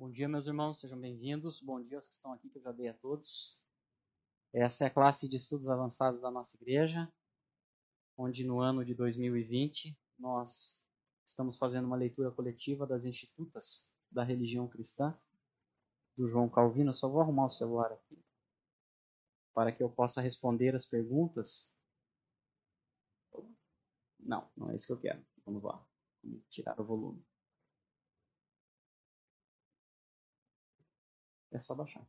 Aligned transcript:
Bom 0.00 0.10
dia, 0.10 0.26
meus 0.26 0.46
irmãos, 0.46 0.80
sejam 0.80 0.98
bem-vindos. 0.98 1.60
Bom 1.60 1.78
dia 1.78 1.98
aos 1.98 2.08
que 2.08 2.14
estão 2.14 2.32
aqui, 2.32 2.48
que 2.48 2.56
eu 2.56 2.62
já 2.62 2.72
dei 2.72 2.88
a 2.88 2.94
todos. 2.94 3.60
Essa 4.50 4.84
é 4.84 4.86
a 4.86 4.90
classe 4.90 5.28
de 5.28 5.36
estudos 5.36 5.68
avançados 5.68 6.22
da 6.22 6.30
nossa 6.30 6.56
igreja, 6.56 7.06
onde 8.16 8.42
no 8.42 8.60
ano 8.60 8.82
de 8.82 8.94
2020 8.94 9.94
nós 10.18 10.80
estamos 11.26 11.58
fazendo 11.58 11.84
uma 11.84 11.98
leitura 11.98 12.30
coletiva 12.30 12.86
das 12.86 13.04
Institutas 13.04 13.92
da 14.10 14.24
Religião 14.24 14.66
Cristã, 14.66 15.14
do 16.16 16.30
João 16.30 16.48
Calvino. 16.48 16.92
Eu 16.92 16.94
só 16.94 17.06
vou 17.06 17.20
arrumar 17.20 17.44
o 17.44 17.50
celular 17.50 17.92
aqui, 17.92 18.18
para 19.52 19.70
que 19.70 19.82
eu 19.82 19.90
possa 19.90 20.22
responder 20.22 20.74
as 20.74 20.86
perguntas. 20.86 21.70
Não, 24.18 24.50
não 24.56 24.70
é 24.70 24.76
isso 24.76 24.86
que 24.86 24.94
eu 24.94 24.98
quero. 24.98 25.22
Vamos 25.44 25.62
lá, 25.62 25.86
tirar 26.48 26.80
o 26.80 26.84
volume. 26.84 27.22
É 31.50 31.58
só 31.58 31.74
baixar. 31.74 32.06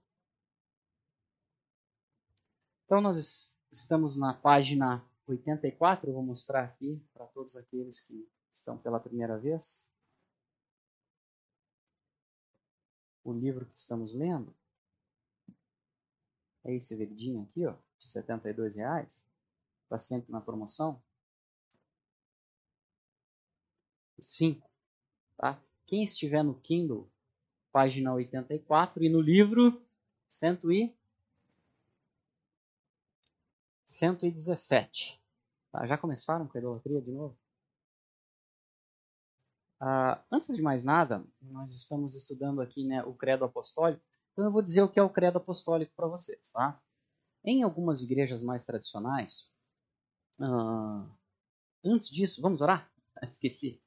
Então, 2.85 3.01
nós 3.01 3.55
estamos 3.71 4.17
na 4.17 4.33
página 4.33 5.03
84. 5.27 6.09
Eu 6.09 6.13
vou 6.13 6.23
mostrar 6.23 6.63
aqui 6.63 7.01
para 7.13 7.25
todos 7.27 7.55
aqueles 7.55 8.01
que 8.01 8.29
estão 8.53 8.77
pela 8.77 8.99
primeira 8.99 9.37
vez. 9.39 9.83
O 13.23 13.31
livro 13.33 13.65
que 13.65 13.77
estamos 13.77 14.13
lendo 14.13 14.53
é 16.63 16.75
esse 16.75 16.95
verdinho 16.95 17.43
aqui, 17.43 17.65
ó, 17.65 17.75
de 17.97 18.07
72 18.09 18.75
reais. 18.75 19.25
Está 19.83 19.97
sempre 19.97 20.31
na 20.31 20.41
promoção. 20.41 21.01
5. 24.21 24.69
Tá? 25.37 25.61
Quem 25.85 26.03
estiver 26.03 26.43
no 26.43 26.59
Kindle, 26.61 27.09
página 27.71 28.13
84, 28.13 29.03
e 29.03 29.09
no 29.09 29.21
livro 29.21 29.81
100 30.29 30.59
e 30.71 30.95
117. 33.85 35.21
Tá, 35.71 35.85
já 35.87 35.98
começaram 35.98 36.48
com 36.48 36.57
a 36.57 36.62
idolatria 36.62 37.01
de 37.01 37.12
novo? 37.12 37.37
Ah, 39.79 40.23
antes 40.32 40.55
de 40.55 40.62
mais 40.62 40.84
nada, 40.84 41.26
nós 41.41 41.71
estamos 41.73 42.13
estudando 42.15 42.62
aqui 42.62 42.85
né, 42.85 43.04
o 43.04 43.13
credo 43.13 43.45
apostólico, 43.45 44.04
então 44.32 44.45
eu 44.45 44.51
vou 44.51 44.62
dizer 44.62 44.82
o 44.82 44.90
que 44.90 44.99
é 44.99 45.04
o 45.04 45.10
credo 45.10 45.38
apostólico 45.38 45.93
para 45.95 46.07
vocês. 46.07 46.51
Tá? 46.51 46.79
Em 47.43 47.63
algumas 47.63 48.01
igrejas 48.01 48.43
mais 48.43 48.63
tradicionais, 48.63 49.49
ah, 50.40 51.05
antes 51.84 52.10
disso, 52.10 52.41
vamos 52.41 52.62
orar? 52.62 52.91
Esqueci. 53.23 53.82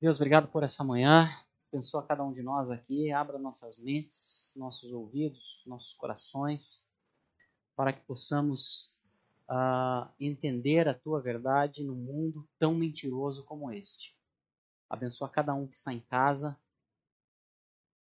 Deus, 0.00 0.16
obrigado 0.16 0.48
por 0.48 0.62
essa 0.62 0.82
manhã 0.82 1.28
abençoa 1.72 2.04
cada 2.04 2.24
um 2.24 2.32
de 2.32 2.42
nós 2.42 2.68
aqui, 2.68 3.12
abra 3.12 3.38
nossas 3.38 3.78
mentes, 3.78 4.52
nossos 4.56 4.92
ouvidos, 4.92 5.62
nossos 5.64 5.94
corações, 5.94 6.84
para 7.76 7.92
que 7.92 8.04
possamos 8.04 8.92
uh, 9.48 10.10
entender 10.18 10.88
a 10.88 10.94
tua 10.94 11.20
verdade 11.20 11.84
num 11.84 11.94
mundo 11.94 12.46
tão 12.58 12.74
mentiroso 12.74 13.44
como 13.44 13.70
este. 13.70 14.16
Abençoa 14.88 15.28
cada 15.28 15.54
um 15.54 15.68
que 15.68 15.76
está 15.76 15.94
em 15.94 16.00
casa, 16.00 16.58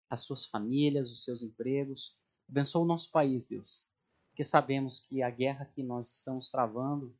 as 0.08 0.22
suas 0.22 0.46
famílias, 0.46 1.10
os 1.10 1.22
seus 1.22 1.42
empregos. 1.42 2.16
Abençoa 2.48 2.82
o 2.82 2.86
nosso 2.86 3.10
país, 3.10 3.44
Deus, 3.44 3.84
porque 4.30 4.44
sabemos 4.44 4.98
que 5.00 5.22
a 5.22 5.28
guerra 5.28 5.66
que 5.66 5.82
nós 5.82 6.10
estamos 6.14 6.50
travando 6.50 7.14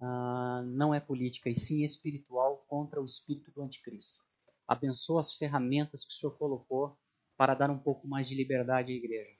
uh, 0.00 0.62
não 0.64 0.92
é 0.92 0.98
política, 0.98 1.48
e 1.48 1.54
sim 1.54 1.84
espiritual 1.84 2.64
contra 2.66 3.00
o 3.00 3.06
espírito 3.06 3.52
do 3.52 3.62
anticristo 3.62 4.25
abençoa 4.66 5.20
as 5.20 5.34
ferramentas 5.34 6.04
que 6.04 6.12
o 6.12 6.16
Senhor 6.16 6.36
colocou 6.36 6.98
para 7.36 7.54
dar 7.54 7.70
um 7.70 7.78
pouco 7.78 8.06
mais 8.08 8.28
de 8.28 8.34
liberdade 8.34 8.92
à 8.92 8.94
igreja. 8.94 9.36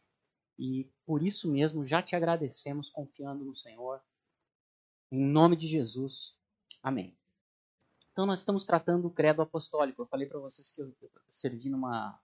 E 0.58 0.90
por 1.04 1.22
isso 1.22 1.50
mesmo 1.50 1.86
já 1.86 2.02
te 2.02 2.14
agradecemos 2.16 2.90
confiando 2.90 3.44
no 3.44 3.56
Senhor. 3.56 4.00
Em 5.10 5.24
nome 5.24 5.56
de 5.56 5.68
Jesus. 5.68 6.36
Amém. 6.82 7.16
Então 8.12 8.26
nós 8.26 8.40
estamos 8.40 8.64
tratando 8.64 9.08
o 9.08 9.10
credo 9.10 9.42
apostólico. 9.42 10.02
Eu 10.02 10.06
falei 10.06 10.26
para 10.26 10.38
vocês 10.38 10.70
que 10.70 10.80
eu 10.80 10.94
servi 11.30 11.68
numa 11.68 12.18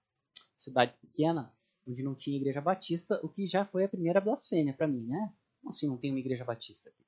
cidade 0.57 0.95
pequena 1.01 1.53
onde 1.87 2.03
não 2.03 2.15
tinha 2.15 2.37
igreja 2.37 2.61
batista, 2.61 3.21
o 3.23 3.29
que 3.29 3.47
já 3.47 3.65
foi 3.65 3.85
a 3.85 3.89
primeira 3.89 4.21
blasfêmia 4.21 4.73
para 4.73 4.87
mim, 4.87 5.05
né? 5.07 5.33
Como 5.61 5.71
assim 5.71 5.89
não 5.89 5.99
tem 5.99 6.11
uma 6.11 6.21
igreja 6.21 6.45
batista 6.45 6.89
aqui? 6.89 7.05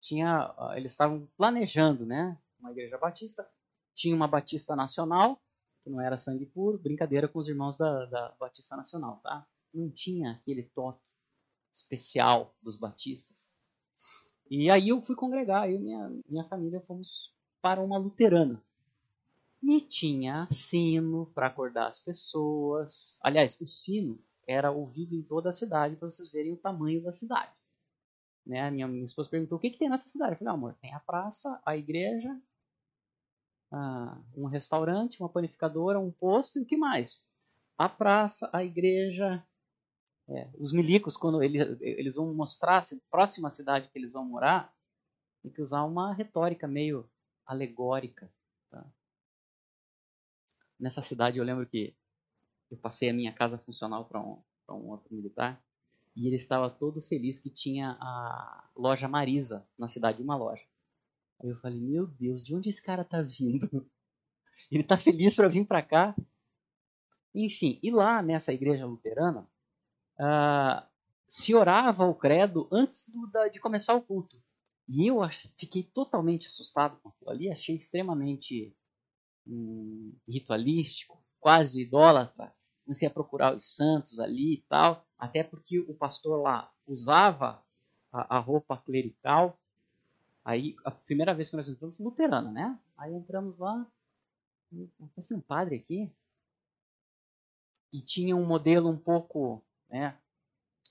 Tinha, 0.00 0.54
eles 0.76 0.92
estavam 0.92 1.26
planejando, 1.36 2.06
né, 2.06 2.38
uma 2.60 2.70
igreja 2.70 2.96
batista, 2.98 3.48
tinha 3.98 4.14
uma 4.14 4.28
Batista 4.28 4.76
Nacional, 4.76 5.42
que 5.82 5.90
não 5.90 6.00
era 6.00 6.16
sangue 6.16 6.46
puro, 6.46 6.78
brincadeira 6.78 7.26
com 7.26 7.40
os 7.40 7.48
irmãos 7.48 7.76
da, 7.76 8.06
da 8.06 8.34
Batista 8.38 8.76
Nacional, 8.76 9.20
tá? 9.24 9.44
Não 9.74 9.90
tinha 9.90 10.32
aquele 10.32 10.62
toque 10.62 11.02
especial 11.74 12.54
dos 12.62 12.78
batistas. 12.78 13.50
E 14.48 14.70
aí 14.70 14.90
eu 14.90 15.02
fui 15.02 15.16
congregar, 15.16 15.68
e 15.68 15.76
minha, 15.78 16.12
minha 16.28 16.44
família 16.44 16.80
fomos 16.82 17.34
para 17.60 17.80
uma 17.80 17.98
luterana. 17.98 18.62
E 19.60 19.80
tinha 19.80 20.46
sino 20.48 21.26
para 21.34 21.48
acordar 21.48 21.88
as 21.88 21.98
pessoas. 21.98 23.18
Aliás, 23.20 23.60
o 23.60 23.66
sino 23.66 24.16
era 24.46 24.70
ouvido 24.70 25.16
em 25.16 25.22
toda 25.22 25.50
a 25.50 25.52
cidade 25.52 25.96
para 25.96 26.08
vocês 26.08 26.30
verem 26.30 26.52
o 26.52 26.56
tamanho 26.56 27.02
da 27.02 27.12
cidade. 27.12 27.52
Né? 28.46 28.70
Minha, 28.70 28.86
minha 28.86 29.04
esposa 29.04 29.28
perguntou 29.28 29.58
o 29.58 29.60
que, 29.60 29.70
que 29.70 29.78
tem 29.78 29.90
nessa 29.90 30.08
cidade. 30.08 30.32
Eu 30.32 30.38
falei, 30.38 30.54
amor, 30.54 30.74
tem 30.80 30.94
a 30.94 31.00
praça, 31.00 31.60
a 31.66 31.76
igreja 31.76 32.40
ah, 33.70 34.18
um 34.36 34.46
restaurante, 34.46 35.20
uma 35.20 35.28
panificadora, 35.28 36.00
um 36.00 36.10
posto 36.10 36.58
e 36.58 36.62
o 36.62 36.66
que 36.66 36.76
mais? 36.76 37.28
A 37.76 37.88
praça, 37.88 38.48
a 38.52 38.64
igreja. 38.64 39.44
É, 40.30 40.48
os 40.58 40.72
milicos, 40.72 41.16
quando 41.16 41.42
eles, 41.42 41.80
eles 41.80 42.14
vão 42.14 42.34
mostrar 42.34 42.78
a 42.78 42.82
próxima 43.10 43.48
cidade 43.48 43.88
que 43.88 43.98
eles 43.98 44.12
vão 44.12 44.26
morar, 44.26 44.74
tem 45.42 45.50
que 45.50 45.62
usar 45.62 45.84
uma 45.84 46.12
retórica 46.12 46.68
meio 46.68 47.08
alegórica. 47.46 48.30
Tá? 48.70 48.84
Nessa 50.78 51.00
cidade 51.00 51.38
eu 51.38 51.44
lembro 51.44 51.66
que 51.66 51.96
eu 52.70 52.76
passei 52.76 53.08
a 53.08 53.14
minha 53.14 53.32
casa 53.32 53.56
funcional 53.56 54.04
para 54.04 54.20
um, 54.20 54.42
um 54.68 54.90
outro 54.90 55.14
militar 55.14 55.62
e 56.14 56.26
ele 56.26 56.36
estava 56.36 56.68
todo 56.68 57.00
feliz 57.00 57.40
que 57.40 57.48
tinha 57.48 57.96
a 58.00 58.68
loja 58.76 59.08
Marisa 59.08 59.66
na 59.78 59.88
cidade, 59.88 60.22
uma 60.22 60.36
loja. 60.36 60.62
Aí 61.40 61.48
eu 61.48 61.56
falei, 61.60 61.80
meu 61.80 62.06
Deus, 62.06 62.42
de 62.44 62.54
onde 62.54 62.68
esse 62.68 62.82
cara 62.82 63.04
tá 63.04 63.22
vindo? 63.22 63.88
Ele 64.70 64.82
tá 64.82 64.96
feliz 64.98 65.34
para 65.34 65.48
vir 65.48 65.66
para 65.66 65.82
cá? 65.82 66.14
Enfim, 67.34 67.78
e 67.82 67.90
lá 67.90 68.20
nessa 68.22 68.52
igreja 68.52 68.84
luterana, 68.84 69.48
uh, 70.18 70.86
se 71.26 71.54
orava 71.54 72.04
o 72.06 72.14
credo 72.14 72.68
antes 72.72 73.08
do, 73.08 73.26
da, 73.28 73.48
de 73.48 73.60
começar 73.60 73.94
o 73.94 74.02
culto. 74.02 74.42
E 74.88 75.06
eu 75.06 75.18
fiquei 75.56 75.82
totalmente 75.82 76.48
assustado 76.48 76.98
com 77.00 77.10
aquilo 77.10 77.30
ali, 77.30 77.50
achei 77.50 77.76
extremamente 77.76 78.74
hum, 79.46 80.16
ritualístico, 80.26 81.22
quase 81.38 81.82
idólatra. 81.82 82.52
Comecei 82.84 83.06
a 83.06 83.10
procurar 83.10 83.54
os 83.54 83.74
santos 83.74 84.18
ali 84.18 84.54
e 84.54 84.64
tal, 84.68 85.06
até 85.18 85.44
porque 85.44 85.78
o 85.78 85.94
pastor 85.94 86.40
lá 86.40 86.72
usava 86.86 87.62
a, 88.10 88.38
a 88.38 88.38
roupa 88.38 88.78
clerical 88.78 89.60
Aí, 90.48 90.74
a 90.82 90.90
primeira 90.90 91.34
vez 91.34 91.50
que 91.50 91.56
nós 91.56 91.68
entramos, 91.68 91.98
luterana, 91.98 92.50
né? 92.50 92.80
Aí 92.96 93.12
entramos 93.12 93.58
lá, 93.58 93.86
assim, 95.14 95.34
um 95.34 95.42
padre 95.42 95.76
aqui, 95.76 96.10
e 97.92 98.00
tinha 98.00 98.34
um 98.34 98.46
modelo 98.46 98.88
um 98.88 98.96
pouco 98.96 99.62
né, 99.90 100.18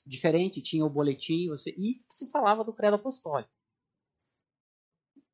diferente, 0.05 0.61
tinha 0.61 0.85
o 0.85 0.89
boletim, 0.91 1.47
você, 1.47 1.71
e 1.71 2.05
se 2.07 2.29
falava 2.29 2.63
do 2.63 2.71
credo 2.71 2.97
apostólico. 2.97 3.49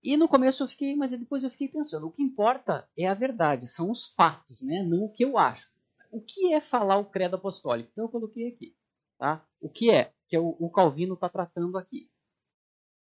E 0.01 0.16
no 0.16 0.29
começo 0.29 0.63
eu 0.63 0.69
fiquei, 0.69 0.95
mas 0.95 1.11
depois 1.11 1.44
eu 1.44 1.51
fiquei 1.51 1.67
pensando, 1.67 2.07
o 2.07 2.11
que 2.11 2.23
importa 2.23 2.90
é 2.97 3.05
a 3.05 3.13
verdade, 3.13 3.67
são 3.67 3.91
os 3.91 4.13
fatos, 4.13 4.61
né? 4.61 4.84
não 4.84 5.03
o 5.03 5.11
que 5.11 5.25
eu 5.25 5.38
acho. 5.38 5.69
O 6.09 6.22
que 6.22 6.53
é 6.53 6.61
falar 6.61 6.97
o 6.97 7.09
credo 7.09 7.35
apostólico? 7.35 7.90
Então 7.91 8.05
eu 8.05 8.09
coloquei 8.09 8.47
aqui. 8.47 8.73
Tá? 9.17 9.46
O 9.59 9.67
que 9.67 9.91
é? 9.91 10.14
Que 10.29 10.37
é 10.37 10.40
o, 10.40 10.55
o 10.58 10.70
Calvino 10.70 11.16
está 11.16 11.28
tratando 11.28 11.78
aqui. 11.78 12.09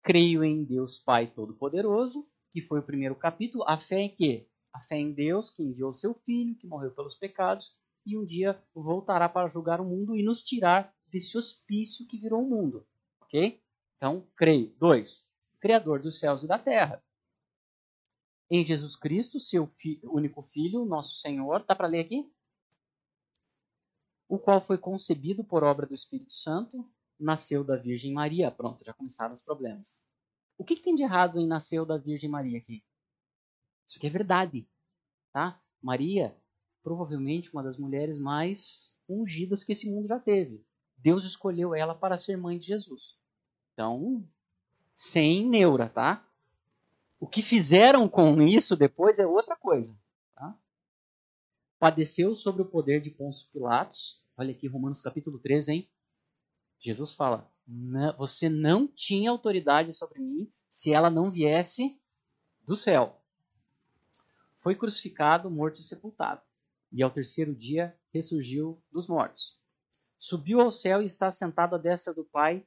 Creio 0.03 0.43
em 0.45 0.65
Deus 0.65 0.99
Pai 0.99 1.27
Todo-Poderoso, 1.27 2.27
que 2.53 2.61
foi 2.61 2.81
o 2.81 2.83
primeiro 2.83 3.15
capítulo. 3.15 3.65
A 3.67 3.77
fé 3.77 4.01
em 4.01 4.15
quê? 4.15 4.49
A 4.73 4.81
fé 4.81 4.97
em 4.97 5.13
Deus, 5.13 5.51
que 5.51 5.63
enviou 5.63 5.93
seu 5.93 6.15
Filho, 6.15 6.57
que 6.57 6.67
morreu 6.67 6.91
pelos 6.93 7.15
pecados, 7.15 7.77
e 8.07 8.17
um 8.17 8.25
dia 8.25 8.63
voltará 8.75 9.29
para 9.29 9.49
julgar 9.49 9.81
o 9.81 9.85
mundo 9.85 10.17
e 10.17 10.23
nos 10.23 10.43
tirar 10.43 10.95
desse 11.07 11.37
hospício 11.37 12.07
que 12.07 12.19
virou 12.19 12.43
o 12.43 12.49
mundo. 12.49 12.87
Ok? 13.21 13.61
Então, 13.97 14.27
creio. 14.37 14.75
Dois, 14.79 15.29
Criador 15.61 16.01
dos 16.01 16.19
céus 16.19 16.43
e 16.43 16.47
da 16.47 16.59
terra. 16.59 17.03
Em 18.51 18.65
Jesus 18.65 18.97
Cristo, 18.97 19.39
seu 19.39 19.67
fi 19.67 20.01
único 20.05 20.43
Filho, 20.43 20.85
nosso 20.85 21.17
Senhor. 21.17 21.65
Dá 21.67 21.75
para 21.75 21.89
ler 21.89 22.01
aqui? 22.01 22.33
O 24.29 24.39
qual 24.39 24.61
foi 24.61 24.79
concebido 24.79 25.45
por 25.45 25.65
obra 25.65 25.87
do 25.87 25.95
Espírito 25.95 26.33
Santo, 26.33 26.89
nasceu 27.19 27.65
da 27.65 27.77
Virgem 27.77 28.13
Maria. 28.13 28.51
Pronto, 28.51 28.85
já 28.85 28.93
começaram 28.93 29.35
os 29.35 29.43
problemas. 29.43 30.01
O 30.57 30.65
que, 30.65 30.77
que 30.77 30.83
tem 30.83 30.95
de 30.95 31.03
errado 31.03 31.39
em 31.39 31.47
nasceu 31.47 31.87
da 31.87 31.97
Virgem 31.97 32.29
Maria 32.29 32.59
aqui? 32.59 32.83
Isso 33.87 33.99
aqui 33.99 34.07
é 34.07 34.11
verdade, 34.11 34.69
tá? 35.33 35.61
Maria 35.81 36.37
provavelmente 36.83 37.51
uma 37.53 37.63
das 37.63 37.77
mulheres 37.77 38.19
mais 38.19 38.97
ungidas 39.09 39.63
que 39.63 39.73
esse 39.73 39.91
mundo 39.91 40.09
já 40.09 40.19
teve. 40.19 40.65
Deus 40.97 41.25
escolheu 41.25 41.75
ela 41.75 41.95
para 41.95 42.17
ser 42.17 42.37
mãe 42.37 42.59
de 42.59 42.67
Jesus. 42.67 43.17
Então, 43.73 44.27
sem 44.95 45.47
neura, 45.47 45.89
tá? 45.89 46.27
O 47.21 47.27
que 47.27 47.43
fizeram 47.43 48.09
com 48.09 48.41
isso 48.43 48.75
depois 48.75 49.19
é 49.19 49.27
outra 49.27 49.55
coisa. 49.55 49.99
Tá? 50.35 50.59
Padeceu 51.79 52.35
sobre 52.35 52.63
o 52.63 52.67
poder 52.67 53.01
de 53.01 53.11
Pôncio 53.11 53.49
Pilatos. 53.53 54.23
Olha 54.37 54.53
aqui, 54.53 54.67
Romanos 54.67 55.01
capítulo 55.01 55.39
13, 55.39 55.73
hein? 55.73 55.91
Jesus 56.81 57.13
fala: 57.13 57.51
Você 58.17 58.49
não 58.49 58.87
tinha 58.87 59.31
autoridade 59.31 59.93
sobre 59.93 60.21
mim 60.21 60.51
se 60.69 60.93
ela 60.93 61.11
não 61.11 61.31
viesse 61.31 61.99
do 62.67 62.77
céu. 62.77 63.21
Foi 64.61 64.75
crucificado, 64.75 65.51
morto 65.51 65.81
e 65.81 65.85
sepultado. 65.85 66.43
E 66.93 67.03
ao 67.03 67.11
terceiro 67.11 67.55
dia 67.55 67.97
ressurgiu 68.13 68.81
dos 68.91 69.07
mortos. 69.07 69.59
Subiu 70.19 70.61
ao 70.61 70.73
céu 70.73 71.03
e 71.03 71.07
está 71.07 71.31
sentado 71.31 71.75
à 71.75 71.79
destra 71.79 72.13
do 72.13 72.25
Pai 72.25 72.67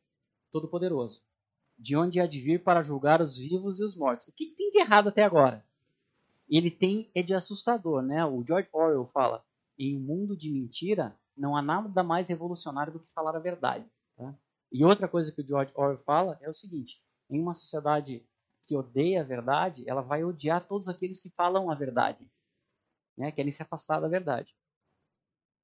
Todo-Poderoso, 0.52 1.22
de 1.78 1.96
onde 1.96 2.20
há 2.20 2.28
de 2.28 2.40
vir 2.40 2.64
para 2.64 2.82
julgar 2.82 3.22
os 3.22 3.38
vivos 3.38 3.80
e 3.80 3.84
os 3.84 3.96
mortos. 3.96 4.28
O 4.28 4.32
que, 4.32 4.48
tem 4.58 4.70
de 4.70 4.80
errado 4.80 5.10
até 5.10 5.24
agora? 5.24 5.66
Ele 6.50 6.72
tem 6.72 7.10
é 7.16 7.22
de 7.22 7.34
assustador, 7.34 8.02
né? 8.02 8.26
O 8.26 8.44
George 8.44 8.70
Orwell 8.72 9.10
fala: 9.14 9.44
em 9.78 9.98
um 9.98 10.02
mundo 10.02 10.36
de 10.36 10.50
mentira, 10.50 11.18
não 11.36 11.56
há 11.56 11.62
nada 11.62 12.04
mais 12.04 12.30
revolucionário 12.30 12.94
do 12.94 13.00
que 13.00 13.14
falar 13.14 13.36
a 13.36 13.40
verdade. 13.40 13.86
Tá? 14.22 14.38
E 14.72 14.86
outra 14.86 15.08
coisa 15.08 15.32
que 15.32 15.42
o 15.42 15.46
George 15.46 15.72
Orwell 15.76 15.98
fala 16.04 16.38
é 16.42 16.48
o 16.48 16.54
seguinte: 16.54 17.02
em 17.28 17.42
uma 17.42 17.56
sociedade 17.56 18.24
que 18.68 18.78
odeia 18.78 19.22
a 19.22 19.26
verdade, 19.26 19.84
ela 19.90 20.02
vai 20.02 20.24
odiar 20.24 20.68
todos 20.68 20.88
aqueles 20.88 21.20
que 21.20 21.32
falam 21.32 21.72
a 21.72 21.76
verdade, 21.76 22.32
né? 23.18 23.32
querem 23.32 23.52
se 23.52 23.64
afastar 23.64 24.00
da 24.00 24.08
verdade. 24.08 24.54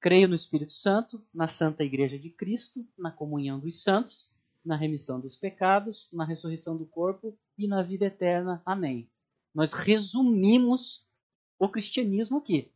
Creio 0.00 0.28
no 0.28 0.34
Espírito 0.34 0.72
Santo, 0.72 1.24
na 1.32 1.46
Santa 1.46 1.84
Igreja 1.84 2.18
de 2.18 2.30
Cristo, 2.30 2.84
na 2.98 3.12
comunhão 3.12 3.60
dos 3.60 3.80
santos, 3.80 4.28
na 4.64 4.76
remissão 4.76 5.20
dos 5.20 5.36
pecados, 5.36 6.10
na 6.12 6.24
ressurreição 6.24 6.76
do 6.76 6.86
corpo 6.86 7.38
e 7.56 7.68
na 7.68 7.82
vida 7.82 8.06
eterna. 8.06 8.60
Amém. 8.66 9.08
Nós 9.54 9.72
resumimos 9.72 11.06
o 11.58 11.68
cristianismo 11.68 12.38
aqui. 12.38 12.72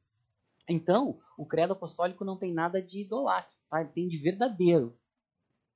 Então, 0.69 1.20
o 1.37 1.44
credo 1.44 1.73
apostólico 1.73 2.25
não 2.25 2.37
tem 2.37 2.52
nada 2.52 2.81
de 2.81 3.00
idolátrico, 3.00 3.62
tá? 3.69 3.85
tem 3.85 4.08
de 4.08 4.19
verdadeiro. 4.19 4.96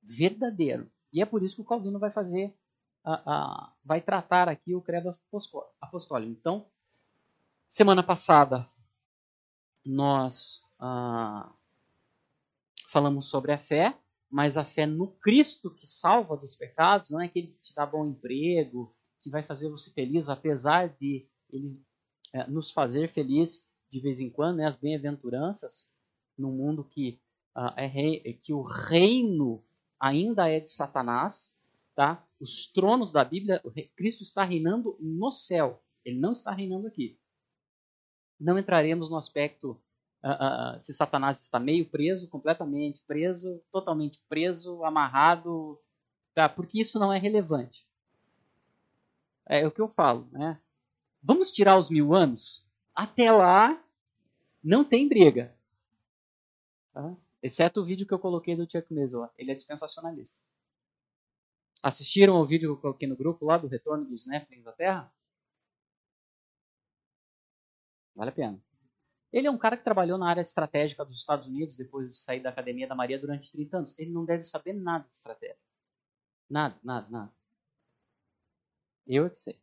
Verdadeiro. 0.01 0.89
E 1.11 1.21
é 1.21 1.25
por 1.25 1.43
isso 1.43 1.55
que 1.55 1.61
o 1.61 1.65
Calvino 1.65 1.99
vai 1.99 2.11
fazer, 2.11 2.53
vai 3.83 4.01
tratar 4.01 4.49
aqui 4.49 4.75
o 4.75 4.81
credo 4.81 5.17
apostólico. 5.81 6.31
Então, 6.31 6.65
semana 7.67 8.03
passada, 8.03 8.69
nós 9.85 10.61
ah, 10.79 11.51
falamos 12.89 13.27
sobre 13.27 13.51
a 13.51 13.57
fé, 13.57 13.97
mas 14.29 14.57
a 14.57 14.65
fé 14.65 14.85
no 14.85 15.07
Cristo 15.07 15.71
que 15.71 15.87
salva 15.87 16.35
dos 16.35 16.55
pecados, 16.55 17.09
não 17.09 17.21
é 17.21 17.25
aquele 17.25 17.47
que 17.47 17.61
te 17.61 17.73
dá 17.73 17.85
bom 17.85 18.05
emprego, 18.05 18.93
que 19.21 19.29
vai 19.29 19.41
fazer 19.41 19.69
você 19.69 19.89
feliz, 19.91 20.29
apesar 20.29 20.89
de 20.89 21.27
ele 21.49 21.81
é, 22.33 22.45
nos 22.47 22.71
fazer 22.71 23.11
feliz 23.13 23.65
de 23.91 23.99
vez 23.99 24.19
em 24.19 24.29
quando, 24.29 24.57
né, 24.57 24.67
as 24.67 24.75
bem-aventuranças, 24.75 25.89
num 26.37 26.51
mundo 26.51 26.83
que, 26.83 27.19
uh, 27.55 27.73
é 27.77 27.85
rei, 27.85 28.19
que 28.43 28.53
o 28.53 28.61
reino 28.61 29.63
ainda 29.99 30.49
é 30.49 30.59
de 30.59 30.69
Satanás, 30.69 31.53
tá? 31.95 32.23
Os 32.39 32.71
tronos 32.71 33.11
da 33.11 33.23
Bíblia, 33.23 33.61
Cristo 33.95 34.23
está 34.23 34.43
reinando 34.43 34.97
no 34.99 35.31
céu, 35.31 35.83
ele 36.05 36.19
não 36.19 36.31
está 36.31 36.51
reinando 36.51 36.87
aqui. 36.87 37.19
Não 38.39 38.59
entraremos 38.59 39.09
no 39.09 39.17
aspecto 39.17 39.71
uh, 40.23 40.77
uh, 40.77 40.81
se 40.81 40.93
Satanás 40.93 41.41
está 41.41 41.59
meio 41.59 41.89
preso, 41.89 42.29
completamente 42.29 43.01
preso, 43.07 43.63
totalmente 43.71 44.21
preso, 44.29 44.83
amarrado, 44.83 45.79
tá? 46.35 46.47
porque 46.47 46.81
isso 46.81 46.99
não 46.99 47.11
é 47.11 47.17
relevante. 47.17 47.87
É, 49.49 49.61
é 49.61 49.67
o 49.67 49.71
que 49.71 49.81
eu 49.81 49.89
falo, 49.89 50.27
né? 50.31 50.61
Vamos 51.23 51.51
tirar 51.51 51.77
os 51.77 51.89
mil 51.89 52.13
anos? 52.13 52.63
Até 52.93 53.31
lá, 53.31 53.81
não 54.63 54.83
tem 54.83 55.07
briga. 55.07 55.55
Tá? 56.93 57.15
Exceto 57.47 57.79
o 57.79 57.85
vídeo 57.85 58.05
que 58.05 58.13
eu 58.13 58.19
coloquei 58.19 58.57
do 58.57 58.69
Chuck 58.69 58.93
Mesler. 58.93 59.29
Ele 59.37 59.51
é 59.51 59.55
dispensacionalista. 59.55 60.37
Assistiram 61.81 62.35
ao 62.35 62.45
vídeo 62.45 62.67
que 62.67 62.75
eu 62.75 62.81
coloquei 62.81 63.07
no 63.07 63.15
grupo 63.15 63.45
lá 63.45 63.57
do 63.57 63.67
retorno 63.67 64.03
dos 64.03 64.27
Nephilim 64.27 64.63
da 64.63 64.73
Terra? 64.73 65.09
Vale 68.13 68.31
a 68.31 68.33
pena. 68.33 68.61
Ele 69.31 69.47
é 69.47 69.51
um 69.51 69.57
cara 69.57 69.77
que 69.77 69.83
trabalhou 69.85 70.17
na 70.17 70.29
área 70.29 70.41
estratégica 70.41 71.05
dos 71.05 71.15
Estados 71.15 71.47
Unidos 71.47 71.77
depois 71.77 72.09
de 72.09 72.17
sair 72.17 72.41
da 72.41 72.49
Academia 72.49 72.85
da 72.85 72.95
Maria 72.95 73.17
durante 73.17 73.49
30 73.49 73.77
anos. 73.77 73.95
Ele 73.97 74.11
não 74.11 74.25
deve 74.25 74.43
saber 74.43 74.73
nada 74.73 75.07
de 75.07 75.15
estratégia. 75.15 75.57
Nada, 76.49 76.77
nada, 76.83 77.07
nada. 77.09 77.33
Eu 79.05 79.25
é 79.25 79.29
que 79.29 79.39
sei. 79.39 79.57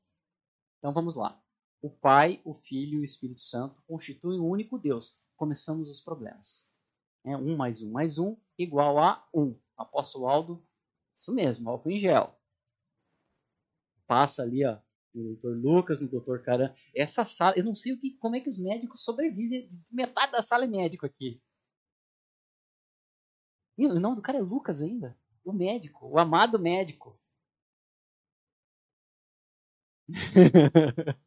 Então 0.78 0.90
vamos 0.90 1.16
lá. 1.16 1.38
O 1.82 1.90
Pai, 1.90 2.40
o 2.46 2.54
Filho 2.54 3.00
e 3.00 3.00
o 3.00 3.04
Espírito 3.04 3.42
Santo 3.42 3.82
constituem 3.87 4.40
um 4.40 4.48
único 4.48 4.78
Deus. 4.78 5.19
Começamos 5.37 5.90
os 5.90 6.00
problemas. 6.00 6.72
É 7.25 7.37
um 7.37 7.56
mais 7.56 7.82
um 7.82 7.91
mais 7.91 8.19
um 8.19 8.37
igual 8.59 8.99
a 8.99 9.26
um. 9.32 9.59
Apóstolo 9.76 10.29
Aldo, 10.29 10.65
isso 11.17 11.32
mesmo, 11.35 11.69
álcool 11.71 11.91
em 11.91 11.99
gel. 11.99 12.38
Passa 14.06 14.43
ali, 14.43 14.65
ó, 14.65 14.79
no 15.15 15.35
Dr. 15.37 15.56
Lucas, 15.56 16.00
no 16.00 16.09
Dr. 16.09 16.38
Caran. 16.43 16.75
Essa 16.94 17.25
sala, 17.25 17.56
eu 17.56 17.65
não 17.65 17.75
sei 17.75 17.93
o 17.93 17.99
que, 17.99 18.17
como 18.19 18.37
é 18.37 18.41
que 18.41 18.49
os 18.49 18.59
médicos 18.59 19.03
sobrevivem. 19.03 19.69
Metade 19.91 20.32
da 20.32 20.43
sala 20.43 20.65
é 20.65 20.69
médico 20.69 21.06
aqui. 21.06 21.41
E 23.79 23.87
o 23.87 24.00
nome 24.00 24.17
do 24.17 24.23
cara 24.23 24.38
é 24.38 24.43
Lucas 24.43 24.82
ainda. 24.82 25.17
O 25.44 25.53
médico, 25.53 26.06
o 26.09 26.19
amado 26.19 26.59
médico. 26.59 27.19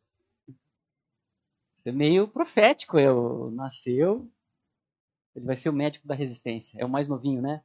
é 1.86 1.92
meio 1.92 2.28
profético. 2.28 2.98
Eu 3.00 3.52
nasceu. 3.52 4.32
Ele 5.38 5.46
vai 5.46 5.56
ser 5.56 5.70
o 5.70 5.74
médico 5.74 6.08
da 6.08 6.16
resistência. 6.16 6.80
É 6.82 6.84
o 6.84 6.90
mais 6.90 7.08
novinho, 7.08 7.44
né? 7.44 7.64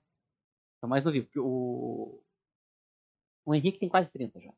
É 0.83 0.85
o 0.85 0.89
mais 0.89 1.03
novinho. 1.05 1.27
O, 1.39 2.23
o 3.47 3.55
Henrique 3.55 3.79
tem 3.79 3.89
quase 3.89 4.13
30 4.13 4.39
já. 4.41 4.53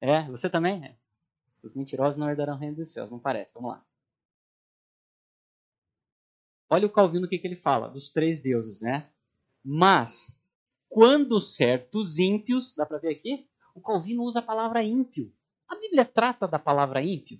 É, 0.00 0.22
você 0.30 0.48
também? 0.48 0.82
É. 0.82 0.96
Os 1.62 1.74
mentirosos 1.74 2.18
não 2.18 2.30
herdarão 2.30 2.54
o 2.54 2.58
reino 2.58 2.76
dos 2.76 2.90
céus, 2.90 3.10
não 3.10 3.18
parece. 3.18 3.52
Vamos 3.52 3.72
lá. 3.72 3.84
Olha 6.70 6.86
o 6.86 6.90
Calvino 6.90 7.26
o 7.26 7.28
que, 7.28 7.38
que 7.38 7.46
ele 7.46 7.56
fala 7.56 7.88
dos 7.88 8.08
três 8.08 8.40
deuses, 8.40 8.80
né? 8.80 9.10
Mas, 9.62 10.42
quando 10.88 11.38
certos 11.42 12.18
ímpios, 12.18 12.74
dá 12.74 12.86
para 12.86 12.96
ver 12.96 13.10
aqui? 13.10 13.46
O 13.74 13.80
Calvino 13.82 14.22
usa 14.22 14.38
a 14.38 14.42
palavra 14.42 14.82
ímpio. 14.82 15.30
A 15.68 15.76
Bíblia 15.76 16.06
trata 16.06 16.48
da 16.48 16.58
palavra 16.58 17.02
ímpio. 17.02 17.38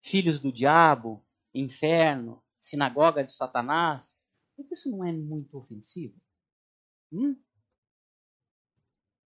Filhos 0.00 0.38
do 0.38 0.52
diabo, 0.52 1.24
inferno, 1.52 2.40
sinagoga 2.60 3.24
de 3.24 3.32
Satanás. 3.32 4.22
Isso 4.70 4.90
não 4.90 5.04
é 5.04 5.12
muito 5.12 5.58
ofensivo? 5.58 6.14
Hum? 7.10 7.36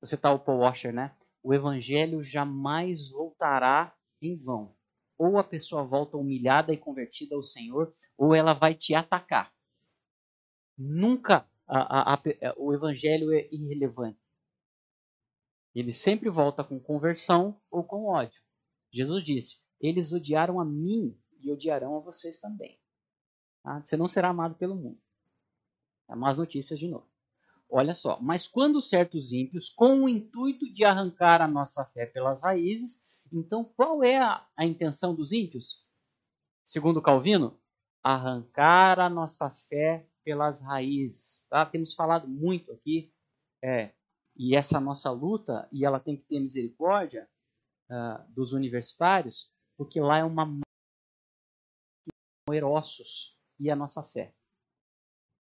Você 0.00 0.16
tá 0.16 0.32
o 0.32 0.38
Paul 0.38 0.60
Washer, 0.60 0.92
né? 0.92 1.14
o 1.44 1.52
evangelho 1.52 2.22
jamais 2.22 3.10
voltará 3.10 3.94
em 4.20 4.34
vão. 4.34 4.74
Ou 5.18 5.38
a 5.38 5.44
pessoa 5.44 5.84
volta 5.84 6.16
humilhada 6.16 6.72
e 6.72 6.78
convertida 6.78 7.36
ao 7.36 7.42
Senhor, 7.42 7.94
ou 8.16 8.34
ela 8.34 8.54
vai 8.54 8.74
te 8.74 8.94
atacar. 8.94 9.54
Nunca 10.76 11.46
a, 11.66 12.14
a, 12.14 12.14
a, 12.14 12.22
o 12.56 12.72
evangelho 12.72 13.30
é 13.32 13.46
irrelevante. 13.52 14.18
Ele 15.74 15.92
sempre 15.92 16.30
volta 16.30 16.64
com 16.64 16.80
conversão 16.80 17.60
ou 17.70 17.84
com 17.84 18.06
ódio. 18.06 18.42
Jesus 18.90 19.22
disse: 19.22 19.60
Eles 19.78 20.12
odiaram 20.12 20.58
a 20.58 20.64
mim 20.64 21.16
e 21.40 21.52
odiarão 21.52 21.96
a 21.96 22.00
vocês 22.00 22.38
também. 22.38 22.80
Tá? 23.64 23.80
Você 23.80 23.96
não 23.96 24.06
será 24.06 24.28
amado 24.28 24.54
pelo 24.54 24.76
mundo. 24.76 25.00
É 26.08 26.14
más 26.14 26.36
notícias 26.36 26.78
de 26.78 26.86
novo. 26.86 27.08
Olha 27.68 27.94
só, 27.94 28.20
mas 28.20 28.46
quando 28.46 28.82
certos 28.82 29.32
ímpios, 29.32 29.70
com 29.70 30.04
o 30.04 30.08
intuito 30.08 30.70
de 30.72 30.84
arrancar 30.84 31.40
a 31.40 31.48
nossa 31.48 31.84
fé 31.86 32.06
pelas 32.06 32.42
raízes, 32.42 33.02
então 33.32 33.64
qual 33.64 34.04
é 34.04 34.18
a, 34.18 34.46
a 34.56 34.64
intenção 34.66 35.14
dos 35.14 35.32
ímpios? 35.32 35.82
Segundo 36.62 37.00
Calvino, 37.00 37.58
arrancar 38.02 39.00
a 39.00 39.08
nossa 39.08 39.50
fé 39.50 40.06
pelas 40.22 40.60
raízes. 40.60 41.46
Tá? 41.48 41.64
Temos 41.64 41.94
falado 41.94 42.28
muito 42.28 42.70
aqui, 42.70 43.12
é, 43.62 43.94
e 44.36 44.54
essa 44.54 44.78
nossa 44.78 45.10
luta, 45.10 45.66
e 45.72 45.86
ela 45.86 45.98
tem 45.98 46.16
que 46.16 46.24
ter 46.24 46.38
misericórdia 46.38 47.28
uh, 47.90 48.32
dos 48.32 48.52
universitários, 48.52 49.50
porque 49.76 50.00
lá 50.00 50.18
é 50.18 50.24
uma 50.24 50.44
moer 52.46 52.64
ossos 52.64 53.34
e 53.58 53.70
a 53.70 53.76
nossa 53.76 54.02
fé. 54.02 54.32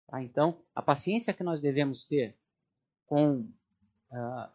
Tá? 0.06 0.22
Então, 0.22 0.62
a 0.74 0.82
paciência 0.82 1.34
que 1.34 1.42
nós 1.42 1.60
devemos 1.60 2.04
ter 2.04 2.36
com 3.06 3.40
uh, 3.40 4.50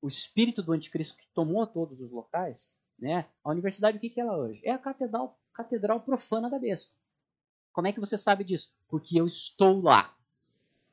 o 0.00 0.08
espírito 0.08 0.62
do 0.62 0.72
anticristo 0.72 1.16
que 1.16 1.28
tomou 1.34 1.66
todos 1.66 2.00
os 2.00 2.10
locais, 2.10 2.74
né? 2.98 3.26
A 3.44 3.50
universidade, 3.50 3.98
o 3.98 4.00
que, 4.00 4.10
que 4.10 4.20
ela 4.20 4.34
é 4.34 4.36
hoje? 4.36 4.60
É 4.64 4.70
a 4.70 4.78
catedral, 4.78 5.38
catedral 5.52 6.00
profana 6.00 6.48
da 6.48 6.58
besta. 6.58 6.94
Como 7.72 7.86
é 7.86 7.92
que 7.92 8.00
você 8.00 8.16
sabe 8.16 8.44
disso? 8.44 8.72
Porque 8.88 9.20
eu 9.20 9.26
estou 9.26 9.82
lá. 9.82 10.16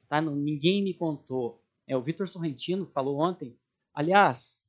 Tá? 0.09 0.21
Ninguém 0.21 0.83
me 0.83 0.93
contou. 0.93 1.63
É, 1.87 1.95
o 1.95 2.01
Vitor 2.01 2.27
Sorrentino 2.27 2.85
falou 2.87 3.19
ontem. 3.19 3.57
Aliás, 3.93 4.61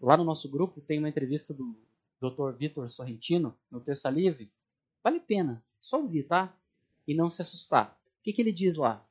lá 0.00 0.16
no 0.16 0.24
nosso 0.24 0.48
grupo 0.48 0.80
tem 0.80 0.98
uma 0.98 1.08
entrevista 1.08 1.52
do 1.52 1.78
Dr. 2.20 2.56
Vitor 2.56 2.90
Sorrentino, 2.90 3.56
no 3.70 3.80
Terça 3.80 4.08
Livre. 4.08 4.50
Vale 5.02 5.18
a 5.18 5.22
pena. 5.22 5.64
Só 5.80 6.00
ouvir, 6.00 6.24
tá? 6.24 6.54
E 7.06 7.14
não 7.14 7.30
se 7.30 7.42
assustar. 7.42 7.98
O 8.18 8.22
que, 8.22 8.32
que 8.32 8.42
ele 8.42 8.52
diz 8.52 8.76
lá? 8.76 9.04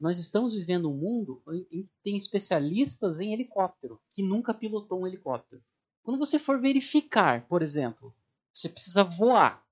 Nós 0.00 0.18
estamos 0.18 0.54
vivendo 0.54 0.90
um 0.90 0.96
mundo 0.96 1.42
em 1.48 1.82
que 1.82 1.88
tem 2.04 2.16
especialistas 2.16 3.20
em 3.20 3.32
helicóptero, 3.32 4.00
que 4.12 4.22
nunca 4.22 4.54
pilotou 4.54 5.00
um 5.00 5.06
helicóptero. 5.06 5.62
Quando 6.02 6.18
você 6.18 6.38
for 6.38 6.60
verificar, 6.60 7.46
por 7.48 7.62
exemplo, 7.62 8.14
você 8.52 8.68
precisa 8.68 9.02
voar. 9.02 9.64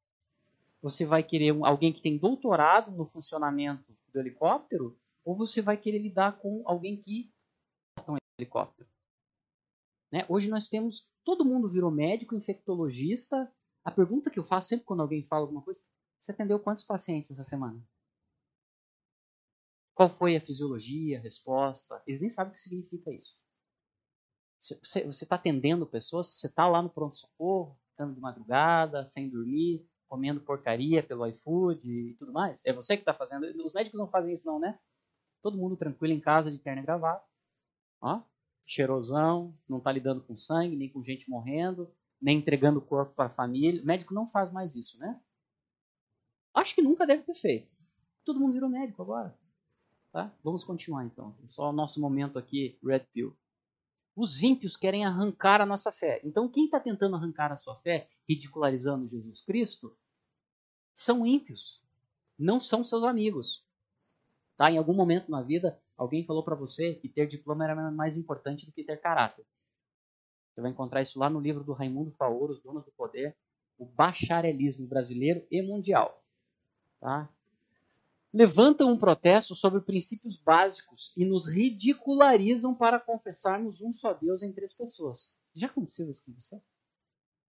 Você 0.82 1.04
vai 1.04 1.22
querer 1.22 1.56
alguém 1.64 1.92
que 1.92 2.02
tem 2.02 2.18
doutorado 2.18 2.90
no 2.90 3.06
funcionamento 3.06 3.96
do 4.12 4.20
helicóptero 4.20 4.96
ou 5.24 5.34
você 5.34 5.60
vai 5.60 5.76
querer 5.76 5.98
lidar 5.98 6.38
com 6.38 6.62
alguém 6.64 6.96
que 6.96 7.30
pilota 7.94 8.12
um 8.12 8.16
helicóptero. 8.38 8.88
Né? 10.12 10.24
Hoje 10.28 10.48
nós 10.48 10.68
temos, 10.68 11.08
todo 11.24 11.44
mundo 11.44 11.68
virou 11.68 11.90
médico, 11.90 12.34
infectologista. 12.34 13.50
A 13.84 13.90
pergunta 13.90 14.30
que 14.30 14.38
eu 14.38 14.44
faço 14.44 14.68
sempre 14.68 14.84
quando 14.84 15.00
alguém 15.00 15.24
fala 15.24 15.42
alguma 15.42 15.62
coisa, 15.62 15.80
você 16.18 16.32
atendeu 16.32 16.58
quantos 16.58 16.84
pacientes 16.84 17.30
essa 17.30 17.44
semana? 17.44 17.80
Qual 19.94 20.10
foi 20.10 20.36
a 20.36 20.40
fisiologia, 20.40 21.18
a 21.18 21.22
resposta? 21.22 22.02
Eles 22.06 22.20
nem 22.20 22.28
sabem 22.28 22.52
o 22.52 22.54
que 22.54 22.62
significa 22.62 23.10
isso. 23.10 23.40
Você 24.60 25.24
está 25.24 25.36
atendendo 25.36 25.86
pessoas, 25.86 26.28
você 26.28 26.46
está 26.46 26.66
lá 26.66 26.82
no 26.82 26.90
pronto-socorro, 26.90 27.78
ficando 27.90 28.14
de 28.14 28.20
madrugada, 28.20 29.06
sem 29.06 29.28
dormir, 29.28 29.86
comendo 30.08 30.40
porcaria 30.40 31.02
pelo 31.02 31.26
iFood 31.26 31.88
e 31.88 32.14
tudo 32.14 32.32
mais. 32.32 32.60
É 32.64 32.72
você 32.72 32.96
que 32.96 33.02
está 33.02 33.14
fazendo. 33.14 33.44
Os 33.64 33.72
médicos 33.72 33.98
não 33.98 34.08
fazem 34.08 34.32
isso 34.32 34.46
não, 34.46 34.58
né? 34.58 34.78
Todo 35.42 35.58
mundo 35.58 35.76
tranquilo 35.76 36.12
em 36.12 36.20
casa, 36.20 36.50
de 36.50 36.58
terno 36.58 36.82
e. 36.82 37.20
Ó, 38.00 38.22
cheirosão, 38.66 39.56
não 39.68 39.78
está 39.78 39.92
lidando 39.92 40.22
com 40.22 40.36
sangue, 40.36 40.76
nem 40.76 40.90
com 40.90 41.04
gente 41.04 41.28
morrendo, 41.30 41.90
nem 42.20 42.38
entregando 42.38 42.80
o 42.80 42.82
corpo 42.82 43.14
para 43.14 43.26
a 43.26 43.34
família. 43.34 43.82
O 43.82 43.86
médico 43.86 44.12
não 44.12 44.28
faz 44.30 44.50
mais 44.50 44.74
isso, 44.74 44.98
né? 44.98 45.20
Acho 46.56 46.74
que 46.74 46.80
nunca 46.80 47.06
deve 47.06 47.22
ter 47.22 47.34
feito. 47.34 47.74
Todo 48.24 48.40
mundo 48.40 48.54
virou 48.54 48.70
médico 48.70 49.02
agora. 49.02 49.38
Tá? 50.10 50.32
Vamos 50.42 50.64
continuar 50.64 51.04
então. 51.04 51.36
Só 51.46 51.68
o 51.68 51.72
nosso 51.72 52.00
momento 52.00 52.38
aqui, 52.38 52.78
Red 52.82 53.00
Pill. 53.12 53.36
Os 54.16 54.42
ímpios 54.42 54.74
querem 54.74 55.04
arrancar 55.04 55.60
a 55.60 55.66
nossa 55.66 55.92
fé. 55.92 56.18
Então, 56.24 56.48
quem 56.48 56.64
está 56.64 56.80
tentando 56.80 57.14
arrancar 57.14 57.52
a 57.52 57.58
sua 57.58 57.76
fé, 57.80 58.08
ridicularizando 58.26 59.06
Jesus 59.06 59.42
Cristo, 59.42 59.94
são 60.94 61.26
ímpios. 61.26 61.78
Não 62.38 62.58
são 62.58 62.82
seus 62.82 63.04
amigos. 63.04 63.62
Tá? 64.56 64.70
Em 64.70 64.78
algum 64.78 64.94
momento 64.94 65.30
na 65.30 65.42
vida, 65.42 65.78
alguém 65.94 66.24
falou 66.24 66.42
para 66.42 66.54
você 66.54 66.94
que 66.94 67.10
ter 67.10 67.26
diploma 67.26 67.64
era 67.64 67.90
mais 67.90 68.16
importante 68.16 68.64
do 68.64 68.72
que 68.72 68.82
ter 68.82 68.96
caráter. 68.98 69.44
Você 70.54 70.62
vai 70.62 70.70
encontrar 70.70 71.02
isso 71.02 71.18
lá 71.18 71.28
no 71.28 71.38
livro 71.38 71.62
do 71.62 71.74
Raimundo 71.74 72.12
Faoro, 72.12 72.54
Os 72.54 72.62
Donos 72.62 72.82
do 72.82 72.92
Poder, 72.92 73.36
o 73.76 73.84
bacharelismo 73.84 74.86
brasileiro 74.86 75.46
e 75.50 75.60
mundial. 75.60 76.22
Tá? 77.00 77.30
levantam 78.36 78.90
um 78.90 78.98
protesto 78.98 79.54
sobre 79.54 79.80
princípios 79.80 80.36
básicos 80.36 81.10
e 81.16 81.24
nos 81.24 81.46
ridicularizam 81.46 82.74
para 82.74 83.00
confessarmos 83.00 83.80
um 83.80 83.94
só 83.94 84.12
Deus 84.12 84.42
em 84.42 84.52
três 84.52 84.74
pessoas. 84.74 85.34
Já 85.54 85.68
aconteceu 85.68 86.10
isso 86.10 86.22
com 86.22 86.34
você? 86.34 86.60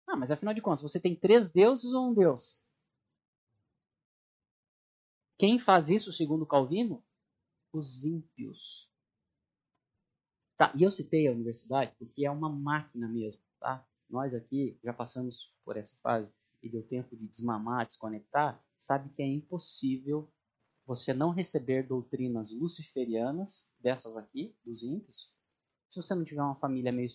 Ah, 0.08 0.16
mas 0.16 0.32
afinal 0.32 0.54
de 0.54 0.62
contas, 0.62 0.82
você 0.82 0.98
tem 0.98 1.14
três 1.14 1.50
deuses 1.50 1.92
ou 1.92 2.10
um 2.10 2.14
Deus? 2.14 2.62
Quem 5.38 5.60
faz 5.60 5.90
isso, 5.90 6.14
segundo 6.14 6.46
Calvino? 6.46 7.04
Os 7.74 8.06
ímpios. 8.06 8.90
Tá, 10.56 10.72
e 10.74 10.84
eu 10.84 10.90
citei 10.90 11.28
a 11.28 11.34
universidade 11.34 11.94
porque 12.00 12.26
é 12.26 12.32
uma 12.32 12.50
máquina 12.50 13.10
mesmo, 13.10 13.42
tá? 13.60 13.86
Nós 14.10 14.34
aqui 14.34 14.80
já 14.82 14.94
passamos 14.94 15.54
por 15.66 15.76
essa 15.76 15.98
fase 15.98 16.34
e 16.64 16.70
deu 16.70 16.82
tempo 16.82 17.14
de 17.14 17.28
desmamar, 17.28 17.86
desconectar, 17.86 18.64
sabe 18.78 19.10
que 19.14 19.22
é 19.22 19.28
impossível 19.28 20.32
você 20.86 21.14
não 21.14 21.32
receber 21.32 21.86
doutrinas 21.86 22.52
luciferianas, 22.52 23.68
dessas 23.80 24.16
aqui, 24.16 24.56
dos 24.64 24.84
ímpios, 24.84 25.30
se 25.90 26.02
você 26.02 26.14
não 26.14 26.26
tiver 26.26 26.42
uma 26.42 26.56
família 26.56 26.92
meio 26.92 27.08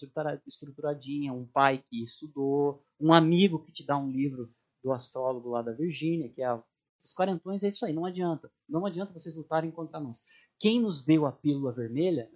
estruturadinha, 0.47 1.33
um 1.33 1.47
pai 1.47 1.85
que 1.89 2.03
estudou, 2.03 2.83
um 2.99 3.13
amigo 3.13 3.63
que 3.65 3.73
te 3.73 3.85
dá 3.85 3.97
um 3.97 4.11
livro 4.11 4.53
do 4.83 4.93
astrólogo 4.93 5.51
lá 5.51 5.63
da 5.63 5.73
Virgínia, 5.73 6.29
que 6.31 6.43
é 6.43 6.47
a, 6.47 6.63
os 7.05 7.13
quarentões, 7.13 7.63
é 7.63 7.69
isso 7.69 7.85
aí, 7.85 7.93
não 7.93 8.05
adianta. 8.05 8.51
Não 8.69 8.87
adianta 8.87 9.13
vocês 9.13 9.35
lutarem 9.35 9.71
contra 9.71 10.01
nós. 10.01 10.23
Quem 10.59 10.81
nos 10.81 11.03
deu 11.03 11.27
a 11.27 11.33
pílula 11.33 11.73
vermelha, 11.73 12.31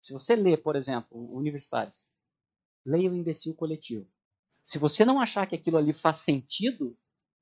se 0.00 0.12
você 0.12 0.36
lê, 0.36 0.56
por 0.56 0.76
exemplo, 0.76 1.34
universitários, 1.34 2.02
leia 2.84 3.10
o 3.10 3.14
imbecil 3.14 3.54
coletivo. 3.54 4.06
Se 4.62 4.78
você 4.78 5.04
não 5.04 5.20
achar 5.20 5.46
que 5.46 5.56
aquilo 5.56 5.78
ali 5.78 5.92
faz 5.92 6.18
sentido, 6.18 6.96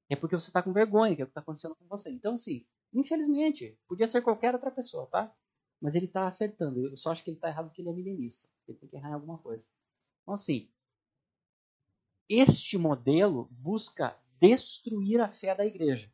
é 0.09 0.17
porque 0.17 0.35
você 0.35 0.49
está 0.49 0.63
com 0.63 0.73
vergonha, 0.73 1.15
que 1.15 1.23
é 1.23 1.25
o 1.25 1.27
que 1.27 1.31
está 1.31 1.41
acontecendo 1.41 1.77
com 1.77 1.87
você. 1.87 2.11
Então, 2.11 2.37
sim, 2.37 2.65
Infelizmente, 2.93 3.79
podia 3.87 4.07
ser 4.07 4.23
qualquer 4.23 4.55
outra 4.55 4.71
pessoa, 4.71 5.07
tá? 5.07 5.33
Mas 5.81 5.95
ele 5.95 6.07
está 6.07 6.27
acertando. 6.27 6.87
Eu 6.87 6.97
só 6.97 7.13
acho 7.13 7.23
que 7.23 7.31
ele 7.31 7.37
está 7.37 7.49
errado 7.49 7.67
porque 7.67 7.83
ele 7.83 7.91
é 7.91 7.93
milenista. 7.93 8.49
Ele 8.67 8.79
tem 8.79 8.89
que 8.89 8.97
errar 8.97 9.11
em 9.11 9.15
alguma 9.15 9.39
coisa. 9.39 9.67
Então, 10.23 10.35
assim, 10.35 10.69
este 12.29 12.77
modelo 12.77 13.49
busca 13.51 14.17
destruir 14.41 15.21
a 15.21 15.29
fé 15.29 15.55
da 15.55 15.67
igreja. 15.67 16.11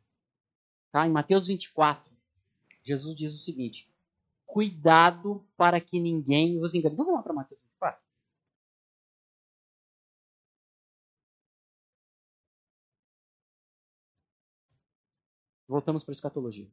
Tá? 0.91 1.07
Em 1.07 1.11
Mateus 1.11 1.47
24, 1.47 2.11
Jesus 2.83 3.15
diz 3.15 3.33
o 3.33 3.43
seguinte: 3.43 3.89
Cuidado 4.45 5.45
para 5.57 5.79
que 5.79 5.99
ninguém 5.99 6.59
vos 6.59 6.75
engane. 6.75 6.95
Vamos 6.95 7.13
lá 7.13 7.23
para 7.23 7.33
Mateus 7.33 7.64
Voltamos 15.67 16.03
para 16.03 16.11
a 16.11 16.15
escatologia. 16.15 16.69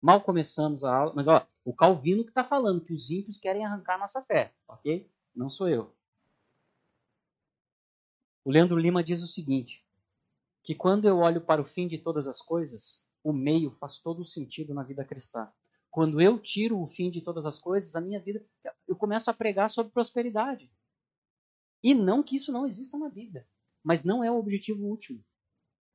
Mal 0.00 0.20
começamos 0.20 0.84
a 0.84 0.94
aula, 0.94 1.12
mas 1.14 1.26
ó, 1.26 1.46
o 1.64 1.74
Calvino 1.74 2.22
que 2.22 2.30
está 2.30 2.44
falando 2.44 2.84
que 2.84 2.92
os 2.92 3.10
ímpios 3.10 3.38
querem 3.38 3.64
arrancar 3.64 3.98
nossa 3.98 4.22
fé, 4.22 4.54
ok? 4.68 5.10
Não 5.34 5.50
sou 5.50 5.68
eu. 5.68 5.94
O 8.44 8.50
Leandro 8.50 8.78
Lima 8.78 9.02
diz 9.02 9.22
o 9.22 9.26
seguinte: 9.26 9.84
que 10.62 10.74
quando 10.74 11.06
eu 11.06 11.18
olho 11.18 11.40
para 11.40 11.62
o 11.62 11.64
fim 11.64 11.86
de 11.86 11.96
todas 11.96 12.26
as 12.26 12.42
coisas, 12.42 13.00
o 13.22 13.32
meio 13.32 13.70
faz 13.72 13.98
todo 13.98 14.22
o 14.22 14.26
sentido 14.26 14.74
na 14.74 14.82
vida 14.82 15.04
cristã. 15.04 15.48
Quando 15.90 16.20
eu 16.20 16.38
tiro 16.38 16.80
o 16.80 16.88
fim 16.88 17.10
de 17.10 17.20
todas 17.20 17.46
as 17.46 17.58
coisas, 17.58 17.94
a 17.94 18.00
minha 18.00 18.20
vida, 18.20 18.44
eu 18.86 18.96
começo 18.96 19.30
a 19.30 19.34
pregar 19.34 19.70
sobre 19.70 19.92
prosperidade. 19.92 20.70
E 21.82 21.94
não 21.94 22.22
que 22.22 22.34
isso 22.34 22.50
não 22.50 22.66
exista 22.66 22.98
na 22.98 23.08
Bíblia, 23.08 23.46
mas 23.82 24.04
não 24.04 24.22
é 24.22 24.30
o 24.30 24.38
objetivo 24.38 24.84
último. 24.84 25.24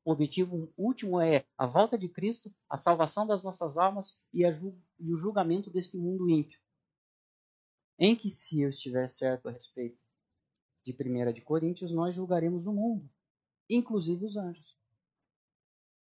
O 0.04 0.10
objetivo 0.10 0.72
último 0.76 1.20
é 1.20 1.44
a 1.56 1.66
volta 1.66 1.96
de 1.96 2.08
Cristo, 2.08 2.52
a 2.68 2.76
salvação 2.76 3.26
das 3.26 3.44
nossas 3.44 3.76
almas 3.78 4.18
e, 4.32 4.42
e 4.42 5.12
o 5.12 5.16
julgamento 5.16 5.70
deste 5.70 5.96
mundo 5.96 6.28
ímpio. 6.28 6.58
Em 7.98 8.16
que, 8.16 8.30
se 8.30 8.60
eu 8.60 8.70
estiver 8.70 9.08
certo 9.08 9.48
a 9.48 9.52
respeito 9.52 9.98
de 10.84 10.92
1 10.92 11.32
de 11.32 11.40
Coríntios, 11.40 11.92
nós 11.92 12.14
julgaremos 12.14 12.66
o 12.66 12.72
mundo, 12.72 13.08
inclusive 13.70 14.26
os 14.26 14.36
anjos, 14.36 14.76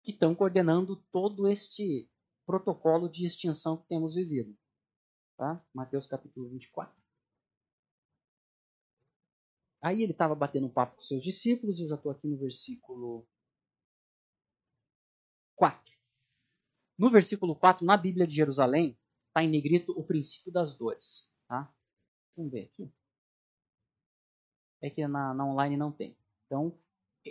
que 0.03 0.11
estão 0.11 0.35
coordenando 0.35 0.97
todo 1.13 1.47
este 1.47 2.11
protocolo 2.45 3.09
de 3.09 3.25
extinção 3.25 3.77
que 3.77 3.87
temos 3.87 4.15
vivido. 4.15 4.57
Tá? 5.37 5.65
Mateus 5.73 6.09
capítulo 6.09 6.49
24. 6.49 6.93
Aí 9.81 10.03
ele 10.03 10.13
estava 10.13 10.35
batendo 10.35 10.67
um 10.67 10.71
papo 10.71 10.97
com 10.97 11.03
seus 11.03 11.23
discípulos, 11.23 11.79
eu 11.79 11.87
já 11.87 11.95
estou 11.95 12.11
aqui 12.11 12.27
no 12.27 12.39
versículo 12.39 13.27
4. 15.57 15.95
No 16.99 17.11
versículo 17.11 17.57
4, 17.57 17.85
na 17.85 17.97
Bíblia 17.97 18.27
de 18.27 18.35
Jerusalém, 18.35 18.99
está 19.29 19.43
em 19.43 19.51
negrito 19.51 19.93
o 19.99 20.05
princípio 20.05 20.53
das 20.53 20.77
dores. 20.77 21.29
Tá? 21.49 21.73
Vamos 22.37 22.53
ver 22.53 22.65
aqui. 22.65 22.93
É 24.81 24.91
que 24.91 25.07
na, 25.07 25.35
na 25.35 25.47
online 25.47 25.77
não 25.77 25.91
tem. 25.91 26.17
Então, 26.47 26.79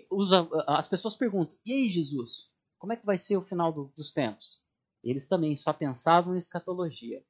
usa, 0.10 0.48
as 0.68 0.88
pessoas 0.88 1.15
perguntam: 1.15 1.58
e 1.65 1.72
aí, 1.72 1.89
Jesus? 1.89 2.51
Como 2.77 2.92
é 2.92 2.98
que 2.98 3.06
vai 3.06 3.18
ser 3.18 3.38
o 3.38 3.46
final 3.46 3.72
do, 3.72 3.86
dos 3.96 4.12
tempos? 4.12 4.62
Eles 5.03 5.27
também 5.27 5.56
só 5.56 5.72
pensavam 5.72 6.36
em 6.36 6.39
escatologia. 6.39 7.24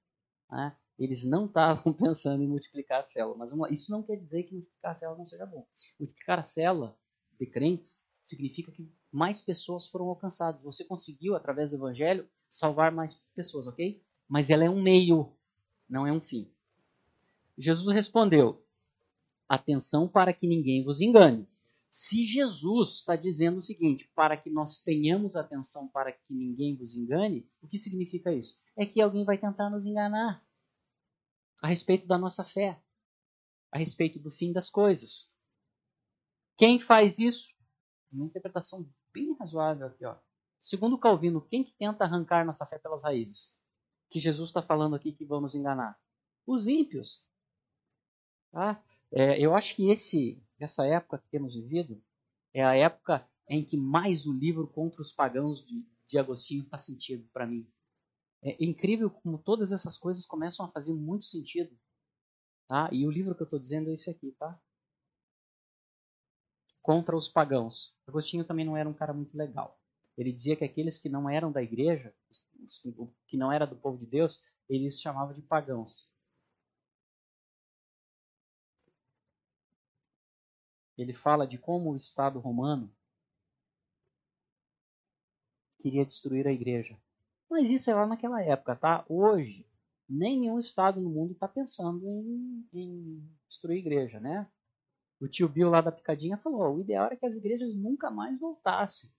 Né? 0.49 0.75
Eles 0.97 1.23
não 1.23 1.45
estavam 1.45 1.93
pensando 1.93 2.43
em 2.43 2.47
multiplicar 2.47 3.01
a 3.01 3.03
célula. 3.03 3.37
Mas 3.37 3.51
isso 3.71 3.91
não 3.91 4.01
quer 4.01 4.15
dizer 4.15 4.43
que 4.43 4.53
multiplicar 4.53 4.93
a 4.93 4.95
célula 4.95 5.17
não 5.17 5.25
seja 5.25 5.45
bom. 5.45 5.67
Multiplicar 5.99 6.39
a 6.39 6.45
célula 6.45 6.97
de 7.39 7.45
crentes 7.45 8.01
significa 8.23 8.71
que 8.71 8.91
mais 9.13 9.41
pessoas 9.41 9.87
foram 9.87 10.07
alcançadas. 10.07 10.61
Você 10.63 10.83
conseguiu, 10.83 11.35
através 11.35 11.69
do 11.69 11.75
Evangelho, 11.75 12.27
salvar 12.49 12.91
mais 12.91 13.21
pessoas, 13.35 13.67
ok? 13.67 14.01
Mas 14.27 14.49
ela 14.49 14.63
é 14.63 14.69
um 14.69 14.81
meio, 14.81 15.31
não 15.87 16.07
é 16.07 16.11
um 16.11 16.19
fim. 16.19 16.51
Jesus 17.55 17.95
respondeu: 17.95 18.65
Atenção 19.47 20.07
para 20.07 20.33
que 20.33 20.47
ninguém 20.47 20.83
vos 20.83 20.99
engane. 20.99 21.47
Se 21.91 22.25
Jesus 22.25 22.95
está 22.95 23.15
dizendo 23.15 23.59
o 23.59 23.63
seguinte, 23.63 24.09
para 24.15 24.35
que 24.35 24.49
nós 24.49 24.79
tenhamos 24.79 25.35
atenção 25.35 25.87
para 25.87 26.11
que 26.11 26.33
ninguém 26.33 26.75
vos 26.75 26.95
engane, 26.95 27.47
o 27.61 27.67
que 27.67 27.77
significa 27.77 28.33
isso? 28.33 28.59
É 28.75 28.83
que 28.83 28.99
alguém 28.99 29.23
vai 29.23 29.37
tentar 29.37 29.69
nos 29.69 29.85
enganar 29.85 30.43
a 31.61 31.67
respeito 31.67 32.07
da 32.07 32.17
nossa 32.17 32.43
fé, 32.43 32.81
a 33.71 33.77
respeito 33.77 34.17
do 34.17 34.31
fim 34.31 34.51
das 34.51 34.71
coisas. 34.71 35.31
Quem 36.57 36.79
faz 36.79 37.19
isso? 37.19 37.53
Uma 38.11 38.25
interpretação 38.25 38.89
bem 39.13 39.33
razoável 39.33 39.87
aqui, 39.87 40.05
ó. 40.05 40.17
Segundo 40.59 40.97
Calvino, 40.97 41.41
quem 41.41 41.63
que 41.63 41.73
tenta 41.73 42.03
arrancar 42.03 42.45
nossa 42.45 42.65
fé 42.65 42.79
pelas 42.79 43.03
raízes? 43.03 43.53
Que 44.09 44.19
Jesus 44.19 44.49
está 44.49 44.61
falando 44.61 44.95
aqui 44.95 45.11
que 45.11 45.25
vão 45.25 45.41
nos 45.41 45.55
enganar? 45.55 45.99
Os 46.45 46.67
ímpios. 46.67 47.25
Tá? 48.51 48.81
É, 49.11 49.39
eu 49.39 49.53
acho 49.53 49.75
que 49.75 49.89
esse, 49.89 50.41
essa 50.59 50.85
época 50.87 51.17
que 51.19 51.27
temos 51.29 51.53
vivido 51.53 52.01
é 52.53 52.63
a 52.63 52.75
época 52.75 53.27
em 53.47 53.63
que 53.63 53.75
mais 53.75 54.25
o 54.25 54.33
livro 54.33 54.67
contra 54.67 55.01
os 55.01 55.11
pagãos 55.11 55.65
de, 55.65 55.85
de 56.07 56.17
Agostinho 56.17 56.65
faz 56.69 56.83
sentido 56.83 57.27
para 57.33 57.45
mim. 57.45 57.67
É 58.41 58.55
incrível 58.63 59.09
como 59.09 59.37
todas 59.37 59.71
essas 59.71 59.97
coisas 59.97 60.25
começam 60.25 60.65
a 60.65 60.71
fazer 60.71 60.93
muito 60.93 61.25
sentido. 61.25 61.77
Tá? 62.67 62.89
E 62.91 63.05
o 63.05 63.11
livro 63.11 63.35
que 63.35 63.41
eu 63.41 63.45
estou 63.45 63.59
dizendo 63.59 63.89
é 63.89 63.93
esse 63.93 64.09
aqui, 64.09 64.31
tá? 64.31 64.59
Contra 66.83 67.17
os 67.17 67.27
pagãos. 67.27 67.91
Agostinho 68.05 68.45
também 68.45 68.65
não 68.65 68.77
era 68.77 68.87
um 68.87 68.93
cara 68.93 69.13
muito 69.13 69.35
legal. 69.35 69.79
Ele 70.15 70.31
dizia 70.31 70.55
que 70.55 70.63
aqueles 70.63 70.97
que 70.99 71.09
não 71.09 71.27
eram 71.27 71.51
da 71.51 71.63
igreja, 71.63 72.13
que 73.27 73.37
não 73.37 73.51
era 73.51 73.65
do 73.65 73.75
povo 73.75 73.97
de 73.97 74.05
Deus, 74.05 74.43
ele 74.69 74.87
os 74.87 74.99
chamava 74.99 75.33
de 75.33 75.41
pagãos. 75.41 76.07
Ele 80.97 81.13
fala 81.13 81.47
de 81.47 81.57
como 81.57 81.91
o 81.91 81.95
Estado 81.95 82.39
romano 82.39 82.93
queria 85.79 86.05
destruir 86.05 86.47
a 86.47 86.51
igreja. 86.51 86.97
Mas 87.49 87.69
isso 87.69 87.89
é 87.89 87.93
lá 87.93 88.05
naquela 88.05 88.41
época, 88.41 88.75
tá? 88.75 89.05
Hoje, 89.09 89.67
nenhum 90.07 90.59
Estado 90.59 91.01
no 91.01 91.09
mundo 91.09 91.33
está 91.33 91.47
pensando 91.47 92.05
em, 92.05 92.67
em, 92.73 93.29
destruir 93.47 93.75
a 93.75 93.79
igreja, 93.79 94.19
né? 94.19 94.47
O 95.23 95.27
tio 95.29 95.47
Bill 95.47 95.69
lá 95.69 95.79
da 95.79 95.89
Picadinha 95.89 96.35
falou: 96.35 96.75
o 96.75 96.81
ideal 96.81 97.05
era 97.05 97.15
que 97.15 97.25
as 97.25 97.33
igrejas 97.33 97.73
nunca 97.73 98.11
mais 98.11 98.37
voltassem. 98.37 99.09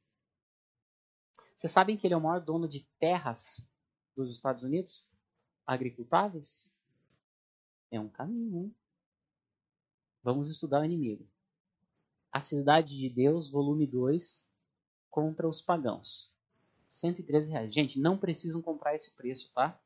Vocês 1.57 1.73
sabem 1.73 1.97
que 1.97 2.07
ele 2.07 2.13
é 2.13 2.17
o 2.17 2.21
maior 2.21 2.41
dono 2.41 2.69
de 2.69 2.87
terras 2.99 3.67
dos 4.15 4.31
Estados 4.31 4.63
Unidos? 4.63 5.09
Agricultáveis? 5.67 6.71
É 7.91 7.99
um 7.99 8.11
caminho. 8.11 8.65
Hein? 8.65 8.77
Vamos 10.23 10.51
estudar 10.51 10.83
o 10.83 10.85
inimigo. 10.85 11.27
A 12.31 12.43
Cidade 12.43 12.99
de 12.99 13.09
Deus, 13.09 13.49
volume 13.49 13.87
2, 13.87 14.47
contra 15.09 15.49
os 15.49 15.63
pagãos. 15.63 16.31
113 16.87 17.51
reais. 17.51 17.73
Gente, 17.73 17.99
não 17.99 18.19
precisam 18.19 18.61
comprar 18.61 18.95
esse 18.95 19.11
preço, 19.13 19.51
tá? 19.55 19.81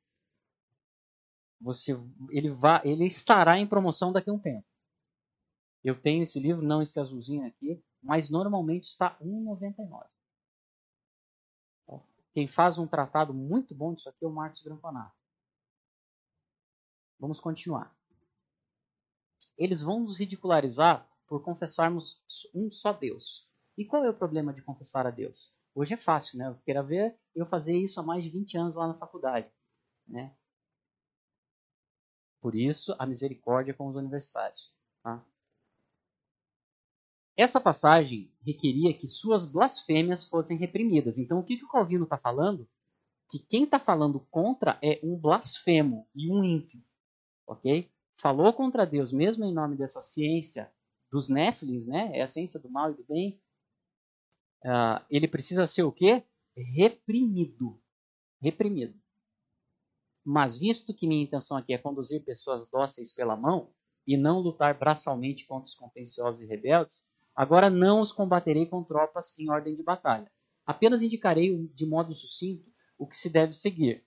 Você, 1.60 1.96
ele, 2.30 2.50
vai, 2.50 2.80
ele 2.84 3.06
estará 3.06 3.56
em 3.56 3.68
promoção 3.68 4.12
daqui 4.12 4.30
a 4.30 4.32
um 4.32 4.38
tempo. 4.40 4.67
Eu 5.84 6.00
tenho 6.00 6.22
esse 6.22 6.38
livro, 6.40 6.62
não 6.62 6.82
esse 6.82 6.98
azulzinho 6.98 7.46
aqui, 7.46 7.82
mas 8.02 8.30
normalmente 8.30 8.84
está 8.84 9.16
R$ 9.20 9.24
1,99. 9.24 10.06
Quem 12.32 12.46
faz 12.46 12.78
um 12.78 12.86
tratado 12.86 13.34
muito 13.34 13.74
bom 13.74 13.94
disso 13.94 14.08
aqui 14.08 14.24
é 14.24 14.28
o 14.28 14.30
Marcos 14.30 14.62
Grampanato. 14.62 15.16
Vamos 17.18 17.40
continuar. 17.40 17.92
Eles 19.56 19.82
vão 19.82 20.00
nos 20.00 20.18
ridicularizar 20.18 21.08
por 21.26 21.42
confessarmos 21.42 22.22
um 22.54 22.70
só 22.70 22.92
Deus. 22.92 23.48
E 23.76 23.84
qual 23.84 24.04
é 24.04 24.10
o 24.10 24.14
problema 24.14 24.52
de 24.52 24.62
confessar 24.62 25.06
a 25.06 25.10
Deus? 25.10 25.52
Hoje 25.74 25.94
é 25.94 25.96
fácil, 25.96 26.38
né? 26.38 26.48
Eu 26.48 26.54
queira 26.58 26.82
ver 26.82 27.18
eu 27.34 27.46
fazer 27.46 27.76
isso 27.76 28.00
há 28.00 28.02
mais 28.02 28.22
de 28.22 28.30
20 28.30 28.56
anos 28.56 28.76
lá 28.76 28.86
na 28.86 28.94
faculdade, 28.94 29.50
né? 30.06 30.34
Por 32.40 32.54
isso, 32.54 32.94
a 32.98 33.06
misericórdia 33.06 33.74
com 33.74 33.88
os 33.88 33.96
universitários. 33.96 34.72
Tá? 35.02 35.24
Essa 37.38 37.60
passagem 37.60 38.28
requeria 38.44 38.92
que 38.92 39.06
suas 39.06 39.46
blasfêmias 39.46 40.24
fossem 40.24 40.56
reprimidas. 40.56 41.18
Então, 41.18 41.38
o 41.38 41.44
que, 41.44 41.56
que 41.56 41.64
o 41.64 41.68
Calvino 41.68 42.02
está 42.02 42.18
falando? 42.18 42.68
Que 43.30 43.38
quem 43.38 43.62
está 43.62 43.78
falando 43.78 44.18
contra 44.28 44.76
é 44.82 44.98
um 45.04 45.16
blasfemo 45.16 46.08
e 46.12 46.32
um 46.32 46.42
ímpio. 46.42 46.82
Ok? 47.46 47.88
Falou 48.16 48.52
contra 48.52 48.84
Deus, 48.84 49.12
mesmo 49.12 49.44
em 49.44 49.54
nome 49.54 49.76
dessa 49.76 50.02
ciência 50.02 50.68
dos 51.12 51.28
Néfilins, 51.28 51.86
né? 51.86 52.10
É 52.12 52.22
a 52.22 52.26
ciência 52.26 52.58
do 52.58 52.68
mal 52.68 52.90
e 52.90 52.94
do 52.94 53.04
bem. 53.04 53.40
Uh, 54.64 55.00
ele 55.08 55.28
precisa 55.28 55.68
ser 55.68 55.84
o 55.84 55.92
quê? 55.92 56.24
Reprimido. 56.56 57.80
Reprimido. 58.42 59.00
Mas 60.24 60.58
visto 60.58 60.92
que 60.92 61.06
minha 61.06 61.22
intenção 61.22 61.56
aqui 61.56 61.72
é 61.72 61.78
conduzir 61.78 62.20
pessoas 62.24 62.68
dóceis 62.68 63.12
pela 63.12 63.36
mão 63.36 63.70
e 64.04 64.16
não 64.16 64.40
lutar 64.40 64.76
braçalmente 64.76 65.46
contra 65.46 65.68
os 65.68 65.76
contenciosos 65.76 66.40
e 66.42 66.46
rebeldes, 66.46 67.08
agora 67.38 67.70
não 67.70 68.00
os 68.00 68.12
combaterei 68.12 68.66
com 68.66 68.82
tropas 68.82 69.38
em 69.38 69.48
ordem 69.48 69.76
de 69.76 69.82
batalha. 69.84 70.28
Apenas 70.66 71.02
indicarei 71.02 71.56
de 71.68 71.86
modo 71.86 72.12
sucinto 72.12 72.68
o 72.98 73.06
que 73.06 73.16
se 73.16 73.30
deve 73.30 73.52
seguir. 73.52 74.04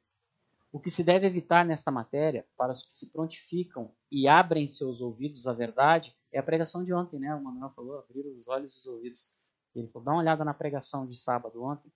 O 0.69 0.81
que 0.81 0.91
se 0.91 1.01
deve 1.01 1.27
evitar 1.27 1.65
nesta 1.65 1.89
matéria, 1.89 2.45
para 2.57 2.73
os 2.73 2.83
que 2.83 2.93
se 2.93 3.09
prontificam 3.09 3.89
e 4.11 4.27
abrem 4.27 4.67
seus 4.67 4.99
ouvidos 4.99 5.47
à 5.47 5.53
verdade, 5.53 6.13
é 6.29 6.39
a 6.39 6.43
pregação 6.43 6.83
de 6.83 6.93
ontem, 6.93 7.21
né? 7.21 7.33
O 7.33 7.41
Manuel 7.41 7.71
falou, 7.73 7.99
abrir 7.99 8.27
os 8.27 8.49
olhos 8.49 8.75
e 8.75 8.79
os 8.79 8.85
ouvidos. 8.85 9.29
Ele 9.73 9.87
falou, 9.87 10.05
dá 10.05 10.11
uma 10.11 10.19
olhada 10.19 10.43
na 10.43 10.53
pregação 10.53 11.07
de 11.07 11.15
sábado 11.17 11.63
ontem, 11.63 11.89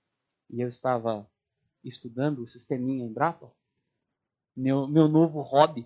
e 0.50 0.62
eu 0.62 0.70
estava 0.70 1.30
estudando 1.84 2.44
o 2.44 2.48
sisteminha 2.48 3.04
em 3.04 3.12
Brapa, 3.12 3.52
meu, 4.56 4.88
meu 4.88 5.10
novo 5.10 5.42
hobby. 5.42 5.86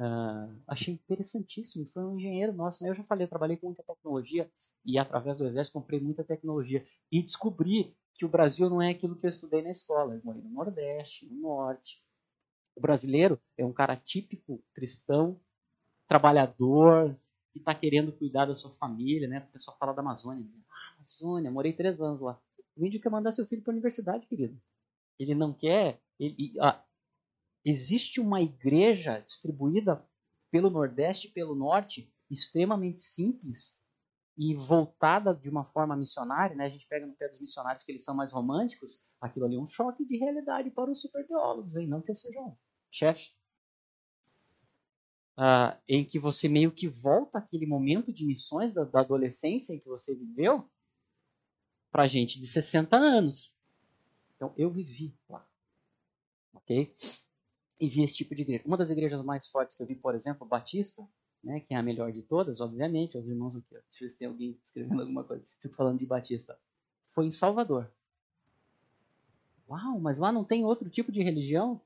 Uh, 0.00 0.48
achei 0.66 0.94
interessantíssimo. 0.94 1.86
Foi 1.92 2.02
um 2.02 2.18
engenheiro 2.18 2.54
nosso, 2.54 2.82
né? 2.82 2.88
Eu 2.88 2.94
já 2.94 3.04
falei, 3.04 3.26
eu 3.26 3.28
trabalhei 3.28 3.58
com 3.58 3.66
muita 3.66 3.82
tecnologia 3.82 4.50
e 4.82 4.98
através 4.98 5.36
do 5.36 5.46
exército 5.46 5.78
comprei 5.78 6.00
muita 6.00 6.24
tecnologia 6.24 6.86
e 7.12 7.22
descobri 7.22 7.94
que 8.14 8.24
o 8.24 8.28
Brasil 8.28 8.70
não 8.70 8.80
é 8.80 8.90
aquilo 8.90 9.14
que 9.14 9.26
eu 9.26 9.30
estudei 9.30 9.60
na 9.60 9.70
escola. 9.70 10.14
Eu 10.14 10.22
morei 10.24 10.40
no 10.42 10.48
Nordeste, 10.48 11.26
no 11.26 11.42
Norte. 11.42 12.02
O 12.74 12.80
brasileiro 12.80 13.38
é 13.58 13.64
um 13.64 13.74
cara 13.74 13.94
típico 13.94 14.62
cristão, 14.72 15.38
trabalhador, 16.08 17.14
que 17.52 17.58
está 17.58 17.74
querendo 17.74 18.10
cuidar 18.10 18.46
da 18.46 18.54
sua 18.54 18.70
família, 18.76 19.28
né? 19.28 19.40
O 19.40 19.52
pessoal 19.52 19.76
fala 19.78 19.92
da 19.92 20.00
Amazônia. 20.00 20.46
Ah, 20.70 20.94
Amazônia, 20.96 21.50
morei 21.50 21.74
três 21.74 22.00
anos 22.00 22.22
lá. 22.22 22.40
O 22.74 22.86
índio 22.86 23.02
quer 23.02 23.10
mandar 23.10 23.32
seu 23.32 23.46
filho 23.46 23.60
para 23.60 23.72
a 23.72 23.74
universidade, 23.74 24.26
querido. 24.26 24.58
Ele 25.18 25.34
não 25.34 25.52
quer. 25.52 26.00
Ele, 26.18 26.54
ah, 26.58 26.82
existe 27.64 28.20
uma 28.20 28.40
igreja 28.40 29.20
distribuída 29.20 30.04
pelo 30.50 30.70
Nordeste 30.70 31.28
e 31.28 31.30
pelo 31.30 31.54
Norte, 31.54 32.12
extremamente 32.30 33.02
simples 33.02 33.78
e 34.36 34.54
voltada 34.54 35.34
de 35.34 35.48
uma 35.48 35.64
forma 35.64 35.96
missionária. 35.96 36.56
Né? 36.56 36.64
A 36.64 36.68
gente 36.70 36.86
pega 36.88 37.06
no 37.06 37.14
pé 37.14 37.28
dos 37.28 37.40
missionários 37.40 37.82
que 37.82 37.92
eles 37.92 38.04
são 38.04 38.14
mais 38.14 38.32
românticos. 38.32 39.04
Aquilo 39.20 39.46
ali 39.46 39.56
é 39.56 39.60
um 39.60 39.66
choque 39.66 40.04
de 40.04 40.16
realidade 40.16 40.70
para 40.70 40.90
os 40.90 41.00
super 41.00 41.26
teólogos, 41.26 41.76
hein? 41.76 41.86
não 41.86 42.00
que 42.00 42.10
eu 42.10 42.14
seja 42.14 42.40
um 42.40 42.56
chefe. 42.90 43.30
Uh, 45.36 45.76
em 45.88 46.04
que 46.04 46.18
você 46.18 46.48
meio 46.48 46.70
que 46.70 46.86
volta 46.88 47.38
aquele 47.38 47.66
momento 47.66 48.12
de 48.12 48.26
missões 48.26 48.74
da, 48.74 48.84
da 48.84 49.00
adolescência 49.00 49.72
em 49.72 49.78
que 49.78 49.88
você 49.88 50.14
viveu 50.14 50.68
para 51.90 52.08
gente 52.08 52.38
de 52.38 52.46
60 52.46 52.96
anos. 52.96 53.54
Então, 54.36 54.54
eu 54.56 54.70
vivi 54.70 55.14
lá. 55.28 55.46
Ok? 56.54 56.94
E 57.80 57.88
vi 57.88 58.02
esse 58.02 58.14
tipo 58.14 58.34
de 58.34 58.42
igreja. 58.42 58.62
Uma 58.66 58.76
das 58.76 58.90
igrejas 58.90 59.24
mais 59.24 59.46
fortes 59.46 59.74
que 59.74 59.82
eu 59.82 59.86
vi, 59.86 59.94
por 59.94 60.14
exemplo, 60.14 60.46
Batista, 60.46 61.02
né, 61.42 61.60
que 61.60 61.72
é 61.72 61.76
a 61.76 61.82
melhor 61.82 62.12
de 62.12 62.22
todas, 62.22 62.60
obviamente, 62.60 63.16
os 63.16 63.26
irmãos 63.26 63.56
aqui. 63.56 63.70
Deixa 63.70 63.84
eu 63.96 64.00
ver 64.00 64.10
se 64.10 64.18
tem 64.18 64.28
alguém 64.28 64.60
escrevendo 64.62 65.00
alguma 65.00 65.24
coisa. 65.24 65.44
Fico 65.60 65.74
falando 65.74 65.98
de 65.98 66.06
Batista. 66.06 66.58
Foi 67.14 67.26
em 67.26 67.30
Salvador. 67.30 67.90
Uau, 69.68 69.98
mas 70.00 70.18
lá 70.18 70.30
não 70.30 70.44
tem 70.44 70.64
outro 70.64 70.90
tipo 70.90 71.10
de 71.10 71.22
religião? 71.22 71.80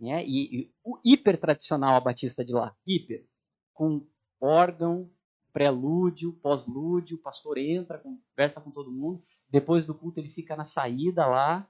É, 0.00 0.24
e, 0.24 0.60
e 0.60 0.74
o 0.84 0.98
hiper 1.04 1.40
tradicional 1.40 1.96
a 1.96 2.00
Batista 2.00 2.44
de 2.44 2.52
lá, 2.52 2.76
hiper, 2.86 3.26
com 3.72 4.06
órgão, 4.38 5.10
prelúdio, 5.52 6.34
pós-lúdio, 6.34 7.16
o 7.16 7.20
pastor 7.20 7.56
entra, 7.56 7.98
conversa 7.98 8.60
com 8.60 8.70
todo 8.70 8.92
mundo, 8.92 9.22
depois 9.48 9.86
do 9.86 9.94
culto 9.94 10.20
ele 10.20 10.28
fica 10.28 10.54
na 10.54 10.66
saída 10.66 11.26
lá. 11.26 11.66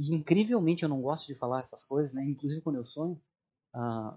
E 0.00 0.14
incrivelmente 0.14 0.82
eu 0.82 0.88
não 0.88 1.02
gosto 1.02 1.26
de 1.26 1.34
falar 1.34 1.60
essas 1.60 1.84
coisas, 1.84 2.14
né? 2.14 2.24
Inclusive 2.24 2.62
quando 2.62 2.76
eu 2.76 2.86
sonho, 2.86 3.20
uh, 3.74 4.16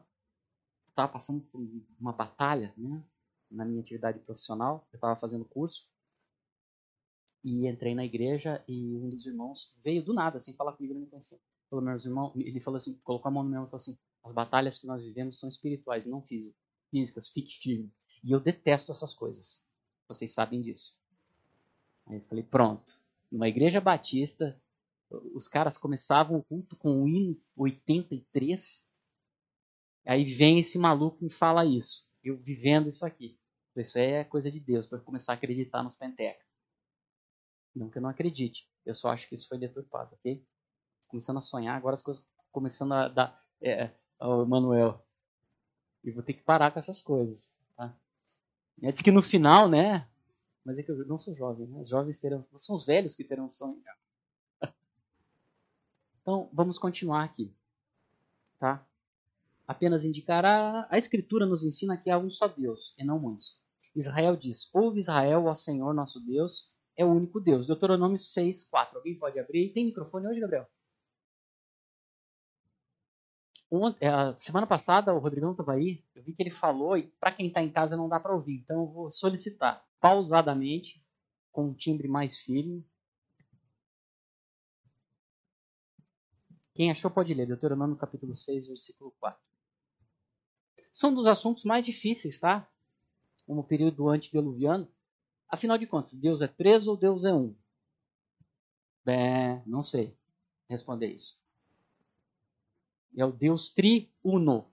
estava 0.87 1.11
passando 1.11 1.41
por 1.41 1.61
uma 1.99 2.13
batalha, 2.13 2.73
né? 2.77 3.03
Na 3.51 3.65
minha 3.65 3.81
atividade 3.81 4.17
profissional, 4.19 4.87
eu 4.93 4.95
estava 4.95 5.19
fazendo 5.19 5.43
curso 5.43 5.85
e 7.43 7.67
entrei 7.67 7.93
na 7.93 8.05
igreja 8.05 8.63
e 8.65 8.95
um 8.95 9.09
dos 9.09 9.25
irmãos 9.25 9.73
veio 9.83 10.01
do 10.01 10.13
nada, 10.13 10.39
sem 10.39 10.53
falar 10.53 10.71
comigo, 10.71 10.95
me 10.95 11.05
conhecia. 11.05 11.37
Falou, 11.69 11.83
meus 11.83 12.05
ele 12.37 12.61
falou 12.61 12.77
assim, 12.77 12.97
colocou 13.03 13.27
a 13.27 13.31
mão 13.33 13.43
no 13.43 13.49
meu 13.49 13.63
e 13.63 13.65
falou 13.65 13.81
assim: 13.81 13.97
as 14.23 14.31
batalhas 14.31 14.77
que 14.77 14.87
nós 14.87 15.03
vivemos 15.03 15.37
são 15.37 15.49
espirituais, 15.49 16.07
não 16.07 16.23
físicas, 16.89 17.27
fique 17.27 17.59
firme. 17.61 17.91
E 18.23 18.31
eu 18.31 18.39
detesto 18.39 18.93
essas 18.93 19.13
coisas. 19.13 19.61
Vocês 20.07 20.31
sabem 20.31 20.61
disso. 20.61 20.95
Aí 22.05 22.15
eu 22.15 22.21
falei, 22.21 22.43
pronto. 22.43 22.97
Numa 23.29 23.49
igreja 23.49 23.81
batista, 23.81 24.57
os 25.33 25.47
caras 25.47 25.77
começavam 25.77 26.37
o 26.37 26.43
culto 26.43 26.75
com 26.75 27.03
o 27.03 27.07
hino 27.07 27.39
83. 27.55 28.87
Aí 30.05 30.23
vem 30.25 30.59
esse 30.59 30.77
maluco 30.77 31.25
e 31.25 31.29
fala 31.29 31.65
isso. 31.65 32.07
Eu 32.23 32.37
vivendo 32.37 32.89
isso 32.89 33.05
aqui. 33.05 33.37
Isso 33.75 33.97
é 33.97 34.23
coisa 34.23 34.51
de 34.51 34.59
Deus, 34.59 34.87
para 34.87 34.99
começar 34.99 35.33
a 35.33 35.35
acreditar 35.35 35.83
nos 35.83 35.95
pentecas. 35.95 36.45
Não 37.75 37.89
que 37.89 37.97
eu 37.97 38.01
não 38.01 38.09
acredite. 38.09 38.67
Eu 38.85 38.93
só 38.93 39.09
acho 39.09 39.27
que 39.27 39.35
isso 39.35 39.47
foi 39.47 39.57
deturpado, 39.57 40.13
ok? 40.13 40.45
Começando 41.07 41.37
a 41.37 41.41
sonhar, 41.41 41.75
agora 41.75 41.95
as 41.95 42.03
coisas 42.03 42.23
começando 42.51 42.93
a 42.93 43.07
dar. 43.07 43.43
É, 43.61 43.89
oh, 44.19 44.45
Manuel. 44.45 45.03
E 46.03 46.11
vou 46.11 46.21
ter 46.21 46.33
que 46.33 46.43
parar 46.43 46.71
com 46.71 46.79
essas 46.79 47.01
coisas. 47.01 47.55
Tá? 47.75 47.95
É, 48.81 48.91
diz 48.91 49.01
que 49.01 49.11
no 49.11 49.23
final, 49.23 49.67
né? 49.69 50.07
Mas 50.63 50.77
é 50.77 50.83
que 50.83 50.91
eu 50.91 51.05
não 51.05 51.17
sou 51.17 51.35
jovem, 51.35 51.67
né? 51.67 51.81
Os 51.81 51.89
jovens 51.89 52.19
terão. 52.19 52.45
São 52.57 52.75
os 52.75 52.85
velhos 52.85 53.15
que 53.15 53.23
terão 53.23 53.49
sonho. 53.49 53.81
Então, 56.23 56.49
vamos 56.51 56.79
continuar 56.79 57.25
aqui. 57.25 57.53
Tá? 58.57 58.83
Apenas 59.67 60.03
indicará. 60.03 60.87
A 60.89 60.97
Escritura 60.97 61.45
nos 61.45 61.63
ensina 61.63 61.97
que 61.97 62.09
há 62.09 62.17
um 62.17 62.31
só 62.31 62.47
Deus, 62.47 62.95
e 62.97 63.03
não 63.03 63.19
muitos. 63.19 63.61
Israel 63.93 64.35
diz: 64.35 64.69
Ouve 64.73 64.99
Israel, 64.99 65.45
ó 65.45 65.53
Senhor 65.53 65.93
nosso 65.93 66.19
Deus, 66.21 66.71
é 66.95 67.05
o 67.05 67.09
único 67.11 67.39
Deus. 67.39 67.67
Deuteronômio 67.67 68.17
6, 68.17 68.63
4. 68.63 68.97
Alguém 68.97 69.15
pode 69.15 69.37
abrir? 69.37 69.69
Tem 69.73 69.85
microfone 69.85 70.27
hoje, 70.27 70.39
Gabriel? 70.39 70.67
Ontem, 73.69 74.05
é, 74.05 74.35
semana 74.37 74.67
passada, 74.67 75.13
o 75.13 75.19
Rodrigão 75.19 75.51
estava 75.51 75.73
aí, 75.73 76.03
eu 76.13 76.21
vi 76.21 76.31
que 76.31 76.43
ele 76.43 76.51
falou, 76.51 76.95
e 76.95 77.07
para 77.19 77.31
quem 77.31 77.47
está 77.47 77.59
em 77.59 77.71
casa 77.71 77.97
não 77.97 78.07
dá 78.07 78.19
para 78.19 78.35
ouvir, 78.35 78.59
então 78.59 78.81
eu 78.81 78.85
vou 78.85 79.11
solicitar 79.11 79.83
pausadamente, 79.99 81.03
com 81.51 81.69
um 81.69 81.73
timbre 81.73 82.07
mais 82.07 82.37
firme. 82.37 82.85
Quem 86.73 86.89
achou 86.89 87.11
pode 87.11 87.33
ler, 87.33 87.45
Deuteronômio 87.45 87.95
capítulo 87.95 88.35
6, 88.35 88.67
versículo 88.67 89.11
4. 89.19 89.39
São 90.91 91.13
dos 91.13 91.27
assuntos 91.27 91.63
mais 91.63 91.85
difíceis, 91.85 92.39
tá? 92.39 92.67
Como 93.45 93.61
o 93.61 93.63
período 93.63 94.09
antediluviano. 94.09 94.87
Afinal 95.47 95.77
de 95.77 95.85
contas, 95.85 96.15
Deus 96.15 96.41
é 96.41 96.47
três 96.47 96.87
ou 96.87 96.97
Deus 96.97 97.25
é 97.25 97.33
um? 97.33 97.55
Bem, 99.05 99.61
não 99.65 99.83
sei 99.83 100.15
responder 100.67 101.07
isso. 101.07 101.37
É 103.15 103.23
o 103.25 103.31
Deus 103.31 103.69
triuno. 103.69 104.71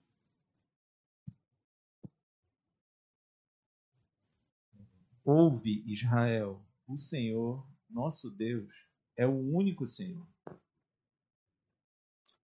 Ouve, 5.22 5.84
Israel, 5.86 6.64
o 6.88 6.96
Senhor, 6.96 7.66
nosso 7.88 8.30
Deus, 8.30 8.72
é 9.16 9.26
o 9.26 9.38
único 9.54 9.86
Senhor. 9.86 10.26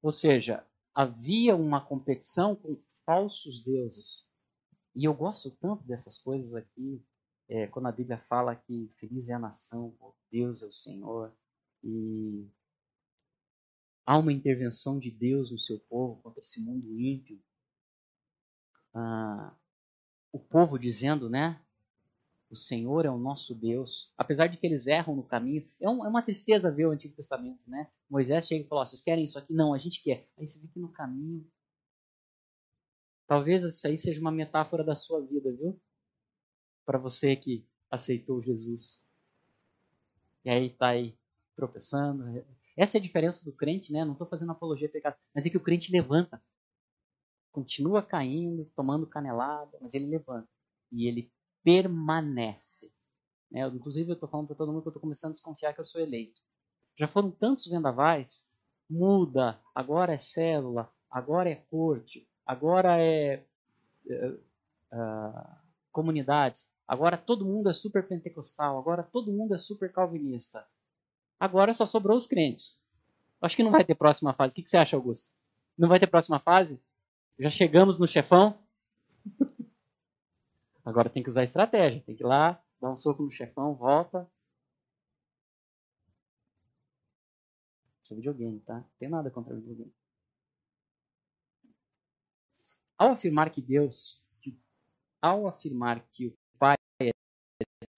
Ou 0.07 0.13
seja, 0.13 0.65
havia 0.95 1.57
uma 1.57 1.85
competição 1.85 2.55
com 2.55 2.81
falsos 3.05 3.61
deuses. 3.65 4.25
E 4.95 5.05
eu 5.05 5.13
gosto 5.13 5.51
tanto 5.51 5.83
dessas 5.83 6.17
coisas 6.17 6.55
aqui, 6.55 7.05
é, 7.49 7.67
quando 7.67 7.87
a 7.87 7.93
Bíblia 7.93 8.17
fala 8.29 8.55
que 8.55 8.89
feliz 9.01 9.29
é 9.29 9.33
a 9.33 9.39
nação, 9.41 9.99
Deus 10.31 10.63
é 10.63 10.67
o 10.67 10.73
Senhor, 10.73 11.37
e 11.83 12.49
há 14.07 14.17
uma 14.17 14.33
intervenção 14.33 14.97
de 15.01 15.11
Deus 15.11 15.51
no 15.51 15.59
seu 15.59 15.81
povo 15.81 16.23
contra 16.23 16.41
esse 16.41 16.61
mundo 16.61 16.97
ímpio. 16.97 17.43
Ah, 18.95 19.57
o 20.31 20.39
povo 20.39 20.79
dizendo, 20.79 21.29
né? 21.29 21.61
O 22.49 22.57
Senhor 22.57 23.05
é 23.05 23.11
o 23.11 23.19
nosso 23.19 23.55
Deus. 23.55 24.13
Apesar 24.17 24.47
de 24.47 24.57
que 24.57 24.67
eles 24.67 24.87
erram 24.87 25.17
no 25.17 25.23
caminho. 25.25 25.69
É, 25.81 25.89
um, 25.89 26.05
é 26.05 26.09
uma 26.09 26.23
tristeza 26.23 26.71
ver 26.71 26.87
o 26.87 26.93
Antigo 26.93 27.15
Testamento, 27.15 27.61
né? 27.67 27.91
Moisés 28.09 28.47
chega 28.47 28.65
e 28.65 28.69
fala: 28.69 28.87
vocês 28.87 29.01
querem 29.01 29.25
isso 29.25 29.39
aqui? 29.39 29.53
Não, 29.53 29.75
a 29.75 29.79
gente 29.79 30.03
quer. 30.03 30.29
Aí 30.39 30.47
você 30.47 30.61
vê 30.61 30.69
que 30.69 30.79
no 30.79 30.89
caminho. 30.89 31.47
Talvez 33.27 33.65
isso 33.65 33.87
aí 33.87 33.99
seja 33.99 34.21
uma 34.21 34.31
metáfora 34.31 34.85
da 34.85 34.95
sua 34.95 35.21
vida, 35.21 35.53
viu? 35.53 35.81
Para 36.85 36.99
você 36.99 37.35
que 37.35 37.67
aceitou 37.91 38.41
Jesus. 38.41 39.01
E 40.45 40.51
aí 40.51 40.71
tá 40.71 40.91
aí 40.91 41.19
tropeçando, 41.57 42.45
essa 42.77 42.99
é 42.99 43.01
a 43.01 43.03
diferença 43.03 43.45
do 43.45 43.53
crente, 43.53 43.91
né? 43.91 44.05
Não 44.05 44.13
estou 44.13 44.29
fazendo 44.29 44.53
apologia 44.53 44.87
a 44.87 44.91
pecado, 44.91 45.17
mas 45.35 45.47
é 45.47 45.51
que 45.51 45.57
o 45.57 45.63
crente 45.63 45.91
levanta. 45.91 46.41
Continua 47.51 48.03
caindo, 48.03 48.71
tomando 48.77 49.07
canelada, 49.07 49.79
mas 49.81 49.95
ele 49.95 50.07
levanta. 50.07 50.49
E 50.93 51.09
ele 51.09 51.33
permanece. 51.67 52.93
Né? 53.51 53.67
Inclusive, 53.67 54.09
eu 54.09 54.15
estou 54.15 54.29
falando 54.29 54.47
para 54.47 54.55
todo 54.55 54.73
mundo 54.73 54.83
que 54.83 54.89
eu 54.89 54.91
estou 54.91 55.01
começando 55.01 55.31
a 55.31 55.33
desconfiar 55.33 55.75
que 55.75 55.81
eu 55.81 55.85
sou 55.85 56.01
eleito. 56.01 56.41
Já 56.97 57.09
foram 57.09 57.29
tantos 57.29 57.67
vendavais, 57.67 58.47
muda, 58.89 59.61
agora 59.75 60.15
é 60.15 60.19
célula, 60.19 60.89
agora 61.11 61.51
é 61.51 61.57
corte, 61.57 62.25
agora 62.47 63.03
é 63.03 63.45
uh, 64.07 64.35
uh, 64.93 65.57
comunidades, 65.91 66.71
agora 66.87 67.19
todo 67.19 67.45
mundo 67.45 67.69
é 67.69 67.75
super 67.75 68.07
pentecostal, 68.07 68.79
agora 68.79 69.03
todo 69.03 69.33
mundo 69.33 69.57
é 69.57 69.59
super 69.59 69.93
calvinista. 69.93 70.65
Agora 71.39 71.75
só 71.75 71.85
sobrou 71.85 72.17
os 72.17 72.29
crentes. 72.29 72.81
Acho 73.43 73.57
que 73.57 73.65
não 73.65 73.73
vai 73.73 73.85
ter 73.85 73.97
próxima 73.97 74.33
fase. 74.33 74.53
O 74.53 74.55
que 74.55 74.71
você 74.71 74.77
acha, 74.77 74.95
Augusto? 74.95 75.29
Não 75.77 75.89
vai 75.89 75.99
ter 75.99 76.07
próxima 76.07 76.39
fase? 76.39 76.81
Já 77.39 77.51
chegamos 77.51 77.99
no 77.99 78.07
chefão? 78.07 78.57
Agora 80.87 81.11
tem 81.11 81.21
que 81.21 81.29
usar 81.29 81.43
estratégia. 81.43 82.01
Tem 82.03 82.15
que 82.15 82.23
ir 82.23 82.27
lá, 82.27 82.63
dar 82.81 82.93
um 82.93 82.97
soco 82.97 83.21
no 83.21 83.31
chefão, 83.31 83.75
volta. 83.75 84.31
Isso 88.05 88.13
é 88.13 88.17
videogame, 88.17 88.61
tá? 88.61 88.77
Não 88.77 88.91
tem 88.97 89.09
nada 89.09 89.29
contra 89.29 89.53
videogame. 89.57 89.93
Ao 92.97 93.11
afirmar 93.11 93.51
que 93.51 93.61
Deus, 93.61 94.23
ao 95.21 95.49
afirmar 95.49 96.07
que 96.13 96.29
o 96.29 96.39
Pai 96.57 96.77
é 97.03 97.11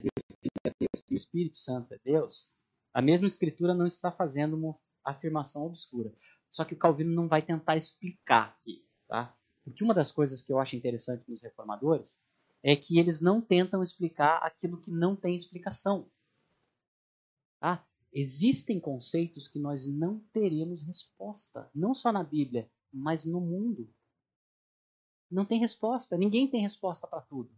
Deus, 0.00 1.02
que 1.06 1.14
o 1.14 1.16
Espírito 1.16 1.58
Santo 1.58 1.92
é 1.92 1.98
Deus, 2.02 2.50
a 2.94 3.02
mesma 3.02 3.28
escritura 3.28 3.74
não 3.74 3.86
está 3.86 4.10
fazendo 4.10 4.56
uma 4.56 4.74
afirmação 5.04 5.62
obscura. 5.66 6.10
Só 6.48 6.64
que 6.64 6.72
o 6.72 6.78
Calvino 6.78 7.14
não 7.14 7.28
vai 7.28 7.42
tentar 7.42 7.76
explicar 7.76 8.56
aqui, 8.58 8.88
tá? 9.06 9.36
Porque 9.62 9.84
uma 9.84 9.92
das 9.92 10.10
coisas 10.10 10.40
que 10.40 10.50
eu 10.50 10.58
acho 10.58 10.74
interessante 10.74 11.28
nos 11.28 11.42
reformadores 11.42 12.18
é 12.62 12.74
que 12.74 12.98
eles 12.98 13.20
não 13.20 13.40
tentam 13.40 13.82
explicar 13.82 14.38
aquilo 14.38 14.80
que 14.82 14.90
não 14.90 15.14
tem 15.14 15.36
explicação. 15.36 16.10
Tá? 17.60 17.86
Existem 18.12 18.80
conceitos 18.80 19.48
que 19.48 19.58
nós 19.58 19.86
não 19.86 20.20
teremos 20.32 20.82
resposta, 20.82 21.70
não 21.74 21.94
só 21.94 22.12
na 22.12 22.24
Bíblia, 22.24 22.70
mas 22.92 23.24
no 23.24 23.40
mundo. 23.40 23.92
Não 25.30 25.44
tem 25.44 25.60
resposta, 25.60 26.16
ninguém 26.16 26.48
tem 26.48 26.62
resposta 26.62 27.06
para 27.06 27.20
tudo. 27.20 27.54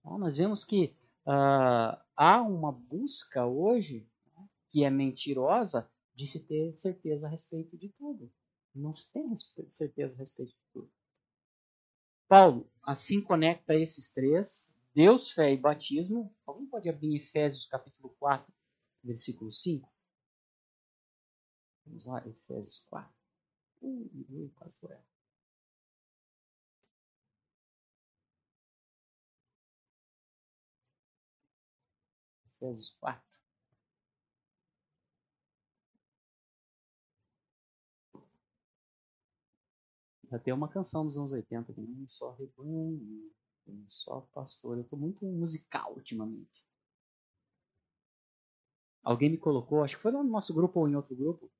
Então, 0.00 0.18
nós 0.18 0.36
vemos 0.36 0.64
que 0.64 0.96
uh, 1.26 2.00
há 2.16 2.42
uma 2.42 2.72
busca 2.72 3.46
hoje 3.46 4.08
né, 4.34 4.48
que 4.70 4.82
é 4.82 4.90
mentirosa 4.90 5.88
de 6.14 6.26
se 6.26 6.40
ter 6.40 6.76
certeza 6.76 7.26
a 7.26 7.30
respeito 7.30 7.76
de 7.76 7.90
tudo. 7.90 8.32
Não 8.74 8.96
se 8.96 9.10
tem 9.12 9.28
certeza 9.70 10.14
a 10.14 10.18
respeito 10.18 10.52
de 10.52 10.66
tudo. 10.72 10.90
Paulo 12.32 12.66
assim 12.82 13.20
conecta 13.20 13.74
esses 13.74 14.08
três: 14.08 14.74
Deus, 14.94 15.32
fé 15.32 15.52
e 15.52 15.56
batismo. 15.58 16.34
Alguém 16.46 16.66
pode 16.66 16.88
abrir 16.88 17.16
Efésios 17.16 17.66
capítulo 17.66 18.08
4, 18.18 18.50
versículo 19.04 19.52
5? 19.52 19.92
Vamos 21.84 22.06
lá, 22.06 22.26
Efésios 22.26 22.86
4. 22.88 23.12
Ui, 23.82 24.26
ui, 24.30 24.48
quase 24.56 24.78
por. 24.78 24.96
Efésios 32.56 32.96
4. 32.98 33.31
Já 40.32 40.38
tem 40.38 40.54
uma 40.54 40.66
canção 40.66 41.04
dos 41.04 41.18
anos 41.18 41.30
80 41.30 41.74
que 41.74 41.80
um 41.82 42.08
só 42.08 42.30
rebanho, 42.32 43.30
um 43.66 43.86
só 43.90 44.22
pastor. 44.32 44.78
Eu 44.78 44.82
estou 44.82 44.98
muito 44.98 45.26
musical 45.26 45.92
ultimamente. 45.92 46.64
Alguém 49.02 49.28
me 49.28 49.36
colocou, 49.36 49.84
acho 49.84 49.96
que 49.96 50.02
foi 50.02 50.10
lá 50.10 50.22
no 50.22 50.30
nosso 50.30 50.54
grupo 50.54 50.80
ou 50.80 50.88
em 50.88 50.96
outro 50.96 51.14
grupo, 51.14 51.52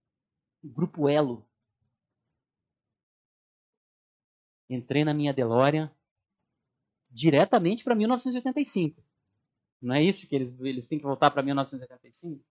o 0.64 0.68
grupo 0.70 1.06
Elo. 1.06 1.46
Entrei 4.70 5.04
na 5.04 5.12
minha 5.12 5.34
DeLorean 5.34 5.94
diretamente 7.10 7.84
para 7.84 7.94
1985. 7.94 9.04
Não 9.82 9.94
é 9.94 10.02
isso 10.02 10.26
que 10.26 10.34
eles, 10.34 10.58
eles 10.60 10.88
têm 10.88 10.98
que 10.98 11.04
voltar 11.04 11.30
para 11.30 11.42
1985? 11.42 12.42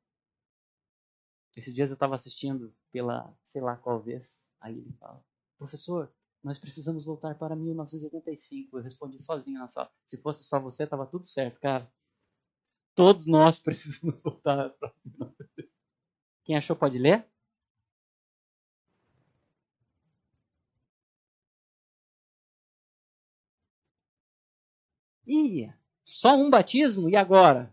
Esses 1.56 1.74
dias 1.74 1.90
eu 1.90 1.96
estava 1.96 2.14
assistindo 2.14 2.72
pela, 2.92 3.36
sei 3.42 3.60
lá 3.60 3.76
qual 3.76 4.00
vez, 4.00 4.40
aí 4.60 4.78
ele 4.78 4.94
fala, 5.00 5.26
professor, 5.62 6.12
Nós 6.44 6.58
precisamos 6.58 7.06
voltar 7.06 7.36
para 7.38 7.56
1985. 7.56 8.80
Eu 8.80 8.84
respondi 8.84 9.22
sozinho 9.22 9.60
na 9.60 9.70
sala. 9.70 9.92
Se 10.08 10.18
fosse 10.18 10.44
só 10.44 10.60
você, 10.60 10.86
estava 10.86 11.06
tudo 11.06 11.28
certo, 11.28 11.60
cara. 11.60 11.88
Todos 12.96 13.28
nós 13.28 13.60
precisamos 13.62 14.24
voltar 14.24 14.72
para 14.72 14.92
1985. 15.06 15.72
Quem 16.44 16.58
achou 16.58 16.76
pode 16.76 16.98
ler? 16.98 17.28
Ih, 25.28 25.72
só 26.04 26.36
um 26.36 26.50
batismo? 26.50 27.08
E 27.08 27.16
agora? 27.16 27.72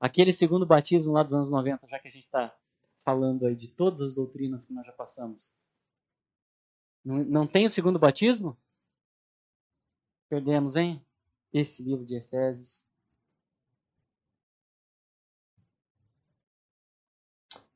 Aquele 0.00 0.32
segundo 0.32 0.66
batismo 0.66 1.12
lá 1.12 1.22
dos 1.22 1.32
anos 1.32 1.50
90, 1.50 1.86
já 1.86 1.98
que 2.00 2.08
a 2.08 2.10
gente 2.10 2.24
está 2.24 2.54
falando 2.98 3.46
aí 3.46 3.54
de 3.54 3.68
todas 3.68 4.00
as 4.00 4.14
doutrinas 4.14 4.66
que 4.66 4.72
nós 4.74 4.84
já 4.84 4.92
passamos. 4.92 5.52
Não, 7.06 7.46
tem 7.46 7.64
o 7.64 7.70
segundo 7.70 8.00
batismo? 8.00 8.56
Perdemos, 10.28 10.74
hein? 10.74 11.00
Esse 11.52 11.80
livro 11.80 12.04
de 12.04 12.16
Efésios. 12.16 12.82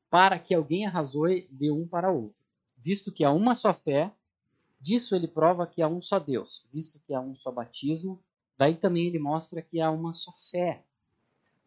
Para 0.09 0.37
que 0.37 0.53
alguém 0.53 0.85
arrazoe 0.85 1.47
de 1.49 1.71
um 1.71 1.87
para 1.87 2.11
outro. 2.11 2.35
Visto 2.75 3.09
que 3.09 3.23
há 3.23 3.31
uma 3.31 3.55
só 3.55 3.73
fé, 3.73 4.13
disso 4.81 5.15
ele 5.15 5.29
prova 5.29 5.65
que 5.65 5.81
há 5.81 5.87
um 5.87 6.01
só 6.01 6.19
Deus. 6.19 6.67
Visto 6.69 6.99
que 6.99 7.13
há 7.13 7.21
um 7.21 7.33
só 7.33 7.53
batismo, 7.53 8.21
daí 8.57 8.75
também 8.75 9.07
ele 9.07 9.17
mostra 9.17 9.61
que 9.61 9.79
há 9.79 9.89
uma 9.89 10.11
só 10.11 10.33
fé. 10.51 10.83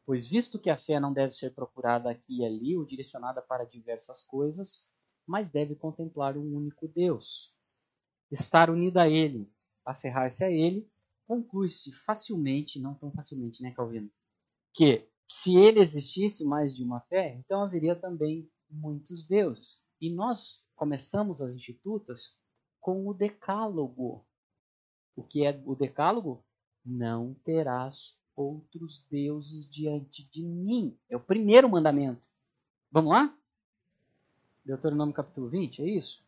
Pois 0.04 0.28
visto 0.28 0.58
que 0.58 0.68
a 0.68 0.76
fé 0.76 1.00
não 1.00 1.14
deve 1.14 1.32
ser 1.32 1.54
procurada 1.54 2.10
aqui 2.10 2.40
e 2.40 2.44
ali 2.44 2.76
ou 2.76 2.84
direcionada 2.84 3.40
para 3.40 3.64
diversas 3.64 4.22
coisas, 4.22 4.84
mas 5.26 5.50
deve 5.50 5.74
contemplar 5.74 6.36
um 6.36 6.54
único 6.54 6.86
Deus. 6.86 7.53
Estar 8.34 8.68
unida 8.68 9.02
a 9.02 9.08
Ele, 9.08 9.48
aferrar-se 9.84 10.42
a 10.42 10.50
Ele, 10.50 10.90
conclui-se 11.26 11.92
facilmente, 11.92 12.80
não 12.80 12.94
tão 12.94 13.12
facilmente, 13.12 13.62
né, 13.62 13.70
Calvino? 13.70 14.10
Que 14.74 15.08
se 15.26 15.56
ele 15.56 15.80
existisse 15.80 16.44
mais 16.44 16.74
de 16.74 16.82
uma 16.82 17.00
fé, 17.02 17.36
então 17.38 17.62
haveria 17.62 17.94
também 17.94 18.50
muitos 18.68 19.24
deuses. 19.24 19.80
E 20.00 20.10
nós 20.10 20.60
começamos 20.74 21.40
as 21.40 21.54
institutas 21.54 22.36
com 22.80 23.06
o 23.08 23.14
decálogo. 23.14 24.26
O 25.16 25.22
que 25.22 25.46
é 25.46 25.62
o 25.64 25.76
decálogo? 25.76 26.44
Não 26.84 27.34
terás 27.44 28.18
outros 28.34 29.06
deuses 29.08 29.70
diante 29.70 30.28
de 30.28 30.42
mim. 30.42 30.98
É 31.08 31.16
o 31.16 31.20
primeiro 31.20 31.68
mandamento. 31.68 32.28
Vamos 32.90 33.12
lá? 33.12 33.32
Deuteronômio 34.64 35.14
capítulo 35.14 35.48
20, 35.48 35.82
é 35.82 35.86
isso? 35.88 36.23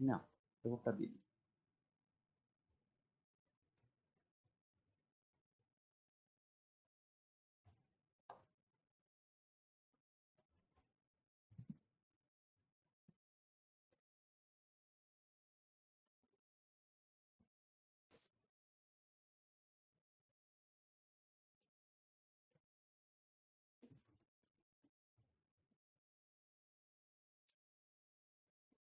Não, 0.00 0.20
eu 0.64 0.70
vou 0.70 0.78
para 0.80 0.92
a 0.92 0.96
Bíblia. 0.96 1.20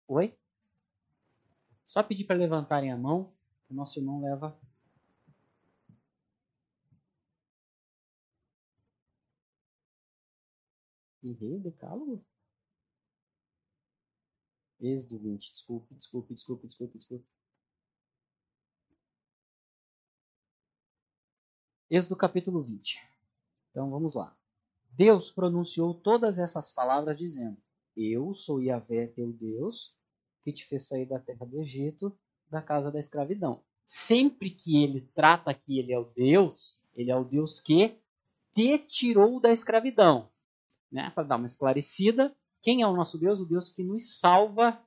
Oi? 0.07 0.33
Só 1.93 2.01
pedir 2.01 2.23
para 2.23 2.35
levantarem 2.35 2.91
a 2.91 2.97
mão, 2.97 3.31
o 3.69 3.73
nosso 3.75 3.99
irmão 3.99 4.19
leva. 4.19 4.59
Errei 11.21 11.53
o 11.53 11.59
decálogo? 11.59 12.25
Êxodo 14.81 15.19
20. 15.19 15.51
Desculpe, 15.51 15.93
desculpe, 15.93 16.33
desculpe, 16.33 16.67
desculpe, 16.67 16.97
desculpe. 16.97 17.25
Êxodo 21.91 22.17
capítulo 22.17 22.63
20. 22.63 23.07
Então 23.69 23.91
vamos 23.91 24.15
lá. 24.15 24.35
Deus 24.89 25.31
pronunciou 25.31 25.93
todas 25.93 26.39
essas 26.39 26.71
palavras 26.71 27.15
dizendo: 27.15 27.61
Eu 27.95 28.33
sou 28.33 28.59
Yahvé, 28.59 29.05
teu 29.05 29.31
Deus, 29.31 29.95
que 30.43 30.51
te 30.51 30.65
fez 30.65 30.87
sair 30.87 31.05
da 31.05 31.19
terra 31.19 31.45
do 31.45 31.61
Egito, 31.61 32.15
da 32.49 32.61
casa 32.61 32.91
da 32.91 32.99
escravidão. 32.99 33.61
Sempre 33.85 34.49
que 34.49 34.83
ele 34.83 35.01
trata 35.13 35.53
que 35.53 35.79
ele 35.79 35.91
é 35.93 35.99
o 35.99 36.05
Deus, 36.15 36.77
ele 36.95 37.11
é 37.11 37.15
o 37.15 37.23
Deus 37.23 37.59
que 37.59 37.97
te 38.53 38.77
tirou 38.77 39.39
da 39.39 39.51
escravidão. 39.51 40.29
Né? 40.91 41.11
Para 41.15 41.23
dar 41.23 41.35
uma 41.37 41.47
esclarecida, 41.47 42.35
quem 42.61 42.81
é 42.81 42.87
o 42.87 42.95
nosso 42.95 43.17
Deus? 43.17 43.39
O 43.39 43.45
Deus 43.45 43.69
que 43.69 43.83
nos 43.83 44.19
salva 44.19 44.79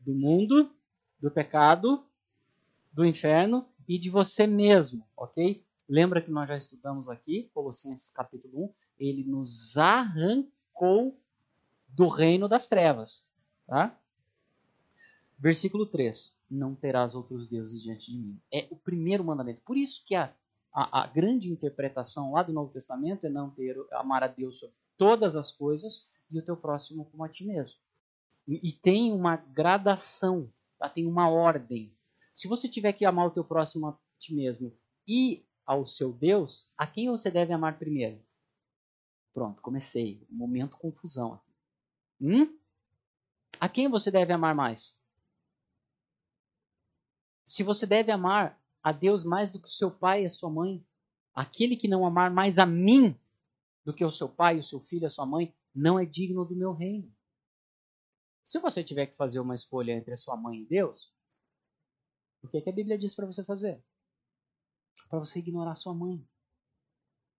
do 0.00 0.12
mundo, 0.12 0.70
do 1.20 1.30
pecado, 1.30 2.04
do 2.92 3.06
inferno 3.06 3.66
e 3.88 3.98
de 3.98 4.10
você 4.10 4.46
mesmo, 4.46 5.06
ok? 5.16 5.64
Lembra 5.88 6.20
que 6.20 6.30
nós 6.30 6.48
já 6.48 6.56
estudamos 6.56 7.08
aqui, 7.08 7.50
Colossenses 7.54 8.10
capítulo 8.10 8.64
1, 8.64 8.74
ele 8.98 9.24
nos 9.24 9.76
arrancou 9.76 11.18
do 11.88 12.08
reino 12.08 12.48
das 12.48 12.68
trevas, 12.68 13.26
tá? 13.66 13.98
Versículo 15.42 15.84
3: 15.86 16.32
Não 16.48 16.72
terás 16.72 17.16
outros 17.16 17.48
deuses 17.48 17.82
diante 17.82 18.12
de 18.12 18.16
mim. 18.16 18.40
É 18.52 18.68
o 18.70 18.76
primeiro 18.76 19.24
mandamento. 19.24 19.60
Por 19.62 19.76
isso 19.76 20.04
que 20.06 20.14
a, 20.14 20.32
a, 20.72 21.02
a 21.02 21.06
grande 21.08 21.50
interpretação 21.50 22.30
lá 22.30 22.44
do 22.44 22.52
Novo 22.52 22.72
Testamento 22.72 23.26
é 23.26 23.28
não 23.28 23.50
ter 23.50 23.76
amar 23.90 24.22
a 24.22 24.28
Deus 24.28 24.60
sobre 24.60 24.76
todas 24.96 25.34
as 25.34 25.50
coisas 25.50 26.06
e 26.30 26.38
o 26.38 26.44
teu 26.44 26.56
próximo 26.56 27.06
como 27.06 27.24
a 27.24 27.28
ti 27.28 27.44
mesmo. 27.44 27.74
E, 28.46 28.68
e 28.68 28.72
tem 28.72 29.10
uma 29.10 29.34
gradação, 29.34 30.48
tá? 30.78 30.88
tem 30.88 31.08
uma 31.08 31.28
ordem. 31.28 31.92
Se 32.32 32.46
você 32.46 32.68
tiver 32.68 32.92
que 32.92 33.04
amar 33.04 33.26
o 33.26 33.32
teu 33.32 33.42
próximo 33.42 33.88
a 33.88 33.98
ti 34.20 34.32
mesmo 34.32 34.72
e 35.08 35.44
ao 35.66 35.84
seu 35.84 36.12
Deus, 36.12 36.70
a 36.78 36.86
quem 36.86 37.10
você 37.10 37.32
deve 37.32 37.52
amar 37.52 37.80
primeiro? 37.80 38.22
Pronto, 39.34 39.60
comecei. 39.60 40.24
Momento 40.30 40.78
confusão. 40.78 41.40
Hum? 42.20 42.56
A 43.58 43.68
quem 43.68 43.88
você 43.88 44.08
deve 44.08 44.32
amar 44.32 44.54
mais? 44.54 45.01
Se 47.46 47.62
você 47.62 47.86
deve 47.86 48.10
amar 48.10 48.60
a 48.82 48.92
Deus 48.92 49.24
mais 49.24 49.50
do 49.50 49.60
que 49.60 49.68
o 49.68 49.72
seu 49.72 49.90
pai 49.90 50.22
e 50.22 50.26
a 50.26 50.30
sua 50.30 50.50
mãe, 50.50 50.84
aquele 51.34 51.76
que 51.76 51.88
não 51.88 52.06
amar 52.06 52.30
mais 52.30 52.58
a 52.58 52.66
mim 52.66 53.18
do 53.84 53.92
que 53.92 54.04
o 54.04 54.12
seu 54.12 54.28
pai, 54.28 54.58
o 54.58 54.64
seu 54.64 54.80
filho, 54.80 55.06
a 55.06 55.10
sua 55.10 55.26
mãe, 55.26 55.54
não 55.74 55.98
é 55.98 56.04
digno 56.04 56.44
do 56.44 56.54
meu 56.54 56.72
reino. 56.72 57.12
Se 58.44 58.58
você 58.58 58.82
tiver 58.82 59.06
que 59.06 59.16
fazer 59.16 59.40
uma 59.40 59.54
escolha 59.54 59.92
entre 59.92 60.12
a 60.12 60.16
sua 60.16 60.36
mãe 60.36 60.62
e 60.62 60.66
Deus, 60.66 61.12
o 62.42 62.48
que, 62.48 62.58
é 62.58 62.60
que 62.60 62.70
a 62.70 62.72
Bíblia 62.72 62.98
diz 62.98 63.14
para 63.14 63.26
você 63.26 63.44
fazer? 63.44 63.82
Para 65.08 65.20
você 65.20 65.38
ignorar 65.38 65.72
a 65.72 65.76
sua 65.76 65.94
mãe. 65.94 66.26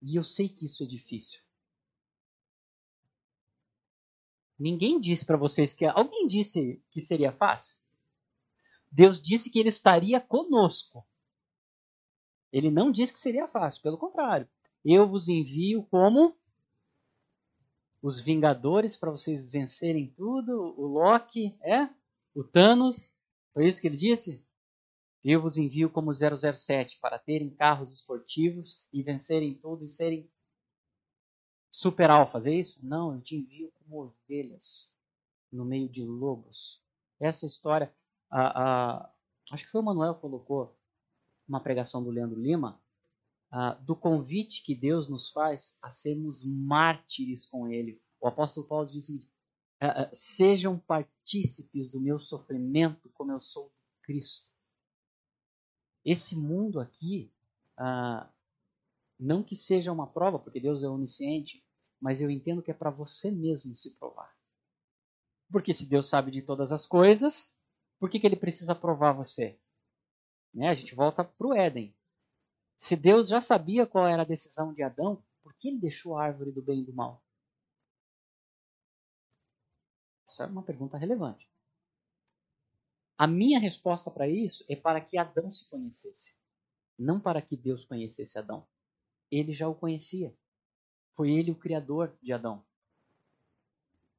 E 0.02 0.16
eu 0.16 0.24
sei 0.24 0.50
que 0.50 0.66
isso 0.66 0.84
é 0.84 0.88
difícil. 0.88 1.42
Ninguém 4.58 5.00
disse 5.00 5.26
para 5.26 5.38
vocês 5.38 5.74
que. 5.74 5.86
Alguém 5.86 6.28
disse 6.28 6.82
que 6.90 7.02
seria 7.02 7.32
fácil? 7.32 7.78
Deus 8.94 9.20
disse 9.20 9.50
que 9.50 9.58
ele 9.58 9.70
estaria 9.70 10.22
conosco. 10.22 11.04
Ele 12.52 12.70
não 12.70 12.92
disse 12.92 13.12
que 13.12 13.18
seria 13.18 13.48
fácil, 13.48 13.82
pelo 13.82 13.98
contrário. 13.98 14.48
Eu 14.86 15.08
vos 15.08 15.28
envio 15.28 15.84
como 15.86 16.38
os 18.04 18.22
Vingadores 18.22 18.96
para 18.96 19.10
vocês 19.10 19.52
vencerem 19.52 20.14
tudo. 20.16 20.76
O 20.78 20.86
Loki, 20.86 21.58
é? 21.64 21.90
O 22.36 22.44
Thanos, 22.44 23.18
foi 23.52 23.68
isso 23.68 23.82
que 23.82 23.88
ele 23.88 23.98
disse? 23.98 24.46
Eu 25.24 25.42
vos 25.42 25.58
envio 25.58 25.90
como 25.90 26.14
007 26.14 27.00
para 27.00 27.18
terem 27.18 27.50
carros 27.50 27.92
esportivos 27.92 28.86
e 28.94 29.02
vencerem 29.02 29.56
tudo 29.56 29.86
e 29.86 29.88
serem 29.88 30.30
super 31.72 32.12
alfas, 32.12 32.46
é 32.46 32.52
isso? 32.52 32.80
Não, 32.86 33.16
eu 33.16 33.22
te 33.22 33.38
envio 33.38 33.72
como 33.72 34.04
ovelhas 34.04 34.92
no 35.52 35.66
meio 35.66 35.90
de 35.90 36.04
lobos. 36.04 36.80
Essa 37.20 37.48
história 37.48 37.92
a, 38.34 38.64
a, 38.64 39.14
acho 39.52 39.66
que 39.66 39.72
foi 39.72 39.82
o 39.82 39.84
Manuel 39.84 40.16
que 40.16 40.22
colocou 40.22 40.76
uma 41.48 41.60
pregação 41.60 42.04
do 42.04 42.10
Leandro 42.10 42.40
Lima, 42.40 42.82
a, 43.52 43.76
do 43.76 43.96
convite 43.96 44.64
que 44.64 44.74
Deus 44.74 45.08
nos 45.08 45.30
faz 45.30 45.78
a 45.82 45.92
sermos 45.92 46.44
mártires 46.44 47.46
com 47.46 47.68
Ele. 47.68 48.02
O 48.20 48.28
apóstolo 48.28 48.66
Paulo 48.66 48.90
diz 48.90 49.04
assim, 49.04 49.28
sejam 50.14 50.80
partícipes 50.80 51.90
do 51.90 52.00
meu 52.00 52.18
sofrimento 52.18 53.10
como 53.10 53.34
eu 53.34 53.40
sou 53.40 53.66
de 53.68 54.02
Cristo. 54.02 54.48
Esse 56.06 56.36
mundo 56.36 56.80
aqui, 56.80 57.32
não 59.20 59.44
que 59.44 59.56
seja 59.56 59.92
uma 59.92 60.08
prova, 60.08 60.40
porque 60.40 60.60
Deus 60.60 60.84
é 60.84 60.90
onisciente, 60.90 61.64
mas 62.00 62.22
eu 62.22 62.30
entendo 62.30 62.62
que 62.62 62.72
é 62.72 62.74
para 62.74 62.90
você 62.90 63.30
mesmo 63.30 63.76
se 63.76 63.92
provar. 63.92 64.34
Porque 65.52 65.74
se 65.74 65.86
Deus 65.86 66.08
sabe 66.08 66.32
de 66.32 66.42
todas 66.42 66.72
as 66.72 66.86
coisas, 66.86 67.56
por 68.04 68.10
que, 68.10 68.20
que 68.20 68.28
ele 68.28 68.36
precisa 68.36 68.76
provar 68.76 69.14
você? 69.14 69.58
Né? 70.54 70.68
A 70.68 70.74
gente 70.74 70.94
volta 70.94 71.24
para 71.24 71.48
o 71.48 71.54
Éden. 71.54 71.96
Se 72.76 72.98
Deus 72.98 73.30
já 73.30 73.40
sabia 73.40 73.88
qual 73.88 74.06
era 74.06 74.24
a 74.24 74.26
decisão 74.26 74.74
de 74.74 74.84
Adão, 74.84 75.24
por 75.42 75.54
que 75.54 75.70
ele 75.70 75.80
deixou 75.80 76.18
a 76.18 76.26
árvore 76.26 76.52
do 76.52 76.62
bem 76.62 76.82
e 76.82 76.84
do 76.84 76.92
mal? 76.92 77.24
Essa 80.28 80.44
é 80.44 80.48
uma 80.48 80.64
pergunta 80.64 80.98
relevante. 80.98 81.50
A 83.18 83.26
minha 83.26 83.58
resposta 83.58 84.12
para 84.12 84.28
isso 84.28 84.66
é 84.68 84.76
para 84.76 85.00
que 85.00 85.18
Adão 85.18 85.54
se 85.54 85.66
conhecesse, 85.70 86.36
não 87.00 87.22
para 87.22 87.42
que 87.42 87.56
Deus 87.56 87.86
conhecesse 87.86 88.38
Adão. 88.38 88.68
Ele 89.32 89.54
já 89.54 89.70
o 89.70 89.76
conhecia. 89.76 90.36
Foi 91.16 91.32
ele 91.32 91.52
o 91.52 91.56
criador 91.56 92.14
de 92.22 92.34
Adão. 92.34 92.66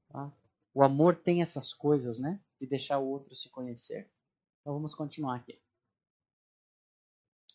Tá? 0.09 0.33
O 0.73 0.83
amor 0.83 1.17
tem 1.17 1.43
essas 1.43 1.75
coisas, 1.75 2.19
né? 2.19 2.41
De 2.65 2.71
deixar 2.71 2.99
o 2.99 3.07
outro 3.07 3.35
se 3.35 3.51
conhecer. 3.51 4.11
Então 4.61 4.73
vamos 4.73 4.95
continuar 4.95 5.37
aqui. 5.37 5.61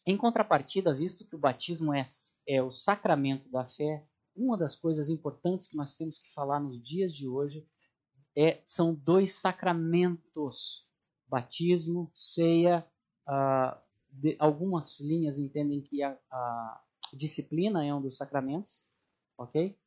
Em 0.05 0.15
contrapartida, 0.15 0.93
visto 0.93 1.25
que 1.27 1.35
o 1.35 1.39
batismo 1.39 1.93
é, 1.93 2.03
é 2.47 2.61
o 2.61 2.71
sacramento 2.71 3.49
da 3.49 3.65
fé, 3.65 4.07
uma 4.35 4.55
das 4.55 4.75
coisas 4.75 5.09
importantes 5.09 5.67
que 5.67 5.75
nós 5.75 5.95
temos 5.95 6.19
que 6.19 6.31
falar 6.31 6.59
nos 6.59 6.81
dias 6.83 7.13
de 7.13 7.27
hoje 7.27 7.67
é, 8.37 8.61
são 8.65 8.93
dois 8.93 9.33
sacramentos: 9.33 10.87
batismo, 11.27 12.11
ceia. 12.13 12.87
Uh, 13.27 13.77
de, 14.11 14.35
algumas 14.39 14.99
linhas 14.99 15.37
entendem 15.37 15.81
que 15.81 16.01
a, 16.03 16.17
a 16.31 16.83
disciplina 17.13 17.85
é 17.85 17.93
um 17.93 18.01
dos 18.01 18.17
sacramentos, 18.17 18.83
ok? 19.37 19.77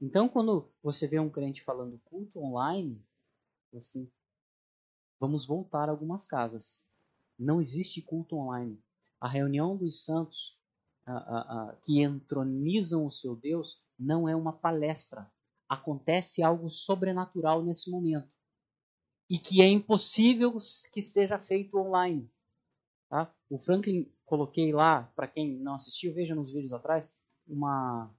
Então, 0.00 0.28
quando 0.28 0.72
você 0.82 1.06
vê 1.06 1.18
um 1.18 1.30
crente 1.30 1.62
falando 1.64 2.00
culto 2.04 2.40
online, 2.40 3.04
assim, 3.76 4.10
vamos 5.18 5.46
voltar 5.46 5.88
a 5.88 5.92
algumas 5.92 6.24
casas. 6.24 6.80
Não 7.38 7.60
existe 7.60 8.02
culto 8.02 8.36
online. 8.36 8.78
A 9.20 9.28
reunião 9.28 9.76
dos 9.76 10.04
santos 10.04 10.56
a, 11.04 11.12
a, 11.12 11.70
a, 11.70 11.76
que 11.76 12.02
entronizam 12.02 13.06
o 13.06 13.10
seu 13.10 13.34
Deus 13.34 13.80
não 13.98 14.28
é 14.28 14.36
uma 14.36 14.52
palestra. 14.52 15.30
Acontece 15.68 16.42
algo 16.42 16.70
sobrenatural 16.70 17.62
nesse 17.62 17.90
momento. 17.90 18.28
E 19.28 19.38
que 19.38 19.60
é 19.60 19.68
impossível 19.68 20.56
que 20.92 21.02
seja 21.02 21.38
feito 21.38 21.76
online. 21.78 22.30
Tá? 23.08 23.32
O 23.50 23.58
Franklin, 23.58 24.10
coloquei 24.24 24.72
lá, 24.72 25.10
para 25.14 25.26
quem 25.26 25.58
não 25.58 25.74
assistiu, 25.74 26.14
veja 26.14 26.34
nos 26.34 26.52
vídeos 26.52 26.72
atrás, 26.72 27.12
uma, 27.46 28.10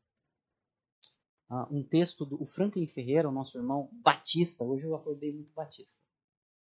uh, 1.49 1.67
um 1.75 1.83
texto 1.83 2.25
do 2.25 2.43
Franklin 2.45 2.87
Ferreira, 2.87 3.29
o 3.29 3.31
nosso 3.31 3.57
irmão 3.57 3.89
Batista. 3.91 4.63
Hoje 4.63 4.85
eu 4.85 4.95
acordei 4.95 5.31
muito 5.31 5.53
Batista. 5.53 5.99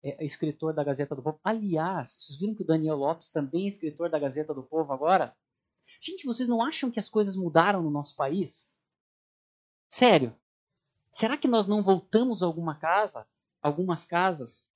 É, 0.03 0.23
é 0.23 0.25
escritor 0.25 0.73
da 0.73 0.83
Gazeta 0.83 1.15
do 1.15 1.21
Povo. 1.21 1.39
Aliás, 1.43 2.15
vocês 2.19 2.39
viram 2.39 2.55
que 2.55 2.63
o 2.63 2.65
Daniel 2.65 2.95
Lopes 2.95 3.31
também 3.31 3.65
é 3.65 3.67
escritor 3.67 4.09
da 4.09 4.19
Gazeta 4.19 4.53
do 4.53 4.63
Povo 4.63 4.93
agora? 4.93 5.35
Gente, 6.01 6.25
vocês 6.25 6.47
não 6.47 6.61
acham 6.61 6.91
que 6.91 6.99
as 6.99 7.09
coisas 7.09 7.35
mudaram 7.35 7.81
no 7.81 7.89
nosso 7.89 8.15
país? 8.15 8.73
Sério? 9.87 10.35
Será 11.11 11.37
que 11.37 11.47
nós 11.47 11.67
não 11.67 11.81
voltamos 11.81 12.43
a 12.43 12.45
alguma 12.45 12.75
casa, 12.75 13.27
algumas 13.61 14.05
casas? 14.05 14.67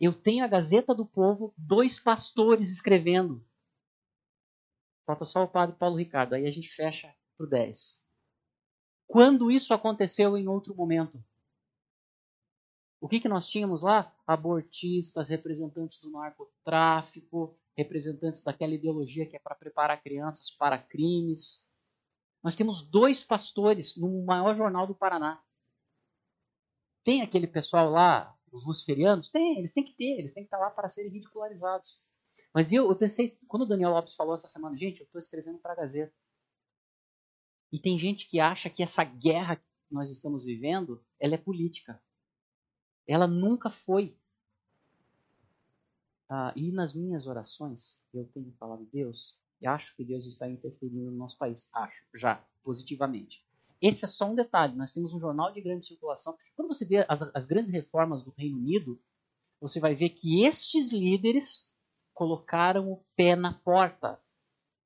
Eu 0.00 0.12
tenho 0.12 0.44
a 0.44 0.48
Gazeta 0.48 0.94
do 0.94 1.06
Povo, 1.06 1.54
dois 1.56 2.00
pastores 2.00 2.70
escrevendo. 2.70 3.44
Falta 5.06 5.24
só 5.24 5.44
o 5.44 5.48
padre 5.48 5.76
Paulo 5.76 5.96
Ricardo, 5.96 6.34
aí 6.34 6.46
a 6.46 6.50
gente 6.50 6.68
fecha 6.68 7.14
pro 7.36 7.46
10 7.46 8.02
quando 9.12 9.50
isso 9.50 9.74
aconteceu 9.74 10.38
em 10.38 10.48
outro 10.48 10.74
momento. 10.74 11.22
O 13.02 13.08
que, 13.08 13.18
que 13.18 13.28
nós 13.28 13.48
tínhamos 13.48 13.82
lá? 13.82 14.14
Abortistas, 14.24 15.28
representantes 15.28 15.98
do 15.98 16.08
narcotráfico, 16.08 17.58
representantes 17.76 18.40
daquela 18.44 18.74
ideologia 18.74 19.26
que 19.26 19.34
é 19.34 19.40
para 19.40 19.56
preparar 19.56 20.00
crianças 20.00 20.52
para 20.52 20.78
crimes. 20.78 21.60
Nós 22.44 22.54
temos 22.54 22.80
dois 22.80 23.24
pastores 23.24 23.96
no 23.96 24.24
maior 24.24 24.56
jornal 24.56 24.86
do 24.86 24.94
Paraná. 24.94 25.42
Tem 27.02 27.22
aquele 27.22 27.48
pessoal 27.48 27.90
lá, 27.90 28.38
os 28.52 28.64
luciferianos? 28.64 29.30
Tem, 29.30 29.58
eles 29.58 29.72
têm 29.72 29.82
que 29.82 29.96
ter, 29.96 30.20
eles 30.20 30.32
têm 30.32 30.44
que 30.44 30.46
estar 30.46 30.58
lá 30.58 30.70
para 30.70 30.88
serem 30.88 31.10
ridicularizados. 31.10 32.00
Mas 32.54 32.72
eu, 32.72 32.88
eu 32.88 32.94
pensei, 32.94 33.36
quando 33.48 33.62
o 33.62 33.66
Daniel 33.66 33.90
Lopes 33.90 34.14
falou 34.14 34.36
essa 34.36 34.46
semana, 34.46 34.78
gente, 34.78 35.00
eu 35.00 35.06
estou 35.06 35.20
escrevendo 35.20 35.58
para 35.58 35.72
a 35.72 35.76
Gazeta. 35.76 36.14
E 37.72 37.80
tem 37.80 37.98
gente 37.98 38.28
que 38.28 38.38
acha 38.38 38.70
que 38.70 38.80
essa 38.80 39.02
guerra 39.02 39.56
que 39.56 39.64
nós 39.90 40.08
estamos 40.08 40.44
vivendo, 40.44 41.04
ela 41.18 41.34
é 41.34 41.38
política. 41.38 42.00
Ela 43.06 43.26
nunca 43.26 43.70
foi. 43.70 44.16
Ah, 46.28 46.52
e 46.56 46.72
nas 46.72 46.94
minhas 46.94 47.26
orações, 47.26 47.98
eu 48.12 48.26
tenho 48.28 48.52
falado, 48.58 48.88
Deus, 48.92 49.36
eu 49.60 49.70
acho 49.70 49.94
que 49.94 50.04
Deus 50.04 50.26
está 50.26 50.48
interferindo 50.48 51.10
no 51.10 51.16
nosso 51.16 51.36
país. 51.38 51.68
Acho, 51.72 52.04
já, 52.14 52.44
positivamente. 52.62 53.44
Esse 53.80 54.04
é 54.04 54.08
só 54.08 54.30
um 54.30 54.34
detalhe. 54.34 54.76
Nós 54.76 54.92
temos 54.92 55.12
um 55.12 55.18
jornal 55.18 55.52
de 55.52 55.60
grande 55.60 55.84
circulação. 55.84 56.36
Quando 56.54 56.68
você 56.68 56.84
vê 56.84 57.04
as, 57.08 57.22
as 57.34 57.46
grandes 57.46 57.70
reformas 57.70 58.22
do 58.22 58.30
Reino 58.30 58.56
Unido, 58.56 59.00
você 59.60 59.80
vai 59.80 59.94
ver 59.94 60.10
que 60.10 60.44
estes 60.44 60.90
líderes 60.90 61.70
colocaram 62.14 62.90
o 62.92 63.04
pé 63.16 63.34
na 63.34 63.52
porta. 63.52 64.20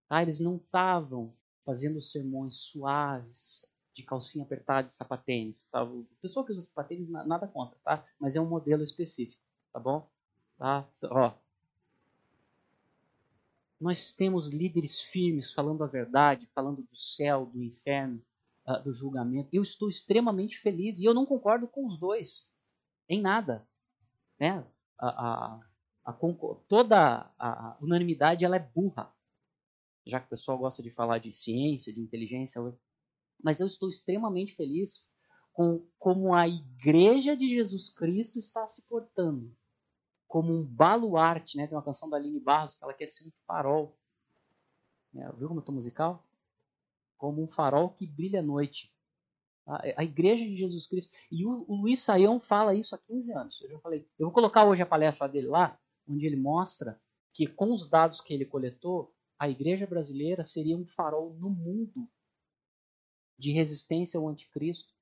Tá? 0.09 0.23
Eles 0.23 0.41
não 0.41 0.57
estavam 0.57 1.35
fazendo 1.65 2.01
sermões 2.01 2.57
suaves, 2.57 3.67
de 3.97 4.03
calcinha 4.03 4.45
apertada 4.45 4.87
e 4.87 4.93
sapatênis. 4.93 5.67
Tá? 5.67 5.83
O 5.83 6.07
pessoal 6.21 6.45
que 6.45 6.53
usa 6.53 6.61
sapatênis, 6.61 7.09
nada 7.09 7.49
contra, 7.49 7.79
tá? 7.83 8.05
Mas 8.21 8.37
é 8.37 8.41
um 8.41 8.47
modelo 8.47 8.83
específico, 8.83 9.43
tá 9.73 9.81
bom? 9.81 10.07
Tá? 10.59 10.87
Ó. 11.05 11.33
Nós 13.81 14.13
temos 14.13 14.51
líderes 14.51 15.01
firmes 15.01 15.51
falando 15.51 15.83
a 15.83 15.87
verdade, 15.87 16.47
falando 16.55 16.83
do 16.83 16.97
céu, 16.97 17.47
do 17.47 17.63
inferno, 17.63 18.23
uh, 18.67 18.83
do 18.83 18.93
julgamento. 18.93 19.49
Eu 19.51 19.63
estou 19.63 19.89
extremamente 19.89 20.59
feliz 20.59 20.99
e 20.99 21.07
eu 21.07 21.15
não 21.15 21.25
concordo 21.25 21.67
com 21.67 21.87
os 21.87 21.99
dois, 21.99 22.47
em 23.09 23.21
nada. 23.21 23.67
Né? 24.39 24.63
A, 24.99 25.09
a, 25.09 25.61
a, 26.05 26.13
toda 26.69 27.31
a 27.39 27.77
unanimidade 27.81 28.45
ela 28.45 28.57
é 28.57 28.61
burra 28.61 29.11
já 30.07 30.21
que 30.21 30.27
o 30.27 30.31
pessoal 30.31 30.57
gosta 30.57 30.83
de 30.83 30.91
falar 30.91 31.19
de 31.19 31.33
ciência, 31.33 31.93
de 31.93 32.01
inteligência, 32.01 32.63
mas 33.43 33.61
eu 33.61 33.67
estou 33.67 33.89
extremamente 33.89 34.55
feliz 34.55 35.07
com 35.53 35.87
como 35.99 36.35
a 36.35 36.47
Igreja 36.47 37.37
de 37.37 37.49
Jesus 37.49 37.89
Cristo 37.91 38.39
está 38.39 38.69
se 38.69 38.83
portando 38.83 39.57
como 40.27 40.53
um 40.53 40.65
baluarte, 40.65 41.57
né? 41.57 41.67
Tem 41.67 41.77
uma 41.77 41.83
canção 41.83 42.11
da 42.11 42.17
Aline 42.17 42.41
Barros 42.41 42.75
que 42.75 42.85
ela 42.85 42.93
quer 42.93 43.07
ser 43.07 43.27
um 43.27 43.33
farol. 43.47 43.97
É, 45.15 45.33
viu 45.33 45.49
como 45.49 45.61
eu 45.61 45.61
estou 45.61 45.75
musical? 45.75 46.23
Como 47.17 47.43
um 47.43 47.49
farol 47.49 47.91
que 47.91 48.07
brilha 48.07 48.41
à 48.41 48.43
noite. 48.43 48.93
A, 49.67 50.01
a 50.01 50.05
Igreja 50.05 50.45
de 50.45 50.57
Jesus 50.57 50.87
Cristo. 50.87 51.11
E 51.31 51.47
o, 51.47 51.65
o, 51.67 51.77
Luiz 51.77 52.03
Saião 52.03 52.41
fala 52.41 52.75
isso 52.75 52.95
há 52.95 52.99
15 52.99 53.33
anos. 53.33 53.61
Eu 53.63 53.71
já 53.71 53.79
falei. 53.79 54.07
Eu 54.19 54.27
vou 54.27 54.33
colocar 54.33 54.65
hoje 54.65 54.83
a 54.83 54.87
palestra 54.87 55.29
dele 55.29 55.47
lá, 55.47 55.79
onde 56.07 56.27
ele 56.27 56.37
mostra 56.37 57.01
que 57.33 57.47
com 57.47 57.73
os 57.73 57.89
dados 57.89 58.21
que 58.21 58.35
ele 58.35 58.45
coletou, 58.45 59.15
a 59.39 59.49
igreja 59.49 59.87
brasileira 59.87 60.45
seria 60.45 60.77
um 60.77 60.87
farol 60.87 61.35
no 61.35 61.51
mundo 61.51 62.09
de 63.39 63.53
resistência 63.53 64.19
ao 64.19 64.29
anticristo, 64.29 64.93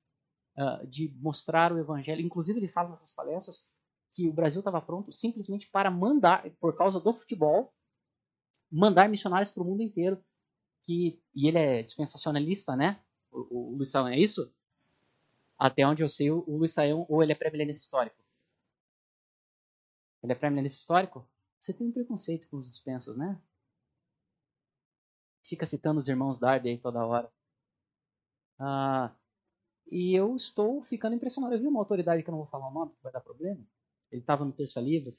uh, 0.58 0.86
de 0.86 1.08
mostrar 1.20 1.72
o 1.72 1.78
evangelho. 1.78 2.20
Inclusive, 2.20 2.58
ele 2.58 2.68
fala 2.68 2.90
nessas 2.90 3.12
palestras 3.12 3.66
que 4.12 4.28
o 4.28 4.32
Brasil 4.32 4.60
estava 4.60 4.80
pronto 4.80 5.12
simplesmente 5.12 5.68
para 5.70 5.90
mandar, 5.90 6.48
por 6.60 6.76
causa 6.76 7.00
do 7.00 7.12
futebol, 7.12 7.72
mandar 8.70 9.08
missionários 9.08 9.50
para 9.50 9.62
o 9.62 9.66
mundo 9.66 9.82
inteiro. 9.82 10.22
Que, 10.82 11.20
e 11.34 11.48
ele 11.48 11.58
é 11.58 11.82
dispensacionalista, 11.82 12.76
né? 12.76 13.02
O, 13.30 13.72
o 13.72 13.76
Luiz 13.76 13.90
Saião 13.90 14.08
é 14.08 14.18
isso? 14.18 14.52
Até 15.58 15.86
onde 15.86 16.02
eu 16.02 16.10
sei, 16.10 16.30
o, 16.30 16.44
o 16.46 16.58
Luiz 16.58 16.72
Saião, 16.72 17.06
ou 17.08 17.22
ele 17.22 17.32
é 17.32 17.34
pré-milenista 17.34 17.82
histórico? 17.82 18.22
Ele 20.22 20.32
é 20.32 20.36
pré-milenista 20.36 20.78
histórico? 20.78 21.26
Você 21.58 21.72
tem 21.72 21.86
um 21.86 21.92
preconceito 21.92 22.48
com 22.48 22.58
os 22.58 22.68
dispensas, 22.68 23.16
né? 23.16 23.40
fica 25.44 25.66
citando 25.66 26.00
os 26.00 26.08
irmãos 26.08 26.38
Darby 26.38 26.70
aí 26.70 26.78
toda 26.78 27.04
hora. 27.04 27.30
Ah, 28.58 29.14
e 29.90 30.14
eu 30.14 30.36
estou 30.36 30.82
ficando 30.82 31.14
impressionado. 31.16 31.54
Eu 31.54 31.60
vi 31.60 31.66
uma 31.66 31.80
autoridade 31.80 32.22
que 32.22 32.28
eu 32.28 32.32
não 32.32 32.40
vou 32.40 32.48
falar 32.48 32.68
o 32.68 32.72
nome, 32.72 32.92
que 32.92 33.02
vai 33.02 33.12
dar 33.12 33.20
problema. 33.20 33.60
Ele 34.10 34.20
estava 34.20 34.44
no 34.44 34.52
Terça 34.52 34.80
Livre, 34.80 35.10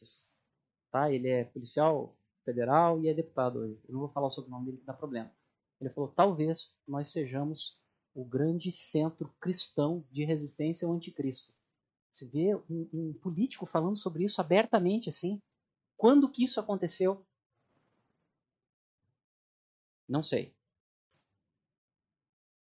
tá? 0.92 1.12
ele 1.12 1.30
é 1.30 1.44
policial 1.46 2.16
federal 2.44 3.02
e 3.02 3.10
é 3.10 3.14
deputado 3.14 3.60
hoje. 3.60 3.80
Eu 3.88 3.94
não 3.94 4.00
vou 4.02 4.10
falar 4.10 4.30
sobre 4.30 4.50
o 4.50 4.52
nome 4.52 4.68
dele 4.68 4.78
que 4.78 4.86
dá 4.86 4.94
problema. 4.94 5.32
Ele 5.82 5.90
falou: 5.90 6.12
talvez 6.12 6.74
nós 6.88 7.10
sejamos 7.12 7.78
o 8.14 8.24
grande 8.24 8.72
centro 8.72 9.34
cristão 9.40 10.06
de 10.10 10.24
resistência 10.24 10.88
ao 10.88 10.94
anticristo. 10.94 11.54
Você 12.12 12.26
vê 12.26 12.56
um, 12.70 12.90
um 12.94 13.14
político 13.14 13.66
falando 13.66 13.98
sobre 13.98 14.24
isso 14.24 14.40
abertamente 14.40 15.10
assim. 15.10 15.42
Quando 15.98 16.30
que 16.30 16.44
isso 16.44 16.60
aconteceu? 16.60 17.26
Não 20.08 20.24
sei. 20.24 20.56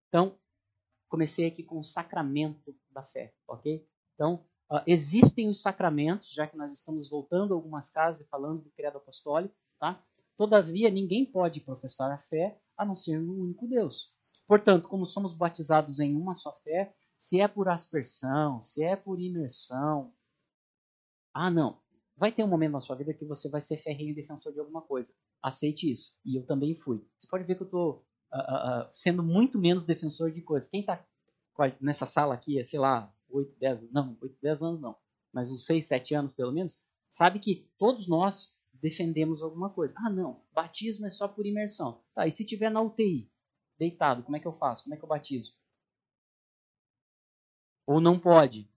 Então, 0.08 0.37
comecei 1.08 1.46
aqui 1.46 1.62
com 1.62 1.78
o 1.78 1.84
sacramento 1.84 2.74
da 2.90 3.02
fé, 3.02 3.32
ok? 3.46 3.86
Então, 4.14 4.44
uh, 4.70 4.82
existem 4.86 5.48
os 5.48 5.60
sacramentos, 5.60 6.32
já 6.32 6.46
que 6.46 6.56
nós 6.56 6.72
estamos 6.72 7.08
voltando 7.08 7.52
a 7.52 7.56
algumas 7.56 7.88
casas 7.88 8.20
e 8.20 8.28
falando 8.28 8.62
do 8.62 8.70
credo 8.70 8.98
apostólico, 8.98 9.54
tá? 9.78 10.02
Todavia, 10.36 10.90
ninguém 10.90 11.26
pode 11.26 11.60
professar 11.60 12.10
a 12.12 12.18
fé 12.28 12.60
a 12.76 12.84
não 12.84 12.96
ser 12.96 13.20
no 13.20 13.34
único 13.34 13.66
Deus. 13.66 14.12
Portanto, 14.46 14.88
como 14.88 15.06
somos 15.06 15.34
batizados 15.34 15.98
em 15.98 16.16
uma 16.16 16.34
só 16.34 16.52
fé, 16.62 16.94
se 17.16 17.40
é 17.40 17.48
por 17.48 17.68
aspersão, 17.68 18.62
se 18.62 18.82
é 18.84 18.94
por 18.94 19.20
imersão, 19.20 20.12
ah, 21.34 21.50
não. 21.50 21.80
Vai 22.16 22.32
ter 22.32 22.42
um 22.42 22.48
momento 22.48 22.72
na 22.72 22.80
sua 22.80 22.96
vida 22.96 23.14
que 23.14 23.24
você 23.24 23.48
vai 23.48 23.60
ser 23.60 23.76
ferrenho 23.76 24.14
defensor 24.14 24.52
de 24.52 24.58
alguma 24.58 24.82
coisa. 24.82 25.12
Aceite 25.42 25.90
isso. 25.90 26.16
E 26.24 26.36
eu 26.36 26.44
também 26.44 26.74
fui. 26.74 27.04
Você 27.18 27.28
pode 27.28 27.44
ver 27.44 27.54
que 27.54 27.62
eu 27.62 27.66
estou 27.66 28.04
uh, 28.32 28.86
uh, 28.86 28.88
sendo 28.90 29.22
muito 29.22 29.58
menos 29.58 29.84
defensor 29.84 30.30
de 30.30 30.40
coisas. 30.42 30.68
Quem 30.68 30.80
está 30.80 31.04
nessa 31.80 32.06
sala 32.06 32.34
aqui, 32.34 32.64
sei 32.64 32.78
lá, 32.78 33.12
8, 33.30 33.58
10, 33.58 33.92
não, 33.92 34.16
8, 34.20 34.36
10 34.40 34.62
anos 34.62 34.80
não, 34.80 34.96
mas 35.32 35.50
uns 35.50 35.64
6, 35.66 35.86
7 35.86 36.14
anos 36.14 36.32
pelo 36.32 36.52
menos, 36.52 36.80
sabe 37.10 37.38
que 37.38 37.68
todos 37.76 38.06
nós 38.06 38.56
defendemos 38.72 39.42
alguma 39.42 39.70
coisa. 39.70 39.94
Ah, 39.98 40.10
não, 40.10 40.42
batismo 40.52 41.06
é 41.06 41.10
só 41.10 41.26
por 41.26 41.46
imersão. 41.46 42.00
Tá, 42.14 42.26
e 42.26 42.32
se 42.32 42.44
tiver 42.44 42.70
na 42.70 42.80
UTI, 42.80 43.30
deitado, 43.78 44.22
como 44.22 44.36
é 44.36 44.40
que 44.40 44.46
eu 44.46 44.52
faço? 44.52 44.84
Como 44.84 44.94
é 44.94 44.98
que 44.98 45.04
eu 45.04 45.08
batizo? 45.08 45.54
Ou 47.86 48.00
não 48.00 48.18
pode? 48.18 48.68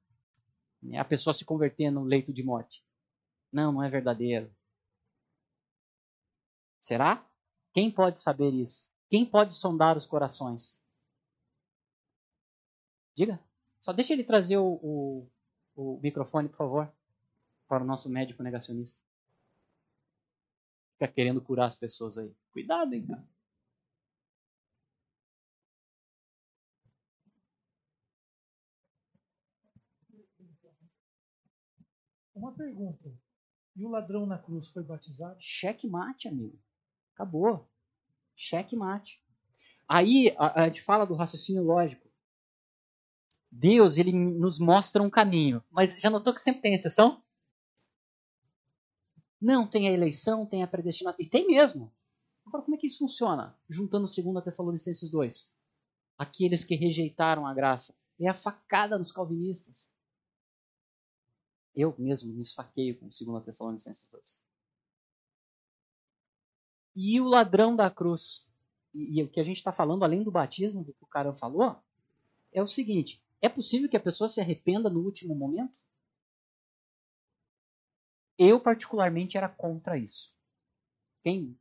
A 0.98 1.06
pessoa 1.06 1.34
se 1.34 1.46
converter 1.46 1.92
no 1.92 2.04
leito 2.04 2.34
de 2.34 2.44
morte. 2.44 2.84
Não, 3.52 3.72
não 3.72 3.84
é 3.84 3.90
verdadeiro. 3.90 4.52
Será? 6.80 7.28
Quem 7.74 7.92
pode 7.92 8.20
saber 8.20 8.52
isso? 8.54 8.90
Quem 9.12 9.26
pode 9.26 9.54
sondar 9.54 9.98
os 9.98 10.06
corações? 10.08 10.80
Diga. 13.14 13.38
Só 13.82 13.92
deixa 13.92 14.14
ele 14.14 14.24
trazer 14.24 14.58
o, 14.58 14.80
o, 14.82 15.30
o 15.76 16.00
microfone, 16.02 16.48
por 16.48 16.56
favor, 16.56 16.94
para 17.68 17.84
o 17.84 17.86
nosso 17.86 18.10
médico 18.10 18.42
negacionista. 18.42 18.98
Fica 20.94 21.12
querendo 21.12 21.42
curar 21.42 21.68
as 21.68 21.76
pessoas 21.76 22.18
aí. 22.18 22.34
Cuidado, 22.54 22.94
hein, 22.94 23.06
cara. 23.06 23.28
Uma 32.34 32.54
pergunta. 32.54 33.14
E 33.76 33.86
o 33.86 33.90
ladrão 33.90 34.26
na 34.26 34.38
cruz 34.38 34.70
foi 34.72 34.84
batizado? 34.84 35.38
Cheque 35.42 35.86
mate, 35.86 36.30
amigo. 36.30 36.58
Acabou. 37.14 37.71
Cheque 38.36 38.76
mate. 38.76 39.22
Aí 39.88 40.34
a, 40.38 40.64
a 40.64 40.68
gente 40.68 40.82
fala 40.82 41.06
do 41.06 41.16
raciocínio 41.16 41.64
lógico. 41.64 42.10
Deus, 43.52 43.98
ele 43.98 44.14
nos 44.14 44.58
mostra 44.58 45.04
um 45.04 45.10
caminho. 45.10 45.62
Mas 45.70 46.00
já 46.00 46.10
notou 46.10 46.34
que 46.34 46.42
sempre 46.42 46.62
tem 46.62 46.74
exceção? 46.74 47.22
Não, 49.42 49.68
tem 49.68 49.90
a 49.90 49.92
eleição, 49.92 50.46
tem 50.46 50.64
a 50.64 50.68
predestinação. 50.68 51.20
E 51.20 51.28
tem 51.28 51.48
mesmo. 51.48 51.92
Agora, 52.46 52.64
como 52.64 52.76
é 52.76 52.80
que 52.80 52.88
isso 52.88 53.00
funciona? 53.00 53.58
Juntando 53.70 54.08
2 54.08 54.44
Tessalonicenses 54.44 55.10
2. 55.10 55.52
Aqueles 56.18 56.64
que 56.64 56.76
rejeitaram 56.76 57.46
a 57.46 57.54
graça. 57.54 57.94
É 58.20 58.30
a 58.30 58.34
facada 58.34 58.98
nos 58.98 59.12
calvinistas. 59.12 59.90
Eu 61.76 61.96
mesmo 61.98 62.32
me 62.34 62.42
esfaqueio 62.42 62.98
com 63.00 63.08
2 63.08 63.44
Tessalonicenses 63.44 64.08
2. 64.12 64.40
E 67.04 67.20
o 67.20 67.26
ladrão 67.26 67.76
da 67.76 67.90
cruz. 67.90 68.46
E, 68.94 69.20
e 69.20 69.24
o 69.24 69.28
que 69.28 69.40
a 69.40 69.44
gente 69.44 69.58
está 69.58 69.72
falando, 69.72 70.04
além 70.04 70.22
do 70.22 70.30
batismo, 70.30 70.84
do 70.84 70.94
que 70.94 71.04
o 71.04 71.08
cara 71.08 71.34
falou, 71.34 71.76
é 72.54 72.62
o 72.62 72.68
seguinte: 72.68 73.20
é 73.42 73.50
possível 73.50 73.90
que 73.90 73.98
a 73.98 74.02
pessoa 74.02 74.30
se 74.30 74.40
arrependa 74.40 74.88
no 74.88 75.00
último 75.00 75.34
momento? 75.34 75.74
Eu, 78.38 78.60
particularmente, 78.60 79.36
era 79.36 79.50
contra 79.50 79.98
isso. 79.98 80.32
Quem, 81.24 81.58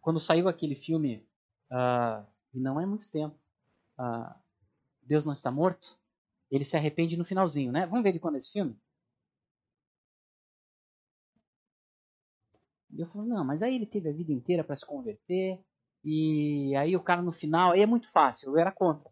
quando 0.00 0.20
saiu 0.20 0.46
aquele 0.46 0.76
filme, 0.76 1.26
uh, 1.72 2.24
e 2.54 2.60
não 2.60 2.78
é 2.78 2.86
muito 2.86 3.10
tempo, 3.10 3.36
uh, 3.98 4.32
Deus 5.02 5.26
não 5.26 5.32
está 5.32 5.50
morto, 5.50 5.98
ele 6.52 6.64
se 6.64 6.76
arrepende 6.76 7.16
no 7.16 7.24
finalzinho, 7.24 7.72
né? 7.72 7.84
Vamos 7.84 8.04
ver 8.04 8.12
de 8.12 8.20
quando 8.20 8.36
é 8.36 8.38
esse 8.38 8.52
filme? 8.52 8.78
E 12.90 13.00
eu 13.00 13.06
falo, 13.06 13.26
não, 13.26 13.44
mas 13.44 13.62
aí 13.62 13.74
ele 13.74 13.86
teve 13.86 14.08
a 14.08 14.12
vida 14.12 14.32
inteira 14.32 14.64
para 14.64 14.76
se 14.76 14.86
converter, 14.86 15.60
e 16.04 16.74
aí 16.76 16.96
o 16.96 17.02
cara 17.02 17.22
no 17.22 17.32
final, 17.32 17.74
é 17.74 17.84
muito 17.84 18.10
fácil, 18.10 18.50
eu 18.50 18.58
era 18.58 18.72
contra. 18.72 19.10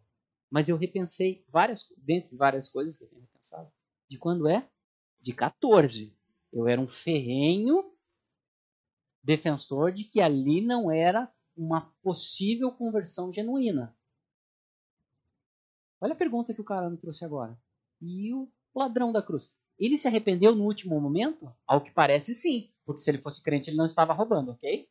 Mas 0.49 0.69
eu 0.69 0.77
repensei 0.77 1.45
várias, 1.49 1.85
dentre 1.97 2.35
várias 2.35 2.69
coisas 2.69 2.95
que 2.95 3.03
eu 3.03 3.07
tenho 3.07 3.21
repensado, 3.21 3.71
de 4.09 4.17
quando 4.17 4.47
é? 4.47 4.67
De 5.19 5.33
14. 5.33 6.15
Eu 6.51 6.67
era 6.67 6.79
um 6.79 6.87
ferrenho 6.87 7.91
defensor 9.21 9.91
de 9.91 10.05
que 10.05 10.21
ali 10.21 10.61
não 10.61 10.89
era 10.89 11.29
uma 11.55 11.93
possível 12.01 12.71
conversão 12.71 13.31
genuína. 13.33 13.95
Olha 15.99 16.13
a 16.13 16.17
pergunta 16.17 16.53
que 16.53 16.61
o 16.61 16.65
cara 16.65 16.89
me 16.89 16.97
trouxe 16.97 17.25
agora. 17.25 17.59
E 18.01 18.33
o 18.33 18.49
ladrão 18.73 19.11
da 19.11 19.21
cruz? 19.21 19.51
Ele 19.77 19.97
se 19.97 20.07
arrependeu 20.07 20.55
no 20.55 20.63
último 20.63 20.99
momento? 21.01 21.53
Ao 21.65 21.81
que 21.81 21.91
parece, 21.91 22.33
sim. 22.33 22.71
Porque 22.87 23.01
se 23.01 23.11
ele 23.11 23.21
fosse 23.21 23.43
crente, 23.43 23.69
ele 23.69 23.75
não 23.75 23.85
estava 23.85 24.13
roubando, 24.13 24.51
ok? 24.51 24.89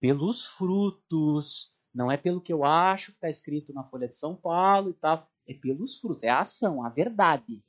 Pelos 0.00 0.46
frutos. 0.46 1.74
Não 1.92 2.10
é 2.10 2.16
pelo 2.16 2.40
que 2.40 2.52
eu 2.52 2.64
acho 2.64 3.10
que 3.10 3.16
está 3.16 3.28
escrito 3.28 3.74
na 3.74 3.82
Folha 3.82 4.06
de 4.06 4.14
São 4.14 4.36
Paulo 4.36 4.90
e 4.90 4.94
tal. 4.94 5.28
É 5.44 5.52
pelos 5.52 5.98
frutos. 5.98 6.22
É 6.22 6.28
a 6.28 6.38
ação, 6.38 6.86
a 6.86 6.88
verdade. 6.88 7.60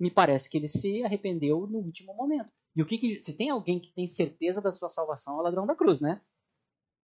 Me 0.00 0.10
parece 0.10 0.50
que 0.50 0.58
ele 0.58 0.66
se 0.66 1.04
arrependeu 1.04 1.64
no 1.68 1.78
último 1.78 2.12
momento. 2.12 2.50
E 2.74 2.82
o 2.82 2.86
que, 2.86 2.98
que 2.98 3.22
se 3.22 3.32
tem 3.34 3.50
alguém 3.50 3.78
que 3.78 3.92
tem 3.92 4.08
certeza 4.08 4.60
da 4.60 4.72
sua 4.72 4.88
salvação 4.88 5.36
é 5.36 5.38
o 5.38 5.42
ladrão 5.42 5.64
da 5.64 5.76
cruz, 5.76 6.00
né? 6.00 6.20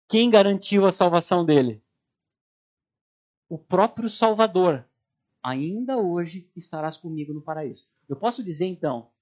Quem 0.07 0.29
garantiu 0.29 0.85
a 0.85 0.93
salvação 0.93 1.47
dele? 1.47 1.83
O 3.49 3.57
próprio 3.57 4.11
Salvador 4.11 4.87
ainda 5.43 5.97
hoje 5.97 6.51
estarás 6.55 6.99
comigo 6.99 7.33
no 7.33 7.41
paraíso. 7.41 7.89
Eu 8.07 8.17
posso 8.17 8.45
dizer 8.45 8.67
então 8.67 9.14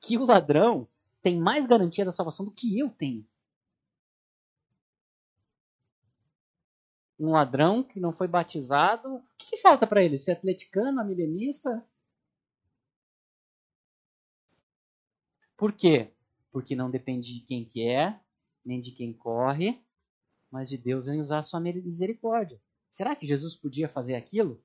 que 0.00 0.16
o 0.18 0.24
ladrão 0.24 0.88
tem 1.22 1.38
mais 1.38 1.66
garantia 1.66 2.04
da 2.04 2.12
salvação 2.12 2.44
do 2.44 2.52
que 2.52 2.78
eu 2.78 2.90
tenho. 2.90 3.26
Um 7.18 7.30
ladrão 7.30 7.82
que 7.82 7.98
não 7.98 8.12
foi 8.12 8.28
batizado, 8.28 9.16
o 9.16 9.22
que, 9.38 9.50
que 9.50 9.56
falta 9.56 9.86
para 9.86 10.02
ele? 10.02 10.18
Ser 10.18 10.32
atleticano, 10.32 11.04
milenista? 11.04 11.84
Por 15.56 15.72
quê? 15.72 16.12
Porque 16.52 16.76
não 16.76 16.90
depende 16.90 17.32
de 17.32 17.40
quem 17.40 17.64
quer, 17.64 18.22
nem 18.64 18.80
de 18.80 18.92
quem 18.92 19.12
corre, 19.12 19.82
mas 20.50 20.68
de 20.68 20.76
Deus 20.76 21.08
em 21.08 21.20
usar 21.20 21.38
a 21.38 21.42
sua 21.42 21.60
misericórdia. 21.60 22.60
Será 22.90 23.16
que 23.16 23.26
Jesus 23.26 23.56
podia 23.56 23.88
fazer 23.88 24.14
aquilo? 24.14 24.62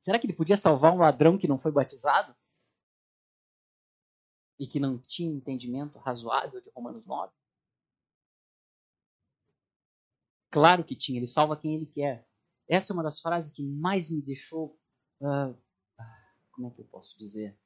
Será 0.00 0.18
que 0.18 0.26
ele 0.26 0.32
podia 0.32 0.56
salvar 0.56 0.92
um 0.92 0.98
ladrão 0.98 1.38
que 1.38 1.48
não 1.48 1.58
foi 1.58 1.72
batizado? 1.72 2.34
E 4.58 4.66
que 4.66 4.80
não 4.80 4.98
tinha 4.98 5.30
entendimento 5.30 5.98
razoável 5.98 6.60
de 6.60 6.70
Romanos 6.70 7.04
9? 7.04 7.32
Claro 10.50 10.84
que 10.84 10.96
tinha, 10.96 11.18
ele 11.18 11.26
salva 11.26 11.56
quem 11.56 11.74
ele 11.74 11.86
quer. 11.86 12.26
Essa 12.68 12.92
é 12.92 12.94
uma 12.94 13.02
das 13.02 13.20
frases 13.20 13.52
que 13.52 13.62
mais 13.62 14.08
me 14.08 14.22
deixou. 14.22 14.78
Uh, 15.20 15.56
como 16.52 16.68
é 16.68 16.70
que 16.70 16.80
eu 16.80 16.86
posso 16.86 17.18
dizer? 17.18 17.58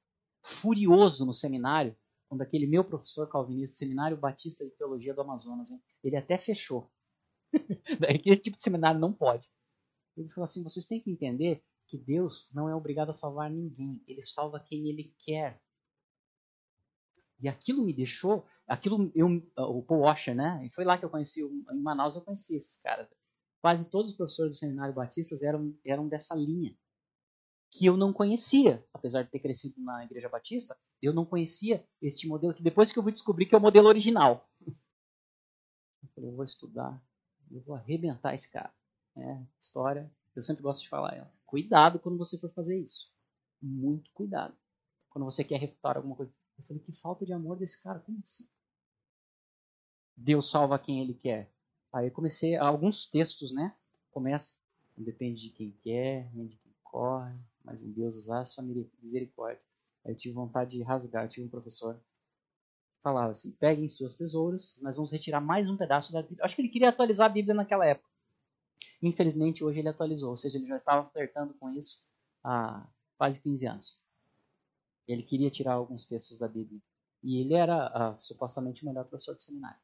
Furioso 0.43 1.24
no 1.24 1.32
seminário, 1.32 1.97
quando 2.28 2.43
aquele 2.43 2.66
meu 2.66 2.84
professor 2.84 3.28
calvinista, 3.28 3.76
Seminário 3.76 4.16
Batista 4.16 4.64
de 4.64 4.70
Teologia 4.72 5.14
do 5.14 5.20
Amazonas, 5.20 5.70
hein, 5.70 5.82
ele 6.03 6.16
até 6.16 6.38
fechou. 6.38 6.91
Esse 8.24 8.41
tipo 8.41 8.57
de 8.57 8.62
seminário 8.62 9.01
não 9.01 9.12
pode. 9.12 9.49
Ele 10.16 10.28
falou 10.28 10.45
assim: 10.45 10.62
vocês 10.62 10.86
têm 10.86 11.01
que 11.01 11.11
entender 11.11 11.62
que 11.86 11.99
Deus 11.99 12.49
não 12.53 12.68
é 12.68 12.74
obrigado 12.74 13.11
a 13.11 13.14
salvar 13.14 13.51
ninguém, 13.51 14.03
ele 14.07 14.22
salva 14.22 14.61
quem 14.61 14.88
ele 14.88 15.14
quer. 15.18 15.61
E 17.41 17.49
aquilo 17.49 17.82
me 17.82 17.93
deixou, 17.93 18.47
aquilo 18.66 19.11
eu, 19.14 19.26
o 19.57 19.82
Paul 19.82 20.01
Washer, 20.01 20.34
né? 20.34 20.64
E 20.64 20.70
foi 20.70 20.84
lá 20.84 20.99
que 20.99 21.05
eu 21.05 21.11
conheci, 21.11 21.43
em 21.43 21.80
Manaus 21.80 22.16
eu 22.16 22.22
conheci 22.22 22.57
esses 22.57 22.76
caras. 22.76 23.09
Quase 23.61 23.88
todos 23.91 24.12
os 24.12 24.16
professores 24.16 24.53
do 24.53 24.59
seminário 24.59 24.95
batistas 24.95 25.43
eram, 25.43 25.74
eram 25.84 26.09
dessa 26.09 26.34
linha, 26.34 26.74
que 27.70 27.86
eu 27.86 27.97
não 27.97 28.12
conhecia, 28.12 28.84
apesar 28.93 29.22
de 29.22 29.30
ter 29.30 29.38
crescido 29.38 29.80
na 29.80 30.05
igreja 30.05 30.28
batista, 30.28 30.76
eu 31.01 31.12
não 31.12 31.24
conhecia 31.24 31.86
este 32.03 32.26
modelo, 32.26 32.53
que 32.53 32.62
depois 32.62 32.91
que 32.91 32.99
eu 32.99 33.03
fui 33.03 33.12
descobrir 33.12 33.47
que 33.47 33.55
é 33.55 33.59
o 33.59 33.61
modelo 33.61 33.88
original. 33.88 34.49
Eu 34.66 36.09
falei, 36.14 36.30
eu 36.30 36.36
vou 36.36 36.45
estudar, 36.45 37.03
eu 37.51 37.61
vou 37.62 37.74
arrebentar 37.76 38.34
esse 38.34 38.51
cara. 38.51 38.72
É, 39.16 39.43
história, 39.59 40.11
eu 40.34 40.43
sempre 40.43 40.62
gosto 40.62 40.82
de 40.82 40.88
falar. 40.88 41.30
Cuidado 41.47 41.99
quando 41.99 42.18
você 42.18 42.38
for 42.38 42.51
fazer 42.53 42.78
isso. 42.78 43.12
Muito 43.61 44.11
cuidado. 44.12 44.57
Quando 45.11 45.24
você 45.24 45.45
quer 45.45 45.59
refutar 45.59 45.97
alguma 45.97 46.16
coisa. 46.16 46.32
Eu 46.61 46.66
falei, 46.66 46.82
que 46.82 46.92
falta 46.92 47.24
de 47.24 47.32
amor 47.32 47.56
desse 47.56 47.80
cara. 47.82 48.00
Como 48.00 48.18
assim? 48.24 48.46
Deus 50.16 50.50
salva 50.50 50.78
quem 50.78 51.00
ele 51.00 51.14
quer. 51.14 51.50
Aí 51.92 52.06
eu 52.08 52.12
comecei, 52.12 52.56
alguns 52.56 53.06
textos, 53.06 53.52
né? 53.52 53.74
Começa. 54.11 54.52
Depende 54.96 55.40
de 55.40 55.50
quem 55.50 55.72
quer, 55.82 56.30
nem 56.34 56.46
de 56.46 56.56
quem 56.56 56.74
corre, 56.82 57.34
mas 57.64 57.82
em 57.82 57.90
Deus 57.90 58.16
usar 58.16 58.44
sua 58.44 58.62
misericórdia. 59.02 59.62
Aí 60.04 60.12
eu 60.12 60.16
tive 60.16 60.34
vontade 60.34 60.72
de 60.72 60.82
rasgar. 60.82 61.24
Eu 61.24 61.28
tive 61.30 61.46
um 61.46 61.50
professor 61.50 61.94
que 61.94 63.02
falava 63.02 63.32
assim: 63.32 63.50
peguem 63.52 63.88
suas 63.88 64.14
tesouras, 64.14 64.76
nós 64.80 64.96
vamos 64.96 65.11
retirar 65.11 65.40
mais 65.40 65.68
um 65.68 65.76
pedaço 65.76 66.12
da 66.12 66.20
Bíblia. 66.20 66.44
Acho 66.44 66.54
que 66.54 66.62
ele 66.62 66.68
queria 66.68 66.90
atualizar 66.90 67.26
a 67.26 67.32
Bíblia 67.32 67.54
naquela 67.54 67.86
época. 67.86 68.11
Infelizmente, 69.02 69.64
hoje 69.64 69.78
ele 69.78 69.88
atualizou, 69.88 70.30
ou 70.30 70.36
seja, 70.36 70.58
ele 70.58 70.66
já 70.66 70.76
estava 70.76 71.08
flertando 71.08 71.54
com 71.54 71.70
isso 71.70 72.04
há 72.44 72.86
quase 73.16 73.40
15 73.40 73.66
anos. 73.66 74.00
Ele 75.07 75.22
queria 75.22 75.51
tirar 75.51 75.74
alguns 75.74 76.07
textos 76.07 76.38
da 76.38 76.48
Bíblia. 76.48 76.80
E 77.22 77.40
ele 77.40 77.55
era 77.55 77.86
ah, 77.88 78.18
supostamente 78.18 78.82
o 78.82 78.86
melhor 78.86 79.05
professor 79.05 79.36
de 79.36 79.42
seminário. 79.42 79.80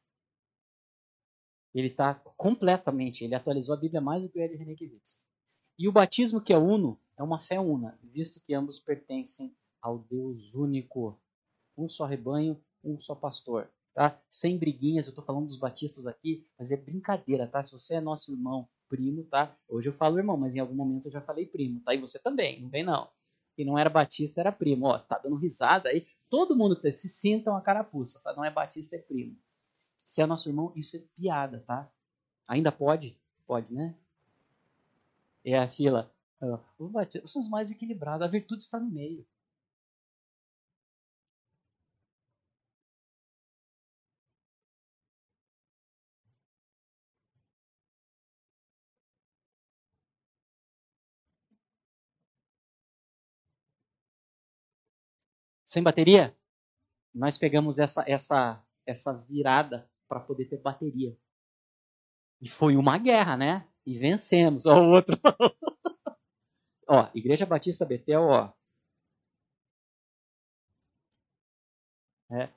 Ele 1.73 1.87
está 1.87 2.15
completamente, 2.15 3.23
ele 3.23 3.35
atualizou 3.35 3.75
a 3.75 3.79
Bíblia 3.79 4.01
mais 4.01 4.21
do 4.23 4.29
que 4.29 4.39
o 4.39 4.41
Ed 4.41 4.55
Renekiewicz. 4.55 5.21
E 5.77 5.87
o 5.87 5.91
batismo 5.91 6.41
que 6.41 6.51
é 6.51 6.57
uno 6.57 6.99
é 7.15 7.21
uma 7.21 7.39
fé 7.39 7.59
una, 7.59 7.99
visto 8.01 8.41
que 8.41 8.53
ambos 8.53 8.79
pertencem 8.79 9.55
ao 9.81 9.99
Deus 9.99 10.55
único. 10.55 11.19
Um 11.77 11.87
só 11.87 12.05
rebanho, 12.05 12.59
um 12.83 12.99
só 12.99 13.13
pastor. 13.13 13.69
Tá? 13.93 14.19
Sem 14.29 14.57
briguinhas, 14.57 15.05
eu 15.05 15.11
estou 15.11 15.23
falando 15.23 15.47
dos 15.47 15.57
batistas 15.57 16.07
aqui, 16.07 16.47
mas 16.57 16.71
é 16.71 16.77
brincadeira, 16.77 17.47
tá? 17.47 17.63
Se 17.63 17.71
você 17.71 17.95
é 17.95 18.01
nosso 18.01 18.31
irmão, 18.31 18.67
primo, 18.87 19.23
tá? 19.23 19.55
Hoje 19.67 19.89
eu 19.89 19.93
falo 19.93 20.17
irmão, 20.17 20.37
mas 20.37 20.55
em 20.55 20.59
algum 20.59 20.75
momento 20.75 21.07
eu 21.07 21.11
já 21.11 21.21
falei 21.21 21.45
primo, 21.45 21.81
tá? 21.81 21.93
E 21.93 21.97
você 21.97 22.19
também, 22.19 22.61
não 22.61 22.69
vem 22.69 22.83
não. 22.83 23.09
E 23.57 23.65
não 23.65 23.77
era 23.77 23.89
batista, 23.89 24.39
era 24.39 24.51
primo. 24.51 24.85
Ó, 24.85 24.99
tá 24.99 25.17
dando 25.17 25.35
risada 25.35 25.89
aí. 25.89 26.05
Todo 26.29 26.55
mundo 26.55 26.79
que 26.79 26.91
se 26.91 27.09
sinta 27.09 27.49
uma 27.49 27.61
carapuça, 27.61 28.19
tá? 28.23 28.33
Não 28.33 28.43
é 28.43 28.51
batista, 28.51 28.95
é 28.95 28.99
primo. 28.99 29.35
Se 30.05 30.21
é 30.21 30.25
nosso 30.25 30.47
irmão, 30.49 30.71
isso 30.75 30.97
é 30.97 31.01
piada, 31.15 31.63
tá? 31.65 31.89
Ainda 32.47 32.71
pode? 32.71 33.17
Pode, 33.45 33.73
né? 33.73 33.95
É 35.43 35.57
a 35.57 35.67
fila. 35.67 36.11
Os 36.77 36.91
batistas 36.91 37.31
são 37.31 37.41
os 37.41 37.49
mais 37.49 37.71
equilibrados. 37.71 38.25
A 38.25 38.29
virtude 38.29 38.61
está 38.61 38.79
no 38.79 38.89
meio. 38.89 39.25
Sem 55.77 55.83
bateria? 55.83 56.35
Nós 57.13 57.37
pegamos 57.37 57.77
essa 57.77 58.03
essa 58.07 58.65
essa 58.83 59.13
virada 59.29 59.87
para 60.09 60.19
poder 60.19 60.45
ter 60.45 60.57
bateria. 60.59 61.15
E 62.41 62.49
foi 62.49 62.75
uma 62.75 62.97
guerra, 62.97 63.37
né? 63.37 63.69
E 63.85 63.95
vencemos. 63.99 64.65
Ó, 64.65 64.75
o 64.75 64.89
outro. 64.95 65.15
ó, 66.89 67.11
Igreja 67.13 67.45
Batista 67.45 67.85
Betel, 67.85 68.23
ó. 68.23 68.51
É. 72.31 72.49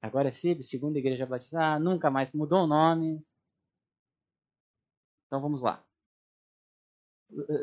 Agora 0.00 0.30
é 0.30 0.32
CIB, 0.32 0.64
segunda 0.64 0.98
Igreja 0.98 1.26
Batista. 1.26 1.60
Ah, 1.60 1.78
nunca 1.78 2.10
mais 2.10 2.32
mudou 2.32 2.64
o 2.64 2.66
nome. 2.66 3.24
Então 5.28 5.40
vamos 5.40 5.62
lá. 5.62 5.80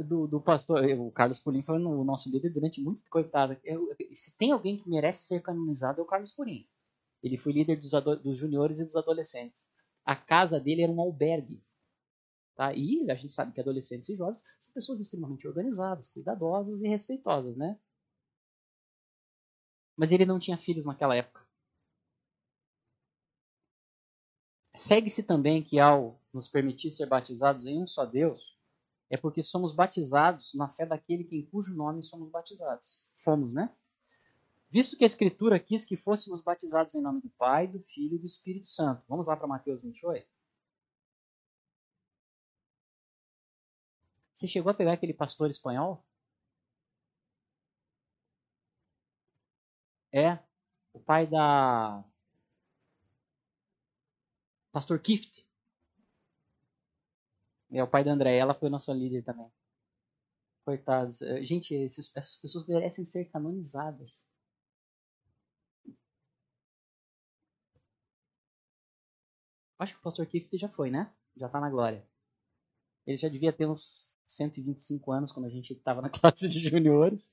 Do, 0.03 0.25
do, 0.25 0.41
pastor, 0.41 0.83
o 0.83 1.11
Carlos 1.11 1.39
Purim 1.39 1.61
foi 1.61 1.77
o 1.77 2.03
nosso 2.03 2.27
líder 2.29 2.49
durante 2.49 2.81
muito 2.81 3.03
coitado. 3.07 3.55
Eu, 3.63 3.95
se 4.15 4.35
tem 4.35 4.51
alguém 4.51 4.77
que 4.77 4.89
merece 4.89 5.25
ser 5.25 5.41
canonizado 5.41 5.99
é 5.99 6.03
o 6.03 6.07
Carlos 6.07 6.31
Purim. 6.31 6.67
Ele 7.21 7.37
foi 7.37 7.53
líder 7.53 7.79
dos, 7.79 7.91
dos 8.23 8.37
juniores 8.37 8.79
e 8.79 8.85
dos 8.85 8.95
adolescentes. 8.95 9.67
A 10.03 10.15
casa 10.15 10.59
dele 10.59 10.81
era 10.81 10.91
um 10.91 10.99
albergue. 10.99 11.63
Tá? 12.55 12.73
E 12.73 13.09
a 13.11 13.15
gente 13.15 13.31
sabe 13.31 13.53
que 13.53 13.61
adolescentes 13.61 14.09
e 14.09 14.15
jovens 14.15 14.43
são 14.59 14.73
pessoas 14.73 14.99
extremamente 14.99 15.47
organizadas, 15.47 16.09
cuidadosas 16.09 16.81
e 16.81 16.87
respeitosas, 16.87 17.55
né? 17.55 17.79
Mas 19.95 20.11
ele 20.11 20.25
não 20.25 20.39
tinha 20.39 20.57
filhos 20.57 20.85
naquela 20.85 21.15
época. 21.15 21.45
Segue-se 24.75 25.23
também 25.23 25.61
que 25.61 25.79
ao 25.79 26.19
nos 26.33 26.49
permitir 26.49 26.91
ser 26.91 27.05
batizados 27.05 27.65
em 27.65 27.83
um 27.83 27.87
só 27.87 28.05
Deus, 28.05 28.57
é 29.09 29.17
porque 29.17 29.41
somos 29.41 29.73
batizados 29.73 30.53
na 30.53 30.69
fé 30.69 30.85
daquele 30.85 31.27
em 31.31 31.45
cujo 31.45 31.75
nome 31.75 32.03
somos 32.03 32.29
batizados. 32.29 33.03
Fomos, 33.17 33.53
né? 33.53 33.73
Visto 34.69 34.95
que 34.95 35.03
a 35.03 35.07
Escritura 35.07 35.59
quis 35.59 35.83
que 35.83 35.97
fôssemos 35.97 36.41
batizados 36.41 36.93
em 36.93 37.01
nome 37.01 37.21
do 37.21 37.29
Pai, 37.31 37.67
do 37.67 37.79
Filho 37.79 38.15
e 38.15 38.19
do 38.19 38.27
Espírito 38.27 38.67
Santo. 38.67 39.03
Vamos 39.07 39.25
lá 39.25 39.35
para 39.35 39.47
Mateus 39.47 39.81
28? 39.81 40.27
Você 44.35 44.47
chegou 44.47 44.69
a 44.71 44.73
pegar 44.73 44.93
aquele 44.93 45.13
pastor 45.13 45.49
espanhol? 45.49 46.05
É, 50.13 50.39
o 50.93 50.99
pai 50.99 51.27
da. 51.27 52.03
Pastor 54.71 54.99
Kift. 55.01 55.48
É 57.71 57.83
o 57.83 57.87
pai 57.87 58.03
da 58.03 58.11
André, 58.11 58.37
ela 58.37 58.53
foi 58.53 58.69
nossa 58.69 58.93
líder 58.93 59.23
também. 59.23 59.49
Coitados. 60.65 61.19
Gente, 61.41 61.73
esses, 61.73 62.11
essas 62.15 62.37
pessoas 62.37 62.65
merecem 62.67 63.05
ser 63.05 63.25
canonizadas. 63.25 64.23
Acho 69.79 69.93
que 69.93 69.99
o 69.99 70.03
pastor 70.03 70.25
Kift 70.27 70.57
já 70.57 70.69
foi, 70.69 70.91
né? 70.91 71.11
Já 71.35 71.49
tá 71.49 71.59
na 71.59 71.69
glória. 71.69 72.05
Ele 73.05 73.17
já 73.17 73.27
devia 73.29 73.51
ter 73.53 73.65
uns 73.67 74.09
125 74.27 75.11
anos 75.11 75.31
quando 75.31 75.47
a 75.47 75.49
gente 75.49 75.73
estava 75.73 76.01
na 76.01 76.09
classe 76.11 76.47
de 76.47 76.59
juniores. 76.69 77.31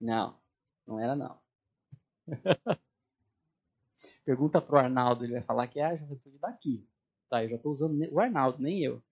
Não, 0.00 0.38
não 0.86 0.98
era 0.98 1.14
não. 1.16 1.40
Pergunta 4.24 4.60
pro 4.60 4.78
Arnaldo, 4.78 5.24
ele 5.24 5.34
vai 5.34 5.42
falar 5.42 5.66
que 5.68 5.80
é 5.80 5.84
a 5.84 5.96
juventude 5.96 6.38
daqui. 6.38 6.86
Tá, 7.28 7.44
eu 7.44 7.50
já 7.50 7.56
estou 7.56 7.72
usando 7.72 7.98
o 8.12 8.20
Arnaldo, 8.20 8.62
nem 8.62 8.82
eu. 8.82 9.02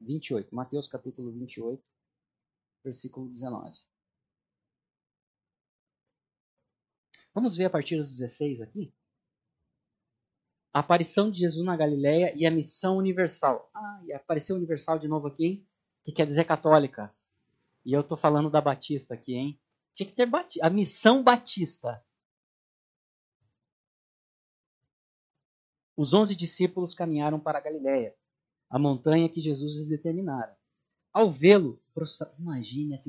28, 0.00 0.54
Mateus 0.54 0.86
capítulo 0.88 1.30
28 1.32 1.82
versículo 2.84 3.28
19. 3.28 3.78
Vamos 7.34 7.56
ver 7.56 7.66
a 7.66 7.70
partir 7.70 7.96
dos 7.96 8.16
16 8.16 8.60
aqui? 8.60 8.92
A 10.72 10.80
aparição 10.80 11.30
de 11.30 11.38
Jesus 11.38 11.64
na 11.64 11.76
Galileia 11.76 12.32
e 12.34 12.46
a 12.46 12.50
missão 12.50 12.96
universal. 12.96 13.70
Ah, 13.74 14.02
e 14.04 14.12
apareceu 14.12 14.56
universal 14.56 14.98
de 14.98 15.08
novo 15.08 15.26
aqui, 15.26 15.44
hein? 15.44 15.68
Que 16.04 16.12
quer 16.12 16.26
dizer 16.26 16.44
católica. 16.44 17.14
E 17.84 17.92
eu 17.92 18.02
tô 18.02 18.16
falando 18.16 18.50
da 18.50 18.60
Batista 18.60 19.14
aqui, 19.14 19.34
hein? 19.34 19.60
Tinha 19.98 20.08
que 20.08 20.14
ter 20.14 20.28
a 20.62 20.70
missão 20.70 21.24
Batista. 21.24 22.00
Os 25.96 26.14
onze 26.14 26.36
discípulos 26.36 26.94
caminharam 26.94 27.40
para 27.40 27.58
a 27.58 27.60
Galileia, 27.60 28.14
a 28.70 28.78
montanha 28.78 29.28
que 29.28 29.40
Jesus 29.40 29.74
lhes 29.74 29.88
determinara. 29.88 30.56
Ao 31.12 31.28
vê-lo, 31.28 31.82
imagine 32.38 33.02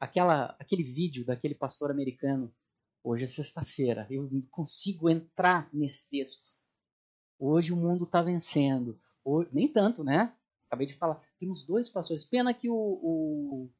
aquela, 0.00 0.56
aquele 0.58 0.82
vídeo 0.82 1.24
daquele 1.24 1.54
pastor 1.54 1.92
americano. 1.92 2.52
Hoje 3.00 3.26
é 3.26 3.28
sexta-feira, 3.28 4.04
eu 4.10 4.28
consigo 4.50 5.08
entrar 5.08 5.72
nesse 5.72 6.08
texto. 6.08 6.50
Hoje 7.38 7.72
o 7.72 7.76
mundo 7.76 8.02
está 8.02 8.20
vencendo. 8.20 9.00
Hoje, 9.24 9.48
nem 9.52 9.68
tanto, 9.68 10.02
né? 10.02 10.36
Acabei 10.66 10.88
de 10.88 10.96
falar. 10.96 11.22
Temos 11.38 11.64
dois 11.64 11.88
pastores. 11.88 12.24
Pena 12.24 12.52
que 12.52 12.68
o, 12.68 12.74
o, 12.74 13.70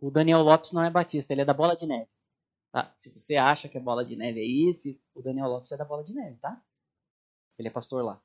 o 0.00 0.10
Daniel 0.10 0.42
Lopes 0.42 0.72
não 0.72 0.82
é 0.82 0.90
batista, 0.90 1.32
ele 1.32 1.42
é 1.42 1.44
da 1.44 1.54
Bola 1.54 1.76
de 1.76 1.86
Neve. 1.86 2.10
Tá? 2.72 2.92
Se 2.96 3.10
você 3.10 3.36
acha 3.36 3.68
que 3.68 3.76
a 3.76 3.80
Bola 3.80 4.04
de 4.04 4.16
Neve 4.16 4.40
é 4.40 4.44
isso, 4.44 4.88
o 5.14 5.22
Daniel 5.22 5.48
Lopes 5.48 5.72
é 5.72 5.76
da 5.76 5.84
Bola 5.84 6.02
de 6.02 6.14
Neve, 6.14 6.38
tá? 6.38 6.62
Ele 7.58 7.68
é 7.68 7.70
pastor 7.70 8.04
lá. 8.04 8.22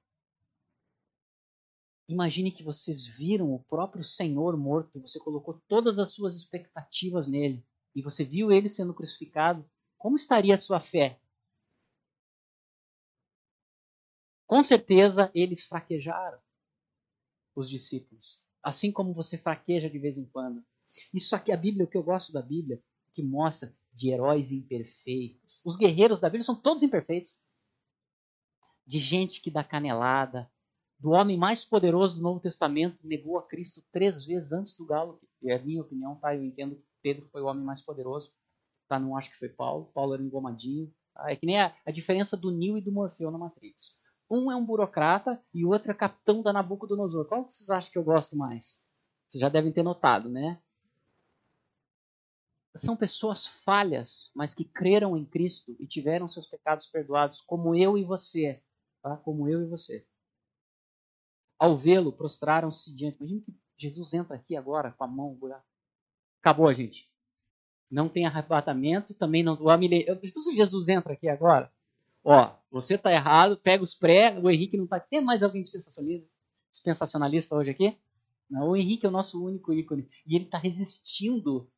Imagine 2.07 2.51
que 2.51 2.63
vocês 2.63 3.05
viram 3.05 3.53
o 3.53 3.63
próprio 3.63 4.03
Senhor 4.03 4.55
morto, 4.55 5.01
você 5.01 5.19
colocou 5.19 5.59
todas 5.67 5.97
as 5.97 6.11
suas 6.11 6.35
expectativas 6.35 7.27
nele 7.27 7.65
e 7.95 8.01
você 8.01 8.23
viu 8.23 8.51
ele 8.51 8.69
sendo 8.69 8.93
crucificado. 8.93 9.67
Como 9.97 10.15
estaria 10.15 10.53
a 10.53 10.59
sua 10.59 10.79
fé? 10.79 11.19
Com 14.45 14.63
certeza 14.63 15.31
eles 15.33 15.65
fraquejaram, 15.65 16.39
os 17.55 17.67
discípulos. 17.67 18.39
Assim 18.61 18.91
como 18.91 19.13
você 19.13 19.37
fraqueja 19.37 19.89
de 19.89 19.97
vez 19.97 20.17
em 20.17 20.25
quando. 20.25 20.63
Isso 21.13 21.35
aqui, 21.35 21.51
a 21.51 21.57
Bíblia, 21.57 21.85
o 21.85 21.87
que 21.87 21.97
eu 21.97 22.03
gosto 22.03 22.31
da 22.31 22.41
Bíblia, 22.41 22.81
que 23.13 23.23
mostra 23.23 23.73
de 23.93 24.09
heróis 24.09 24.51
imperfeitos. 24.51 25.61
Os 25.65 25.75
guerreiros 25.75 26.19
da 26.19 26.29
Bíblia 26.29 26.43
são 26.43 26.55
todos 26.55 26.83
imperfeitos. 26.83 27.43
De 28.85 28.99
gente 28.99 29.41
que 29.41 29.49
dá 29.49 29.63
canelada, 29.63 30.51
do 30.99 31.11
homem 31.11 31.37
mais 31.37 31.65
poderoso 31.65 32.15
do 32.15 32.21
Novo 32.21 32.39
Testamento, 32.39 32.97
negou 33.03 33.37
a 33.37 33.43
Cristo 33.43 33.83
três 33.91 34.25
vezes 34.25 34.51
antes 34.51 34.75
do 34.75 34.85
galo. 34.85 35.19
É 35.43 35.55
a 35.55 35.61
minha 35.61 35.81
opinião, 35.81 36.15
tá? 36.15 36.35
Eu 36.35 36.43
entendo 36.43 36.75
que 36.75 36.85
Pedro 37.01 37.27
foi 37.31 37.41
o 37.41 37.45
homem 37.45 37.63
mais 37.63 37.81
poderoso. 37.81 38.31
Tá? 38.87 38.99
Não 38.99 39.17
acho 39.17 39.31
que 39.31 39.37
foi 39.37 39.49
Paulo. 39.49 39.91
Paulo 39.93 40.13
era 40.13 40.23
engomadinho. 40.23 40.93
Tá? 41.13 41.31
É 41.31 41.35
que 41.35 41.45
nem 41.45 41.59
a, 41.59 41.75
a 41.85 41.91
diferença 41.91 42.37
do 42.37 42.51
Neo 42.51 42.77
e 42.77 42.81
do 42.81 42.91
Morfeu 42.91 43.31
na 43.31 43.37
Matrix. 43.37 43.97
Um 44.29 44.51
é 44.51 44.55
um 44.55 44.65
burocrata 44.65 45.41
e 45.53 45.63
o 45.63 45.69
outro 45.69 45.91
é 45.91 45.93
capitão 45.93 46.41
da 46.41 46.51
Nabucodonosor. 46.51 47.25
Qual 47.25 47.45
vocês 47.45 47.69
acham 47.69 47.91
que 47.91 47.97
eu 47.97 48.03
gosto 48.03 48.35
mais? 48.35 48.83
Vocês 49.29 49.41
já 49.41 49.49
devem 49.49 49.71
ter 49.71 49.83
notado, 49.83 50.29
né? 50.29 50.59
São 52.75 52.95
pessoas 52.95 53.47
falhas, 53.47 54.29
mas 54.35 54.53
que 54.53 54.65
creram 54.65 55.15
em 55.15 55.23
Cristo 55.23 55.75
e 55.79 55.87
tiveram 55.87 56.27
seus 56.27 56.45
pecados 56.45 56.87
perdoados, 56.87 57.39
como 57.41 57.73
eu 57.75 57.97
e 57.97 58.03
você. 58.03 58.61
Tá? 59.01 59.15
Como 59.17 59.47
eu 59.47 59.61
e 59.61 59.65
você. 59.65 60.05
Ao 61.57 61.77
vê-lo, 61.77 62.11
prostraram-se 62.11 62.93
diante. 62.93 63.17
Imagina 63.19 63.41
que 63.41 63.55
Jesus 63.77 64.13
entra 64.13 64.35
aqui 64.35 64.55
agora 64.57 64.91
com 64.91 65.03
a 65.03 65.07
mão 65.07 65.29
no 65.29 65.35
buraco. 65.35 65.65
Acabou, 66.41 66.71
gente. 66.73 67.09
Não 67.89 68.09
tem 68.09 68.25
arrebatamento, 68.25 69.13
também 69.13 69.41
não. 69.41 69.59
O 69.61 69.69
amile... 69.69 70.05
Se 70.25 70.55
Jesus 70.55 70.89
entra 70.89 71.13
aqui 71.13 71.29
agora, 71.29 71.71
ó, 72.23 72.55
você 72.69 72.97
tá 72.97 73.11
errado, 73.11 73.57
pega 73.57 73.83
os 73.83 73.95
pré, 73.95 74.37
o 74.37 74.49
Henrique 74.49 74.75
não 74.75 74.85
tá. 74.85 74.99
Tem 74.99 75.21
mais 75.21 75.43
alguém 75.43 75.63
dispensacionalista, 75.63 76.27
dispensacionalista 76.71 77.55
hoje 77.55 77.69
aqui? 77.69 77.97
Não, 78.49 78.69
o 78.69 78.75
Henrique 78.75 79.05
é 79.05 79.09
o 79.09 79.11
nosso 79.11 79.43
único 79.43 79.73
ícone. 79.73 80.09
E 80.25 80.35
ele 80.35 80.45
está 80.45 80.57
resistindo, 80.57 81.71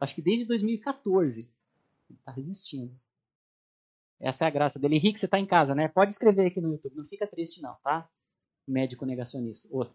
acho 0.00 0.14
que 0.14 0.22
desde 0.22 0.44
2014. 0.44 1.40
Ele 2.08 2.18
está 2.18 2.30
resistindo. 2.30 2.96
Essa 4.18 4.44
é 4.44 4.48
a 4.48 4.50
graça 4.50 4.78
dele. 4.78 4.96
Henrique, 4.96 5.18
você 5.18 5.26
está 5.26 5.38
em 5.38 5.46
casa, 5.46 5.74
né? 5.74 5.88
Pode 5.88 6.12
escrever 6.12 6.46
aqui 6.46 6.60
no 6.60 6.72
YouTube. 6.72 6.96
Não 6.96 7.04
fica 7.04 7.26
triste, 7.26 7.60
não, 7.60 7.74
tá? 7.82 8.08
Médico 8.66 9.04
negacionista. 9.04 9.68
Outro. 9.70 9.94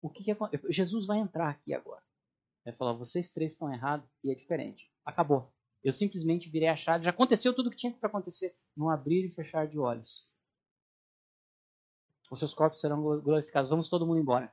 O 0.00 0.08
que, 0.08 0.22
que 0.22 0.36
Jesus 0.70 1.06
vai 1.06 1.18
entrar 1.18 1.48
aqui 1.48 1.74
agora. 1.74 2.02
Vai 2.64 2.74
falar: 2.74 2.92
vocês 2.92 3.30
três 3.30 3.52
estão 3.52 3.72
errados 3.72 4.08
e 4.22 4.30
é 4.30 4.34
diferente. 4.34 4.90
Acabou. 5.04 5.52
Eu 5.82 5.92
simplesmente 5.92 6.48
virei 6.48 6.68
a 6.68 6.76
chave. 6.76 7.04
Já 7.04 7.10
aconteceu 7.10 7.54
tudo 7.54 7.68
o 7.68 7.70
que 7.70 7.76
tinha 7.76 7.92
para 7.92 8.08
acontecer. 8.08 8.54
Não 8.76 8.90
abrir 8.90 9.24
e 9.26 9.30
fechar 9.30 9.66
de 9.66 9.78
olhos. 9.78 10.28
Os 12.30 12.38
seus 12.38 12.52
corpos 12.52 12.80
serão 12.80 13.02
glorificados. 13.20 13.70
Vamos 13.70 13.88
todo 13.88 14.06
mundo 14.06 14.20
embora. 14.20 14.52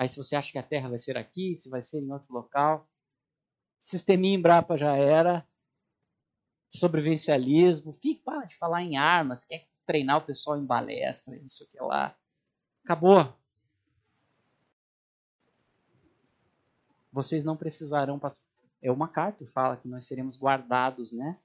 Aí 0.00 0.08
se 0.08 0.16
você 0.16 0.34
acha 0.34 0.50
que 0.50 0.56
a 0.56 0.62
Terra 0.62 0.88
vai 0.88 0.98
ser 0.98 1.18
aqui, 1.18 1.58
se 1.58 1.68
vai 1.68 1.82
ser 1.82 2.00
em 2.00 2.10
outro 2.10 2.32
local. 2.32 2.88
Sisteminha 3.78 4.34
Embrapa 4.34 4.78
já 4.78 4.96
era. 4.96 5.46
Sobrevivencialismo. 6.70 7.92
Fique, 8.00 8.22
para 8.22 8.46
de 8.46 8.56
falar 8.56 8.82
em 8.82 8.96
armas. 8.96 9.44
Quer 9.44 9.68
treinar 9.84 10.16
o 10.16 10.24
pessoal 10.24 10.56
em 10.56 10.64
balestra, 10.64 11.36
isso 11.44 11.68
que 11.70 11.78
lá. 11.78 12.16
Acabou. 12.82 13.30
Vocês 17.12 17.44
não 17.44 17.54
precisarão 17.54 18.18
passar. 18.18 18.40
É 18.80 18.90
uma 18.90 19.06
carta 19.06 19.44
que 19.44 19.52
fala 19.52 19.76
que 19.76 19.86
nós 19.86 20.06
seremos 20.06 20.38
guardados, 20.40 21.12
né? 21.12 21.38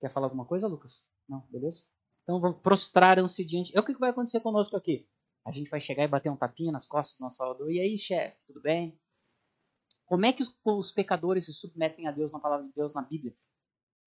Quer 0.00 0.10
falar 0.10 0.26
alguma 0.26 0.44
coisa, 0.44 0.68
Lucas? 0.68 1.02
Não, 1.26 1.40
beleza? 1.48 1.82
Então 2.24 2.52
prostraram-se 2.52 3.42
diante. 3.42 3.74
É 3.74 3.80
o 3.80 3.82
que 3.82 3.94
vai 3.94 4.10
acontecer 4.10 4.40
conosco 4.40 4.76
aqui? 4.76 5.08
A 5.46 5.52
gente 5.52 5.70
vai 5.70 5.80
chegar 5.80 6.02
e 6.02 6.08
bater 6.08 6.28
um 6.28 6.36
tapinha 6.36 6.72
nas 6.72 6.84
costas 6.84 7.16
do 7.16 7.22
nosso 7.22 7.36
Salvador. 7.36 7.70
E 7.70 7.78
aí, 7.78 7.96
chefe, 7.96 8.44
tudo 8.48 8.60
bem? 8.60 8.98
Como 10.04 10.26
é 10.26 10.32
que 10.32 10.42
os, 10.42 10.52
os, 10.64 10.90
pecadores 10.90 11.46
se 11.46 11.54
submetem 11.54 12.08
a 12.08 12.10
Deus 12.10 12.32
na 12.32 12.40
palavra 12.40 12.66
de 12.66 12.72
Deus 12.72 12.92
na 12.92 13.02
Bíblia? 13.02 13.32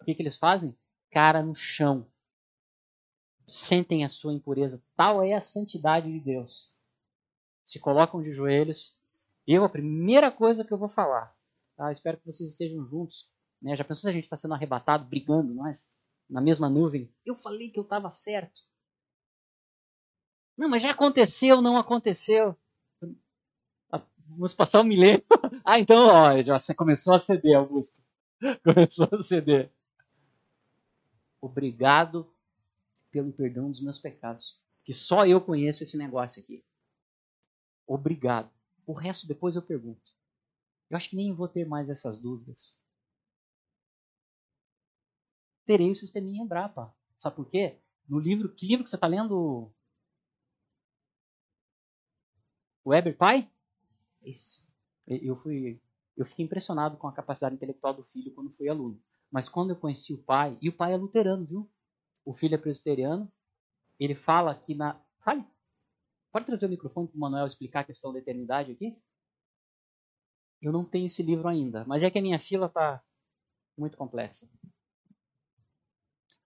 O 0.01 0.03
que, 0.03 0.13
que 0.13 0.21
eles 0.21 0.37
fazem? 0.37 0.77
Cara 1.09 1.41
no 1.41 1.55
chão. 1.55 2.05
Sentem 3.47 4.03
a 4.03 4.09
sua 4.09 4.33
impureza. 4.33 4.83
Tal 4.97 5.23
é 5.23 5.33
a 5.33 5.39
santidade 5.39 6.11
de 6.11 6.19
Deus. 6.19 6.73
Se 7.63 7.79
colocam 7.79 8.21
de 8.21 8.33
joelhos. 8.33 8.97
Eu, 9.47 9.63
a 9.63 9.69
primeira 9.69 10.29
coisa 10.29 10.65
que 10.65 10.73
eu 10.73 10.77
vou 10.77 10.89
falar, 10.89 11.33
tá? 11.77 11.89
espero 11.89 12.17
que 12.17 12.25
vocês 12.25 12.49
estejam 12.49 12.85
juntos. 12.85 13.29
Né? 13.61 13.77
Já 13.77 13.85
pensou 13.85 14.01
se 14.01 14.09
a 14.09 14.13
gente 14.13 14.25
está 14.25 14.35
sendo 14.35 14.55
arrebatado, 14.55 15.05
brigando, 15.05 15.53
nós, 15.53 15.89
na 16.29 16.41
mesma 16.41 16.69
nuvem? 16.69 17.09
Eu 17.25 17.35
falei 17.37 17.69
que 17.69 17.79
eu 17.79 17.83
estava 17.83 18.11
certo. 18.11 18.68
Não, 20.59 20.67
mas 20.67 20.83
já 20.83 20.91
aconteceu, 20.91 21.61
não 21.61 21.77
aconteceu. 21.77 22.53
Vamos 24.27 24.53
passar 24.53 24.81
um 24.81 24.83
milênio. 24.83 25.23
ah, 25.63 25.79
então, 25.79 26.07
ó, 26.09 26.43
já 26.43 26.57
começou 26.75 27.13
a 27.13 27.19
ceder, 27.19 27.57
Augusto. 27.57 27.97
Começou 28.61 29.07
a 29.09 29.23
ceder. 29.23 29.71
Obrigado 31.39 32.29
pelo 33.09 33.31
perdão 33.31 33.71
dos 33.71 33.81
meus 33.81 33.97
pecados. 33.99 34.59
Que 34.83 34.93
só 34.93 35.25
eu 35.25 35.39
conheço 35.39 35.83
esse 35.83 35.97
negócio 35.97 36.43
aqui. 36.43 36.61
Obrigado. 37.87 38.51
O 38.85 38.91
resto 38.91 39.25
depois 39.25 39.55
eu 39.55 39.61
pergunto. 39.61 40.11
Eu 40.89 40.97
acho 40.97 41.09
que 41.09 41.15
nem 41.15 41.33
vou 41.33 41.47
ter 41.47 41.65
mais 41.65 41.89
essas 41.89 42.19
dúvidas. 42.19 42.77
Terei 45.65 45.89
o 45.89 45.95
sisteminha 45.95 46.43
Embrapa. 46.43 46.93
Sabe 47.17 47.37
por 47.37 47.49
quê? 47.49 47.79
No 48.09 48.19
livro, 48.19 48.49
que 48.53 48.67
livro 48.67 48.83
que 48.83 48.89
você 48.89 48.97
está 48.97 49.07
lendo, 49.07 49.71
Pai? 53.17 53.49
Esse. 54.23 54.61
Eu 55.07 55.35
fui, 55.35 55.81
eu 56.15 56.25
fiquei 56.25 56.45
impressionado 56.45 56.97
com 56.97 57.07
a 57.07 57.13
capacidade 57.13 57.55
intelectual 57.55 57.93
do 57.93 58.03
filho 58.03 58.33
quando 58.33 58.51
fui 58.51 58.69
aluno. 58.69 59.01
Mas 59.31 59.47
quando 59.47 59.71
eu 59.71 59.75
conheci 59.75 60.13
o 60.13 60.23
pai, 60.23 60.57
e 60.61 60.69
o 60.69 60.73
pai 60.73 60.93
é 60.93 60.97
luterano, 60.97 61.45
viu? 61.45 61.69
O 62.25 62.33
filho 62.33 62.55
é 62.55 62.57
presbiteriano. 62.57 63.31
Ele 63.99 64.15
fala 64.15 64.55
que 64.55 64.75
na. 64.75 64.99
Fale. 65.19 65.45
Pode 66.31 66.45
trazer 66.45 66.67
o 66.67 66.69
microfone 66.69 67.07
para 67.07 67.17
o 67.17 67.19
Manuel 67.19 67.45
explicar 67.45 67.81
a 67.81 67.83
questão 67.83 68.13
da 68.13 68.19
eternidade 68.19 68.71
aqui? 68.71 68.95
Eu 70.61 70.71
não 70.71 70.85
tenho 70.85 71.05
esse 71.05 71.23
livro 71.23 71.47
ainda, 71.47 71.85
mas 71.85 72.03
é 72.03 72.11
que 72.11 72.19
a 72.19 72.21
minha 72.21 72.39
fila 72.39 72.67
está 72.67 73.01
muito 73.77 73.97
complexa. 73.97 74.47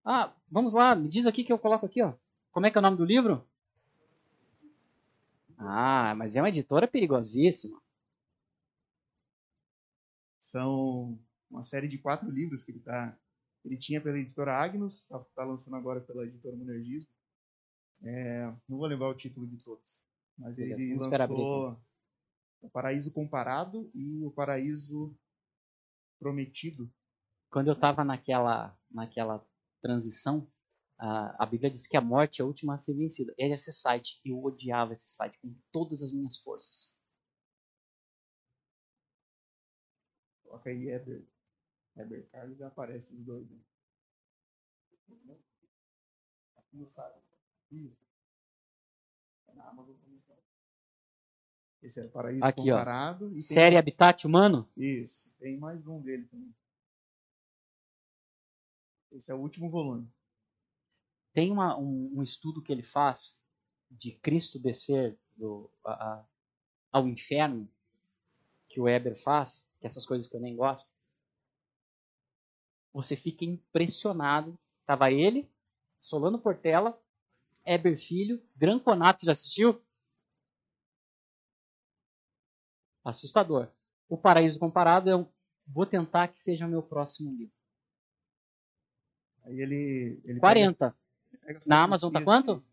Ah, 0.05 0.33
vamos 0.49 0.73
lá, 0.73 0.95
me 0.95 1.09
diz 1.09 1.25
aqui 1.25 1.43
que 1.43 1.51
eu 1.51 1.59
coloco 1.59 1.85
aqui, 1.85 2.01
ó. 2.01 2.13
Como 2.51 2.65
é 2.65 2.71
que 2.71 2.77
é 2.77 2.79
o 2.79 2.81
nome 2.81 2.97
do 2.97 3.05
livro? 3.05 3.47
Ah, 5.57 6.13
mas 6.15 6.35
é 6.35 6.41
uma 6.41 6.49
editora 6.49 6.87
perigosíssima. 6.87 7.81
São 10.39 11.19
uma 11.49 11.63
série 11.63 11.87
de 11.87 11.97
quatro 11.97 12.29
livros 12.29 12.63
que 12.63 12.71
ele 12.71 12.79
tá. 12.79 13.17
Ele 13.63 13.77
tinha 13.77 14.01
pela 14.01 14.17
editora 14.17 14.57
Agnus, 14.57 15.01
está 15.01 15.19
tá 15.35 15.43
lançando 15.43 15.75
agora 15.75 16.01
pela 16.01 16.25
editora 16.25 16.55
Monergismo. 16.55 17.09
É, 18.01 18.45
não 18.67 18.77
vou 18.77 18.85
lembrar 18.85 19.07
o 19.09 19.15
título 19.15 19.47
de 19.47 19.57
todos, 19.63 20.01
mas 20.37 20.55
Beleza, 20.55 20.81
ele 20.81 20.95
lançou 20.95 21.81
O 22.61 22.69
Paraíso 22.69 23.13
Comparado 23.13 23.89
e 23.95 24.25
O 24.25 24.31
Paraíso 24.31 25.17
Prometido. 26.19 26.91
Quando 27.49 27.67
eu 27.67 27.73
estava 27.73 28.03
naquela, 28.03 28.77
naquela 28.91 29.47
transição, 29.81 30.51
a, 31.05 31.43
a 31.43 31.45
Bíblia 31.45 31.69
diz 31.69 31.85
que 31.85 31.97
a 31.97 32.01
morte 32.01 32.41
é 32.41 32.43
a 32.43 32.45
última 32.47 32.75
a 32.75 32.77
ser 32.77 32.93
vencida. 32.93 33.35
Era 33.37 33.53
esse 33.53 33.73
site. 33.73 34.21
Eu 34.23 34.41
odiava 34.41 34.93
esse 34.93 35.09
site 35.09 35.37
com 35.39 35.53
todas 35.69 36.01
as 36.01 36.13
minhas 36.13 36.37
forças. 36.37 36.95
Coloca 40.45 40.69
aí 40.69 40.87
Eber. 40.87 41.27
Eber 41.97 42.25
Carlos 42.29 42.57
já 42.57 42.67
aparece 42.67 43.13
os 43.13 43.19
dois. 43.21 43.45
Né? 45.25 45.37
Aqui 46.55 46.77
no 46.77 46.87
site. 46.87 47.19
Isso. 47.69 48.07
É 49.49 49.53
na 49.55 49.67
Amazon 49.67 49.97
Esse 51.81 51.99
é 51.99 52.05
o 52.05 52.11
Paraíso 52.11 52.45
Aqui, 52.45 52.61
Comparado. 52.61 53.29
Ó. 53.35 53.41
Série 53.41 53.71
tem... 53.71 53.77
Habitat 53.77 54.25
Humano? 54.25 54.71
Isso. 54.77 55.29
Tem 55.37 55.57
mais 55.57 55.85
um 55.85 55.99
dele 55.99 56.25
também. 56.27 56.55
Esse 59.11 59.29
é 59.33 59.35
o 59.35 59.39
último 59.39 59.69
volume. 59.69 60.09
Tem 61.33 61.51
uma, 61.51 61.77
um, 61.77 62.11
um, 62.15 62.23
estudo 62.23 62.61
que 62.61 62.71
ele 62.71 62.83
faz 62.83 63.39
de 63.89 64.11
Cristo 64.11 64.59
descer 64.59 65.17
do, 65.35 65.69
a, 65.83 65.91
a, 65.91 66.25
ao 66.91 67.07
inferno, 67.07 67.67
que 68.69 68.79
o 68.79 68.83
Weber 68.83 69.19
faz, 69.21 69.65
que 69.79 69.87
essas 69.87 70.05
coisas 70.05 70.27
que 70.27 70.35
eu 70.35 70.41
nem 70.41 70.55
gosto. 70.55 70.91
Você 72.93 73.15
fica 73.15 73.43
impressionado. 73.43 74.57
Tava 74.85 75.11
ele, 75.11 75.49
Solano 75.99 76.37
Portela, 76.39 77.01
Eber 77.65 77.97
Filho, 77.97 78.41
Gran 78.55 78.77
Conato, 78.77 79.25
já 79.25 79.31
assistiu? 79.31 79.81
Assustador. 83.03 83.71
O 84.07 84.17
Paraíso 84.17 84.59
Comparado 84.59 85.09
é 85.09 85.15
um. 85.15 85.27
Vou 85.65 85.85
tentar 85.85 86.27
que 86.27 86.39
seja 86.39 86.67
o 86.67 86.69
meu 86.69 86.83
próximo 86.83 87.31
livro. 87.35 87.55
Aí 89.43 89.59
ele. 89.59 90.21
ele 90.23 90.39
40. 90.39 90.91
Pega... 90.91 91.02
Na 91.65 91.83
Amazon 91.83 92.11
tá 92.11 92.21
quanto? 92.21 92.63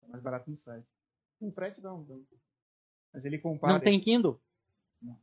Tá 0.00 0.08
mais 0.08 0.22
barato 0.22 0.50
no 0.50 0.56
site. 0.56 0.86
Um 1.40 1.50
frete 1.52 1.80
não. 1.80 2.06
Mas 3.12 3.24
ele 3.24 3.38
compara. 3.38 3.72
Não 3.72 3.80
tem 3.80 3.98
Kindle? 4.00 4.40
Não. 5.00 5.18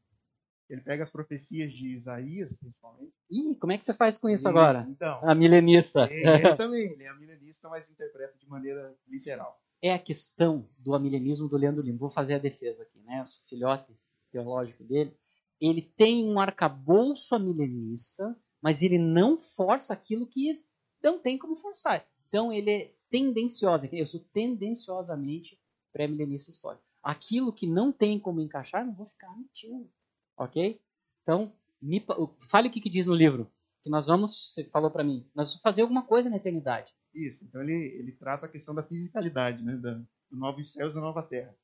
Ele 0.69 0.81
pega 0.81 1.03
as 1.03 1.09
profecias 1.09 1.73
de 1.73 1.95
Isaías, 1.95 2.53
principalmente. 2.55 3.13
Ih, 3.29 3.55
como 3.55 3.71
é 3.71 3.77
que 3.77 3.85
você 3.85 3.93
faz 3.93 4.17
com 4.17 4.29
isso, 4.29 4.47
agora? 4.47 4.85
Então. 4.89 5.19
A 5.27 5.33
milenista. 5.33 6.07
Ele, 6.11 6.55
também, 6.55 6.91
ele 6.91 7.03
é 7.03 7.09
a 7.09 7.15
milenista, 7.15 7.69
mas 7.69 7.89
interpreta 7.89 8.37
de 8.37 8.47
maneira 8.47 8.95
literal. 9.07 9.59
É 9.81 9.93
a 9.93 9.99
questão 9.99 10.67
do 10.77 10.93
amilenismo 10.93 11.47
do 11.47 11.57
Leandro 11.57 11.81
Lima. 11.81 11.97
Vou 11.97 12.09
fazer 12.09 12.35
a 12.35 12.39
defesa 12.39 12.83
aqui, 12.83 12.99
né? 12.99 13.23
O 13.23 13.49
filhote 13.49 13.97
teológico 14.31 14.83
dele. 14.83 15.15
ele 15.59 15.81
tem 15.81 16.23
um 16.23 16.39
arcabouço 16.39 17.37
milenista, 17.39 18.37
mas 18.61 18.81
ele 18.81 18.97
não 18.97 19.37
força 19.37 19.93
aquilo 19.93 20.27
que 20.27 20.63
não 21.01 21.17
tem 21.17 21.37
como 21.37 21.55
forçar. 21.55 22.05
Então 22.29 22.53
ele 22.53 22.71
é 22.71 22.93
tendencioso, 23.09 23.89
eu 23.91 24.05
sou 24.05 24.19
tendenciosamente 24.31 25.59
pré-milenista 25.91 26.49
histórico. 26.49 26.83
Aquilo 27.01 27.51
que 27.51 27.65
não 27.65 27.91
tem 27.91 28.19
como 28.19 28.39
encaixar, 28.39 28.85
não 28.85 28.93
vou 28.93 29.07
ficar 29.07 29.35
mentindo. 29.35 29.89
Ok? 30.37 30.79
Então, 31.23 31.51
me, 31.81 32.05
fale 32.49 32.67
o 32.67 32.71
que, 32.71 32.81
que 32.81 32.89
diz 32.89 33.07
no 33.07 33.13
livro. 33.13 33.51
Que 33.83 33.89
nós 33.89 34.07
vamos, 34.07 34.53
você 34.53 34.63
falou 34.65 34.91
para 34.91 35.03
mim, 35.03 35.25
nós 35.33 35.49
vamos 35.49 35.61
fazer 35.61 35.81
alguma 35.81 36.03
coisa 36.03 36.29
na 36.29 36.37
eternidade. 36.37 36.93
Isso, 37.13 37.43
então 37.45 37.61
ele, 37.61 37.73
ele 37.73 38.11
trata 38.11 38.45
a 38.45 38.49
questão 38.49 38.75
da 38.75 38.83
fisicalidade, 38.83 39.63
né? 39.63 39.75
Da, 39.77 39.93
do 40.29 40.37
novos 40.37 40.71
céus 40.71 40.91
e 40.91 40.95
da 40.95 41.01
nova 41.01 41.23
terra. 41.23 41.55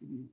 Ele, 0.00 0.30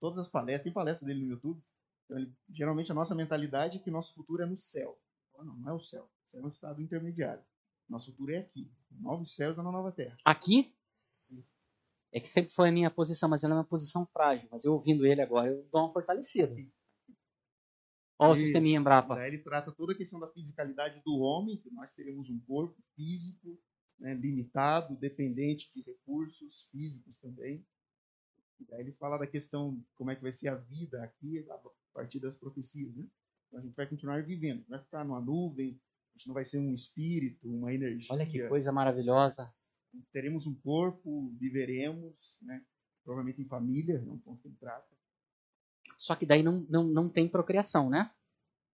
todas 0.00 0.18
as 0.18 0.28
palestras, 0.28 0.64
tem 0.64 0.72
palestra 0.72 1.06
dele 1.06 1.24
no 1.24 1.30
YouTube. 1.32 1.62
Então 2.04 2.18
ele, 2.18 2.32
geralmente 2.50 2.90
a 2.90 2.94
nossa 2.94 3.14
mentalidade 3.14 3.78
é 3.78 3.80
que 3.80 3.90
nosso 3.90 4.14
futuro 4.14 4.42
é 4.42 4.46
no 4.46 4.58
céu. 4.58 4.98
Não, 5.38 5.56
não 5.56 5.70
é 5.70 5.72
o 5.72 5.80
céu. 5.80 6.04
O 6.04 6.30
céu 6.30 6.40
é 6.40 6.44
um 6.44 6.48
estado 6.48 6.82
intermediário. 6.82 7.42
Nosso 7.88 8.10
futuro 8.10 8.32
é 8.32 8.38
aqui. 8.38 8.70
Novos 8.90 9.34
céus 9.34 9.56
na 9.56 9.62
nova 9.62 9.92
terra. 9.92 10.16
Aqui? 10.24 10.74
É 12.12 12.20
que 12.20 12.30
sempre 12.30 12.52
foi 12.52 12.68
a 12.68 12.72
minha 12.72 12.90
posição, 12.90 13.28
mas 13.28 13.42
ela 13.42 13.54
é 13.54 13.58
uma 13.58 13.64
posição 13.64 14.06
frágil. 14.06 14.48
Mas 14.50 14.64
eu 14.64 14.72
ouvindo 14.72 15.04
ele 15.04 15.20
agora, 15.20 15.48
eu 15.48 15.68
dou 15.72 15.82
uma 15.82 15.92
fortalecida. 15.92 16.54
Olha 18.16 18.32
o 18.32 18.36
sisteminha 18.36 18.78
Embrapa. 18.78 19.16
Daí 19.16 19.28
ele 19.28 19.38
trata 19.38 19.72
toda 19.72 19.92
a 19.92 19.96
questão 19.96 20.20
da 20.20 20.30
fisicalidade 20.30 21.02
do 21.04 21.18
homem, 21.18 21.58
que 21.58 21.70
nós 21.72 21.92
teremos 21.92 22.30
um 22.30 22.38
corpo 22.40 22.80
físico, 22.94 23.58
né, 23.98 24.14
limitado, 24.14 24.96
dependente 24.96 25.72
de 25.74 25.82
recursos 25.82 26.68
físicos 26.70 27.18
também. 27.18 27.66
E 28.60 28.64
daí 28.66 28.80
ele 28.80 28.92
fala 28.92 29.18
da 29.18 29.26
questão 29.26 29.84
como 29.96 30.12
é 30.12 30.16
que 30.16 30.22
vai 30.22 30.30
ser 30.30 30.48
a 30.48 30.54
vida 30.54 31.02
aqui 31.02 31.44
a 31.50 31.60
partir 31.92 32.20
das 32.20 32.36
profecias, 32.36 32.94
né? 32.94 33.08
Então 33.48 33.58
a 33.58 33.62
gente 33.62 33.74
vai 33.74 33.86
continuar 33.88 34.22
vivendo, 34.22 34.64
vai 34.68 34.78
ficar 34.78 35.04
numa 35.04 35.20
nuvem, 35.20 35.80
a 36.14 36.18
gente 36.18 36.28
não 36.28 36.34
vai 36.34 36.44
ser 36.44 36.58
um 36.58 36.72
espírito, 36.72 37.48
uma 37.48 37.72
energia. 37.72 38.06
Olha 38.10 38.26
que 38.26 38.46
coisa 38.48 38.70
maravilhosa. 38.72 39.52
Teremos 40.12 40.46
um 40.46 40.54
corpo, 40.54 41.32
viveremos, 41.38 42.38
né? 42.42 42.64
Provavelmente 43.02 43.42
em 43.42 43.46
família, 43.46 44.00
não 44.02 44.18
ponto 44.18 44.40
que 44.40 44.48
ele 44.48 44.56
trata. 44.58 44.86
Só 45.98 46.14
que 46.14 46.24
daí 46.24 46.42
não, 46.42 46.66
não, 46.68 46.84
não 46.84 47.08
tem 47.08 47.28
procriação, 47.28 47.90
né? 47.90 48.10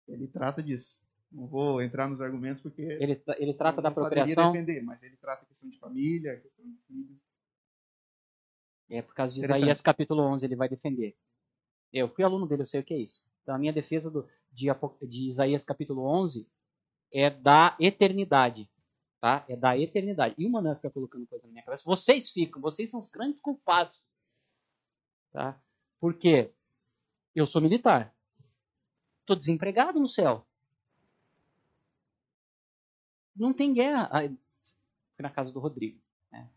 Ele 0.09 0.26
trata 0.26 0.62
disso. 0.62 0.99
Não 1.30 1.47
vou 1.47 1.82
entrar 1.82 2.09
nos 2.09 2.20
argumentos 2.20 2.62
porque. 2.62 2.82
Ele, 2.82 3.22
ele 3.37 3.55
trata 3.55 3.82
da 3.82 3.91
procriação. 3.91 4.53
defender, 4.53 4.82
mas 4.82 5.03
ele 5.03 5.16
trata 5.16 5.43
a 5.43 5.47
questão 5.47 5.68
de 5.68 5.78
família, 5.78 6.32
a 6.32 6.41
questão 6.41 6.64
de 6.64 6.76
filhos. 6.87 7.18
É, 8.89 9.03
por 9.03 9.14
causa 9.14 9.34
de 9.34 9.43
Isaías 9.43 9.80
capítulo 9.80 10.22
11, 10.22 10.45
ele 10.45 10.57
vai 10.57 10.68
defender. 10.68 11.16
Eu 11.93 12.09
fui 12.09 12.24
aluno 12.24 12.47
dele, 12.47 12.62
eu 12.62 12.66
sei 12.66 12.80
o 12.80 12.84
que 12.84 12.95
é 12.95 12.99
isso. 12.99 13.24
Então, 13.43 13.55
a 13.55 13.59
minha 13.59 13.72
defesa 13.72 14.11
do, 14.11 14.28
de, 14.53 14.66
de 15.09 15.28
Isaías 15.28 15.64
capítulo 15.64 16.05
11 16.05 16.49
é 17.12 17.30
da 17.30 17.76
eternidade. 17.80 18.68
Tá? 19.20 19.44
É 19.48 19.57
da 19.57 19.78
eternidade. 19.78 20.34
E 20.38 20.46
o 20.46 20.50
Manan 20.50 20.76
fica 20.76 20.90
colocando 20.90 21.26
coisa 21.26 21.46
na 21.46 21.52
minha 21.52 21.64
cabeça. 21.64 21.84
Vocês 21.84 22.30
ficam, 22.30 22.61
vocês 22.61 22.90
são 22.90 23.00
os 23.00 23.09
grandes 23.09 23.40
culpados. 23.40 24.07
Tá? 25.32 25.61
Porque 26.00 26.52
eu 27.34 27.46
sou 27.46 27.61
militar. 27.61 28.14
Estou 29.20 29.36
desempregado 29.36 29.98
no 29.98 30.09
céu 30.09 30.46
não 33.36 33.52
tem 33.52 33.72
guerra. 33.72 34.11
Fui 35.14 35.22
na 35.22 35.30
casa 35.30 35.52
do 35.52 35.61
Rodrigo, 35.61 36.00
né? 36.32 36.50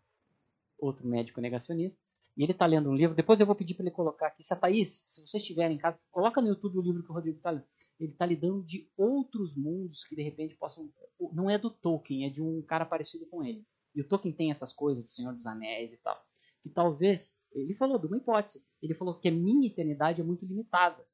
outro 0.77 1.05
médico 1.07 1.41
negacionista, 1.41 1.99
e 2.39 2.43
ele 2.43 2.53
está 2.53 2.65
lendo 2.65 2.89
um 2.89 2.95
livro. 2.95 3.13
Depois 3.13 3.37
eu 3.37 3.45
vou 3.45 3.53
pedir 3.53 3.73
para 3.73 3.83
ele 3.83 3.91
colocar 3.91 4.27
aqui. 4.27 4.41
Se 4.41 4.53
a 4.53 4.55
Thaís, 4.55 4.87
se 4.87 5.27
vocês 5.27 5.43
estiverem 5.43 5.75
em 5.75 5.77
casa, 5.77 5.99
coloca 6.09 6.39
no 6.39 6.47
YouTube 6.47 6.77
o 6.77 6.81
livro 6.81 7.03
que 7.03 7.11
o 7.11 7.13
Rodrigo 7.13 7.35
está 7.35 7.51
lendo. 7.51 7.65
Ele 7.99 8.13
está 8.13 8.25
lidando 8.25 8.63
de 8.63 8.89
outros 8.95 9.53
mundos 9.57 10.05
que 10.05 10.15
de 10.15 10.23
repente 10.23 10.55
possam. 10.55 10.89
Não 11.33 11.49
é 11.49 11.57
do 11.57 11.69
Tolkien, 11.69 12.25
é 12.25 12.29
de 12.29 12.41
um 12.41 12.61
cara 12.61 12.85
parecido 12.85 13.25
com 13.27 13.43
ele. 13.43 13.67
E 13.93 13.99
o 13.99 14.07
Tolkien 14.07 14.33
tem 14.33 14.51
essas 14.51 14.71
coisas 14.71 15.03
do 15.03 15.09
Senhor 15.09 15.33
dos 15.33 15.45
Anéis 15.45 15.91
e 15.91 15.97
tal. 15.97 16.17
Que 16.63 16.69
talvez. 16.69 17.37
Ele 17.51 17.75
falou 17.75 17.99
de 17.99 18.07
uma 18.07 18.15
hipótese. 18.15 18.65
Ele 18.81 18.93
falou 18.93 19.19
que 19.19 19.27
a 19.27 19.31
minha 19.31 19.67
eternidade 19.67 20.21
é 20.21 20.23
muito 20.23 20.45
limitada. 20.45 21.05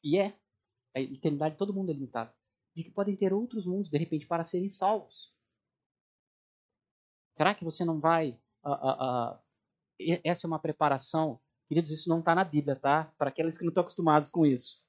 E 0.00 0.16
é. 0.16 0.38
A 0.94 1.00
eternidade 1.00 1.56
de 1.56 1.58
todo 1.58 1.74
mundo 1.74 1.90
é 1.90 1.92
limitada 1.92 2.32
de 2.74 2.82
que 2.82 2.90
podem 2.90 3.16
ter 3.16 3.32
outros 3.32 3.66
mundos, 3.66 3.90
de 3.90 3.96
repente, 3.96 4.26
para 4.26 4.44
serem 4.44 4.68
salvos. 4.68 5.32
Será 7.36 7.54
que 7.54 7.64
você 7.64 7.84
não 7.84 8.00
vai. 8.00 8.38
Uh, 8.64 8.70
uh, 8.70 9.34
uh, 9.34 9.43
essa 10.24 10.46
é 10.46 10.48
uma 10.48 10.58
preparação. 10.58 11.40
Queridos, 11.68 11.90
isso 11.90 12.08
não 12.08 12.20
está 12.20 12.34
na 12.34 12.44
Bíblia, 12.44 12.76
tá? 12.76 13.12
Para 13.18 13.30
aqueles 13.30 13.56
que 13.56 13.64
não 13.64 13.70
estão 13.70 13.82
acostumados 13.82 14.30
com 14.30 14.44
isso. 14.44 14.82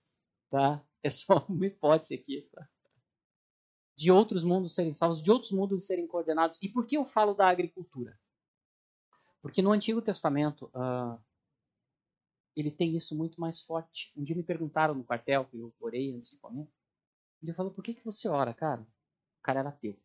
Tá? 0.50 0.84
É 1.04 1.10
só 1.10 1.46
uma 1.50 1.66
hipótese 1.66 2.16
aqui. 2.16 2.48
Tá? 2.52 2.68
De 3.98 4.12
outros 4.12 4.44
mundos 4.44 4.76
serem 4.76 4.94
salvos, 4.94 5.22
de 5.22 5.32
outros 5.32 5.52
mundos 5.52 5.86
serem 5.86 6.08
coordenados. 6.08 6.58
E 6.62 6.70
por 6.70 6.86
que 6.86 6.98
eu 6.98 7.06
falo 7.06 7.34
da 7.34 7.48
agricultura? 7.48 8.20
Porque 9.42 9.62
no 9.62 9.72
Antigo 9.72 10.02
Testamento, 10.02 10.72
ele 12.56 12.72
tem 12.72 12.98
isso 12.98 13.16
muito 13.16 13.40
mais 13.40 13.62
forte. 13.62 14.12
Um 14.18 14.24
dia 14.24 14.36
me 14.36 14.44
perguntaram 14.44 14.96
no 14.96 15.04
quartel, 15.04 15.46
que 15.46 15.58
eu 15.58 15.74
orei 15.80 16.16
antes 16.16 16.32
de 16.32 16.38
comer, 16.38 16.68
ele 17.44 17.54
falou, 17.54 17.72
por 17.72 17.84
que, 17.84 17.94
que 17.94 18.04
você 18.04 18.28
ora, 18.28 18.54
cara? 18.54 18.82
O 18.82 19.44
cara 19.44 19.60
era 19.60 19.70
ateu. 19.70 19.96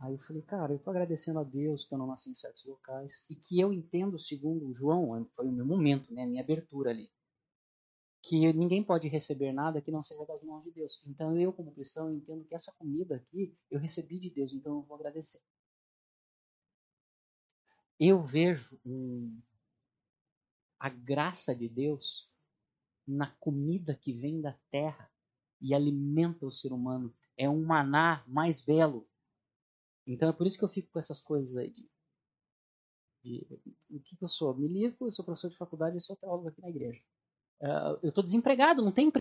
Aí 0.00 0.14
eu 0.14 0.18
falei, 0.20 0.40
cara, 0.42 0.72
eu 0.72 0.78
tô 0.78 0.90
agradecendo 0.90 1.38
a 1.38 1.44
Deus 1.44 1.84
que 1.84 1.92
eu 1.92 1.98
não 1.98 2.06
nasci 2.06 2.30
em 2.30 2.34
certos 2.34 2.64
locais 2.64 3.22
e 3.28 3.36
que 3.36 3.60
eu 3.60 3.70
entendo, 3.70 4.18
segundo 4.18 4.66
o 4.66 4.74
João, 4.74 5.28
foi 5.36 5.46
o 5.46 5.52
meu 5.52 5.66
momento, 5.66 6.12
né, 6.14 6.22
a 6.22 6.26
minha 6.26 6.42
abertura 6.42 6.88
ali, 6.88 7.10
que 8.22 8.50
ninguém 8.54 8.82
pode 8.82 9.08
receber 9.08 9.52
nada 9.52 9.82
que 9.82 9.90
não 9.90 10.02
seja 10.02 10.24
das 10.24 10.42
mãos 10.42 10.64
de 10.64 10.70
Deus. 10.70 11.02
Então 11.06 11.36
eu, 11.36 11.52
como 11.52 11.72
cristão, 11.72 12.10
entendo 12.10 12.44
que 12.46 12.54
essa 12.54 12.72
comida 12.72 13.16
aqui 13.16 13.54
eu 13.70 13.78
recebi 13.78 14.18
de 14.18 14.30
Deus, 14.30 14.54
então 14.54 14.76
eu 14.76 14.82
vou 14.82 14.96
agradecer. 14.96 15.40
Eu 17.98 18.22
vejo 18.22 18.80
a 20.78 20.88
graça 20.88 21.54
de 21.54 21.68
Deus 21.68 22.26
na 23.06 23.26
comida 23.32 23.94
que 23.94 24.14
vem 24.14 24.40
da 24.40 24.56
terra 24.70 25.10
e 25.60 25.74
alimenta 25.74 26.46
o 26.46 26.52
ser 26.52 26.72
humano. 26.72 27.14
É 27.36 27.50
um 27.50 27.62
maná 27.62 28.24
mais 28.26 28.62
belo. 28.62 29.06
Então 30.06 30.28
é 30.28 30.32
por 30.32 30.46
isso 30.46 30.58
que 30.58 30.64
eu 30.64 30.68
fico 30.68 30.90
com 30.90 30.98
essas 30.98 31.20
coisas 31.20 31.56
aí 31.56 31.70
de. 31.70 31.88
de 33.22 33.46
o 33.90 34.00
que, 34.00 34.16
eu 34.20 34.28
sou? 34.28 34.54
Me 34.54 34.68
livro, 34.68 35.06
eu 35.06 35.12
sou 35.12 35.24
professor 35.24 35.50
de 35.50 35.56
faculdade 35.56 35.96
e 35.96 36.00
sou 36.00 36.16
teólogo 36.16 36.48
aqui 36.48 36.60
na 36.60 36.70
igreja. 36.70 37.00
Uh, 37.60 37.98
eu 38.02 38.08
estou 38.08 38.24
desempregado, 38.24 38.82
não 38.82 38.92
tem 38.92 39.08
emprego. 39.08 39.20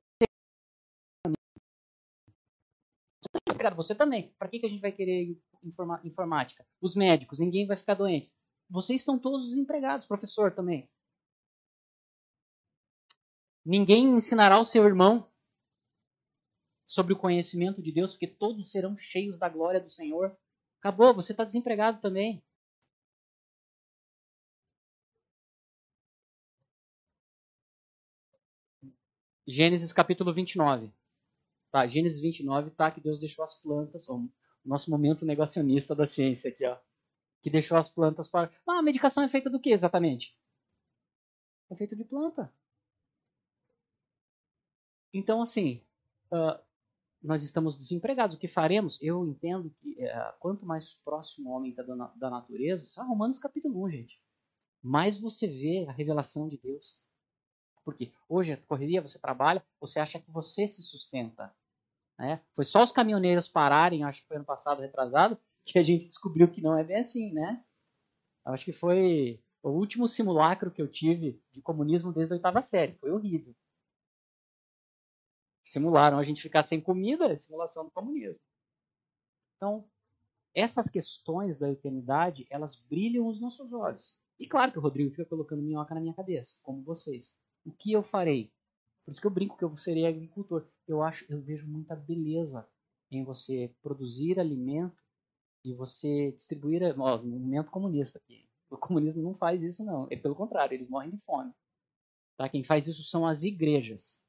Você 3.75 3.93
também. 3.93 4.33
Para 4.37 4.47
que, 4.47 4.59
que 4.59 4.65
a 4.65 4.69
gente 4.69 4.81
vai 4.81 4.91
querer 4.91 5.37
informa 5.63 5.99
informática? 6.03 6.65
Os 6.81 6.95
médicos, 6.95 7.39
ninguém 7.39 7.67
vai 7.67 7.77
ficar 7.77 7.93
doente. 7.93 8.31
Vocês 8.69 9.01
estão 9.01 9.17
todos 9.17 9.47
desempregados, 9.47 10.07
professor 10.07 10.53
também. 10.53 10.89
Ninguém 13.65 14.05
ensinará 14.05 14.59
o 14.59 14.65
seu 14.65 14.85
irmão 14.85 15.29
sobre 16.85 17.13
o 17.13 17.17
conhecimento 17.17 17.81
de 17.81 17.91
Deus, 17.91 18.13
porque 18.13 18.27
todos 18.27 18.71
serão 18.71 18.97
cheios 18.97 19.37
da 19.37 19.49
glória 19.49 19.79
do 19.79 19.89
Senhor. 19.89 20.35
Acabou, 20.79 21.13
você 21.13 21.31
está 21.33 21.43
desempregado 21.43 21.99
também. 22.01 22.41
Gênesis 29.47 29.91
capítulo 29.91 30.33
29. 30.33 30.91
Tá, 31.71 31.85
Gênesis 31.87 32.21
29 32.21 32.71
tá 32.71 32.91
que 32.91 33.01
Deus 33.01 33.19
deixou 33.19 33.43
as 33.43 33.55
plantas, 33.55 34.07
ó, 34.09 34.15
o 34.15 34.29
nosso 34.63 34.89
momento 34.89 35.25
negacionista 35.25 35.95
da 35.95 36.05
ciência 36.05 36.49
aqui, 36.49 36.65
ó. 36.65 36.77
Que 37.41 37.49
deixou 37.49 37.77
as 37.77 37.89
plantas 37.89 38.27
para. 38.27 38.51
Ah, 38.67 38.79
a 38.79 38.83
medicação 38.83 39.23
é 39.23 39.29
feita 39.29 39.49
do 39.49 39.59
que 39.59 39.71
exatamente? 39.71 40.35
É 41.69 41.75
feita 41.75 41.95
de 41.95 42.03
planta. 42.03 42.53
Então, 45.13 45.41
assim, 45.41 45.83
uh, 46.31 46.59
nós 47.21 47.43
estamos 47.43 47.77
desempregados. 47.77 48.35
O 48.35 48.39
que 48.39 48.47
faremos? 48.47 48.97
Eu 49.01 49.25
entendo 49.27 49.69
que 49.79 50.01
é, 50.01 50.33
quanto 50.39 50.65
mais 50.65 50.95
próximo 51.03 51.49
o 51.49 51.53
homem 51.53 51.71
está 51.71 51.83
da, 51.83 52.13
da, 52.15 52.29
natureza, 52.29 52.85
isso 52.85 52.99
é 52.99 53.03
Romanos 53.03 53.37
capítulo 53.37 53.83
1, 53.85 53.91
gente. 53.91 54.21
Mais 54.81 55.19
você 55.19 55.47
vê 55.47 55.85
a 55.87 55.91
revelação 55.91 56.47
de 56.47 56.57
Deus. 56.57 57.01
Porque 57.83 58.13
hoje, 58.27 58.53
a 58.53 58.57
correria, 58.57 59.01
você 59.01 59.19
trabalha, 59.19 59.63
você 59.79 59.99
acha 59.99 60.19
que 60.19 60.31
você 60.31 60.67
se 60.67 60.81
sustenta. 60.83 61.53
Né? 62.17 62.41
Foi 62.55 62.65
só 62.65 62.83
os 62.83 62.91
caminhoneiros 62.91 63.47
pararem, 63.47 64.03
acho 64.03 64.21
que 64.21 64.27
foi 64.27 64.37
ano 64.37 64.45
passado, 64.45 64.81
retrasado, 64.81 65.37
que 65.65 65.79
a 65.79 65.83
gente 65.83 66.07
descobriu 66.07 66.47
que 66.49 66.61
não 66.61 66.77
é 66.77 66.83
bem 66.83 66.97
assim, 66.97 67.31
né? 67.33 67.63
Acho 68.45 68.65
que 68.65 68.73
foi 68.73 69.43
o 69.61 69.69
último 69.69 70.07
simulacro 70.07 70.71
que 70.71 70.81
eu 70.81 70.87
tive 70.87 71.41
de 71.51 71.61
comunismo 71.61 72.13
desde 72.13 72.33
a 72.33 72.37
oitava 72.37 72.61
série. 72.61 72.95
Foi 72.95 73.11
horrível 73.11 73.53
simularam 75.71 76.17
a 76.17 76.23
gente 76.23 76.41
ficar 76.41 76.63
sem 76.63 76.81
comida, 76.81 77.31
é 77.31 77.35
simulação 77.35 77.85
do 77.85 77.91
comunismo. 77.91 78.41
Então, 79.55 79.87
essas 80.55 80.89
questões 80.89 81.59
da 81.59 81.69
eternidade, 81.69 82.47
elas 82.49 82.75
brilham 82.75 83.27
os 83.27 83.39
nossos 83.39 83.71
olhos. 83.71 84.15
E 84.39 84.47
claro 84.47 84.71
que 84.71 84.79
o 84.79 84.81
Rodrigo 84.81 85.11
fica 85.11 85.25
colocando 85.25 85.61
minhoca 85.61 85.93
na 85.93 86.01
minha 86.01 86.13
cabeça, 86.13 86.57
como 86.63 86.81
vocês. 86.83 87.35
O 87.63 87.71
que 87.71 87.91
eu 87.91 88.01
farei? 88.01 88.51
Por 89.05 89.11
isso 89.11 89.21
que 89.21 89.27
eu 89.27 89.31
brinco 89.31 89.57
que 89.57 89.63
eu 89.63 89.75
serei 89.75 90.07
agricultor. 90.07 90.67
Eu 90.87 91.03
acho, 91.03 91.25
eu 91.29 91.39
vejo 91.41 91.67
muita 91.67 91.95
beleza 91.95 92.67
em 93.11 93.23
você 93.23 93.75
produzir 93.81 94.39
alimento 94.39 94.97
e 95.63 95.73
você 95.73 96.31
distribuir, 96.31 96.81
ó, 96.99 97.21
movimento 97.21 97.69
comunista 97.69 98.17
aqui. 98.17 98.47
O 98.71 98.77
comunismo 98.77 99.21
não 99.21 99.35
faz 99.35 99.61
isso 99.61 99.83
não, 99.83 100.07
é 100.09 100.15
pelo 100.15 100.35
contrário, 100.35 100.73
eles 100.73 100.87
morrem 100.87 101.11
de 101.11 101.17
fome. 101.19 101.51
Tá? 102.37 102.47
Quem 102.47 102.63
faz 102.63 102.87
isso 102.87 103.03
são 103.03 103.25
as 103.25 103.43
igrejas. 103.43 104.19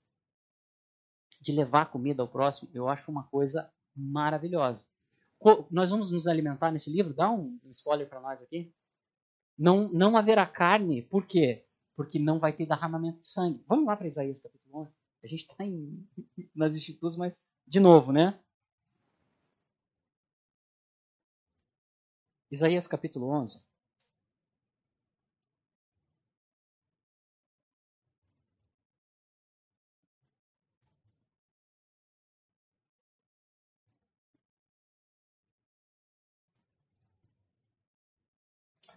De 1.40 1.52
levar 1.52 1.90
comida 1.90 2.22
ao 2.22 2.28
próximo, 2.28 2.70
eu 2.74 2.88
acho 2.88 3.10
uma 3.10 3.24
coisa 3.24 3.72
maravilhosa. 3.96 4.84
Co 5.38 5.66
nós 5.70 5.90
vamos 5.90 6.12
nos 6.12 6.26
alimentar 6.26 6.70
nesse 6.70 6.90
livro? 6.90 7.14
Dá 7.14 7.30
um, 7.30 7.58
spoiler 7.70 8.08
para 8.08 8.20
nós 8.20 8.40
aqui. 8.42 8.74
Não, 9.58 9.90
não 9.92 10.16
haverá 10.16 10.46
carne, 10.46 11.02
por 11.02 11.26
quê? 11.26 11.66
Porque 11.96 12.18
não 12.18 12.38
vai 12.38 12.52
ter 12.52 12.66
derramamento 12.66 13.20
de 13.20 13.28
sangue. 13.28 13.64
Vamos 13.66 13.86
lá 13.86 13.96
para 13.96 14.08
Isaías 14.08 14.40
capítulo 14.40 14.82
11. 14.82 14.92
A 15.22 15.26
gente 15.26 15.40
está 15.40 15.64
nas 16.54 16.74
institutos, 16.74 17.16
mas 17.16 17.42
de 17.66 17.80
novo, 17.80 18.12
né? 18.12 18.38
Isaías 22.50 22.86
capítulo 22.86 23.28
11. 23.30 23.62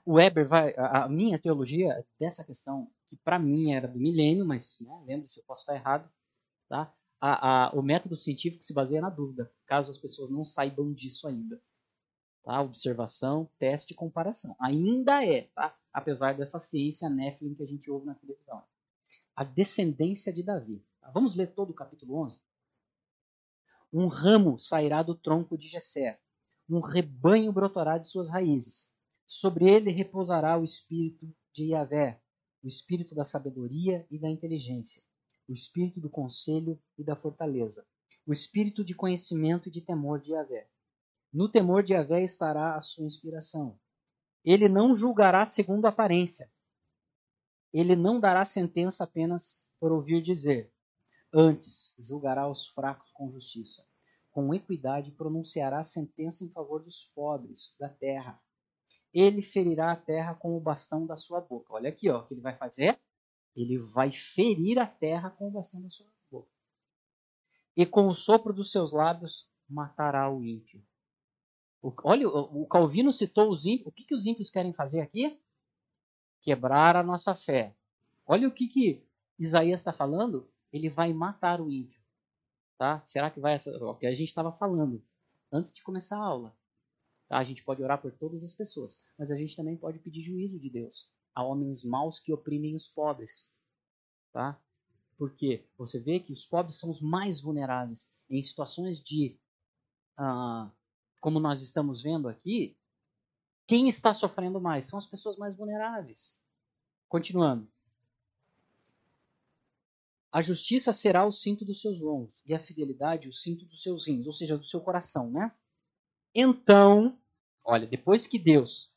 O 0.06 0.14
Weber 0.16 0.48
vai. 0.48 0.74
A, 0.76 1.06
a, 1.06 1.10
minha 1.10 1.40
teologia 1.40 2.06
dessa 2.20 2.44
questão, 2.44 2.92
que 3.10 3.16
para 3.18 3.40
mim 3.40 3.74
era 3.74 3.88
do 3.88 4.00
milênio, 4.00 4.46
mas 4.46 4.78
né, 4.80 5.04
lembre-se, 5.06 5.40
eu 5.40 5.44
posso 5.46 5.62
estar 5.62 5.76
errado, 5.76 6.10
tá? 6.68 6.94
A, 7.20 7.68
a, 7.68 7.72
o 7.72 7.82
método 7.82 8.18
científico 8.18 8.64
se 8.64 8.74
baseia 8.74 9.02
na 9.02 9.10
dúvida, 9.10 9.52
caso 9.66 9.92
as 9.92 9.98
pessoas 9.98 10.30
não 10.30 10.44
saibam 10.44 10.92
disso 10.94 11.28
ainda. 11.28 11.62
Tá? 12.44 12.62
Observação, 12.62 13.50
teste 13.58 13.94
e 13.94 13.96
comparação. 13.96 14.54
Ainda 14.60 15.26
é, 15.26 15.44
tá? 15.56 15.74
apesar 15.94 16.34
dessa 16.34 16.60
ciência 16.60 17.10
Nephilim 17.10 17.56
que 17.56 17.64
a 17.64 17.68
gente 17.68 17.90
ouve 17.90 18.06
na 18.06 18.16
televisão. 18.16 18.62
A 19.34 19.46
descendência 19.46 20.34
de 20.34 20.44
Davi. 20.44 20.86
Tá? 21.00 21.10
Vamos 21.12 21.34
ler 21.34 21.54
todo 21.54 21.70
o 21.70 21.74
capítulo 21.74 22.18
11? 22.26 22.42
Um 23.94 24.08
ramo 24.08 24.60
sairá 24.60 25.02
do 25.02 25.16
tronco 25.16 25.58
de 25.58 25.70
Jessé, 25.70 26.20
um 26.68 26.82
rebanho 26.82 27.54
brotará 27.54 27.98
de 27.98 28.10
suas 28.10 28.30
raízes 28.30 28.93
Sobre 29.28 29.70
ele 29.70 29.92
repousará 29.92 30.58
o 30.58 30.64
espírito 30.64 31.34
de 31.54 31.72
Yahvé, 31.72 32.22
o 32.64 32.68
espírito 32.68 33.16
da 33.16 33.26
sabedoria 33.26 34.06
e 34.10 34.18
da 34.18 34.30
inteligência, 34.30 35.04
o 35.48 35.54
espírito 35.54 36.00
do 36.00 36.10
conselho 36.10 36.82
e 36.98 37.04
da 37.04 37.16
fortaleza, 37.16 37.86
o 38.26 38.32
espírito 38.32 38.84
de 38.84 38.94
conhecimento 38.94 39.70
e 39.70 39.72
de 39.72 39.82
temor 39.82 40.22
de 40.22 40.32
Yahvé. 40.32 40.68
No 41.32 41.50
temor 41.50 41.84
de 41.84 41.94
Yahvé 41.94 42.24
estará 42.24 42.76
a 42.76 42.82
sua 42.82 43.06
inspiração. 43.06 43.80
Ele 44.46 44.70
não 44.70 44.96
julgará 44.96 45.46
segundo 45.46 45.86
a 45.86 45.90
aparência. 45.90 46.52
Ele 47.74 47.96
não 47.96 48.20
dará 48.20 48.46
sentença 48.46 49.04
apenas 49.04 49.64
por 49.80 49.92
ouvir 49.92 50.22
dizer. 50.22 50.72
Antes, 51.34 51.94
julgará 51.98 52.48
os 52.48 52.68
fracos 52.68 53.10
com 53.12 53.32
justiça. 53.32 53.86
Com 54.32 54.54
equidade 54.54 55.12
pronunciará 55.12 55.84
sentença 55.84 56.44
em 56.44 56.50
favor 56.50 56.84
dos 56.84 57.06
pobres 57.16 57.76
da 57.80 57.90
terra 57.90 58.40
ele 59.14 59.42
ferirá 59.42 59.92
a 59.92 59.96
terra 59.96 60.34
com 60.34 60.58
o 60.58 60.60
bastão 60.60 61.06
da 61.06 61.16
sua 61.16 61.40
boca. 61.40 61.74
Olha 61.74 61.90
aqui, 61.90 62.10
ó, 62.10 62.20
o 62.20 62.26
que 62.26 62.34
ele 62.34 62.42
vai 62.42 62.56
fazer? 62.56 63.00
Ele 63.56 63.78
vai 63.78 64.12
ferir 64.12 64.80
a 64.80 64.88
terra 64.88 65.30
com 65.30 65.48
o 65.48 65.52
bastão 65.52 65.82
da 65.82 65.90
sua 65.90 66.08
boca. 66.32 66.50
E 67.78 67.86
com 67.86 68.08
o 68.08 68.16
sopro 68.16 68.52
dos 68.52 68.72
seus 68.72 68.92
lábios 68.92 69.48
matará 69.70 70.30
o 70.32 70.44
ímpio. 70.44 70.84
O, 71.82 71.94
olha, 72.04 72.28
o, 72.28 72.64
o 72.64 72.68
Calvino 72.68 73.14
citou 73.14 73.52
os 73.52 73.66
ímpios. 73.66 73.88
O 73.88 73.92
que, 73.92 74.04
que 74.04 74.16
os 74.16 74.26
ímpios 74.26 74.50
querem 74.50 74.74
fazer 74.74 75.02
aqui? 75.02 75.40
Quebrar 76.42 76.96
a 76.96 77.04
nossa 77.04 77.36
fé. 77.36 77.76
Olha 78.26 78.48
o 78.48 78.52
que, 78.52 78.68
que 78.68 79.04
Isaías 79.38 79.82
está 79.82 79.94
falando. 79.94 80.50
Ele 80.72 80.90
vai 80.90 81.14
matar 81.14 81.62
o 81.62 81.70
ímpio. 81.70 82.02
Tá? 82.78 83.02
Será 83.06 83.30
que 83.30 83.40
vai? 83.40 83.58
O 83.82 83.96
que 83.96 84.08
a 84.08 84.12
gente 84.12 84.30
estava 84.30 84.52
falando 84.52 85.04
antes 85.52 85.72
de 85.72 85.84
começar 85.84 86.18
a 86.18 86.26
aula. 86.26 86.56
Tá? 87.34 87.40
A 87.40 87.44
gente 87.44 87.64
pode 87.64 87.82
orar 87.82 88.00
por 88.00 88.12
todas 88.12 88.44
as 88.44 88.54
pessoas, 88.54 89.02
mas 89.18 89.32
a 89.32 89.36
gente 89.36 89.56
também 89.56 89.76
pode 89.76 89.98
pedir 89.98 90.22
juízo 90.22 90.60
de 90.60 90.70
Deus 90.70 91.10
a 91.34 91.44
homens 91.44 91.84
maus 91.84 92.20
que 92.20 92.32
oprimem 92.32 92.76
os 92.76 92.88
pobres. 92.88 93.50
Tá? 94.32 94.62
Porque 95.18 95.66
você 95.76 96.00
vê 96.00 96.20
que 96.20 96.32
os 96.32 96.46
pobres 96.46 96.78
são 96.78 96.92
os 96.92 97.02
mais 97.02 97.42
vulneráveis 97.42 98.14
em 98.30 98.44
situações 98.44 99.04
de, 99.04 99.36
ah, 100.16 100.70
como 101.20 101.40
nós 101.40 101.64
estamos 101.64 102.04
vendo 102.04 102.30
aqui, 102.30 102.78
quem 103.66 103.90
está 103.90 104.14
sofrendo 104.14 104.62
mais 104.62 104.86
são 104.86 105.00
as 105.00 105.08
pessoas 105.08 105.36
mais 105.36 105.58
vulneráveis. 105.58 106.38
Continuando. 107.10 107.68
A 110.32 110.40
justiça 110.40 110.94
será 110.94 111.26
o 111.26 111.32
cinto 111.32 111.66
dos 111.66 111.82
seus 111.82 112.00
lombos 112.00 112.44
e 112.46 112.54
a 112.54 112.60
fidelidade 112.60 113.28
o 113.28 113.34
cinto 113.34 113.66
dos 113.66 113.82
seus 113.82 114.08
rins, 114.08 114.28
ou 114.28 114.34
seja, 114.34 114.56
do 114.56 114.66
seu 114.66 114.82
coração, 114.82 115.32
né? 115.32 115.52
Então 116.36 117.20
Olha, 117.64 117.88
depois 117.88 118.28
que 118.28 118.38
Deus 118.38 118.94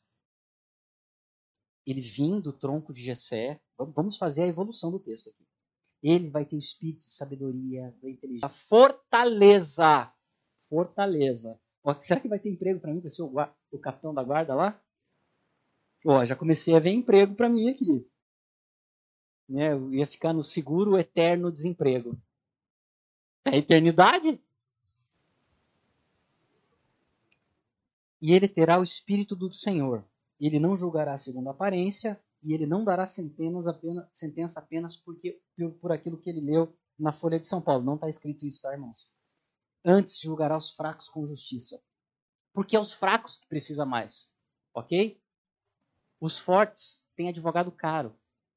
ele 1.87 2.01
vim 2.01 2.41
do 2.41 2.51
tronco 2.51 2.93
de 2.93 3.01
Jessé, 3.01 3.61
vamos 3.77 4.17
fazer 4.17 4.43
a 4.43 4.47
evolução 4.47 4.91
do 4.91 4.99
texto 4.99 5.29
aqui. 5.29 5.47
Ele 6.03 6.29
vai 6.29 6.45
ter 6.45 6.57
o 6.57 6.59
espírito 6.59 7.05
de 7.05 7.11
sabedoria, 7.11 7.95
da 8.01 8.09
inteligência, 8.09 8.49
fortaleza, 8.49 10.13
fortaleza. 10.69 11.57
Ó, 11.81 11.93
será 12.01 12.19
que 12.19 12.27
vai 12.27 12.39
ter 12.39 12.49
emprego 12.49 12.81
para 12.81 12.93
mim, 12.93 12.99
para 12.99 13.09
ser 13.09 13.21
o, 13.21 13.33
o, 13.71 13.79
capitão 13.79 14.13
da 14.13 14.21
guarda 14.21 14.53
lá? 14.53 14.83
Ó, 16.05 16.25
já 16.25 16.35
comecei 16.35 16.75
a 16.75 16.79
ver 16.79 16.91
emprego 16.91 17.33
para 17.35 17.49
mim 17.49 17.69
aqui. 17.69 18.05
Né, 19.49 19.71
eu 19.71 19.93
ia 19.93 20.05
ficar 20.05 20.33
no 20.33 20.43
seguro 20.43 20.97
eterno 20.97 21.49
desemprego. 21.49 22.21
É 23.45 23.51
a 23.51 23.57
eternidade? 23.57 24.43
E 28.21 28.33
ele 28.33 28.47
terá 28.47 28.79
o 28.79 28.83
espírito 28.83 29.35
do 29.35 29.53
Senhor. 29.53 30.03
Ele 30.39 30.59
não 30.59 30.77
julgará 30.77 31.17
segundo 31.17 31.47
a 31.47 31.51
aparência, 31.51 32.19
e 32.43 32.53
ele 32.53 32.65
não 32.65 32.83
dará 32.83 33.03
apenas, 33.03 34.07
sentença 34.13 34.59
apenas 34.59 34.95
porque, 34.95 35.41
por 35.81 35.91
aquilo 35.91 36.17
que 36.17 36.29
ele 36.29 36.41
leu 36.41 36.73
na 36.97 37.11
Folha 37.11 37.39
de 37.39 37.45
São 37.45 37.61
Paulo. 37.61 37.83
Não 37.83 37.95
está 37.95 38.09
escrito 38.09 38.45
isso, 38.45 38.61
tá, 38.61 38.71
irmãos? 38.71 39.09
Antes 39.83 40.19
julgará 40.19 40.57
os 40.57 40.69
fracos 40.71 41.09
com 41.09 41.27
justiça. 41.27 41.81
Porque 42.53 42.75
é 42.75 42.79
os 42.79 42.93
fracos 42.93 43.37
que 43.37 43.47
precisa 43.47 43.85
mais. 43.85 44.31
Ok? 44.73 45.21
Os 46.19 46.37
fortes 46.37 47.03
têm 47.15 47.29
advogado 47.29 47.71
caro. 47.71 48.15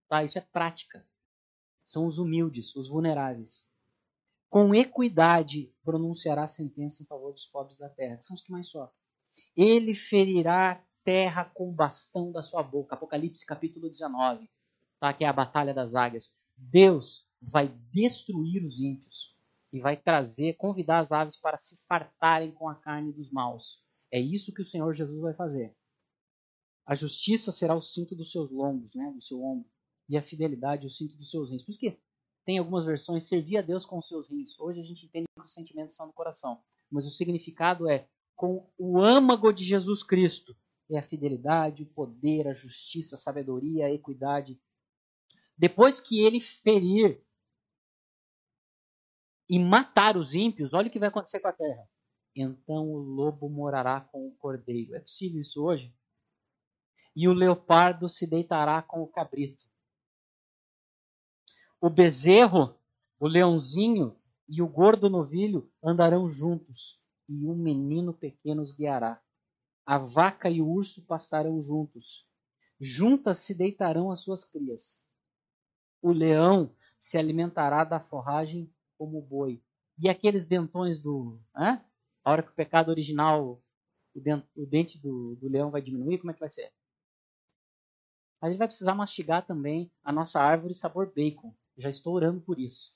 Tá? 0.08 0.24
Isso 0.24 0.38
é 0.38 0.40
prática. 0.40 1.06
São 1.84 2.06
os 2.06 2.18
humildes, 2.18 2.74
os 2.76 2.88
vulneráveis. 2.88 3.68
Com 4.48 4.74
equidade 4.74 5.72
pronunciará 5.84 6.46
sentença 6.46 7.02
em 7.02 7.06
favor 7.06 7.32
dos 7.32 7.46
pobres 7.46 7.78
da 7.78 7.88
terra, 7.88 8.16
que 8.16 8.26
são 8.26 8.34
os 8.34 8.42
que 8.42 8.50
mais 8.50 8.68
sofrem. 8.68 8.99
Ele 9.56 9.94
ferirá 9.94 10.82
terra 11.04 11.44
com 11.44 11.68
o 11.70 11.72
bastão 11.72 12.30
da 12.30 12.42
sua 12.42 12.62
boca. 12.62 12.94
Apocalipse 12.94 13.44
capítulo 13.44 13.88
19, 13.88 14.48
tá? 14.98 15.12
que 15.12 15.24
é 15.24 15.28
a 15.28 15.32
batalha 15.32 15.74
das 15.74 15.94
águias. 15.94 16.34
Deus 16.56 17.26
vai 17.40 17.68
destruir 17.92 18.64
os 18.64 18.80
ímpios 18.80 19.34
e 19.72 19.80
vai 19.80 19.96
trazer, 19.96 20.54
convidar 20.54 20.98
as 20.98 21.12
aves 21.12 21.36
para 21.36 21.56
se 21.56 21.78
fartarem 21.88 22.52
com 22.52 22.68
a 22.68 22.74
carne 22.74 23.12
dos 23.12 23.30
maus. 23.30 23.82
É 24.10 24.20
isso 24.20 24.52
que 24.52 24.62
o 24.62 24.66
Senhor 24.66 24.92
Jesus 24.92 25.20
vai 25.20 25.34
fazer. 25.34 25.74
A 26.84 26.94
justiça 26.94 27.52
será 27.52 27.74
o 27.74 27.82
cinto 27.82 28.16
dos 28.16 28.32
seus 28.32 28.50
lombos, 28.50 28.92
né, 28.94 29.12
do 29.14 29.22
seu 29.22 29.42
ombro, 29.42 29.68
e 30.08 30.18
a 30.18 30.22
fidelidade 30.22 30.86
o 30.86 30.90
cinto 30.90 31.16
dos 31.16 31.30
seus 31.30 31.50
rins. 31.50 31.62
Por 31.62 31.70
isso 31.70 31.78
que 31.78 31.96
tem 32.44 32.58
algumas 32.58 32.84
versões 32.84 33.28
servir 33.28 33.58
a 33.58 33.62
Deus 33.62 33.86
com 33.86 33.98
os 33.98 34.08
seus 34.08 34.28
rins. 34.28 34.58
Hoje 34.58 34.80
a 34.80 34.84
gente 34.84 35.06
entende 35.06 35.26
que 35.32 35.46
os 35.46 35.54
sentimentos 35.54 35.94
são 35.94 36.06
no 36.06 36.12
coração, 36.12 36.60
mas 36.90 37.06
o 37.06 37.10
significado 37.10 37.88
é 37.88 38.08
com 38.40 38.66
o 38.78 38.98
âmago 38.98 39.52
de 39.52 39.62
Jesus 39.62 40.02
Cristo. 40.02 40.56
É 40.90 40.98
a 40.98 41.02
fidelidade, 41.02 41.82
o 41.82 41.86
poder, 41.86 42.48
a 42.48 42.54
justiça, 42.54 43.14
a 43.14 43.18
sabedoria, 43.18 43.84
a 43.84 43.92
equidade. 43.92 44.58
Depois 45.58 46.00
que 46.00 46.22
ele 46.22 46.40
ferir 46.40 47.22
e 49.46 49.58
matar 49.58 50.16
os 50.16 50.34
ímpios, 50.34 50.72
olha 50.72 50.88
o 50.88 50.90
que 50.90 50.98
vai 50.98 51.10
acontecer 51.10 51.38
com 51.40 51.48
a 51.48 51.52
terra. 51.52 51.86
Então 52.34 52.90
o 52.90 52.96
lobo 52.96 53.46
morará 53.50 54.00
com 54.00 54.26
o 54.26 54.34
cordeiro. 54.36 54.96
É 54.96 55.00
possível 55.00 55.38
isso 55.38 55.62
hoje? 55.62 55.94
E 57.14 57.28
o 57.28 57.34
leopardo 57.34 58.08
se 58.08 58.26
deitará 58.26 58.80
com 58.80 59.02
o 59.02 59.06
cabrito. 59.06 59.66
O 61.78 61.90
bezerro, 61.90 62.74
o 63.18 63.28
leãozinho 63.28 64.18
e 64.48 64.62
o 64.62 64.66
gordo 64.66 65.10
novilho 65.10 65.70
andarão 65.84 66.30
juntos 66.30 66.98
e 67.30 67.46
um 67.46 67.54
menino 67.54 68.12
pequeno 68.12 68.60
os 68.60 68.72
guiará. 68.72 69.22
A 69.86 69.98
vaca 69.98 70.50
e 70.50 70.60
o 70.60 70.68
urso 70.68 71.02
pastarão 71.02 71.62
juntos. 71.62 72.26
Juntas 72.80 73.38
se 73.38 73.54
deitarão 73.54 74.10
as 74.10 74.20
suas 74.20 74.44
crias. 74.44 75.00
O 76.02 76.10
leão 76.10 76.74
se 76.98 77.16
alimentará 77.16 77.84
da 77.84 78.00
forragem 78.00 78.72
como 78.98 79.18
o 79.18 79.22
boi. 79.22 79.62
E 79.98 80.08
aqueles 80.08 80.46
dentões 80.46 81.00
do. 81.00 81.40
Hã? 81.54 81.80
A 82.24 82.32
hora 82.32 82.42
que 82.42 82.50
o 82.50 82.54
pecado 82.54 82.90
original, 82.90 83.62
o, 84.14 84.20
dente, 84.20 84.48
o 84.56 84.66
dente 84.66 84.98
do, 84.98 85.36
do 85.36 85.48
leão 85.48 85.70
vai 85.70 85.80
diminuir, 85.80 86.18
como 86.18 86.30
é 86.30 86.34
que 86.34 86.40
vai 86.40 86.50
ser? 86.50 86.72
A 88.40 88.48
gente 88.48 88.58
vai 88.58 88.66
precisar 88.66 88.94
mastigar 88.94 89.46
também 89.46 89.90
a 90.02 90.12
nossa 90.12 90.40
árvore 90.40 90.74
sabor 90.74 91.12
bacon. 91.14 91.54
Já 91.76 91.88
estou 91.88 92.14
orando 92.14 92.40
por 92.40 92.58
isso. 92.58 92.94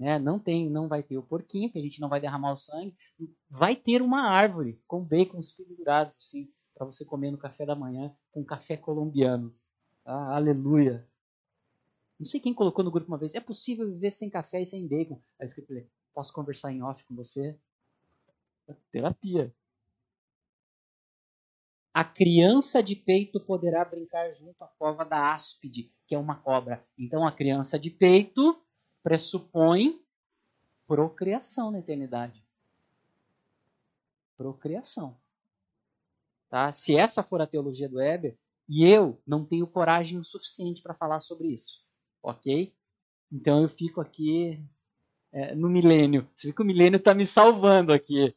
Né? 0.00 0.18
Não 0.18 0.38
tem, 0.38 0.70
não 0.70 0.88
vai 0.88 1.02
ter 1.02 1.18
o 1.18 1.22
porquinho, 1.22 1.70
que 1.70 1.78
a 1.78 1.82
gente 1.82 2.00
não 2.00 2.08
vai 2.08 2.18
derramar 2.18 2.52
o 2.52 2.56
sangue. 2.56 2.96
Vai 3.50 3.76
ter 3.76 4.00
uma 4.00 4.22
árvore 4.22 4.80
com 4.86 5.04
bacons 5.04 5.52
pendurados, 5.52 6.16
assim, 6.16 6.50
para 6.74 6.86
você 6.86 7.04
comer 7.04 7.30
no 7.30 7.36
café 7.36 7.66
da 7.66 7.76
manhã 7.76 8.10
com 8.32 8.42
café 8.42 8.78
colombiano. 8.78 9.54
Ah, 10.02 10.36
aleluia. 10.36 11.06
Não 12.18 12.24
sei 12.24 12.40
quem 12.40 12.54
colocou 12.54 12.82
no 12.82 12.90
grupo 12.90 13.08
uma 13.08 13.18
vez. 13.18 13.34
É 13.34 13.40
possível 13.40 13.86
viver 13.86 14.10
sem 14.10 14.30
café 14.30 14.62
e 14.62 14.66
sem 14.66 14.88
bacon. 14.88 15.20
Aí 15.38 15.46
eu 15.46 15.66
falei, 15.66 15.86
posso 16.14 16.32
conversar 16.32 16.72
em 16.72 16.82
off 16.82 17.04
com 17.04 17.14
você? 17.14 17.58
Terapia. 18.90 19.54
A 21.92 22.04
criança 22.04 22.82
de 22.82 22.96
peito 22.96 23.38
poderá 23.38 23.84
brincar 23.84 24.30
junto 24.30 24.62
à 24.62 24.68
cova 24.78 25.04
da 25.04 25.34
áspide, 25.34 25.92
que 26.06 26.14
é 26.14 26.18
uma 26.18 26.36
cobra. 26.36 26.82
Então 26.96 27.26
a 27.26 27.32
criança 27.32 27.78
de 27.78 27.90
peito 27.90 28.58
pressupõe 29.02 30.02
procriação 30.86 31.70
na 31.70 31.78
eternidade. 31.78 32.44
Procriação. 34.36 35.16
Tá? 36.48 36.72
Se 36.72 36.96
essa 36.96 37.22
for 37.22 37.40
a 37.40 37.46
teologia 37.46 37.88
do 37.88 37.96
Weber, 37.96 38.36
e 38.68 38.84
eu 38.84 39.20
não 39.26 39.44
tenho 39.44 39.66
coragem 39.66 40.18
o 40.18 40.24
suficiente 40.24 40.80
para 40.80 40.94
falar 40.94 41.20
sobre 41.20 41.48
isso, 41.48 41.84
ok? 42.22 42.72
Então 43.30 43.62
eu 43.62 43.68
fico 43.68 44.00
aqui 44.00 44.64
é, 45.32 45.54
no 45.54 45.68
milênio. 45.68 46.28
Você 46.36 46.48
vê 46.48 46.54
que 46.54 46.62
o 46.62 46.64
milênio 46.64 46.96
está 46.96 47.12
me 47.12 47.26
salvando 47.26 47.92
aqui. 47.92 48.34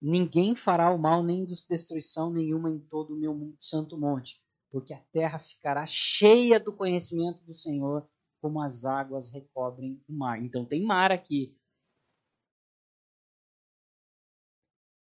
Ninguém 0.00 0.54
fará 0.54 0.90
o 0.90 0.98
mal 0.98 1.22
nem 1.22 1.44
destruição 1.44 2.30
nenhuma 2.30 2.70
em 2.70 2.78
todo 2.78 3.14
o 3.14 3.16
meu 3.16 3.54
santo 3.58 3.98
monte, 3.98 4.40
porque 4.70 4.92
a 4.92 5.00
terra 5.12 5.38
ficará 5.38 5.86
cheia 5.86 6.60
do 6.60 6.72
conhecimento 6.72 7.42
do 7.44 7.54
Senhor, 7.54 8.08
como 8.40 8.60
as 8.62 8.84
águas 8.84 9.30
recobrem 9.30 10.02
o 10.08 10.12
mar. 10.12 10.42
Então 10.42 10.64
tem 10.64 10.84
mar 10.84 11.10
aqui. 11.10 11.56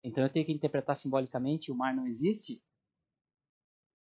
Então 0.04 0.24
eu 0.24 0.30
tenho 0.30 0.46
que 0.46 0.52
interpretar 0.52 0.96
simbolicamente, 0.96 1.72
o 1.72 1.76
mar 1.76 1.96
não 1.96 2.06
existe? 2.06 2.62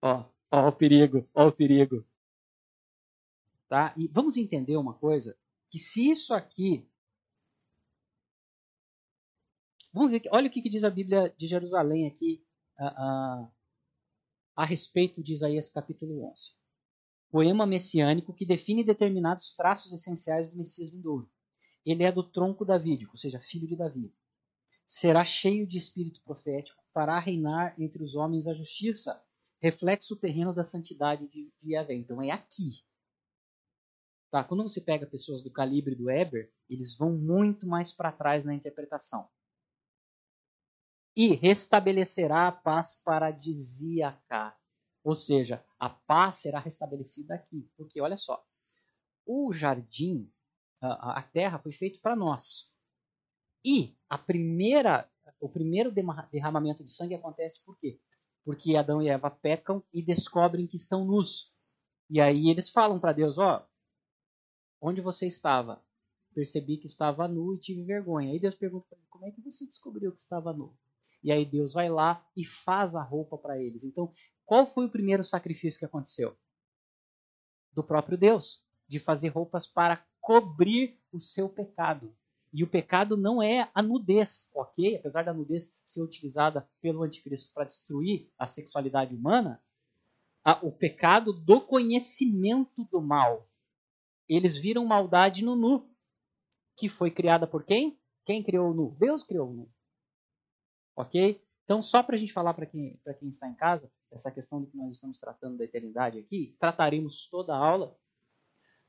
Ó, 0.02 0.26
ó 0.52 0.70
o 0.70 0.72
perigo, 0.72 1.28
ó 1.34 1.48
o 1.48 1.52
perigo. 1.52 2.06
Tá? 3.68 3.94
E 3.98 4.08
vamos 4.08 4.38
entender 4.38 4.78
uma 4.78 4.94
coisa, 4.94 5.38
que 5.70 5.78
se 5.78 6.10
isso 6.10 6.34
aqui 6.34 6.90
Vamos 9.92 10.12
ver, 10.12 10.22
olha 10.32 10.48
o 10.48 10.52
que, 10.52 10.70
diz 10.70 10.84
a 10.84 10.90
Bíblia 10.90 11.34
de 11.38 11.48
Jerusalém 11.48 12.08
aqui 12.08 12.46
a, 12.78 12.88
a, 12.88 13.52
a 14.60 14.66
respeito 14.66 15.24
de 15.24 15.32
Isaías 15.32 15.70
capítulo 15.70 16.30
11. 16.34 16.52
Poema 17.32 17.66
messiânico 17.66 18.34
que 18.34 18.46
define 18.46 18.84
determinados 18.84 19.54
traços 19.54 19.94
essenciais 19.94 20.52
do 20.52 20.58
Messias 20.58 20.90
vindouro. 20.92 21.32
Ele 21.86 22.04
é 22.04 22.12
do 22.12 22.22
tronco 22.22 22.66
davídico, 22.66 23.14
ou 23.14 23.18
seja, 23.18 23.40
filho 23.40 23.66
de 23.66 23.78
Davi. 23.78 24.14
Será 24.86 25.24
cheio 25.24 25.66
de 25.66 25.78
espírito 25.78 26.22
profético, 26.26 26.84
fará 26.94 27.18
reinar 27.20 27.74
entre 27.80 28.04
os 28.04 28.16
homens 28.16 28.50
a 28.50 28.54
justiça, 28.54 29.24
reflexo 29.62 30.18
terreno 30.18 30.54
da 30.54 30.66
santidade 30.66 31.26
de, 31.30 31.50
de 31.64 31.76
Yahvé. 31.76 31.94
Então 31.94 32.22
é 32.22 32.30
aqui. 32.30 32.84
Tá? 34.30 34.44
Quando 34.44 34.64
você 34.64 34.82
pega 34.82 35.08
pessoas 35.08 35.42
do 35.42 35.50
calibre 35.50 35.96
do 35.96 36.12
Eber, 36.12 36.52
eles 36.70 36.98
vão 36.98 37.14
muito 37.14 37.66
mais 37.66 37.94
para 37.94 38.12
trás 38.12 38.44
na 38.44 38.54
interpretação 38.54 39.26
e 41.20 41.36
restabelecerá 41.36 42.48
a 42.48 42.52
paz 42.54 42.96
paradisíaca. 43.04 44.56
Ou 45.04 45.14
seja, 45.14 45.62
a 45.78 45.90
paz 45.90 46.38
será 46.38 46.60
restabelecida 46.60 47.36
aqui. 47.36 47.70
Porque 47.76 48.00
olha 48.00 48.16
só, 48.16 48.42
o 49.26 49.52
jardim, 49.52 50.32
a, 50.82 51.22
terra 51.22 51.60
foi 51.60 51.74
feito 51.74 52.00
para 52.00 52.16
nós. 52.16 52.72
E 53.66 53.98
a 54.08 54.18
primeira, 54.18 55.12
o 55.42 55.50
primeiro 55.50 55.92
derramamento 56.32 56.86
de 56.86 56.92
sangue 56.94 57.16
acontece 57.16 57.62
por 57.66 57.78
quê? 57.78 58.00
Porque 58.46 58.78
Adão 58.78 59.02
e 59.02 59.10
Eva 59.10 59.30
pecam 59.30 59.84
e 59.92 60.02
descobrem 60.02 60.68
que 60.68 60.78
estão 60.78 61.04
nus. 61.04 61.54
E 62.10 62.22
aí 62.22 62.50
eles 62.50 62.70
falam 62.70 62.98
para 62.98 63.12
Deus, 63.12 63.38
ó, 63.38 63.68
onde 64.80 65.02
você 65.02 65.28
estava? 65.28 65.84
Percebi 66.34 66.78
que 66.78 66.88
estava 66.88 67.28
nu 67.28 67.56
e 67.56 67.60
tive 67.60 67.84
vergonha. 67.84 68.32
Aí 68.32 68.40
Deus 68.40 68.56
pergunta 68.56 68.86
para 68.88 68.98
ele, 68.98 69.08
como 69.10 69.26
é 69.26 69.32
que 69.32 69.42
você 69.42 69.66
descobriu 69.66 70.14
que 70.14 70.22
estava 70.22 70.54
nu? 70.54 70.74
E 71.24 71.32
aí 71.32 71.46
Deus 71.46 71.74
vai 71.74 71.90
lá 71.90 72.26
e 72.36 72.46
faz 72.46 72.96
a 72.96 73.04
roupa 73.04 73.38
para 73.38 73.62
eles. 73.62 73.84
Então, 73.84 74.12
qual 74.46 74.66
foi 74.66 74.86
o 74.86 74.92
primeiro 74.92 75.24
sacrifício 75.24 75.80
que 75.80 75.86
aconteceu? 75.86 76.38
Do 77.74 77.84
próprio 77.84 78.18
Deus, 78.18 78.64
de 78.88 79.00
fazer 79.00 79.30
roupas 79.30 79.68
para 79.68 80.04
cobrir 80.20 81.00
o 81.12 81.22
seu 81.22 81.50
pecado. 81.50 82.16
E 82.52 82.64
o 82.64 82.68
pecado 82.68 83.16
não 83.16 83.44
é 83.44 83.70
a 83.76 83.82
nudez, 83.82 84.50
ok? 84.56 84.96
Apesar 84.96 85.24
da 85.24 85.34
nudez 85.34 85.72
ser 85.86 86.02
utilizada 86.02 86.68
pelo 86.82 87.04
anticristo 87.04 87.52
para 87.54 87.66
destruir 87.66 88.32
a 88.40 88.48
sexualidade 88.48 89.16
humana, 89.16 89.62
a, 90.44 90.54
o 90.66 90.72
pecado 90.72 91.32
do 91.32 91.62
conhecimento 91.62 92.84
do 92.86 93.02
mal. 93.02 93.48
Eles 94.28 94.58
viram 94.58 94.86
maldade 94.86 95.44
no 95.44 95.56
nu, 95.56 95.90
que 96.76 96.90
foi 96.90 97.12
criada 97.12 97.46
por 97.46 97.64
quem? 97.64 98.00
Quem 98.26 98.44
criou 98.44 98.72
o 98.72 98.74
nu? 98.74 98.96
Deus 99.00 99.24
criou 99.24 99.50
o 99.50 99.54
nu. 99.54 99.72
Ok? 101.00 101.42
Então, 101.64 101.82
só 101.82 102.04
para 102.04 102.16
a 102.16 102.20
gente 102.20 102.34
falar 102.34 102.54
para 102.54 102.66
quem, 102.66 103.00
quem 103.20 103.30
está 103.30 103.48
em 103.48 103.54
casa, 103.54 103.90
essa 104.12 104.30
questão 104.30 104.60
do 104.60 104.68
que 104.68 104.76
nós 104.76 104.96
estamos 104.96 105.18
tratando 105.18 105.58
da 105.58 105.64
eternidade 105.64 106.20
aqui, 106.20 106.58
trataremos 106.60 107.26
toda 107.30 107.56
a 107.56 107.58
aula, 107.58 107.96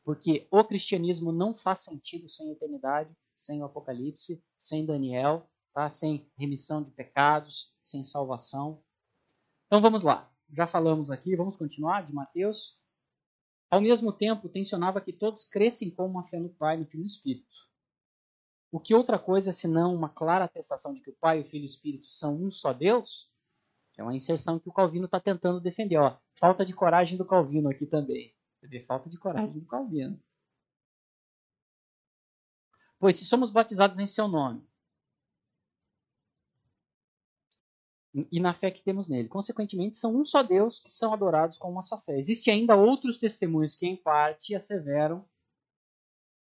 porque 0.03 0.49
o 0.51 0.65
cristianismo 0.65 1.31
não 1.31 1.55
faz 1.55 1.83
sentido 1.83 2.29
sem 2.29 2.51
eternidade, 2.51 3.15
sem 3.33 3.63
o 3.63 3.65
Apocalipse, 3.65 4.43
sem 4.59 4.85
Daniel, 4.85 5.49
tá? 5.73 5.89
sem 5.89 6.29
remissão 6.37 6.83
de 6.83 6.91
pecados, 6.91 7.73
sem 7.85 8.03
salvação. 8.03 8.83
Então 9.67 9.81
vamos 9.81 10.03
lá. 10.03 10.29
Já 10.53 10.67
falamos 10.67 11.13
aqui, 11.13 11.37
vamos 11.37 11.55
continuar 11.55 12.05
de 12.05 12.13
Mateus. 12.13 12.77
Ao 13.71 13.81
mesmo 13.81 14.13
tempo, 14.13 14.49
tensionava 14.49 15.01
que 15.01 15.13
todos 15.13 15.45
crescem 15.45 15.91
com 15.91 16.07
uma 16.07 16.27
fé 16.27 16.41
no 16.41 16.49
Pai, 16.49 16.85
e 16.93 16.97
no 16.97 17.07
Espírito. 17.07 17.70
O 18.73 18.79
que 18.79 18.95
outra 18.95 19.18
coisa 19.18 19.53
senão 19.53 19.95
uma 19.95 20.09
clara 20.09 20.45
atestação 20.45 20.95
de 20.95 21.01
que 21.01 21.11
o 21.11 21.16
Pai, 21.21 21.41
o 21.41 21.45
Filho 21.45 21.64
e 21.64 21.66
o 21.66 21.71
Espírito 21.71 22.09
são 22.09 22.37
um 22.37 22.51
só 22.51 22.73
Deus? 22.73 23.29
É 23.99 24.03
uma 24.03 24.14
inserção 24.14 24.59
que 24.59 24.68
o 24.68 24.73
Calvino 24.73 25.07
está 25.07 25.21
tentando 25.21 25.61
defender. 25.61 25.99
Ó, 25.99 26.16
falta 26.35 26.64
de 26.64 26.73
coragem 26.73 27.18
do 27.18 27.25
Calvino 27.25 27.68
aqui 27.68 27.85
também. 27.85 28.35
Falta 28.87 29.11
de 29.11 29.18
coragem 29.18 29.59
do 29.59 29.66
Calvino. 29.66 30.18
Pois 32.99 33.16
se 33.16 33.25
somos 33.25 33.51
batizados 33.51 33.99
em 33.99 34.07
seu 34.07 34.29
nome, 34.29 34.66
e 38.31 38.41
na 38.41 38.53
fé 38.53 38.71
que 38.71 38.83
temos 38.83 39.09
nele. 39.09 39.29
Consequentemente, 39.29 39.97
são 39.97 40.14
um 40.16 40.25
só 40.25 40.43
Deus 40.43 40.81
que 40.81 40.91
são 40.91 41.12
adorados 41.12 41.57
com 41.59 41.71
uma 41.71 41.83
só 41.83 41.99
fé. 41.99 42.18
Existem 42.18 42.55
ainda 42.55 42.77
outros 42.77 43.18
testemunhos 43.18 43.75
que, 43.75 43.87
em 43.87 43.97
parte, 43.97 44.55
asseveram 44.55 45.25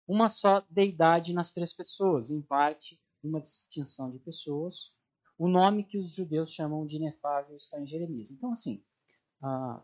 uma 0.07 0.29
só 0.29 0.65
deidade 0.69 1.33
nas 1.33 1.53
três 1.53 1.73
pessoas, 1.73 2.31
em 2.31 2.43
parte 2.43 3.01
uma 3.23 3.41
distinção 3.41 4.11
de 4.11 4.19
pessoas. 4.19 4.93
O 5.39 5.49
nome 5.49 5.85
que 5.85 5.99
os 5.99 6.13
judeus 6.13 6.53
chamam 6.53 6.87
de 6.87 6.97
inefável 6.97 7.57
está 7.57 7.81
em 7.81 7.87
Jeremias. 7.87 8.31
Então, 8.31 8.53
assim, 8.53 8.85
ah, 9.43 9.83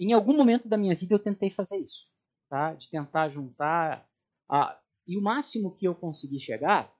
em 0.00 0.12
algum 0.12 0.36
momento 0.36 0.68
da 0.68 0.76
minha 0.76 0.96
vida 0.96 1.14
eu 1.14 1.18
tentei 1.18 1.50
fazer 1.50 1.76
isso, 1.76 2.08
tá? 2.48 2.74
de 2.74 2.90
tentar 2.90 3.28
juntar. 3.28 4.08
Ah, 4.48 4.80
e 5.06 5.16
o 5.16 5.22
máximo 5.22 5.74
que 5.74 5.86
eu 5.86 5.94
consegui 5.94 6.40
chegar, 6.40 6.92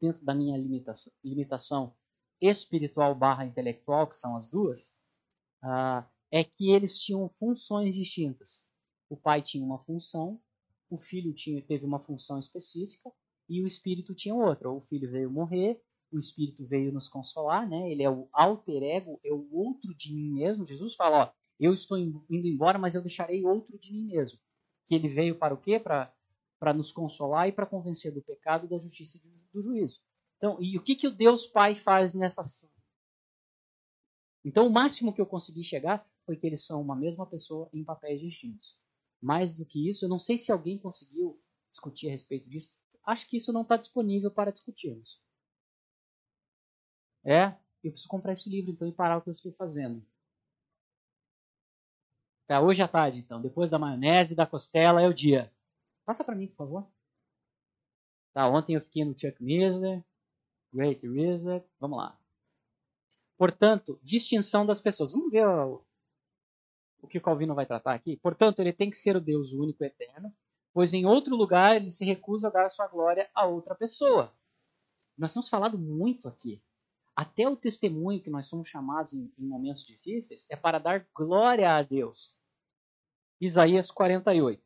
dentro 0.00 0.24
da 0.24 0.34
minha 0.34 0.56
limitação, 0.56 1.12
limitação 1.22 1.94
espiritual 2.40 3.14
barra 3.14 3.46
intelectual, 3.46 4.06
que 4.06 4.16
são 4.16 4.36
as 4.36 4.48
duas, 4.48 4.96
ah, 5.62 6.06
é 6.30 6.42
que 6.42 6.70
eles 6.70 6.98
tinham 6.98 7.28
funções 7.38 7.94
distintas. 7.94 8.68
O 9.08 9.16
pai 9.16 9.40
tinha 9.40 9.64
uma 9.64 9.78
função 9.84 10.40
o 10.88 10.98
filho 10.98 11.32
tinha, 11.34 11.62
teve 11.62 11.84
uma 11.84 11.98
função 11.98 12.38
específica 12.38 13.10
e 13.48 13.62
o 13.62 13.66
espírito 13.66 14.14
tinha 14.14 14.34
outra. 14.34 14.70
O 14.70 14.80
filho 14.82 15.10
veio 15.10 15.30
morrer, 15.30 15.80
o 16.12 16.18
espírito 16.18 16.66
veio 16.66 16.92
nos 16.92 17.08
consolar, 17.08 17.68
né? 17.68 17.90
Ele 17.90 18.02
é 18.02 18.10
o 18.10 18.28
alter 18.32 18.82
ego, 18.82 19.20
é 19.24 19.32
o 19.32 19.48
outro 19.52 19.94
de 19.94 20.12
mim 20.14 20.32
mesmo. 20.32 20.66
Jesus 20.66 20.94
fala, 20.94 21.24
ó, 21.24 21.32
eu 21.58 21.72
estou 21.74 21.98
indo 21.98 22.46
embora, 22.46 22.78
mas 22.78 22.94
eu 22.94 23.02
deixarei 23.02 23.44
outro 23.44 23.78
de 23.78 23.92
mim 23.92 24.06
mesmo. 24.06 24.38
Que 24.86 24.94
ele 24.94 25.08
veio 25.08 25.36
para 25.36 25.54
o 25.54 25.58
quê? 25.58 25.80
Para 25.80 26.12
para 26.58 26.72
nos 26.72 26.92
consolar 26.92 27.48
e 27.48 27.52
para 27.52 27.66
convencer 27.66 28.12
do 28.12 28.22
pecado, 28.22 28.66
da 28.68 28.78
justiça 28.78 29.18
e 29.18 29.20
do 29.52 29.62
juízo. 29.62 30.00
Então, 30.36 30.60
e 30.60 30.76
o 30.76 30.82
que 30.82 30.94
que 30.94 31.06
o 31.06 31.14
Deus 31.14 31.46
Pai 31.46 31.74
faz 31.74 32.14
nessa 32.14 32.42
Então, 34.44 34.66
o 34.66 34.72
máximo 34.72 35.12
que 35.12 35.20
eu 35.20 35.26
consegui 35.26 35.64
chegar 35.64 36.06
foi 36.24 36.36
que 36.36 36.46
eles 36.46 36.64
são 36.64 36.80
uma 36.80 36.96
mesma 36.96 37.26
pessoa 37.26 37.68
em 37.72 37.84
papéis 37.84 38.20
distintos. 38.20 38.76
Mais 39.26 39.52
do 39.52 39.66
que 39.66 39.90
isso, 39.90 40.04
eu 40.04 40.08
não 40.08 40.20
sei 40.20 40.38
se 40.38 40.52
alguém 40.52 40.78
conseguiu 40.78 41.42
discutir 41.72 42.06
a 42.06 42.12
respeito 42.12 42.48
disso. 42.48 42.72
Acho 43.04 43.28
que 43.28 43.36
isso 43.36 43.52
não 43.52 43.62
está 43.62 43.76
disponível 43.76 44.30
para 44.30 44.52
discutirmos. 44.52 45.20
É, 47.24 47.46
eu 47.82 47.90
preciso 47.90 48.08
comprar 48.08 48.34
esse 48.34 48.48
livro 48.48 48.70
então 48.70 48.86
e 48.86 48.92
parar 48.92 49.18
o 49.18 49.22
que 49.22 49.28
eu 49.28 49.32
estou 49.32 49.52
fazendo. 49.54 50.00
Tá, 52.46 52.60
hoje 52.60 52.80
à 52.82 52.86
tarde, 52.86 53.18
então, 53.18 53.42
depois 53.42 53.68
da 53.68 53.80
maionese 53.80 54.34
e 54.34 54.36
da 54.36 54.46
costela 54.46 55.02
é 55.02 55.08
o 55.08 55.14
dia. 55.14 55.52
Passa 56.04 56.22
para 56.22 56.36
mim, 56.36 56.46
por 56.46 56.58
favor. 56.58 56.88
Tá, 58.32 58.48
ontem 58.48 58.76
eu 58.76 58.80
fiquei 58.80 59.04
no 59.04 59.18
Chuck 59.18 59.42
Missler, 59.42 60.04
Great 60.72 61.04
Wizard. 61.04 61.66
Vamos 61.80 61.98
lá. 61.98 62.16
Portanto, 63.36 63.98
distinção 64.04 64.64
das 64.64 64.80
pessoas. 64.80 65.10
Vamos 65.10 65.32
ver 65.32 65.44
o, 65.48 65.84
o 67.06 67.08
que 67.08 67.20
Calvino 67.20 67.54
vai 67.54 67.64
tratar 67.64 67.94
aqui. 67.94 68.16
Portanto, 68.16 68.60
ele 68.60 68.72
tem 68.72 68.90
que 68.90 68.98
ser 68.98 69.16
o 69.16 69.20
Deus 69.20 69.52
único 69.52 69.82
e 69.82 69.86
eterno, 69.86 70.34
pois 70.74 70.92
em 70.92 71.06
outro 71.06 71.34
lugar 71.34 71.76
ele 71.76 71.90
se 71.90 72.04
recusa 72.04 72.48
a 72.48 72.50
dar 72.50 72.66
a 72.66 72.70
sua 72.70 72.86
glória 72.88 73.30
a 73.34 73.46
outra 73.46 73.74
pessoa. 73.74 74.32
Nós 75.16 75.32
temos 75.32 75.48
falado 75.48 75.78
muito 75.78 76.28
aqui. 76.28 76.62
Até 77.14 77.48
o 77.48 77.56
testemunho 77.56 78.20
que 78.20 78.28
nós 78.28 78.46
somos 78.46 78.68
chamados 78.68 79.14
em, 79.14 79.32
em 79.38 79.46
momentos 79.46 79.86
difíceis 79.86 80.44
é 80.50 80.56
para 80.56 80.78
dar 80.78 81.08
glória 81.14 81.74
a 81.74 81.82
Deus. 81.82 82.34
Isaías 83.40 83.90
48. 83.90 84.62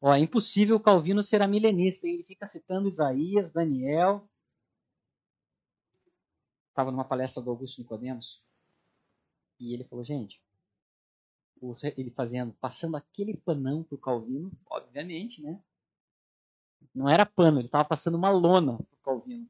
Ó, 0.00 0.14
é 0.14 0.20
impossível 0.20 0.78
Calvino 0.78 1.24
ser 1.24 1.44
milenista. 1.48 2.06
Ele 2.06 2.22
fica 2.22 2.46
citando 2.46 2.88
Isaías, 2.88 3.50
Daniel. 3.50 4.28
Estava 6.68 6.92
numa 6.92 7.04
palestra 7.04 7.42
do 7.42 7.50
Augusto 7.50 7.80
Nicodemos. 7.80 8.40
E 9.58 9.74
ele 9.74 9.84
falou, 9.84 10.04
gente, 10.04 10.40
ele 11.96 12.10
fazendo, 12.10 12.52
passando 12.60 12.96
aquele 12.96 13.36
panão 13.36 13.82
pro 13.82 13.98
Calvino, 13.98 14.52
obviamente, 14.66 15.42
né? 15.42 15.60
Não 16.94 17.08
era 17.08 17.26
pano, 17.26 17.58
ele 17.58 17.66
estava 17.66 17.84
passando 17.84 18.16
uma 18.16 18.30
lona 18.30 18.76
pro 18.76 18.98
Calvino. 19.02 19.48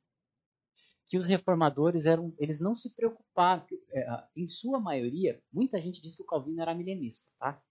Que 1.06 1.16
os 1.16 1.26
reformadores 1.26 2.06
eram, 2.06 2.34
eles 2.38 2.60
não 2.60 2.76
se 2.76 2.90
preocuparam, 2.90 3.66
é, 3.90 4.24
em 4.36 4.48
sua 4.48 4.78
maioria, 4.80 5.42
muita 5.52 5.80
gente 5.80 6.02
diz 6.02 6.16
que 6.16 6.22
o 6.22 6.26
Calvino 6.26 6.60
era 6.60 6.74
milenista, 6.74 7.28
tá? 7.38 7.62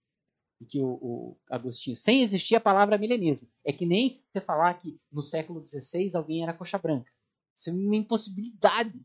e 0.60 0.66
que 0.66 0.80
o, 0.80 0.88
o, 1.00 1.36
Agostinho, 1.48 1.96
sem 1.96 2.22
existir 2.22 2.56
a 2.56 2.60
palavra 2.60 2.98
milenismo. 2.98 3.48
É 3.64 3.72
que 3.72 3.86
nem 3.86 4.22
você 4.26 4.40
falar 4.40 4.74
que 4.74 5.00
no 5.10 5.22
século 5.22 5.64
XVI 5.64 6.10
alguém 6.14 6.42
era 6.42 6.52
coxa 6.52 6.78
branca. 6.78 7.10
Isso 7.54 7.70
é 7.70 7.72
uma 7.72 7.96
impossibilidade. 7.96 9.00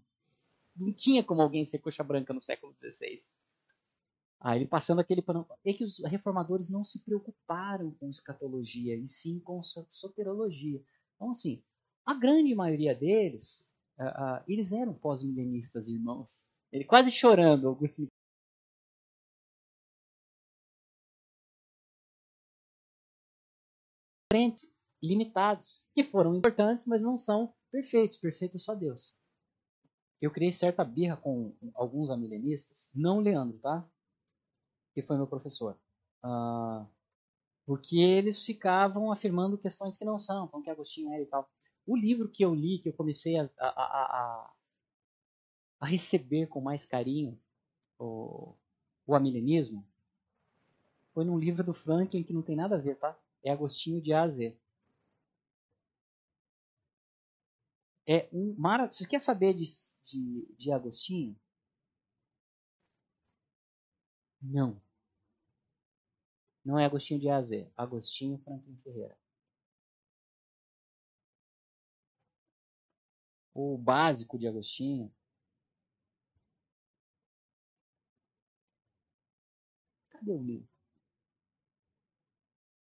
Não 0.75 0.91
tinha 0.93 1.23
como 1.23 1.41
alguém 1.41 1.63
ser 1.65 1.79
coxa 1.79 2.03
branca 2.03 2.33
no 2.33 2.41
século 2.41 2.73
XVI. 2.79 3.17
Aí 4.43 4.59
ele 4.59 4.67
passando 4.67 4.99
aquele 4.99 5.21
pano. 5.21 5.47
É 5.65 5.73
que 5.73 5.83
os 5.83 5.99
reformadores 5.99 6.69
não 6.69 6.83
se 6.83 6.99
preocuparam 6.99 7.91
com 7.91 8.09
escatologia, 8.09 8.95
e 8.95 9.07
sim 9.07 9.39
com 9.39 9.61
soterologia. 9.63 10.83
Então, 11.15 11.31
assim, 11.31 11.63
a 12.05 12.13
grande 12.13 12.53
maioria 12.53 12.93
deles, 12.93 13.65
uh, 13.97 14.03
uh, 14.03 14.43
eles 14.47 14.71
eram 14.73 14.93
pós-milenistas, 14.93 15.87
irmãos. 15.87 16.43
Ele 16.71 16.83
quase 16.83 17.11
chorando, 17.11 17.67
Augusto 17.67 18.07
limitados, 25.01 25.83
que 25.93 26.03
foram 26.03 26.35
importantes, 26.35 26.87
mas 26.87 27.03
não 27.03 27.17
são 27.17 27.53
perfeitos. 27.71 28.17
Perfeito 28.17 28.55
é 28.55 28.59
só 28.59 28.73
Deus. 28.73 29.13
Eu 30.23 30.31
criei 30.31 30.53
certa 30.53 30.85
birra 30.85 31.17
com 31.17 31.53
alguns 31.73 32.09
amilenistas, 32.09 32.89
não 32.95 33.19
Leandro, 33.19 33.59
tá? 33.59 33.85
Que 34.93 35.01
foi 35.01 35.17
meu 35.17 35.27
professor. 35.27 35.77
Uh, 36.23 36.87
porque 37.65 37.97
eles 37.97 38.45
ficavam 38.45 39.11
afirmando 39.11 39.57
questões 39.57 39.97
que 39.97 40.05
não 40.05 40.17
são, 40.17 40.47
como 40.47 40.63
que 40.63 40.69
Agostinho 40.69 41.11
era 41.11 41.21
e 41.21 41.25
tal. 41.25 41.51
O 41.85 41.97
livro 41.97 42.29
que 42.29 42.41
eu 42.45 42.55
li, 42.55 42.79
que 42.79 42.87
eu 42.87 42.93
comecei 42.93 43.37
a, 43.37 43.49
a, 43.59 43.67
a, 43.67 44.53
a 45.81 45.85
receber 45.85 46.47
com 46.47 46.61
mais 46.61 46.85
carinho 46.85 47.37
o, 47.99 48.55
o 49.05 49.15
amilenismo, 49.15 49.85
foi 51.13 51.25
num 51.25 51.37
livro 51.37 51.65
do 51.65 51.73
Franklin 51.73 52.23
que 52.23 52.31
não 52.31 52.41
tem 52.41 52.55
nada 52.55 52.75
a 52.75 52.79
ver, 52.79 52.95
tá? 52.95 53.19
é 53.43 53.51
Agostinho 53.51 54.01
de 54.01 54.13
A 54.13 54.21
a 54.21 54.29
Z. 54.29 54.57
É 58.07 58.29
um 58.31 58.55
mara... 58.57 58.89
Você 58.89 59.05
quer 59.05 59.19
saber 59.19 59.53
de, 59.53 59.65
de, 60.03 60.45
de 60.57 60.71
Agostinho? 60.71 61.35
Não. 64.41 64.79
Não 66.65 66.77
é 66.77 66.85
Agostinho 66.85 67.21
de 67.21 67.29
A 67.29 67.37
a 67.37 67.41
Z. 67.41 67.71
Agostinho 67.77 68.37
Franklin 68.39 68.75
Ferreira. 68.83 69.17
O 73.55 73.77
básico 73.79 74.37
de 74.37 74.47
Agostinho. 74.47 75.11
Cadê 80.11 80.31
o 80.31 80.41
livro? 80.41 80.67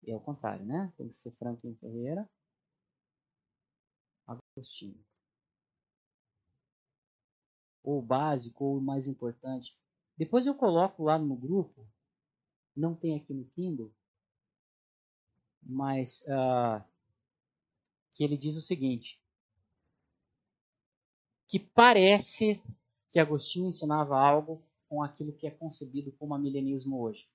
É 0.07 0.15
o 0.15 0.21
contrário, 0.21 0.65
né? 0.65 0.93
Tem 0.97 1.09
que 1.09 1.17
ser 1.17 1.33
Franklin 1.33 1.75
Ferreira. 1.77 2.29
Agostinho. 4.27 4.99
Ou 7.83 7.99
o 7.99 8.03
básico, 8.03 8.65
ou 8.65 8.79
o 8.79 8.81
mais 8.81 9.07
importante. 9.07 9.77
Depois 10.17 10.47
eu 10.47 10.55
coloco 10.55 11.03
lá 11.03 11.19
no 11.19 11.37
grupo. 11.37 11.87
Não 12.77 12.95
tem 12.95 13.17
aqui 13.17 13.35
no 13.35 13.45
Kindle. 13.47 13.93
Mas 15.63 16.21
uh, 16.23 16.83
que 18.15 18.25
ele 18.25 18.37
diz 18.37 18.57
o 18.57 18.63
seguinte. 18.63 19.21
Que 21.49 21.59
parece 21.59 22.63
que 23.13 23.19
Agostinho 23.19 23.69
ensinava 23.69 24.19
algo 24.19 24.63
com 24.89 25.03
aquilo 25.03 25.33
que 25.33 25.47
é 25.47 25.51
concebido 25.51 26.13
como 26.13 26.37
milenismo 26.39 27.01
hoje. 27.01 27.29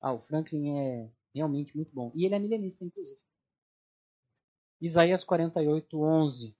Ah, 0.00 0.12
o 0.12 0.20
Franklin 0.20 0.78
é 0.78 1.10
Realmente 1.34 1.76
muito 1.76 1.92
bom. 1.94 2.10
E 2.14 2.24
ele 2.24 2.34
é 2.34 2.38
milenista, 2.38 2.84
inclusive. 2.84 3.18
Isaías 4.80 5.22
48, 5.22 6.00
11. 6.00 6.56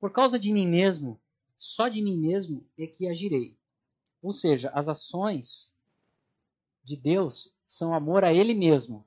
Por 0.00 0.12
causa 0.12 0.38
de 0.38 0.52
mim 0.52 0.66
mesmo, 0.66 1.20
só 1.56 1.88
de 1.88 2.00
mim 2.00 2.16
mesmo 2.16 2.64
é 2.78 2.86
que 2.86 3.08
agirei. 3.08 3.56
Ou 4.22 4.32
seja, 4.32 4.70
as 4.70 4.88
ações 4.88 5.70
de 6.84 6.96
Deus 6.96 7.52
são 7.66 7.92
amor 7.92 8.24
a 8.24 8.32
Ele 8.32 8.54
mesmo. 8.54 9.04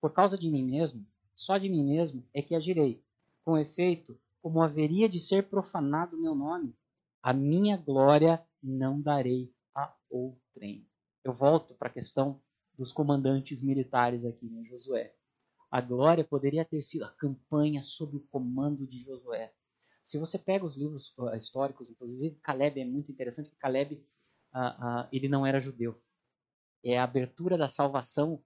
Por 0.00 0.12
causa 0.12 0.36
de 0.36 0.50
mim 0.50 0.62
mesmo, 0.62 1.04
só 1.34 1.56
de 1.56 1.68
mim 1.68 1.84
mesmo 1.84 2.24
é 2.34 2.42
que 2.42 2.54
agirei. 2.54 3.02
Com 3.44 3.56
efeito, 3.56 4.18
como 4.42 4.62
haveria 4.62 5.08
de 5.08 5.18
ser 5.18 5.48
profanado 5.48 6.16
o 6.16 6.20
meu 6.20 6.34
nome, 6.34 6.76
a 7.22 7.32
minha 7.32 7.76
glória 7.76 8.44
não 8.62 9.00
darei 9.00 9.52
a 9.74 9.94
outrem. 10.10 10.86
Eu 11.24 11.32
volto 11.32 11.74
para 11.74 11.88
a 11.88 11.92
questão 11.92 12.40
dos 12.76 12.92
comandantes 12.92 13.62
militares 13.62 14.24
aqui 14.24 14.46
em 14.46 14.50
né, 14.50 14.64
Josué. 14.64 15.14
A 15.70 15.80
glória 15.80 16.24
poderia 16.24 16.64
ter 16.64 16.82
sido 16.82 17.04
a 17.04 17.10
campanha 17.10 17.82
sob 17.82 18.16
o 18.16 18.20
comando 18.30 18.86
de 18.86 19.02
Josué. 19.04 19.52
Se 20.02 20.18
você 20.18 20.38
pega 20.38 20.64
os 20.64 20.76
livros 20.76 21.12
uh, 21.18 21.34
históricos, 21.36 21.90
inclusive 21.90 22.38
Caleb 22.42 22.80
é 22.80 22.84
muito 22.84 23.12
interessante, 23.12 23.50
porque 23.50 23.60
Caleb 23.60 23.94
uh, 24.54 24.58
uh, 24.58 25.08
ele 25.12 25.28
não 25.28 25.46
era 25.46 25.60
judeu. 25.60 26.00
É 26.82 26.98
a 26.98 27.04
abertura 27.04 27.58
da 27.58 27.68
salvação 27.68 28.42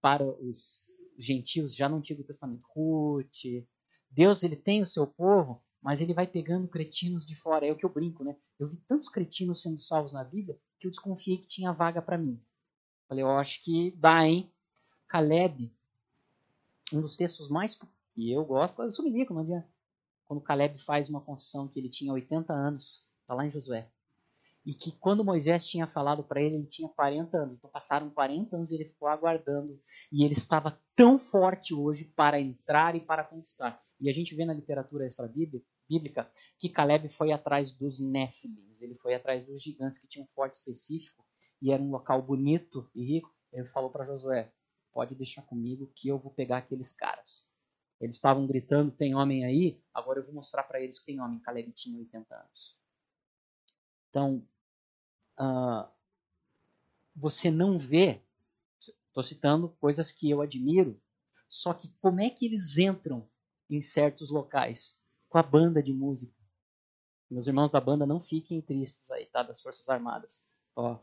para 0.00 0.24
os 0.24 0.82
gentios 1.18 1.74
já 1.74 1.88
no 1.88 1.96
Antigo 1.96 2.24
Testamento. 2.24 2.64
Ruth, 2.74 3.66
Deus 4.10 4.42
ele 4.42 4.56
tem 4.56 4.82
o 4.82 4.86
seu 4.86 5.06
povo 5.06 5.62
mas 5.82 6.00
ele 6.00 6.14
vai 6.14 6.26
pegando 6.26 6.68
cretinos 6.68 7.26
de 7.26 7.34
fora. 7.34 7.66
É 7.66 7.72
o 7.72 7.76
que 7.76 7.84
eu 7.84 7.90
brinco, 7.90 8.22
né? 8.22 8.36
Eu 8.58 8.68
vi 8.68 8.76
tantos 8.88 9.08
cretinos 9.08 9.60
sendo 9.60 9.80
salvos 9.80 10.12
na 10.12 10.22
Bíblia 10.22 10.56
que 10.78 10.86
eu 10.86 10.90
desconfiei 10.90 11.38
que 11.38 11.48
tinha 11.48 11.72
vaga 11.72 12.00
para 12.00 12.16
mim. 12.16 12.40
Falei, 13.08 13.24
eu 13.24 13.30
acho 13.30 13.62
que 13.64 13.90
dá, 13.96 14.24
hein? 14.24 14.50
Caleb, 15.08 15.74
um 16.96 17.02
dos 17.02 17.16
textos 17.16 17.48
mais. 17.48 17.78
E 18.16 18.30
eu 18.30 18.44
gosto, 18.44 18.82
eu 18.82 19.04
milico, 19.04 19.34
não 19.34 19.42
adianta. 19.42 19.68
Quando 20.26 20.42
Caleb 20.42 20.78
faz 20.78 21.08
uma 21.08 21.20
confissão 21.20 21.68
que 21.68 21.78
ele 21.78 21.88
tinha 21.88 22.12
80 22.12 22.52
anos, 22.52 23.04
está 23.20 23.34
lá 23.34 23.46
em 23.46 23.50
Josué. 23.50 23.88
E 24.64 24.74
que 24.74 24.92
quando 24.92 25.24
Moisés 25.24 25.66
tinha 25.66 25.86
falado 25.86 26.22
para 26.22 26.40
ele, 26.40 26.54
ele 26.54 26.66
tinha 26.66 26.88
40 26.88 27.36
anos. 27.36 27.56
Então 27.56 27.68
passaram 27.68 28.08
40 28.10 28.56
anos 28.56 28.70
e 28.70 28.74
ele 28.76 28.84
ficou 28.84 29.08
aguardando. 29.08 29.80
E 30.10 30.24
ele 30.24 30.34
estava 30.34 30.78
tão 30.94 31.18
forte 31.18 31.74
hoje 31.74 32.04
para 32.04 32.40
entrar 32.40 32.94
e 32.94 33.00
para 33.00 33.24
conquistar. 33.24 33.82
E 34.00 34.08
a 34.08 34.12
gente 34.12 34.34
vê 34.34 34.44
na 34.44 34.54
literatura 34.54 35.06
extra-bíblica 35.06 36.30
que 36.58 36.68
Caleb 36.68 37.08
foi 37.08 37.32
atrás 37.32 37.72
dos 37.72 38.00
Néfilins, 38.00 38.80
ele 38.80 38.94
foi 38.94 39.14
atrás 39.14 39.44
dos 39.46 39.62
gigantes 39.62 39.98
que 39.98 40.06
tinham 40.06 40.24
um 40.24 40.34
forte 40.34 40.54
específico 40.54 41.24
e 41.60 41.70
era 41.70 41.82
um 41.82 41.90
local 41.90 42.22
bonito 42.22 42.88
e 42.94 43.04
rico. 43.04 43.32
Ele 43.52 43.66
falou 43.68 43.90
para 43.90 44.06
Josué: 44.06 44.50
pode 44.92 45.14
deixar 45.14 45.42
comigo 45.42 45.90
que 45.94 46.08
eu 46.08 46.18
vou 46.18 46.30
pegar 46.32 46.58
aqueles 46.58 46.92
caras. 46.92 47.44
Eles 48.00 48.16
estavam 48.16 48.46
gritando, 48.46 48.90
tem 48.90 49.14
homem 49.14 49.44
aí, 49.44 49.80
agora 49.94 50.18
eu 50.18 50.24
vou 50.24 50.34
mostrar 50.34 50.64
para 50.64 50.80
eles 50.80 50.98
que 50.98 51.06
tem 51.06 51.20
homem. 51.20 51.38
Caleb 51.38 51.70
tinha 51.72 51.98
80 51.98 52.34
anos. 52.34 52.76
Então, 54.10 54.46
uh, 55.38 55.88
você 57.14 57.50
não 57.50 57.78
vê, 57.78 58.20
estou 59.08 59.22
citando 59.22 59.68
coisas 59.80 60.10
que 60.10 60.28
eu 60.28 60.40
admiro, 60.40 61.00
só 61.48 61.72
que 61.72 61.88
como 62.00 62.20
é 62.20 62.28
que 62.28 62.44
eles 62.44 62.76
entram 62.76 63.28
em 63.70 63.80
certos 63.80 64.30
locais 64.30 64.98
com 65.28 65.38
a 65.38 65.42
banda 65.42 65.82
de 65.82 65.92
música? 65.92 66.34
Meus 67.30 67.46
irmãos 67.46 67.70
da 67.70 67.80
banda, 67.80 68.04
não 68.04 68.20
fiquem 68.20 68.60
tristes 68.60 69.10
aí, 69.10 69.26
tá? 69.26 69.42
Das 69.42 69.62
Forças 69.62 69.88
Armadas. 69.88 70.46
Ó, 70.74 70.98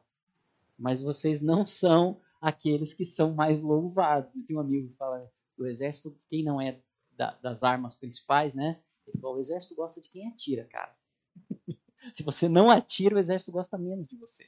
mas 0.78 1.02
vocês 1.02 1.42
não 1.42 1.66
são 1.66 2.22
aqueles 2.40 2.94
que 2.94 3.06
são 3.06 3.34
mais 3.34 3.62
louvados. 3.62 4.34
Eu 4.36 4.46
tenho 4.46 4.60
um 4.60 4.64
amigo 4.64 4.90
que 4.90 4.96
fala 4.96 5.30
do 5.58 5.68
exército, 5.68 6.18
quem 6.30 6.44
não 6.44 6.62
é 6.62 6.82
da, 7.12 7.32
das 7.42 7.64
armas 7.64 7.96
principais, 7.96 8.56
né? 8.56 8.82
Ele 9.08 9.20
fala, 9.20 9.36
o 9.36 9.40
exército 9.40 9.76
gosta 9.76 10.00
de 10.02 10.10
quem 10.10 10.28
atira, 10.28 10.66
cara. 10.66 10.96
Se 12.14 12.24
você 12.24 12.48
não 12.48 12.70
atira, 12.70 13.16
o 13.16 13.20
exército 13.20 13.52
gosta 13.52 13.78
menos 13.78 14.08
de 14.08 14.16
você. 14.16 14.48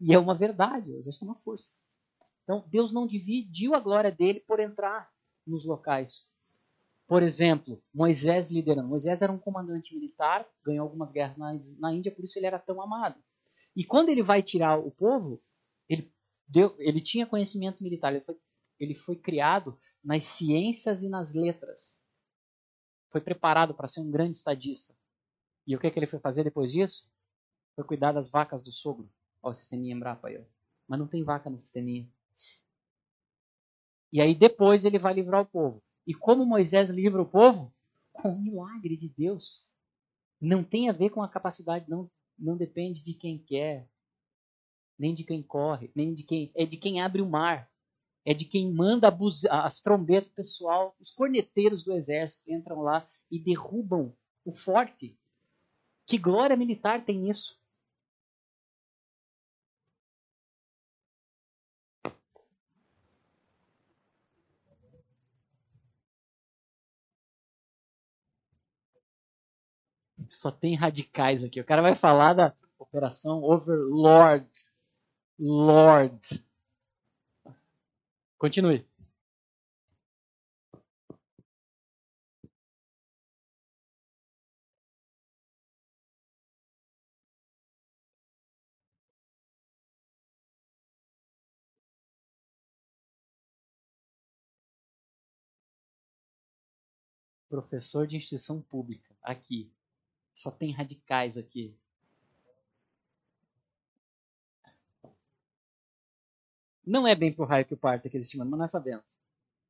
E 0.00 0.12
é 0.12 0.18
uma 0.18 0.34
verdade, 0.34 0.92
o 0.92 0.98
exército 0.98 1.24
é 1.24 1.28
uma 1.28 1.40
força. 1.40 1.72
Então, 2.42 2.64
Deus 2.68 2.92
não 2.92 3.06
dividiu 3.06 3.74
a 3.74 3.80
glória 3.80 4.10
dele 4.10 4.40
por 4.40 4.60
entrar 4.60 5.10
nos 5.46 5.64
locais. 5.64 6.30
Por 7.06 7.22
exemplo, 7.22 7.82
Moisés 7.94 8.50
liderando. 8.50 8.88
Moisés 8.88 9.22
era 9.22 9.32
um 9.32 9.38
comandante 9.38 9.94
militar, 9.94 10.46
ganhou 10.64 10.84
algumas 10.84 11.12
guerras 11.12 11.36
na, 11.36 11.52
na 11.78 11.92
Índia, 11.92 12.12
por 12.12 12.24
isso 12.24 12.38
ele 12.38 12.46
era 12.46 12.58
tão 12.58 12.80
amado. 12.80 13.22
E 13.76 13.84
quando 13.84 14.08
ele 14.08 14.22
vai 14.22 14.42
tirar 14.42 14.78
o 14.78 14.90
povo, 14.90 15.40
ele, 15.88 16.12
deu, 16.52 16.76
ele 16.78 17.00
tinha 17.00 17.26
conhecimento 17.26 17.82
militar, 17.82 18.12
ele 18.12 18.24
foi, 18.24 18.36
ele 18.78 18.94
foi 18.94 19.16
criado 19.16 19.78
nas 20.04 20.24
ciências 20.24 21.02
e 21.02 21.08
nas 21.08 21.32
letras. 21.32 22.00
Foi 23.10 23.20
preparado 23.20 23.74
para 23.74 23.88
ser 23.88 24.00
um 24.00 24.10
grande 24.10 24.36
estadista. 24.36 24.94
E 25.66 25.74
o 25.74 25.78
que, 25.78 25.90
que 25.90 25.98
ele 25.98 26.06
foi 26.06 26.18
fazer 26.18 26.44
depois 26.44 26.70
disso? 26.72 27.08
Foi 27.74 27.84
cuidar 27.84 28.12
das 28.12 28.30
vacas 28.30 28.62
do 28.62 28.72
sogro. 28.72 29.10
Olha 29.42 29.52
o 29.52 29.54
sisteminha 29.54 29.94
Embrapa 29.94 30.28
aí. 30.28 30.44
Mas 30.86 30.98
não 30.98 31.06
tem 31.06 31.24
vaca 31.24 31.48
no 31.48 31.60
sisteminha. 31.60 32.08
E 34.12 34.20
aí 34.20 34.34
depois 34.34 34.84
ele 34.84 34.98
vai 34.98 35.14
livrar 35.14 35.42
o 35.42 35.46
povo. 35.46 35.82
E 36.06 36.14
como 36.14 36.44
Moisés 36.44 36.90
livra 36.90 37.22
o 37.22 37.28
povo? 37.28 37.72
Com 38.12 38.32
o 38.32 38.40
milagre 38.40 38.96
de 38.96 39.08
Deus. 39.08 39.66
Não 40.40 40.62
tem 40.64 40.90
a 40.90 40.92
ver 40.92 41.10
com 41.10 41.22
a 41.22 41.28
capacidade, 41.28 41.88
não, 41.88 42.10
não 42.38 42.56
depende 42.56 43.02
de 43.02 43.14
quem 43.14 43.38
quer, 43.38 43.88
nem 44.98 45.14
de 45.14 45.24
quem 45.24 45.42
corre, 45.42 45.90
nem 45.94 46.14
de 46.14 46.22
quem. 46.22 46.50
É 46.54 46.64
de 46.64 46.76
quem 46.76 47.00
abre 47.00 47.22
o 47.22 47.28
mar. 47.28 47.70
É 48.24 48.32
de 48.32 48.44
quem 48.44 48.72
manda 48.72 49.12
as 49.50 49.80
trombetas 49.80 50.32
pessoal. 50.32 50.94
Os 51.00 51.10
corneteiros 51.10 51.82
do 51.82 51.92
exército 51.92 52.42
entram 52.50 52.80
lá 52.80 53.08
e 53.30 53.38
derrubam 53.38 54.14
o 54.44 54.52
forte. 54.52 55.18
Que 56.06 56.18
glória 56.18 56.56
militar 56.56 57.04
tem 57.04 57.28
isso? 57.28 57.60
Só 70.28 70.50
tem 70.50 70.74
radicais 70.74 71.44
aqui. 71.44 71.60
O 71.60 71.64
cara 71.64 71.82
vai 71.82 71.94
falar 71.94 72.34
da 72.34 72.54
operação 72.78 73.42
Overlord. 73.42 74.48
Lord. 75.44 76.40
Continue. 78.38 78.86
Professor 97.48 98.06
de 98.06 98.16
instituição 98.16 98.62
pública, 98.62 99.12
aqui. 99.20 99.72
Só 100.32 100.52
tem 100.52 100.70
radicais 100.70 101.36
aqui. 101.36 101.76
Não 106.84 107.06
é 107.06 107.14
bem 107.14 107.32
pro 107.32 107.44
raio 107.44 107.64
que 107.64 107.74
o 107.74 107.76
parto 107.76 108.06
aquele 108.06 108.24
estimando, 108.24 108.50
mas 108.50 108.60
nós 108.60 108.70
sabemos. 108.70 109.04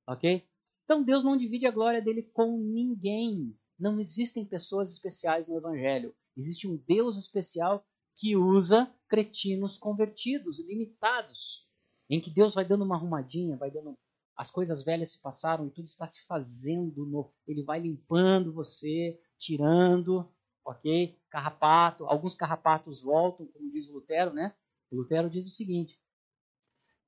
Ok? 0.07 0.47
Então 0.85 1.03
Deus 1.03 1.25
não 1.25 1.37
divide 1.37 1.67
a 1.67 1.71
glória 1.71 2.01
dele 2.01 2.23
com 2.23 2.59
ninguém. 2.59 3.57
Não 3.79 4.01
existem 4.01 4.45
pessoas 4.45 4.91
especiais 4.93 5.47
no 5.47 5.57
Evangelho. 5.57 6.15
Existe 6.37 6.69
um 6.69 6.77
Deus 6.77 7.19
especial 7.19 7.85
que 8.17 8.37
usa 8.37 8.93
cretinos 9.09 9.77
convertidos, 9.79 10.61
limitados, 10.61 11.67
em 12.09 12.21
que 12.21 12.31
Deus 12.31 12.55
vai 12.55 12.65
dando 12.65 12.85
uma 12.85 12.97
arrumadinha, 12.97 13.57
vai 13.57 13.71
dando. 13.71 13.97
As 14.37 14.51
coisas 14.51 14.83
velhas 14.83 15.13
se 15.13 15.21
passaram 15.21 15.67
e 15.67 15.71
tudo 15.71 15.87
está 15.87 16.07
se 16.07 16.25
fazendo 16.27 17.05
novo. 17.07 17.35
Ele 17.47 17.63
vai 17.63 17.81
limpando 17.81 18.53
você, 18.53 19.21
tirando, 19.39 20.29
ok? 20.65 21.19
Carrapato, 21.29 22.07
alguns 22.07 22.35
carrapatos 22.35 23.03
voltam, 23.03 23.47
como 23.47 23.71
diz 23.71 23.89
o 23.89 23.95
Lutero, 23.95 24.33
né? 24.33 24.55
O 24.91 24.97
Lutero 24.97 25.29
diz 25.29 25.47
o 25.47 25.51
seguinte: 25.51 25.99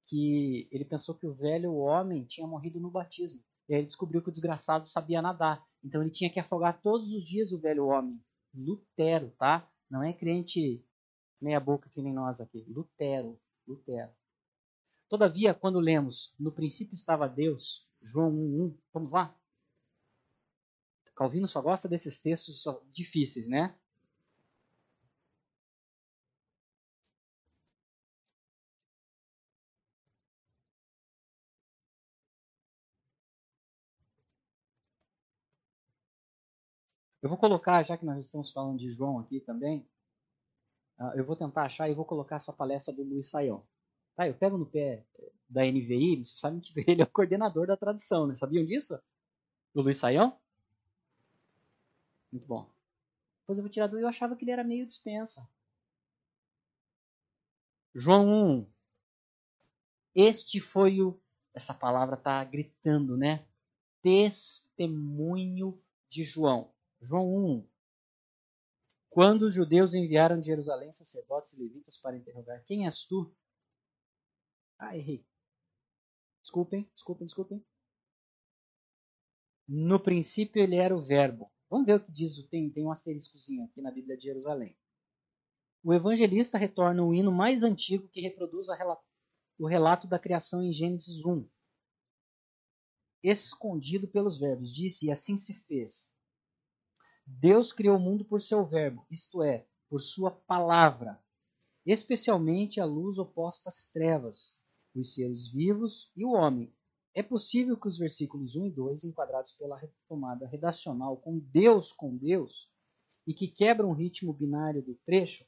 que 0.06 0.68
ele 0.70 0.85
pensou 0.85 1.14
que 1.14 1.26
o 1.26 1.35
velho 1.35 1.74
homem 1.74 2.24
tinha 2.24 2.47
morrido 2.47 2.81
no 2.81 2.90
batismo. 2.90 3.40
E 3.68 3.74
aí 3.74 3.81
ele 3.81 3.86
descobriu 3.86 4.22
que 4.22 4.28
o 4.28 4.32
desgraçado 4.32 4.86
sabia 4.86 5.22
nadar. 5.22 5.64
Então 5.82 6.02
ele 6.02 6.10
tinha 6.10 6.31
que 6.31 6.40
afogar 6.40 6.81
todos 6.82 7.10
os 7.10 7.24
dias 7.24 7.52
o 7.52 7.59
velho 7.59 7.86
homem. 7.86 8.20
Lutero, 8.55 9.31
tá? 9.39 9.68
Não 9.90 10.02
é 10.02 10.12
crente 10.12 10.85
meia 11.40 11.60
boca 11.60 11.90
que 11.90 12.02
nem 12.02 12.12
nós 12.12 12.40
aqui. 12.40 12.64
Lutero, 12.68 13.40
Lutero. 13.66 14.10
Todavia, 15.09 15.55
quando 15.55 15.78
lemos 15.78 16.35
no 16.39 16.52
princípio 16.52 16.94
estava 16.94 17.28
Deus, 17.28 17.86
João 18.02 18.31
1:1, 18.32 18.76
vamos 18.93 19.10
lá? 19.10 19.36
Calvino 21.14 21.47
só 21.47 21.62
gosta 21.62 21.89
desses 21.89 22.18
textos 22.18 22.64
difíceis, 22.93 23.48
né? 23.48 23.74
Eu 37.24 37.30
vou 37.30 37.38
colocar, 37.38 37.82
já 37.82 37.96
que 37.96 38.05
nós 38.05 38.20
estamos 38.20 38.51
falando 38.51 38.78
de 38.78 38.90
João 38.90 39.18
aqui 39.18 39.40
também, 39.40 39.88
uh, 40.98 41.16
eu 41.16 41.24
vou 41.24 41.34
tentar 41.34 41.62
achar 41.62 41.88
e 41.88 41.94
vou 41.94 42.05
colocar 42.05 42.36
essa 42.36 42.52
palestra 42.52 42.92
do 42.92 43.02
Luiz 43.02 43.30
Saião. 43.30 43.66
Tá, 44.14 44.28
eu 44.28 44.34
pego 44.34 44.59
no 44.59 44.66
pé 44.66 45.06
da 45.48 45.62
NVI, 45.62 46.16
vocês 46.16 46.38
sabem 46.38 46.60
que 46.60 46.70
ele 46.86 47.01
é 47.01 47.05
o 47.05 47.10
coordenador 47.10 47.66
da 47.66 47.78
tradução, 47.78 48.26
né? 48.26 48.36
Sabiam 48.36 48.62
disso? 48.62 49.01
O 49.72 49.80
Luiz 49.80 49.96
Saião? 49.96 50.38
Muito 52.30 52.46
bom. 52.46 52.70
Depois 53.40 53.56
eu 53.56 53.64
vou 53.64 53.72
tirar 53.72 53.86
do 53.86 53.98
eu 53.98 54.06
achava 54.06 54.36
que 54.36 54.44
ele 54.44 54.51
era 54.52 54.62
meio 54.62 54.86
dispensa. 54.86 55.48
João 57.94 58.28
1. 58.28 58.66
Este 60.14 60.60
foi 60.60 61.01
o. 61.01 61.18
Essa 61.55 61.72
palavra 61.72 62.16
está 62.16 62.44
gritando, 62.44 63.16
né? 63.16 63.46
Testemunho 64.02 65.82
de 66.10 66.22
João. 66.22 66.73
João 67.05 67.35
1. 67.36 67.68
Quando 69.10 69.43
os 69.43 69.55
judeus 69.55 69.93
enviaram 69.93 70.40
de 70.40 70.47
Jerusalém 70.47 70.93
sacerdotes 70.93 71.52
e 71.52 71.62
levitas 71.62 71.98
para 71.98 72.16
interrogar: 72.16 72.64
Quem 72.64 72.86
és 72.86 73.05
tu? 73.05 73.32
Ah, 74.78 74.97
errei. 74.97 75.24
Desculpem, 76.43 76.90
desculpem, 76.94 77.26
desculpem. 77.26 77.66
No 79.68 80.01
princípio 80.01 80.62
ele 80.62 80.76
era 80.76 80.97
o 80.97 81.02
Verbo. 81.02 81.52
Vamos 81.68 81.86
ver 81.86 81.97
o 81.97 82.05
que 82.05 82.10
diz, 82.10 82.36
tem, 82.48 82.70
tem 82.70 82.85
um 82.85 82.90
asteriscozinho 82.90 83.64
aqui 83.64 83.81
na 83.81 83.90
Bíblia 83.90 84.16
de 84.16 84.24
Jerusalém. 84.24 84.76
O 85.82 85.93
evangelista 85.93 86.56
retorna 86.56 87.05
o 87.05 87.14
hino 87.14 87.31
mais 87.31 87.62
antigo 87.62 88.09
que 88.09 88.20
reproduz 88.20 88.68
o 89.59 89.66
relato 89.66 90.06
da 90.06 90.18
criação 90.18 90.62
em 90.62 90.72
Gênesis 90.72 91.24
1. 91.24 91.48
Escondido 93.22 94.09
pelos 94.09 94.39
verbos, 94.39 94.72
disse, 94.72 95.06
e 95.06 95.10
assim 95.10 95.36
se 95.36 95.55
fez. 95.55 96.13
Deus 97.26 97.72
criou 97.72 97.96
o 97.96 98.01
mundo 98.01 98.24
por 98.24 98.42
seu 98.42 98.64
verbo, 98.64 99.06
isto 99.10 99.42
é, 99.42 99.66
por 99.88 100.01
sua 100.01 100.30
palavra, 100.30 101.18
especialmente 101.86 102.80
a 102.80 102.84
luz 102.84 103.18
oposta 103.18 103.68
às 103.68 103.88
trevas, 103.88 104.56
os 104.94 105.14
seres 105.14 105.48
vivos 105.48 106.10
e 106.16 106.24
o 106.24 106.32
homem. 106.32 106.72
É 107.14 107.22
possível 107.22 107.76
que 107.76 107.88
os 107.88 107.96
versículos 107.96 108.56
1 108.56 108.66
e 108.66 108.70
2, 108.70 109.05
enquadrados 109.05 109.52
pela 109.52 109.78
retomada 109.78 110.46
redacional 110.46 111.16
com 111.16 111.38
Deus 111.38 111.92
com 111.92 112.16
Deus, 112.16 112.70
e 113.26 113.32
que 113.32 113.48
quebram 113.48 113.90
o 113.90 113.94
ritmo 113.94 114.32
binário 114.32 114.82
do 114.82 114.94
trecho, 115.06 115.46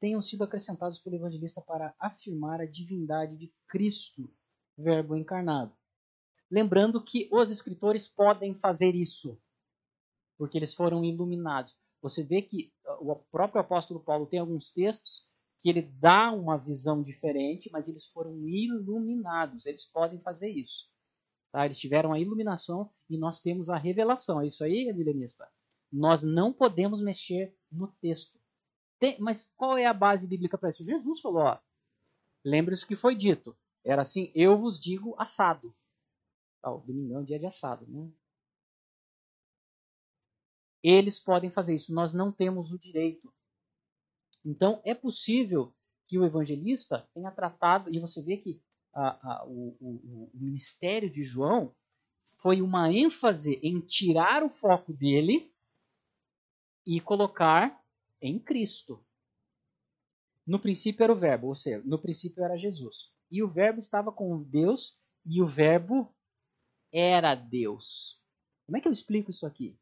tenham 0.00 0.22
sido 0.22 0.44
acrescentados 0.44 0.98
pelo 0.98 1.16
evangelista 1.16 1.60
para 1.60 1.94
afirmar 1.98 2.60
a 2.60 2.66
divindade 2.66 3.36
de 3.36 3.52
Cristo, 3.66 4.30
Verbo 4.76 5.16
encarnado. 5.16 5.76
Lembrando 6.48 7.02
que 7.02 7.28
os 7.32 7.50
escritores 7.50 8.08
podem 8.08 8.54
fazer 8.54 8.94
isso, 8.94 9.38
porque 10.38 10.56
eles 10.56 10.72
foram 10.72 11.04
iluminados. 11.04 11.76
Você 12.00 12.22
vê 12.22 12.40
que 12.40 12.72
o 13.00 13.16
próprio 13.16 13.60
apóstolo 13.60 14.00
Paulo 14.00 14.26
tem 14.26 14.38
alguns 14.38 14.72
textos 14.72 15.26
que 15.60 15.68
ele 15.68 15.82
dá 15.82 16.30
uma 16.30 16.56
visão 16.56 17.02
diferente, 17.02 17.68
mas 17.72 17.88
eles 17.88 18.06
foram 18.06 18.48
iluminados. 18.48 19.66
Eles 19.66 19.84
podem 19.84 20.20
fazer 20.20 20.48
isso. 20.48 20.88
Tá? 21.50 21.64
Eles 21.64 21.78
tiveram 21.78 22.12
a 22.12 22.20
iluminação 22.20 22.90
e 23.10 23.18
nós 23.18 23.40
temos 23.40 23.68
a 23.68 23.76
revelação. 23.76 24.40
É 24.40 24.46
isso 24.46 24.62
aí, 24.62 24.92
milenista? 24.92 25.50
Nós 25.90 26.22
não 26.22 26.52
podemos 26.52 27.02
mexer 27.02 27.56
no 27.72 27.88
texto. 28.00 28.38
Tem, 29.00 29.18
mas 29.18 29.50
qual 29.56 29.76
é 29.76 29.86
a 29.86 29.92
base 29.92 30.28
bíblica 30.28 30.56
para 30.56 30.68
isso? 30.70 30.84
Jesus 30.84 31.20
falou, 31.20 31.42
ó, 31.42 31.58
lembre-se 32.44 32.86
que 32.86 32.94
foi 32.94 33.16
dito. 33.16 33.56
Era 33.84 34.02
assim, 34.02 34.30
eu 34.34 34.58
vos 34.58 34.78
digo 34.78 35.14
assado. 35.18 35.74
Ah, 36.62 36.72
o 36.72 36.80
domingo 36.80 37.18
é 37.18 37.22
dia 37.22 37.38
de 37.38 37.46
assado, 37.46 37.86
né? 37.88 38.08
Eles 40.82 41.18
podem 41.18 41.50
fazer 41.50 41.74
isso, 41.74 41.92
nós 41.92 42.12
não 42.12 42.30
temos 42.30 42.72
o 42.72 42.78
direito. 42.78 43.32
Então, 44.44 44.80
é 44.84 44.94
possível 44.94 45.74
que 46.06 46.18
o 46.18 46.24
evangelista 46.24 47.08
tenha 47.12 47.30
tratado, 47.30 47.92
e 47.92 47.98
você 47.98 48.22
vê 48.22 48.36
que 48.36 48.62
a, 48.94 49.08
a, 49.32 49.46
o, 49.46 49.76
o, 49.80 50.30
o 50.34 50.40
ministério 50.40 51.10
de 51.10 51.22
João 51.22 51.74
foi 52.40 52.62
uma 52.62 52.92
ênfase 52.92 53.58
em 53.62 53.80
tirar 53.80 54.42
o 54.42 54.48
foco 54.48 54.92
dele 54.92 55.52
e 56.86 57.00
colocar 57.00 57.82
em 58.20 58.38
Cristo. 58.38 59.04
No 60.46 60.58
princípio 60.58 61.04
era 61.04 61.12
o 61.12 61.18
Verbo, 61.18 61.48
ou 61.48 61.54
seja, 61.54 61.82
no 61.84 61.98
princípio 61.98 62.42
era 62.42 62.56
Jesus. 62.56 63.12
E 63.30 63.42
o 63.42 63.48
Verbo 63.48 63.80
estava 63.80 64.10
com 64.10 64.42
Deus 64.42 64.98
e 65.26 65.42
o 65.42 65.46
Verbo 65.46 66.14
era 66.90 67.34
Deus. 67.34 68.18
Como 68.64 68.78
é 68.78 68.80
que 68.80 68.88
eu 68.88 68.92
explico 68.92 69.30
isso 69.30 69.44
aqui? 69.44 69.78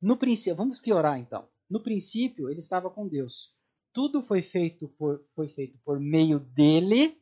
No 0.00 0.16
princípio, 0.16 0.56
vamos 0.56 0.78
piorar 0.78 1.18
então. 1.18 1.48
No 1.68 1.82
princípio, 1.82 2.48
ele 2.48 2.60
estava 2.60 2.90
com 2.90 3.08
Deus. 3.08 3.54
Tudo 3.92 4.22
foi 4.22 4.42
feito 4.42 4.88
por, 4.88 5.24
foi 5.34 5.48
feito 5.48 5.78
por 5.84 5.98
meio 5.98 6.38
dele 6.38 7.20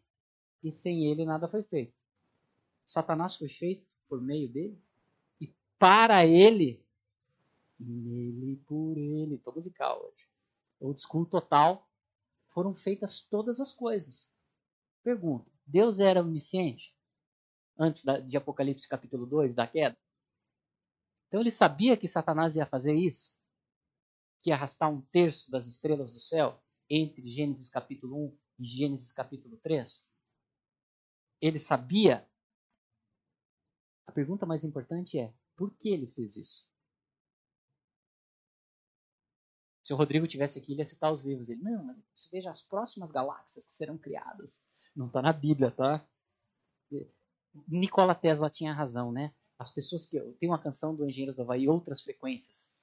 e 0.63 0.73
sem 0.73 1.07
ele 1.07 1.25
nada 1.25 1.49
foi 1.49 1.63
feito. 1.63 1.95
Satanás 2.85 3.37
foi 3.37 3.49
feito 3.49 3.87
por 4.09 4.21
meio 4.21 4.49
dele 4.49 4.79
e 5.41 5.53
para 5.79 6.27
ele, 6.27 6.85
nele 7.79 8.57
por 8.67 8.99
ele. 8.99 9.39
Tô 9.39 9.53
musical 9.53 10.03
hoje. 10.05 10.27
Old 10.81 11.01
school 11.01 11.27
total. 11.27 11.89
Foram 12.49 12.75
feitas 12.75 13.21
todas 13.21 13.61
as 13.61 13.73
coisas. 13.73 14.31
Pergunta: 15.03 15.51
Deus 15.67 16.01
era 16.01 16.23
onisciente? 16.23 16.95
antes 17.79 18.05
de 18.27 18.37
Apocalipse 18.37 18.89
capítulo 18.89 19.27
2, 19.27 19.55
da 19.55 19.67
queda. 19.67 19.97
Então 21.35 21.43
ele 21.43 21.51
sabia 21.51 21.97
que 21.97 22.07
Satanás 22.07 22.55
ia 22.55 22.65
fazer 22.65 22.95
isso, 22.95 23.37
que 24.41 24.51
ia 24.51 24.55
arrastar 24.55 24.89
um 24.89 25.01
terço 25.01 25.51
das 25.51 25.67
estrelas 25.67 26.13
do 26.13 26.21
céu 26.21 26.63
entre 26.89 27.29
Gênesis 27.29 27.69
capítulo 27.69 28.27
1 28.27 28.39
e 28.61 28.65
Gênesis 28.65 29.11
capítulo 29.11 29.57
3. 29.57 30.09
Ele 31.41 31.59
sabia. 31.59 32.25
A 34.07 34.13
pergunta 34.13 34.47
mais 34.47 34.63
importante 34.63 35.19
é: 35.19 35.35
por 35.57 35.75
que 35.75 35.89
ele 35.89 36.07
fez 36.07 36.37
isso? 36.37 36.69
Se 39.83 39.93
o 39.93 39.97
Rodrigo 39.97 40.29
tivesse 40.29 40.61
aqui, 40.61 40.71
ele 40.71 40.83
ia 40.83 40.87
citar 40.87 41.13
os 41.13 41.25
livros. 41.25 41.49
Ele, 41.49 41.61
não, 41.61 41.83
mas 41.83 41.97
você 42.15 42.29
veja 42.31 42.49
as 42.49 42.63
próximas 42.63 43.11
galáxias 43.11 43.65
que 43.65 43.73
serão 43.73 43.99
criadas. 43.99 44.63
Não 44.95 45.09
está 45.09 45.21
na 45.21 45.33
Bíblia, 45.33 45.73
tá? 45.73 46.07
Nikola 47.67 48.15
Tesla 48.15 48.49
tinha 48.49 48.73
razão, 48.73 49.11
né? 49.11 49.35
As 49.59 49.71
pessoas 49.71 50.07
que. 50.07 50.21
Tem 50.39 50.49
uma 50.49 50.59
canção 50.59 50.95
do 50.95 51.09
Engenheiro 51.09 51.35
do 51.35 51.43
Havaí, 51.43 51.69
Outras 51.69 52.03
Frequências. 52.03 52.77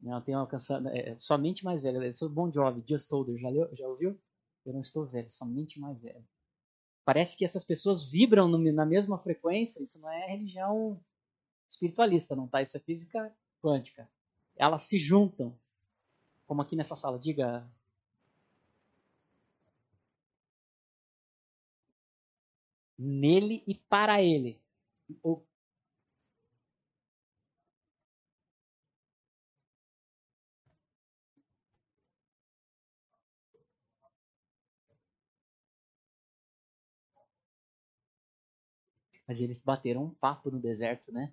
Não, 0.00 0.20
tem 0.20 0.36
uma 0.36 0.46
canção. 0.46 0.86
É, 0.88 1.10
é 1.10 1.18
somente 1.18 1.64
mais 1.64 1.82
velha. 1.82 1.98
Eu 1.98 2.14
sou 2.14 2.28
Bon 2.28 2.50
Jovi, 2.52 2.84
Just 2.88 3.12
Older. 3.12 3.38
Já, 3.38 3.48
leu, 3.48 3.74
já 3.74 3.88
ouviu? 3.88 4.18
Eu 4.64 4.72
não 4.72 4.80
estou 4.80 5.06
velho, 5.06 5.30
somente 5.30 5.78
mais 5.80 6.00
velho. 6.00 6.24
Parece 7.04 7.36
que 7.36 7.44
essas 7.44 7.64
pessoas 7.64 8.02
vibram 8.02 8.48
no, 8.48 8.58
na 8.72 8.84
mesma 8.84 9.18
frequência. 9.18 9.82
Isso 9.82 10.00
não 10.00 10.10
é 10.10 10.26
religião 10.26 11.00
espiritualista, 11.68 12.36
não 12.36 12.48
tá? 12.48 12.62
Isso 12.62 12.76
é 12.76 12.80
física 12.80 13.34
quântica. 13.62 14.08
Elas 14.56 14.82
se 14.82 14.98
juntam. 14.98 15.58
Como 16.46 16.62
aqui 16.62 16.76
nessa 16.76 16.96
sala. 16.96 17.18
Diga, 17.18 17.68
nele 22.98 23.62
e 23.66 23.74
para 23.74 24.22
ele. 24.22 24.60
O... 25.22 25.42
Mas 39.26 39.40
eles 39.40 39.60
bateram 39.60 40.04
um 40.04 40.14
papo 40.14 40.50
no 40.50 40.60
deserto, 40.60 41.12
né? 41.12 41.32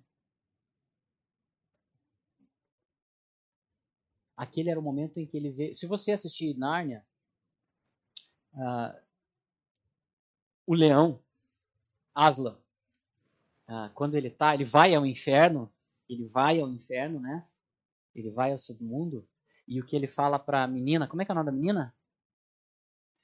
Aquele 4.36 4.68
era 4.70 4.80
o 4.80 4.82
momento 4.82 5.18
em 5.18 5.26
que 5.26 5.36
ele 5.36 5.50
vê. 5.50 5.72
Se 5.74 5.86
você 5.86 6.12
assistir 6.12 6.56
Nárnia, 6.58 7.06
uh, 8.54 9.00
o 10.66 10.74
leão 10.74 11.23
Aslan, 12.14 12.56
ah, 13.66 13.90
quando 13.94 14.14
ele 14.14 14.30
tá, 14.30 14.54
ele 14.54 14.64
vai 14.64 14.94
ao 14.94 15.04
inferno, 15.04 15.72
ele 16.08 16.26
vai 16.28 16.60
ao 16.60 16.68
inferno, 16.68 17.18
né? 17.18 17.46
Ele 18.14 18.30
vai 18.30 18.52
ao 18.52 18.58
submundo, 18.58 19.26
e 19.66 19.80
o 19.80 19.86
que 19.86 19.96
ele 19.96 20.06
fala 20.06 20.38
para 20.38 20.62
a 20.62 20.68
menina, 20.68 21.08
como 21.08 21.22
é 21.22 21.24
que 21.24 21.32
é 21.32 21.34
o 21.34 21.34
nome 21.34 21.46
da 21.46 21.52
menina? 21.52 21.94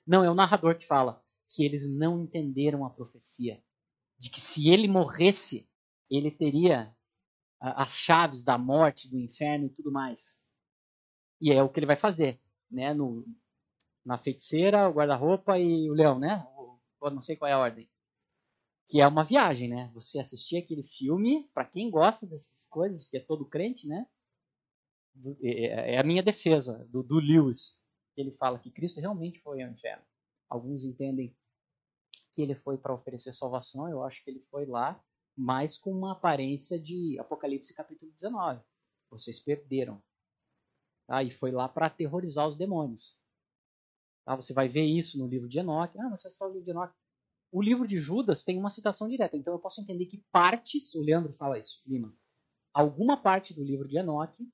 Não, 0.07 0.25
é 0.25 0.31
o 0.31 0.35
narrador 0.35 0.77
que 0.77 0.87
fala 0.87 1.23
que 1.49 1.65
eles 1.65 1.89
não 1.89 2.23
entenderam 2.23 2.85
a 2.85 2.91
profecia, 2.91 3.63
de 4.19 4.31
que 4.31 4.41
se 4.41 4.69
ele 4.69 4.89
morresse, 4.89 5.69
ele 6.11 6.31
teria 6.31 6.95
as 7.61 7.99
chaves 7.99 8.43
da 8.43 8.57
morte, 8.57 9.09
do 9.09 9.19
inferno 9.19 9.67
e 9.67 9.71
tudo 9.71 9.93
mais. 9.93 10.43
E 11.41 11.53
é 11.53 11.63
o 11.63 11.69
que 11.69 11.79
ele 11.79 11.87
vai 11.87 11.97
fazer, 11.97 12.41
né? 12.71 12.95
No, 12.95 13.27
na 14.05 14.19
feiticeira, 14.19 14.89
o 14.89 14.93
guarda-roupa 14.93 15.59
e 15.59 15.91
o 15.91 15.95
leão, 15.95 16.19
né? 16.19 16.47
Não 17.03 17.21
sei 17.21 17.37
qual 17.37 17.49
é 17.49 17.53
a 17.53 17.59
ordem 17.59 17.89
que 18.91 19.01
é 19.01 19.07
uma 19.07 19.23
viagem, 19.23 19.69
né? 19.69 19.89
Você 19.95 20.19
assistir 20.19 20.57
aquele 20.57 20.83
filme, 20.83 21.49
para 21.55 21.65
quem 21.65 21.89
gosta 21.89 22.27
dessas 22.27 22.67
coisas, 22.67 23.07
que 23.07 23.17
é 23.17 23.21
todo 23.21 23.47
crente, 23.47 23.87
né? 23.87 24.05
É, 25.41 25.49
é, 25.49 25.95
é 25.95 26.01
a 26.01 26.03
minha 26.03 26.25
defesa 26.25 26.85
do, 26.91 27.01
do 27.01 27.21
Lewis. 27.21 27.79
Ele 28.17 28.33
fala 28.33 28.59
que 28.59 28.71
Cristo 28.71 29.01
realmente 29.01 29.41
foi 29.43 29.63
ao 29.63 29.71
inferno. 29.71 30.05
Alguns 30.49 30.85
entendem 30.85 31.33
que 32.35 32.43
ele 32.43 32.57
foi 32.57 32.77
para 32.77 32.93
oferecer 32.93 33.33
salvação, 33.33 33.89
eu 33.89 34.03
acho 34.03 34.25
que 34.25 34.31
ele 34.31 34.45
foi 34.51 34.67
lá, 34.67 35.01
mas 35.37 35.79
com 35.79 35.93
uma 35.93 36.13
aparência 36.13 36.79
de 36.79 37.17
Apocalipse 37.21 37.73
capítulo 37.73 38.11
19. 38.13 38.61
Vocês 39.09 39.39
perderam. 39.39 40.03
Tá? 41.07 41.23
E 41.23 41.31
foi 41.31 41.53
lá 41.53 41.69
para 41.69 41.87
aterrorizar 41.87 42.49
os 42.49 42.57
demônios. 42.57 43.17
Tá? 44.25 44.35
Você 44.35 44.53
vai 44.53 44.69
ver 44.69 44.85
isso 44.85 45.17
no 45.17 45.29
livro 45.29 45.49
de 45.49 45.61
Enoque. 45.61 45.97
Ah, 46.01 46.09
mas 46.11 46.23
você 46.23 46.29
está 46.29 46.45
no 46.45 46.53
livro 46.53 46.65
de 46.65 46.71
Enoque. 46.73 47.00
O 47.53 47.61
livro 47.61 47.87
de 47.87 47.99
Judas 47.99 48.45
tem 48.45 48.59
uma 48.59 48.71
citação 48.71 49.09
direta, 49.09 49.37
então 49.37 49.53
eu 49.53 49.59
posso 49.59 49.81
entender 49.81 50.07
que 50.07 50.25
partes, 50.31 50.95
o 50.95 51.03
Leandro 51.03 51.33
fala 51.33 51.59
isso, 51.59 51.83
Lima, 51.85 52.15
alguma 52.73 53.17
parte 53.17 53.53
do 53.53 53.65
livro 53.65 53.89
de 53.89 53.99
Enoque, 53.99 54.49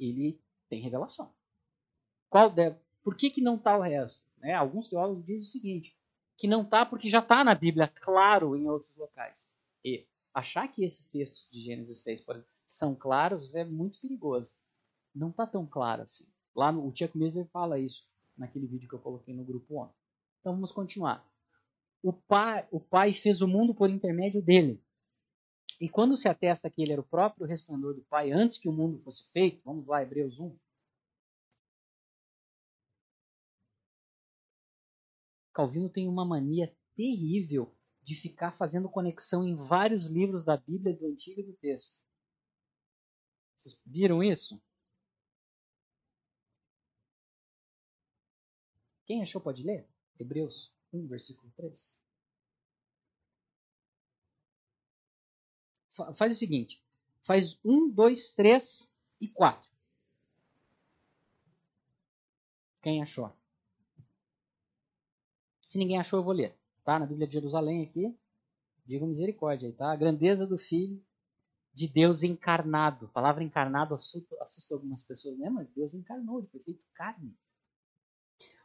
ele 0.00 0.40
tem 0.70 0.80
revelação. 0.80 1.34
Qual 2.30 2.48
deve, 2.48 2.78
por 3.02 3.14
que, 3.14 3.28
que 3.28 3.42
não 3.42 3.56
está 3.56 3.76
o 3.76 3.82
resto? 3.82 4.24
Né? 4.38 4.54
Alguns 4.54 4.88
teólogos 4.88 5.24
dizem 5.26 5.42
o 5.42 5.50
seguinte, 5.50 5.96
que 6.38 6.48
não 6.48 6.62
está 6.62 6.86
porque 6.86 7.10
já 7.10 7.18
está 7.18 7.44
na 7.44 7.54
Bíblia, 7.54 7.88
claro, 7.88 8.56
em 8.56 8.66
outros 8.66 8.96
locais. 8.96 9.50
E 9.84 10.06
achar 10.32 10.68
que 10.68 10.82
esses 10.82 11.08
textos 11.08 11.46
de 11.52 11.60
Gênesis 11.60 12.02
6 12.02 12.20
exemplo, 12.20 12.44
são 12.66 12.94
claros 12.94 13.54
é 13.54 13.64
muito 13.64 14.00
perigoso. 14.00 14.54
Não 15.14 15.28
está 15.28 15.46
tão 15.46 15.66
claro 15.66 16.02
assim. 16.02 16.26
Lá 16.54 16.72
no, 16.72 16.86
o 16.86 16.96
Chuck 16.96 17.16
Missler 17.18 17.46
fala 17.48 17.78
isso 17.78 18.06
naquele 18.36 18.66
vídeo 18.66 18.88
que 18.88 18.94
eu 18.94 18.98
coloquei 18.98 19.34
no 19.34 19.44
grupo 19.44 19.76
ontem. 19.76 19.94
Então 20.40 20.54
vamos 20.54 20.72
continuar 20.72 21.30
o 22.02 22.12
pai, 22.12 22.66
o 22.70 22.80
pai 22.80 23.14
fez 23.14 23.40
o 23.40 23.48
mundo 23.48 23.74
por 23.74 23.88
intermédio 23.88 24.42
dele. 24.42 24.82
E 25.80 25.88
quando 25.88 26.16
se 26.16 26.28
atesta 26.28 26.70
que 26.70 26.82
ele 26.82 26.92
era 26.92 27.00
o 27.00 27.06
próprio 27.06 27.46
resplendor 27.46 27.94
do 27.94 28.02
Pai 28.02 28.30
antes 28.30 28.56
que 28.56 28.68
o 28.68 28.72
mundo 28.72 29.02
fosse 29.02 29.28
feito, 29.32 29.64
vamos 29.64 29.86
lá, 29.86 30.00
Hebreus 30.00 30.38
1. 30.38 30.56
Calvino 35.52 35.90
tem 35.90 36.08
uma 36.08 36.24
mania 36.24 36.72
terrível 36.94 37.74
de 38.02 38.14
ficar 38.14 38.52
fazendo 38.52 38.88
conexão 38.88 39.44
em 39.44 39.54
vários 39.54 40.04
livros 40.04 40.44
da 40.44 40.56
Bíblia, 40.56 40.96
do 40.96 41.06
Antigo 41.06 41.40
e 41.40 41.44
do 41.44 41.52
Texto. 41.54 42.02
Vocês 43.56 43.76
viram 43.84 44.22
isso? 44.22 44.60
Quem 49.04 49.22
achou 49.22 49.40
pode 49.40 49.62
ler? 49.62 49.88
Hebreus 50.18 50.72
1, 50.92 51.06
versículo 51.06 51.50
3. 51.56 51.90
Fa- 55.92 56.14
Faz 56.14 56.34
o 56.34 56.38
seguinte: 56.38 56.80
faz 57.22 57.58
1, 57.64 57.90
2, 57.90 58.32
3 58.32 58.92
e 59.20 59.28
4. 59.28 59.70
Quem 62.82 63.02
achou? 63.02 63.32
Se 65.66 65.78
ninguém 65.78 65.98
achou, 65.98 66.18
eu 66.18 66.24
vou 66.24 66.32
ler. 66.34 66.54
Tá? 66.84 66.98
Na 66.98 67.06
Bíblia 67.06 67.26
de 67.26 67.32
Jerusalém 67.34 67.82
aqui. 67.84 68.14
Diga 68.84 69.06
misericórdia 69.06 69.68
aí, 69.68 69.72
tá? 69.72 69.92
A 69.92 69.96
grandeza 69.96 70.46
do 70.46 70.58
Filho 70.58 71.02
de 71.72 71.88
Deus 71.88 72.22
encarnado. 72.22 73.06
A 73.06 73.08
palavra 73.08 73.42
encarnado 73.44 73.94
assusta, 73.94 74.36
assusta 74.42 74.74
algumas 74.74 75.02
pessoas, 75.02 75.38
né? 75.38 75.48
Mas 75.48 75.68
Deus 75.70 75.94
encarnou, 75.94 76.40
ele 76.40 76.48
foi 76.48 76.60
feito 76.60 76.84
carne. 76.92 77.34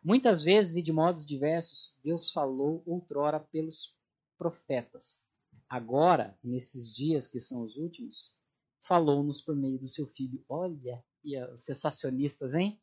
Muitas 0.03 0.41
vezes 0.41 0.75
e 0.75 0.81
de 0.81 0.93
modos 0.93 1.25
diversos, 1.25 1.95
Deus 2.03 2.31
falou 2.31 2.83
outrora 2.85 3.39
pelos 3.39 3.95
profetas. 4.37 5.21
Agora, 5.67 6.37
nesses 6.43 6.93
dias 6.93 7.27
que 7.27 7.39
são 7.39 7.61
os 7.63 7.75
últimos, 7.75 8.33
falou-nos 8.79 9.41
por 9.41 9.55
meio 9.55 9.77
do 9.77 9.87
seu 9.87 10.07
filho. 10.07 10.43
Olha, 10.47 11.03
e 11.23 11.37
os 11.37 11.63
sensacionistas, 11.63 12.53
hein? 12.53 12.79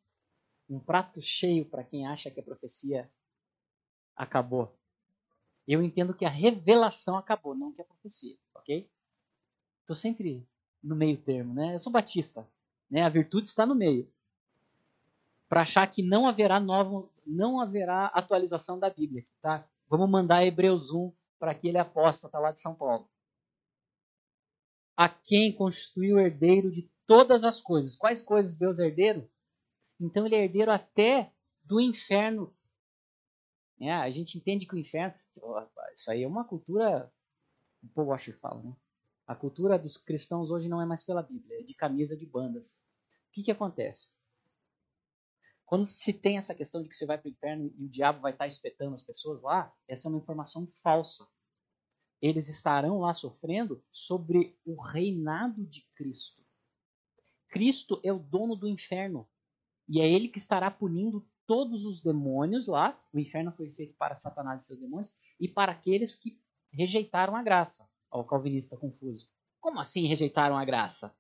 Um 0.69 0.79
prato 0.79 1.23
cheio 1.23 1.65
para 1.65 1.85
quem 1.85 2.07
acha 2.07 2.31
que 2.31 2.41
a 2.41 2.43
profecia 2.43 3.11
acabou. 4.17 4.77
Eu 5.67 5.83
entendo 5.83 6.15
que 6.15 6.25
a 6.25 6.31
revelação 6.31 7.17
acabou, 7.17 7.55
não 7.55 7.73
que 7.73 7.81
a 7.81 7.85
profecia, 7.85 8.37
ok? 8.55 8.91
Estou 9.81 9.97
sempre 9.97 10.47
no 10.83 10.95
meio 10.95 11.17
termo, 11.23 11.55
né? 11.55 11.75
Eu 11.75 11.81
sou 11.81 11.93
batista, 11.93 12.47
né? 12.91 13.03
A 13.03 13.09
virtude 13.09 13.49
está 13.49 13.65
no 13.65 13.75
meio. 13.75 14.13
Para 15.55 15.63
achar 15.63 15.87
que 15.87 16.03
não 16.03 16.27
haverá 16.27 16.59
novo, 16.59 17.13
não 17.25 17.61
haverá 17.61 18.07
atualização 18.07 18.77
da 18.77 18.91
Bíblia, 18.91 19.25
tá? 19.41 19.65
Vamos 19.89 20.11
mandar 20.11 20.45
Hebreus 20.45 20.91
1 20.91 21.13
para 21.39 21.53
aquele 21.53 21.79
apóstata 21.79 22.41
lá 22.41 22.51
de 22.51 22.61
São 22.61 22.75
Paulo. 22.75 23.09
A 24.97 25.09
quem 25.09 25.53
constituiu 25.53 26.19
herdeiro 26.19 26.73
de 26.73 26.91
todas 27.07 27.45
as 27.45 27.63
coisas. 27.63 27.95
Quais 27.95 28.21
coisas 28.21 28.57
Deus 28.57 28.81
é 28.81 28.87
herdeiro? 28.87 29.31
Então 30.01 30.27
ele 30.27 30.35
é 30.35 30.43
herdeiro 30.43 30.73
até 30.73 31.33
do 31.63 31.81
inferno. 31.81 32.53
É, 33.81 33.93
a 33.93 34.11
gente 34.11 34.37
entende 34.37 34.67
que 34.67 34.75
o 34.75 34.79
inferno. 34.79 35.15
Isso 35.95 36.11
aí 36.11 36.25
é 36.25 36.27
uma 36.27 36.43
cultura. 36.43 37.13
O 37.81 37.89
povo 37.91 38.13
acha 38.13 38.33
que 38.33 38.41
fala, 38.41 38.61
né? 38.61 38.77
A 39.25 39.37
cultura 39.37 39.79
dos 39.79 39.97
cristãos 39.97 40.51
hoje 40.51 40.69
não 40.69 40.83
é 40.83 40.85
mais 40.85 41.05
pela 41.05 41.23
Bíblia, 41.23 41.61
é 41.61 41.63
de 41.63 41.75
camisa 41.75 42.17
de 42.17 42.27
bandas. 42.27 42.73
O 43.29 43.35
que, 43.35 43.45
que 43.45 43.53
acontece? 43.53 44.09
Quando 45.65 45.89
se 45.89 46.13
tem 46.13 46.37
essa 46.37 46.55
questão 46.55 46.83
de 46.83 46.89
que 46.89 46.97
você 46.97 47.07
vai 47.07 47.19
para 47.19 47.29
o 47.29 47.33
inferno 47.33 47.73
e 47.79 47.85
o 47.85 47.89
diabo 47.89 48.21
vai 48.21 48.33
estar 48.33 48.47
espetando 48.47 48.95
as 48.95 49.03
pessoas 49.03 49.43
lá, 49.43 49.73
essa 49.89 50.09
é 50.09 50.11
uma 50.11 50.19
informação 50.19 50.67
falsa. 50.83 51.27
Eles 52.21 52.49
estarão 52.49 53.01
lá 53.01 53.15
sofrendo 53.15 53.83
sobre 53.91 54.59
o 54.65 54.81
reinado 54.81 55.67
de 55.67 55.87
Cristo. 55.95 56.43
Cristo 57.49 58.01
é 58.03 58.13
o 58.13 58.19
dono 58.19 58.57
do 58.57 58.69
inferno. 58.69 59.29
E 59.89 60.01
é 60.01 60.09
ele 60.09 60.29
que 60.29 60.39
estará 60.39 60.71
punindo 60.71 61.27
todos 61.47 61.85
os 61.85 62.03
demônios 62.03 62.67
lá. 62.67 62.99
O 63.13 63.19
inferno 63.19 63.53
foi 63.53 63.71
feito 63.71 63.95
para 63.97 64.15
Satanás 64.15 64.63
e 64.63 64.67
seus 64.67 64.81
demônios 64.81 65.15
e 65.39 65.49
para 65.49 65.73
aqueles 65.73 66.15
que 66.15 66.41
rejeitaram 66.73 67.37
a 67.37 67.43
graça. 67.43 67.89
Ó, 68.11 68.21
o 68.21 68.25
calvinista 68.25 68.77
confuso. 68.77 69.29
Como 69.61 69.81
assim 69.81 70.07
rejeitaram 70.07 70.57
a 70.57 70.65
graça? 70.65 71.15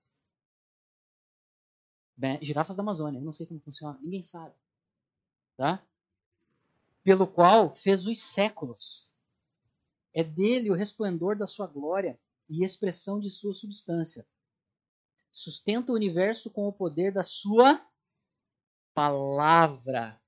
Bem, 2.16 2.39
girafas 2.43 2.77
da 2.77 2.82
Amazônia, 2.82 3.20
não 3.20 3.32
sei 3.32 3.47
como 3.47 3.61
funciona, 3.61 3.99
ninguém 4.01 4.23
sabe. 4.23 4.55
Tá? 5.57 5.85
Pelo 7.03 7.27
qual 7.27 7.74
fez 7.74 8.07
os 8.07 8.20
séculos. 8.20 9.09
É 10.12 10.23
dele 10.23 10.70
o 10.70 10.74
resplendor 10.74 11.36
da 11.36 11.47
sua 11.47 11.66
glória 11.66 12.19
e 12.49 12.65
expressão 12.65 13.19
de 13.19 13.31
sua 13.31 13.53
substância. 13.53 14.27
Sustenta 15.32 15.91
o 15.91 15.97
universo 15.97 16.51
com 16.51 16.69
o 16.69 16.73
poder 16.73 17.12
da 17.12 17.24
sua 17.24 17.85
palavra. 18.95 20.20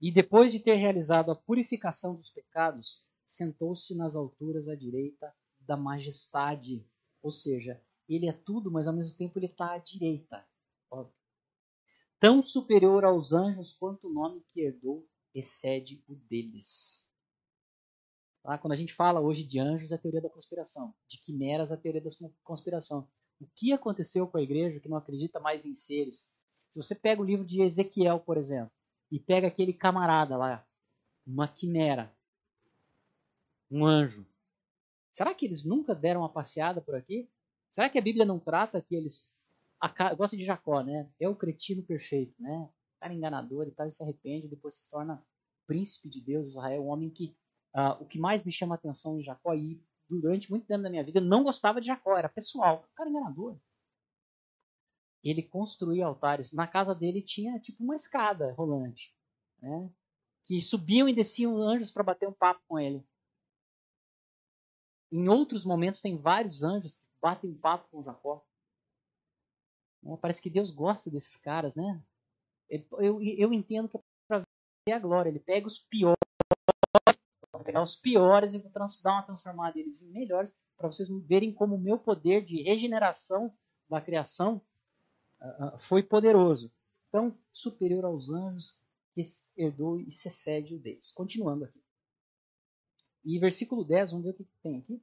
E 0.00 0.10
depois 0.10 0.52
de 0.52 0.58
ter 0.58 0.74
realizado 0.74 1.30
a 1.30 1.36
purificação 1.36 2.16
dos 2.16 2.30
pecados, 2.30 3.02
sentou-se 3.24 3.94
nas 3.94 4.16
alturas 4.16 4.68
à 4.68 4.74
direita 4.74 5.32
da 5.60 5.76
majestade. 5.76 6.84
Ou 7.22 7.30
seja, 7.30 7.80
ele 8.08 8.28
é 8.28 8.32
tudo, 8.32 8.70
mas 8.70 8.86
ao 8.86 8.94
mesmo 8.94 9.16
tempo 9.16 9.38
ele 9.38 9.46
está 9.46 9.72
à 9.72 9.78
direita. 9.78 10.46
Tão 12.18 12.42
superior 12.42 13.04
aos 13.04 13.32
anjos 13.32 13.72
quanto 13.72 14.08
o 14.08 14.12
nome 14.12 14.42
que 14.52 14.60
herdou 14.60 15.06
excede 15.34 16.02
o 16.08 16.14
deles. 16.14 17.06
Tá? 18.42 18.56
Quando 18.56 18.72
a 18.72 18.76
gente 18.76 18.94
fala 18.94 19.20
hoje 19.20 19.44
de 19.44 19.58
anjos, 19.58 19.92
é 19.92 19.96
a 19.96 19.98
teoria 19.98 20.20
da 20.20 20.30
conspiração. 20.30 20.94
De 21.08 21.18
quimeras, 21.18 21.70
é 21.70 21.74
a 21.74 21.76
teoria 21.76 22.00
da 22.00 22.10
conspiração. 22.42 23.08
O 23.40 23.46
que 23.46 23.72
aconteceu 23.72 24.26
com 24.26 24.38
a 24.38 24.42
igreja 24.42 24.80
que 24.80 24.88
não 24.88 24.96
acredita 24.96 25.38
mais 25.38 25.66
em 25.66 25.74
seres? 25.74 26.30
Se 26.70 26.82
você 26.82 26.94
pega 26.94 27.20
o 27.20 27.24
livro 27.24 27.44
de 27.44 27.60
Ezequiel, 27.60 28.20
por 28.20 28.38
exemplo, 28.38 28.72
e 29.10 29.20
pega 29.20 29.48
aquele 29.48 29.72
camarada 29.72 30.36
lá, 30.36 30.66
uma 31.26 31.46
quimera, 31.46 32.14
um 33.70 33.84
anjo. 33.84 34.26
Será 35.10 35.34
que 35.34 35.44
eles 35.44 35.64
nunca 35.64 35.94
deram 35.94 36.20
uma 36.20 36.32
passeada 36.32 36.80
por 36.80 36.94
aqui? 36.94 37.28
Será 37.70 37.88
que 37.88 37.98
a 37.98 38.02
Bíblia 38.02 38.24
não 38.24 38.38
trata 38.38 38.80
que 38.80 38.94
eles. 38.94 39.32
Eu 40.10 40.16
gosto 40.16 40.36
de 40.36 40.44
Jacó, 40.44 40.82
né? 40.82 41.10
É 41.20 41.28
o 41.28 41.36
cretino 41.36 41.82
perfeito, 41.82 42.34
né? 42.40 42.68
Cara 42.98 43.12
enganador 43.12 43.66
e 43.68 43.70
tal, 43.70 43.86
e 43.86 43.90
se 43.90 44.02
arrepende, 44.02 44.48
depois 44.48 44.78
se 44.78 44.88
torna 44.88 45.22
príncipe 45.66 46.08
de 46.08 46.20
Deus, 46.20 46.48
Israel, 46.48 46.84
um 46.84 46.88
homem 46.88 47.10
que. 47.10 47.36
Uh, 47.74 48.02
o 48.02 48.06
que 48.06 48.18
mais 48.18 48.42
me 48.42 48.50
chama 48.50 48.74
a 48.74 48.78
atenção 48.78 49.20
em 49.20 49.22
Jacó, 49.22 49.54
e 49.54 49.78
durante 50.08 50.50
muito 50.50 50.66
tempo 50.66 50.82
da 50.82 50.88
minha 50.88 51.04
vida 51.04 51.18
eu 51.18 51.24
não 51.24 51.44
gostava 51.44 51.80
de 51.80 51.88
Jacó, 51.88 52.16
era 52.16 52.28
pessoal. 52.28 52.88
Cara 52.94 53.10
enganador. 53.10 53.58
Ele 55.22 55.42
construía 55.42 56.06
altares. 56.06 56.52
Na 56.52 56.66
casa 56.66 56.94
dele 56.94 57.20
tinha 57.20 57.58
tipo 57.58 57.82
uma 57.82 57.96
escada 57.96 58.52
rolante, 58.52 59.14
né? 59.60 59.90
Que 60.46 60.60
subiam 60.62 61.08
e 61.08 61.14
desciam 61.14 61.60
anjos 61.60 61.90
para 61.90 62.04
bater 62.04 62.28
um 62.28 62.32
papo 62.32 62.62
com 62.68 62.78
ele. 62.78 63.04
Em 65.10 65.28
outros 65.28 65.64
momentos 65.64 66.00
tem 66.00 66.16
vários 66.16 66.62
anjos 66.62 67.00
batem 67.20 67.54
papo 67.54 67.88
com 67.90 68.02
Jacó. 68.02 68.44
É, 70.04 70.16
parece 70.16 70.40
que 70.40 70.50
Deus 70.50 70.70
gosta 70.70 71.10
desses 71.10 71.36
caras, 71.36 71.74
né? 71.74 72.02
Eu, 72.68 73.20
eu 73.22 73.52
entendo 73.52 73.88
que 73.88 73.96
é 73.96 74.00
para 74.28 74.42
ver 74.86 74.92
a 74.94 74.98
glória. 74.98 75.30
Ele 75.30 75.40
pega 75.40 75.66
os 75.66 75.78
piores, 75.78 76.16
pegar 77.64 77.82
os 77.82 77.96
piores 77.96 78.54
e 78.54 78.58
dar 79.02 79.12
uma 79.12 79.22
transformada 79.22 79.74
deles 79.74 80.02
em 80.02 80.10
melhores, 80.10 80.54
para 80.76 80.88
vocês 80.88 81.08
verem 81.26 81.52
como 81.52 81.74
o 81.74 81.80
meu 81.80 81.98
poder 81.98 82.44
de 82.44 82.62
regeneração 82.62 83.52
da 83.88 84.00
criação 84.00 84.60
uh, 85.40 85.78
foi 85.78 86.02
poderoso. 86.02 86.72
Então, 87.08 87.36
superior 87.52 88.04
aos 88.04 88.30
anjos, 88.30 88.78
que 89.14 89.22
herdou 89.56 89.98
e 90.00 90.12
se 90.12 90.28
excede 90.28 90.74
o 90.74 90.78
deles. 90.78 91.10
Continuando 91.12 91.64
aqui. 91.64 91.82
E 93.24 93.38
versículo 93.38 93.84
10, 93.84 94.10
vamos 94.10 94.26
ver 94.26 94.32
o 94.32 94.34
que 94.34 94.44
tem 94.62 94.78
aqui. 94.78 95.02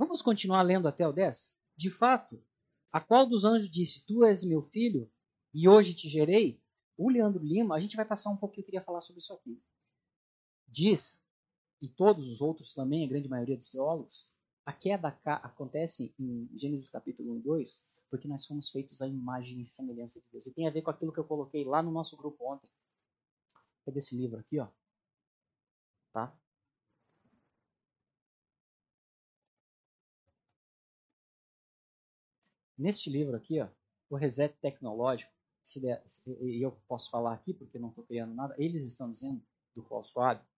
Vamos 0.00 0.22
continuar 0.22 0.62
lendo 0.62 0.88
até 0.88 1.06
o 1.06 1.12
10? 1.12 1.54
De 1.76 1.90
fato, 1.90 2.42
a 2.90 3.02
qual 3.02 3.26
dos 3.26 3.44
anjos 3.44 3.70
disse: 3.70 4.02
Tu 4.06 4.24
és 4.24 4.42
meu 4.42 4.62
filho, 4.62 5.12
e 5.52 5.68
hoje 5.68 5.92
te 5.92 6.08
gerei? 6.08 6.58
O 6.96 7.10
Leandro 7.10 7.44
Lima, 7.44 7.76
a 7.76 7.80
gente 7.80 7.96
vai 7.96 8.06
passar 8.06 8.30
um 8.30 8.36
pouquinho, 8.38 8.62
eu 8.62 8.64
queria 8.64 8.82
falar 8.82 9.02
sobre 9.02 9.20
isso 9.20 9.30
aqui. 9.34 9.62
Diz, 10.66 11.22
e 11.82 11.86
todos 11.86 12.28
os 12.28 12.40
outros 12.40 12.72
também, 12.72 13.04
a 13.04 13.08
grande 13.10 13.28
maioria 13.28 13.58
dos 13.58 13.70
teólogos, 13.70 14.26
a 14.64 14.72
queda 14.72 15.08
acontece 15.22 16.14
em 16.18 16.48
Gênesis 16.56 16.88
capítulo 16.88 17.34
1 17.34 17.36
e 17.36 17.42
2, 17.42 17.84
porque 18.08 18.26
nós 18.26 18.46
fomos 18.46 18.70
feitos 18.70 19.02
à 19.02 19.06
imagem 19.06 19.60
e 19.60 19.66
semelhança 19.66 20.18
de 20.18 20.26
Deus. 20.32 20.46
E 20.46 20.54
tem 20.54 20.66
a 20.66 20.70
ver 20.70 20.80
com 20.80 20.90
aquilo 20.90 21.12
que 21.12 21.20
eu 21.20 21.24
coloquei 21.24 21.62
lá 21.62 21.82
no 21.82 21.90
nosso 21.90 22.16
grupo 22.16 22.50
ontem. 22.50 22.70
É 23.86 23.92
desse 23.92 24.16
livro 24.16 24.40
aqui, 24.40 24.58
ó. 24.60 24.68
Tá? 26.10 26.39
Neste 32.80 33.10
livro 33.10 33.36
aqui, 33.36 33.60
ó, 33.60 33.68
o 34.08 34.16
reset 34.16 34.54
tecnológico, 34.58 35.30
e 36.40 36.64
eu 36.64 36.72
posso 36.88 37.10
falar 37.10 37.34
aqui 37.34 37.52
porque 37.52 37.78
não 37.78 37.90
estou 37.90 38.02
criando 38.04 38.32
nada, 38.34 38.54
eles 38.56 38.84
estão 38.84 39.10
dizendo, 39.10 39.42
do 39.76 39.82
falso 39.82 40.18
hábito, 40.18 40.48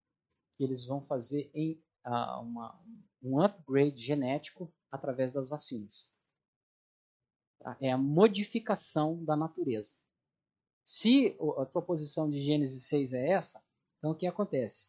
que 0.57 0.63
eles 0.63 0.87
vão 0.87 1.05
fazer 1.05 1.51
em, 1.53 1.83
uh, 2.07 2.41
uma, 2.41 2.81
um 3.21 3.41
upgrade 3.41 4.01
genético 4.01 4.73
através 4.89 5.33
das 5.33 5.49
vacinas. 5.49 6.09
Tá? 7.59 7.77
É 7.81 7.91
a 7.91 7.99
modificação 7.99 9.25
da 9.25 9.35
natureza. 9.35 9.95
Se 10.85 11.37
a 11.59 11.67
tua 11.67 11.83
posição 11.83 12.31
de 12.31 12.41
Gênesis 12.45 12.87
6 12.87 13.15
é 13.15 13.31
essa, 13.31 13.61
então 13.99 14.13
o 14.13 14.17
que 14.17 14.29
acontece? 14.29 14.87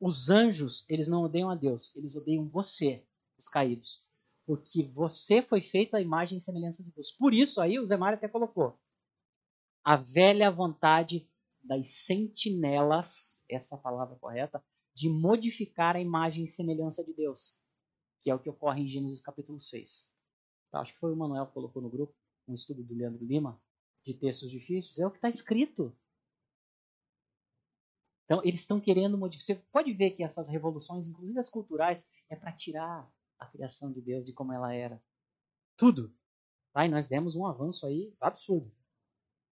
Os 0.00 0.28
anjos, 0.28 0.84
eles 0.88 1.06
não 1.06 1.22
odeiam 1.22 1.50
a 1.50 1.54
Deus, 1.54 1.94
eles 1.94 2.16
odeiam 2.16 2.48
você, 2.48 3.06
os 3.38 3.48
caídos. 3.48 4.05
Porque 4.46 4.84
você 4.84 5.42
foi 5.42 5.60
feito 5.60 5.96
à 5.96 6.00
imagem 6.00 6.38
e 6.38 6.40
semelhança 6.40 6.82
de 6.82 6.90
Deus. 6.92 7.10
Por 7.12 7.34
isso, 7.34 7.60
aí 7.60 7.78
o 7.78 7.86
Zé 7.86 7.96
Mário 7.96 8.16
até 8.16 8.28
colocou. 8.28 8.78
a 9.84 9.96
velha 9.96 10.50
vontade 10.50 11.28
das 11.62 11.88
sentinelas, 12.04 13.42
essa 13.48 13.76
é 13.76 13.78
palavra 13.78 14.16
correta, 14.16 14.64
de 14.94 15.08
modificar 15.08 15.94
a 15.96 16.00
imagem 16.00 16.44
e 16.44 16.48
semelhança 16.48 17.04
de 17.04 17.12
Deus, 17.12 17.56
que 18.22 18.30
é 18.30 18.34
o 18.34 18.38
que 18.38 18.48
ocorre 18.48 18.82
em 18.82 18.88
Gênesis 18.88 19.20
capítulo 19.20 19.60
6. 19.60 20.08
Tá, 20.70 20.80
acho 20.80 20.92
que 20.92 20.98
foi 20.98 21.12
o 21.12 21.16
Manuel 21.16 21.46
que 21.46 21.52
colocou 21.52 21.82
no 21.82 21.90
grupo, 21.90 22.14
um 22.48 22.54
estudo 22.54 22.82
do 22.82 22.94
Leandro 22.94 23.24
Lima, 23.24 23.60
de 24.04 24.14
textos 24.14 24.50
difíceis, 24.50 24.98
é 24.98 25.06
o 25.06 25.10
que 25.10 25.18
está 25.18 25.28
escrito. 25.28 25.96
Então, 28.24 28.40
eles 28.42 28.60
estão 28.60 28.80
querendo 28.80 29.16
modificar. 29.16 29.56
Você 29.56 29.62
pode 29.70 29.92
ver 29.92 30.12
que 30.12 30.24
essas 30.24 30.48
revoluções, 30.48 31.06
inclusive 31.06 31.38
as 31.38 31.48
culturais, 31.48 32.08
é 32.28 32.34
para 32.34 32.52
tirar 32.52 33.08
a 33.38 33.46
criação 33.46 33.92
de 33.92 34.00
Deus 34.00 34.24
de 34.24 34.32
como 34.32 34.52
ela 34.52 34.72
era. 34.74 35.02
Tudo. 35.76 36.12
Tá? 36.72 36.86
E 36.86 36.88
nós 36.88 37.06
demos 37.06 37.34
um 37.34 37.46
avanço 37.46 37.86
aí 37.86 38.14
absurdo. 38.20 38.70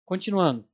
Continuando. 0.04 0.68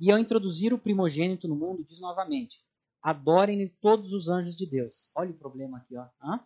E 0.00 0.10
ao 0.10 0.18
introduzir 0.18 0.72
o 0.72 0.78
primogênito 0.78 1.48
no 1.48 1.56
mundo, 1.56 1.84
diz 1.84 2.00
novamente: 2.00 2.64
adorem 3.02 3.68
todos 3.80 4.12
os 4.12 4.28
anjos 4.28 4.56
de 4.56 4.66
Deus. 4.66 5.10
Olha 5.14 5.30
o 5.30 5.38
problema 5.38 5.78
aqui, 5.78 5.96
ó. 5.96 6.08
Hã? 6.22 6.44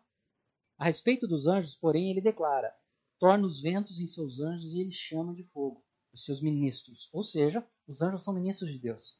A 0.78 0.84
respeito 0.84 1.26
dos 1.26 1.46
anjos, 1.46 1.76
porém, 1.76 2.10
ele 2.10 2.20
declara: 2.20 2.74
torna 3.18 3.46
os 3.46 3.60
ventos 3.60 4.00
em 4.00 4.06
seus 4.06 4.40
anjos 4.40 4.72
e 4.72 4.80
ele 4.80 4.92
chama 4.92 5.34
de 5.34 5.44
fogo 5.44 5.84
os 6.12 6.24
seus 6.24 6.40
ministros. 6.40 7.08
Ou 7.12 7.24
seja, 7.24 7.66
os 7.86 8.02
anjos 8.02 8.22
são 8.22 8.34
ministros 8.34 8.70
de 8.70 8.78
Deus. 8.78 9.18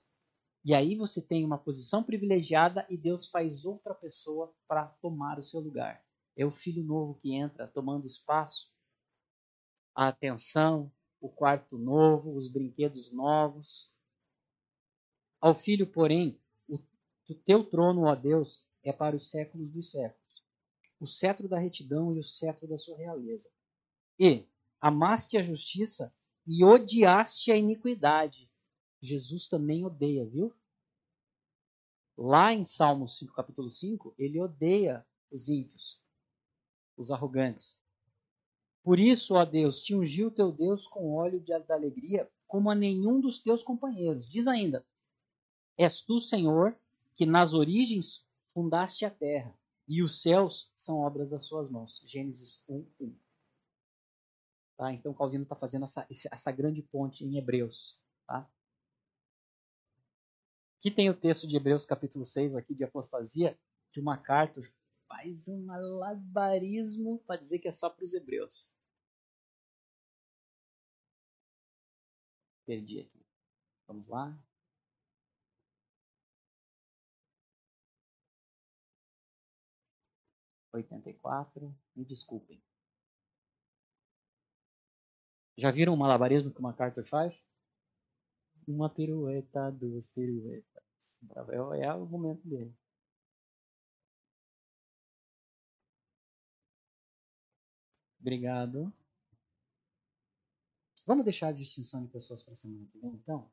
E 0.64 0.74
aí 0.74 0.94
você 0.94 1.20
tem 1.20 1.44
uma 1.44 1.58
posição 1.58 2.04
privilegiada 2.04 2.86
e 2.88 2.96
Deus 2.96 3.28
faz 3.28 3.64
outra 3.64 3.94
pessoa 3.94 4.54
para 4.68 4.86
tomar 4.86 5.38
o 5.38 5.42
seu 5.42 5.58
lugar. 5.58 6.04
É 6.36 6.46
o 6.46 6.52
filho 6.52 6.84
novo 6.84 7.18
que 7.20 7.34
entra 7.34 7.66
tomando 7.66 8.06
espaço, 8.06 8.70
a 9.94 10.08
atenção, 10.08 10.90
o 11.20 11.28
quarto 11.28 11.76
novo, 11.76 12.36
os 12.36 12.48
brinquedos 12.48 13.12
novos. 13.12 13.90
Ao 15.40 15.54
filho, 15.54 15.86
porém, 15.86 16.40
o, 16.68 16.76
o 17.28 17.34
teu 17.34 17.64
trono, 17.64 18.04
ó 18.04 18.14
Deus, 18.14 18.64
é 18.84 18.92
para 18.92 19.16
os 19.16 19.30
séculos 19.30 19.68
dos 19.70 19.90
séculos. 19.90 20.42
O 21.00 21.06
cetro 21.06 21.48
da 21.48 21.58
retidão 21.58 22.14
e 22.14 22.20
o 22.20 22.24
cetro 22.24 22.68
da 22.68 22.78
sua 22.78 22.96
realeza. 22.96 23.50
E 24.18 24.46
amaste 24.80 25.36
a 25.36 25.42
justiça 25.42 26.14
e 26.46 26.64
odiaste 26.64 27.50
a 27.50 27.56
iniquidade. 27.56 28.51
Jesus 29.02 29.48
também 29.48 29.84
odeia, 29.84 30.24
viu? 30.24 30.54
Lá 32.16 32.52
em 32.52 32.64
Salmos 32.64 33.18
5, 33.18 33.34
capítulo 33.34 33.70
5, 33.70 34.14
ele 34.16 34.40
odeia 34.40 35.04
os 35.30 35.48
ímpios, 35.48 36.00
os 36.96 37.10
arrogantes. 37.10 37.76
Por 38.82 38.98
isso, 38.98 39.34
ó 39.34 39.44
Deus, 39.44 39.82
te 39.82 39.94
ungiu 39.94 40.30
teu 40.30 40.52
Deus 40.52 40.86
com 40.86 41.14
óleo 41.14 41.40
de 41.40 41.52
alegria, 41.52 42.30
como 42.46 42.70
a 42.70 42.74
nenhum 42.74 43.20
dos 43.20 43.40
teus 43.40 43.62
companheiros. 43.62 44.28
Diz 44.28 44.46
ainda: 44.46 44.84
És 45.76 46.00
tu, 46.00 46.20
Senhor, 46.20 46.76
que 47.16 47.26
nas 47.26 47.54
origens 47.54 48.24
fundaste 48.52 49.04
a 49.04 49.10
terra, 49.10 49.56
e 49.88 50.02
os 50.02 50.20
céus 50.22 50.70
são 50.76 50.98
obras 50.98 51.28
das 51.28 51.44
suas 51.44 51.68
mãos. 51.68 52.02
Gênesis 52.04 52.62
1, 52.68 52.86
1. 53.00 53.14
Tá? 54.76 54.92
Então, 54.92 55.14
Calvino 55.14 55.44
está 55.44 55.56
fazendo 55.56 55.84
essa, 55.84 56.06
essa 56.08 56.52
grande 56.52 56.82
ponte 56.82 57.24
em 57.24 57.36
Hebreus. 57.36 57.96
Tá? 58.26 58.48
Aqui 60.82 60.90
tem 60.90 61.08
o 61.08 61.14
texto 61.14 61.46
de 61.46 61.56
Hebreus 61.56 61.84
capítulo 61.84 62.24
6, 62.24 62.56
aqui 62.56 62.74
de 62.74 62.82
apostasia, 62.82 63.56
que 63.92 64.00
o 64.00 64.02
MacArthur 64.02 64.68
faz 65.06 65.46
um 65.46 65.64
malabarismo 65.64 67.20
para 67.20 67.38
dizer 67.38 67.60
que 67.60 67.68
é 67.68 67.70
só 67.70 67.88
para 67.88 68.02
os 68.02 68.12
hebreus. 68.12 68.68
Perdi 72.66 72.98
aqui. 72.98 73.24
Vamos 73.86 74.08
lá. 74.08 74.36
Oitenta 80.72 81.10
e 81.10 81.14
quatro. 81.14 81.72
Me 81.94 82.04
desculpem. 82.04 82.60
Já 85.56 85.70
viram 85.70 85.94
o 85.94 85.96
malabarismo 85.96 86.50
que 86.50 86.58
o 86.58 86.62
MacArthur 86.62 87.04
faz? 87.04 87.46
Uma 88.66 88.88
pirueta, 88.88 89.70
duas 89.70 90.06
piruetas. 90.06 91.20
É, 91.50 91.84
é 91.84 91.94
o 91.94 92.06
momento 92.06 92.46
dele. 92.48 92.74
Obrigado. 98.20 98.92
Vamos 101.04 101.24
deixar 101.24 101.48
a 101.48 101.52
distinção 101.52 102.04
de 102.04 102.12
pessoas 102.12 102.42
para 102.42 102.54
semana 102.54 102.86
que 102.92 102.98
vem, 102.98 103.10
então? 103.14 103.50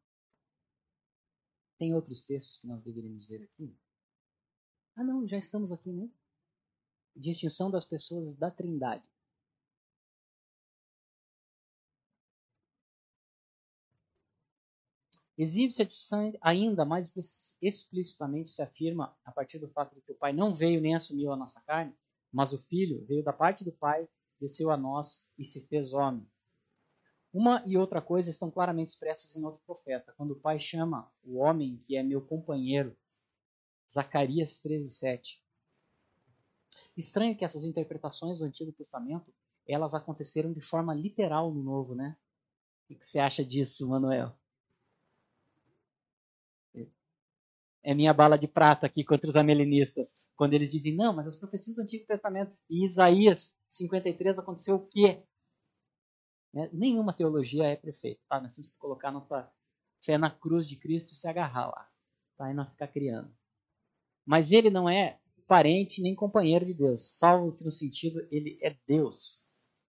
Tem 1.79 1.93
outros 1.95 2.23
textos 2.23 2.59
que 2.59 2.67
nós 2.67 2.83
deveríamos 2.83 3.25
ver 3.25 3.43
aqui? 3.43 3.75
Ah, 4.95 5.03
não, 5.03 5.27
já 5.27 5.37
estamos 5.37 5.71
aqui, 5.71 5.91
né? 5.91 6.07
Distinção 7.15 7.71
das 7.71 7.83
pessoas 7.83 8.35
da 8.35 8.51
Trindade. 8.51 9.03
Exibe-se 15.39 15.87
ainda 16.41 16.83
mais 16.83 17.13
explicitamente 17.61 18.49
se 18.49 18.61
afirma 18.61 19.17
a 19.23 19.31
partir 19.31 19.57
do 19.57 19.69
fato 19.69 19.95
de 19.95 20.01
que 20.01 20.11
o 20.11 20.15
Pai 20.15 20.33
não 20.33 20.53
veio 20.53 20.81
nem 20.81 20.95
assumiu 20.95 21.31
a 21.31 21.37
nossa 21.37 21.61
carne, 21.61 21.95
mas 22.29 22.51
o 22.51 22.57
Filho 22.57 23.05
veio 23.05 23.23
da 23.23 23.31
parte 23.31 23.63
do 23.63 23.71
Pai, 23.71 24.05
desceu 24.37 24.69
a 24.69 24.75
nós 24.75 25.23
e 25.37 25.45
se 25.45 25.65
fez 25.67 25.93
homem. 25.93 26.29
Uma 27.31 27.63
e 27.65 27.77
outra 27.77 28.01
coisa 28.01 28.29
estão 28.29 28.51
claramente 28.51 28.89
expressas 28.89 29.33
em 29.33 29.45
outro 29.45 29.61
profeta, 29.65 30.13
quando 30.17 30.31
o 30.31 30.39
Pai 30.41 30.59
chama 30.59 31.09
o 31.23 31.37
homem 31.37 31.81
que 31.87 31.95
é 31.95 32.03
meu 32.03 32.21
companheiro, 32.21 32.93
Zacarias 33.89 34.59
13:7. 34.59 35.41
Estranho 36.97 37.37
que 37.37 37.45
essas 37.45 37.63
interpretações 37.63 38.39
do 38.39 38.43
Antigo 38.43 38.73
Testamento, 38.73 39.33
elas 39.65 39.93
aconteceram 39.93 40.51
de 40.51 40.59
forma 40.59 40.93
literal 40.93 41.49
no 41.53 41.63
Novo, 41.63 41.95
né? 41.95 42.17
O 42.89 42.95
que 42.95 43.07
você 43.07 43.19
acha 43.19 43.45
disso, 43.45 43.87
Manuel? 43.87 44.37
É 47.89 47.95
minha 47.95 48.13
bala 48.13 48.37
de 48.37 48.47
prata 48.47 48.85
aqui 48.85 49.03
contra 49.03 49.27
os 49.27 49.35
amelinistas, 49.35 50.15
quando 50.35 50.53
eles 50.53 50.71
dizem, 50.71 50.95
não, 50.95 51.11
mas 51.11 51.25
as 51.25 51.35
profecias 51.35 51.75
do 51.75 51.81
Antigo 51.81 52.05
Testamento 52.05 52.55
e 52.69 52.85
Isaías 52.85 53.57
53 53.67 54.37
aconteceu 54.37 54.75
o 54.75 54.85
quê? 54.85 55.23
Né? 56.53 56.69
Nenhuma 56.71 57.13
teologia 57.13 57.63
é 57.63 57.75
perfeita, 57.75 58.21
tá? 58.29 58.39
Nós 58.39 58.53
temos 58.53 58.69
que 58.69 58.77
colocar 58.77 59.11
nossa 59.11 59.51
fé 60.05 60.19
na 60.19 60.29
cruz 60.29 60.67
de 60.67 60.75
Cristo 60.75 61.13
e 61.13 61.15
se 61.15 61.27
agarrar 61.27 61.65
lá, 61.65 61.89
tá? 62.37 62.51
E 62.51 62.53
não 62.53 62.69
ficar 62.69 62.89
criando. 62.89 63.35
Mas 64.23 64.51
ele 64.51 64.69
não 64.69 64.87
é 64.87 65.19
parente 65.47 65.99
nem 65.99 66.13
companheiro 66.13 66.67
de 66.67 66.75
Deus, 66.75 67.17
salvo 67.17 67.57
que 67.57 67.63
no 67.63 67.71
sentido 67.71 68.19
ele 68.29 68.59
é 68.61 68.77
Deus. 68.87 69.43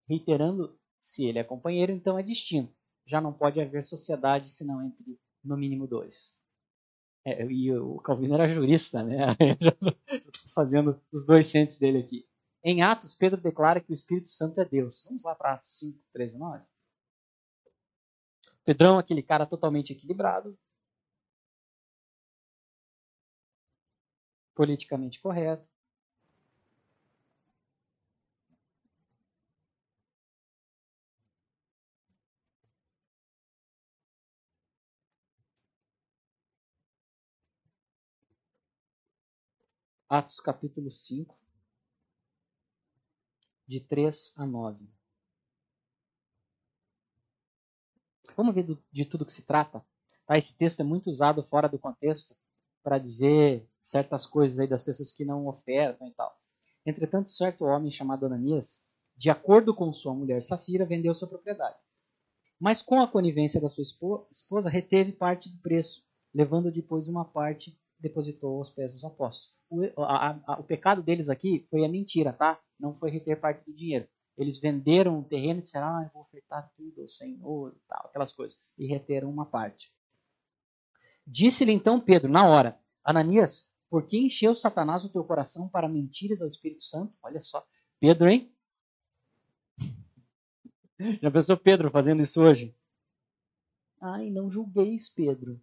Reiterando, 0.09 0.75
se 1.03 1.27
ele 1.27 1.39
é 1.39 1.45
companheiro, 1.45 1.93
então 1.93 2.19
é 2.19 2.23
distinto. 2.23 2.75
Já 3.05 3.21
não 3.21 3.35
pode 3.35 3.61
haver 3.61 3.85
sociedade 3.85 4.49
senão 4.49 4.83
entre 4.83 5.21
no 5.45 5.55
mínimo 5.55 5.87
dois. 5.87 6.40
É, 7.25 7.45
e 7.45 7.73
o 7.77 7.99
Calvino 7.99 8.35
era 8.35 8.53
jurista, 8.53 9.03
né? 9.03 9.37
Estou 10.09 10.49
fazendo 10.55 11.01
os 11.13 11.27
dois 11.27 11.47
centros 11.47 11.79
dele 11.79 11.99
aqui. 11.99 12.27
Em 12.63 12.83
Atos, 12.83 13.15
Pedro 13.15 13.41
declara 13.41 13.81
que 13.81 13.91
o 13.91 13.95
Espírito 13.95 14.29
Santo 14.29 14.61
é 14.61 14.65
Deus. 14.65 15.03
Vamos 15.07 15.23
lá 15.23 15.35
para 15.35 15.55
Atos 15.55 15.79
5, 15.79 15.99
13 16.13 16.37
e 16.37 16.39
9. 16.39 16.65
Pedrão, 18.65 18.99
aquele 18.99 19.23
cara 19.23 19.47
totalmente 19.47 19.93
equilibrado, 19.93 20.59
politicamente 24.55 25.21
correto. 25.21 25.67
Atos 40.11 40.41
capítulo 40.41 40.91
5, 40.91 41.39
de 43.65 43.79
3 43.79 44.33
a 44.37 44.45
9. 44.45 44.85
Vamos 48.37 48.53
ver 48.53 48.65
do, 48.65 48.83
de 48.91 49.05
tudo 49.05 49.25
que 49.25 49.31
se 49.31 49.43
trata. 49.43 49.87
Tá? 50.27 50.37
Esse 50.37 50.53
texto 50.57 50.81
é 50.81 50.83
muito 50.83 51.09
usado 51.09 51.45
fora 51.45 51.69
do 51.69 51.79
contexto 51.79 52.35
para 52.83 52.99
dizer 52.99 53.71
certas 53.81 54.27
coisas 54.27 54.59
aí 54.59 54.67
das 54.67 54.83
pessoas 54.83 55.13
que 55.13 55.25
não 55.25 55.47
ofertam 55.47 56.09
e 56.09 56.13
tal. 56.15 56.37
Entretanto, 56.85 57.31
certo 57.31 57.65
homem 57.65 57.93
chamado 57.93 58.27
Ananias, 58.27 58.85
de 59.17 59.31
acordo 59.31 59.73
com 59.73 59.93
sua 59.93 60.13
mulher 60.13 60.43
Safira, 60.43 60.85
vendeu 60.85 61.15
sua 61.15 61.29
propriedade. 61.29 61.79
Mas 62.59 62.83
com 62.83 63.01
a 63.01 63.07
conivência 63.07 63.61
da 63.61 63.69
sua 63.69 63.85
esposa, 63.85 64.69
reteve 64.69 65.13
parte 65.13 65.49
do 65.49 65.59
preço, 65.59 66.03
levando 66.35 66.73
depois 66.73 67.07
uma 67.07 67.25
parte 67.25 67.81
depositou 67.97 68.59
aos 68.59 68.71
pés 68.71 68.93
dos 68.93 69.05
apóstolos. 69.05 69.60
O, 69.71 70.03
a, 70.03 70.31
a, 70.47 70.61
o 70.61 70.65
pecado 70.65 71.03
deles 71.03 71.29
aqui 71.29 71.67
foi 71.71 71.85
a 71.85 71.89
mentira, 71.89 72.33
tá? 72.33 72.61
Não 72.79 72.93
foi 72.93 73.11
reter 73.11 73.41
parte 73.41 73.65
do 73.65 73.73
dinheiro. 73.73 74.09
Eles 74.37 74.59
venderam 74.61 75.21
o 75.21 75.25
terreno 75.25 75.61
e 75.61 75.63
disseram, 75.63 75.87
ah, 75.87 76.03
eu 76.05 76.11
vou 76.13 76.23
ofertar 76.23 76.71
tudo 76.77 77.03
ao 77.03 77.09
Senhor 77.09 77.77
tal, 77.87 78.07
aquelas 78.07 78.33
coisas. 78.33 78.61
E 78.77 78.87
reteram 78.87 79.31
uma 79.31 79.47
parte. 79.47 79.93
Disse-lhe 81.27 81.73
então 81.73 82.01
Pedro, 82.01 82.31
na 82.31 82.49
hora, 82.49 82.81
Ananias, 83.05 83.71
por 83.89 84.07
que 84.07 84.19
encheu 84.19 84.55
Satanás 84.55 85.05
o 85.05 85.09
teu 85.09 85.23
coração 85.23 85.69
para 85.69 85.89
mentiras 85.89 86.41
ao 86.43 86.49
Espírito 86.49 86.83
Santo? 86.83 87.19
Olha 87.23 87.41
só. 87.41 87.65
Pedro, 88.01 88.29
hein? 88.29 88.53
Já 91.21 91.31
pensou 91.31 91.57
Pedro 91.57 91.91
fazendo 91.91 92.23
isso 92.23 92.43
hoje? 92.43 92.75
Ai, 94.01 94.31
não 94.31 94.51
julgueis, 94.51 95.09
Pedro. 95.09 95.61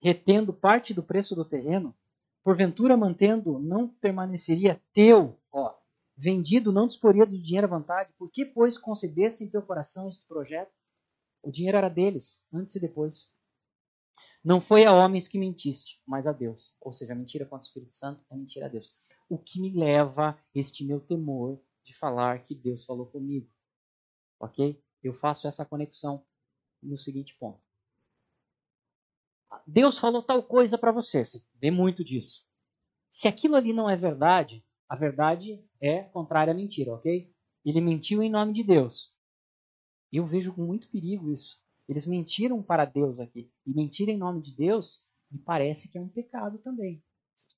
Retendo 0.00 0.52
parte 0.52 0.92
do 0.92 1.02
preço 1.02 1.34
do 1.34 1.44
terreno, 1.44 1.96
porventura 2.42 2.96
mantendo, 2.96 3.58
não 3.58 3.88
permaneceria 3.88 4.80
teu, 4.92 5.38
ó, 5.52 5.74
vendido, 6.16 6.72
não 6.72 6.86
disporia 6.86 7.26
do 7.26 7.38
dinheiro 7.38 7.66
à 7.66 7.70
vontade. 7.70 8.12
Por 8.18 8.30
que, 8.30 8.44
pois, 8.44 8.76
concebeste 8.76 9.44
em 9.44 9.48
teu 9.48 9.62
coração 9.62 10.08
este 10.08 10.26
projeto? 10.26 10.72
O 11.42 11.50
dinheiro 11.50 11.76
era 11.76 11.88
deles, 11.88 12.44
antes 12.52 12.74
e 12.76 12.80
depois. 12.80 13.30
Não 14.44 14.60
foi 14.60 14.84
a 14.84 14.92
homens 14.92 15.28
que 15.28 15.38
mentiste, 15.38 16.00
mas 16.06 16.26
a 16.26 16.32
Deus. 16.32 16.74
Ou 16.80 16.92
seja, 16.92 17.12
a 17.12 17.16
mentira 17.16 17.46
contra 17.46 17.64
o 17.64 17.66
Espírito 17.66 17.94
Santo 17.94 18.24
é 18.30 18.36
mentira 18.36 18.66
a 18.66 18.68
Deus. 18.68 18.92
O 19.28 19.38
que 19.38 19.60
me 19.60 19.70
leva 19.70 20.36
este 20.54 20.84
meu 20.84 21.00
temor 21.00 21.60
de 21.84 21.94
falar 21.94 22.44
que 22.44 22.54
Deus 22.54 22.84
falou 22.84 23.06
comigo. 23.06 23.48
Ok? 24.40 24.82
Eu 25.02 25.14
faço 25.14 25.46
essa 25.46 25.64
conexão 25.64 26.24
no 26.82 26.98
seguinte 26.98 27.36
ponto. 27.38 27.60
Deus 29.66 29.98
falou 29.98 30.22
tal 30.22 30.42
coisa 30.42 30.76
para 30.76 30.92
você. 30.92 31.24
Você 31.24 31.42
vê 31.60 31.70
muito 31.70 32.04
disso. 32.04 32.44
Se 33.10 33.28
aquilo 33.28 33.56
ali 33.56 33.72
não 33.72 33.88
é 33.88 33.96
verdade, 33.96 34.64
a 34.88 34.96
verdade 34.96 35.64
é 35.80 36.02
contrária 36.02 36.52
à 36.52 36.56
mentira, 36.56 36.94
ok? 36.94 37.32
Ele 37.64 37.80
mentiu 37.80 38.22
em 38.22 38.30
nome 38.30 38.52
de 38.52 38.64
Deus. 38.64 39.14
Eu 40.12 40.26
vejo 40.26 40.52
com 40.52 40.64
muito 40.64 40.90
perigo 40.90 41.32
isso. 41.32 41.62
Eles 41.88 42.06
mentiram 42.06 42.62
para 42.62 42.84
Deus 42.84 43.20
aqui. 43.20 43.50
E 43.66 43.72
mentir 43.72 44.08
em 44.08 44.16
nome 44.16 44.42
de 44.42 44.54
Deus 44.54 45.04
me 45.30 45.38
parece 45.38 45.90
que 45.90 45.96
é 45.96 46.00
um 46.00 46.08
pecado 46.08 46.58
também. 46.58 47.02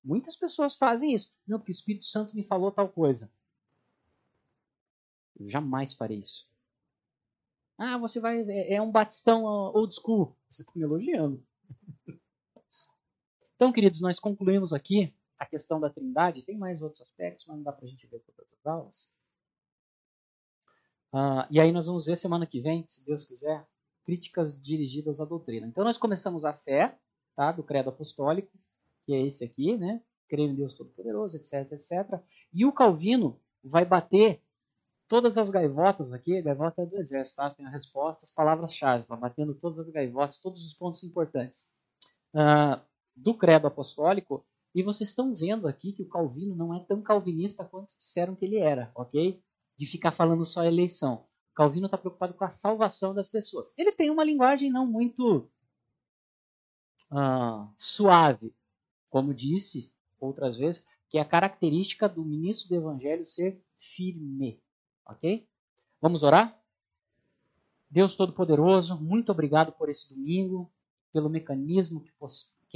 Muitas 0.03 0.35
pessoas 0.35 0.75
fazem 0.75 1.13
isso. 1.13 1.31
Não, 1.45 1.59
porque 1.59 1.71
o 1.71 1.73
Espírito 1.73 2.05
Santo 2.05 2.35
me 2.35 2.43
falou 2.43 2.71
tal 2.71 2.89
coisa. 2.89 3.31
Eu 5.37 5.49
jamais 5.49 5.93
farei 5.93 6.19
isso. 6.19 6.47
Ah, 7.77 7.97
você 7.97 8.19
vai. 8.19 8.41
É, 8.49 8.75
é 8.75 8.81
um 8.81 8.91
batistão 8.91 9.43
old 9.43 9.93
school. 9.93 10.35
Você 10.49 10.61
está 10.61 10.71
me 10.75 10.83
elogiando. 10.83 11.45
Então, 13.55 13.71
queridos, 13.71 14.01
nós 14.01 14.19
concluímos 14.19 14.73
aqui 14.73 15.13
a 15.39 15.45
questão 15.45 15.79
da 15.79 15.89
trindade. 15.89 16.41
Tem 16.41 16.57
mais 16.57 16.81
outros 16.81 17.01
aspectos, 17.01 17.45
mas 17.47 17.57
não 17.57 17.63
dá 17.63 17.71
para 17.71 17.85
a 17.85 17.89
gente 17.89 18.05
ver 18.07 18.19
todas 18.19 18.53
as 18.53 18.65
aulas. 18.65 19.07
Uh, 21.13 21.47
e 21.49 21.59
aí 21.59 21.71
nós 21.71 21.85
vamos 21.87 22.05
ver 22.05 22.17
semana 22.17 22.45
que 22.45 22.59
vem, 22.59 22.85
se 22.87 23.05
Deus 23.05 23.23
quiser, 23.23 23.65
críticas 24.03 24.59
dirigidas 24.61 25.21
à 25.21 25.25
doutrina. 25.25 25.65
Então 25.65 25.83
nós 25.83 25.97
começamos 25.97 26.43
a 26.43 26.53
fé, 26.53 26.97
tá, 27.35 27.51
do 27.53 27.63
credo 27.63 27.89
apostólico, 27.89 28.51
que 29.05 29.13
é 29.13 29.21
esse 29.21 29.43
aqui, 29.43 29.77
né? 29.77 30.01
Creio 30.27 30.49
em 30.49 30.55
Deus 30.55 30.73
Todo-Poderoso, 30.73 31.37
etc, 31.37 31.71
etc. 31.71 32.19
E 32.53 32.65
o 32.65 32.73
Calvino 32.73 33.39
vai 33.63 33.85
bater 33.85 34.41
todas 35.07 35.37
as 35.37 35.49
gaivotas 35.49 36.11
aqui, 36.11 36.41
gaivota 36.41 36.81
é 36.81 36.85
do 36.85 36.97
exército, 36.97 37.37
tá? 37.37 37.49
Tem 37.49 37.65
a 37.65 37.69
resposta, 37.69 38.25
as 38.25 38.31
palavras-chave, 38.31 39.03
está 39.03 39.15
batendo 39.15 39.53
todas 39.55 39.79
as 39.79 39.89
gaivotas, 39.89 40.39
todos 40.39 40.65
os 40.65 40.73
pontos 40.73 41.03
importantes 41.03 41.69
uh, 42.33 42.81
do 43.15 43.33
credo 43.33 43.67
apostólico, 43.67 44.45
e 44.73 44.83
vocês 44.83 45.09
estão 45.09 45.33
vendo 45.33 45.67
aqui 45.67 45.93
que 45.93 46.03
o 46.03 46.09
Calvino 46.09 46.53
não 46.53 46.73
é 46.73 46.79
tão 46.81 47.01
calvinista 47.01 47.63
quanto 47.63 47.97
disseram 47.97 48.35
que 48.35 48.43
ele 48.43 48.57
era, 48.57 48.91
ok? 48.93 49.41
De 49.77 49.85
ficar 49.85 50.11
falando 50.11 50.45
só 50.45 50.61
a 50.61 50.67
eleição. 50.67 51.25
O 51.51 51.55
Calvino 51.55 51.85
está 51.85 51.97
preocupado 51.97 52.33
com 52.33 52.43
a 52.43 52.51
salvação 52.51 53.13
das 53.13 53.29
pessoas. 53.29 53.73
Ele 53.77 53.93
tem 53.93 54.09
uma 54.09 54.25
linguagem 54.25 54.69
não 54.69 54.85
muito 54.85 55.49
uh, 57.09 57.71
suave, 57.77 58.53
como 59.09 59.33
disse 59.33 59.89
outras 60.19 60.57
vezes, 60.57 60.85
que 61.09 61.17
é 61.17 61.21
a 61.21 61.25
característica 61.25 62.09
do 62.09 62.25
ministro 62.25 62.67
do 62.67 62.75
evangelho 62.75 63.25
ser 63.25 63.63
firme. 63.79 64.61
Ok? 65.05 65.47
Vamos 66.01 66.23
orar? 66.23 66.61
Deus 67.89 68.15
Todo-Poderoso, 68.17 69.01
muito 69.01 69.31
obrigado 69.31 69.71
por 69.71 69.87
esse 69.87 70.13
domingo, 70.13 70.69
pelo 71.13 71.29
mecanismo 71.29 72.01
que, 72.01 72.11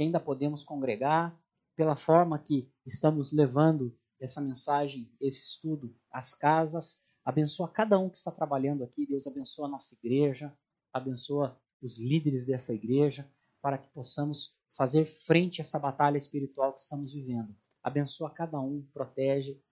que 0.00 0.04
ainda 0.04 0.18
podemos 0.18 0.64
congregar, 0.64 1.38
pela 1.76 1.94
forma 1.94 2.38
que 2.38 2.66
estamos 2.86 3.32
levando 3.32 3.94
essa 4.18 4.40
mensagem, 4.40 5.12
esse 5.20 5.42
estudo 5.44 5.94
às 6.10 6.32
casas. 6.32 7.04
Abençoa 7.22 7.68
cada 7.68 7.98
um 7.98 8.08
que 8.08 8.16
está 8.16 8.30
trabalhando 8.30 8.82
aqui. 8.82 9.04
Deus 9.04 9.26
abençoa 9.26 9.66
a 9.66 9.68
nossa 9.68 9.94
igreja, 9.94 10.56
abençoa 10.90 11.54
os 11.82 11.98
líderes 11.98 12.46
dessa 12.46 12.72
igreja, 12.72 13.30
para 13.60 13.76
que 13.76 13.90
possamos 13.90 14.56
fazer 14.72 15.04
frente 15.04 15.60
a 15.60 15.64
essa 15.64 15.78
batalha 15.78 16.16
espiritual 16.16 16.72
que 16.72 16.80
estamos 16.80 17.12
vivendo. 17.12 17.54
Abençoa 17.82 18.30
cada 18.30 18.58
um, 18.58 18.80
protege. 18.94 19.62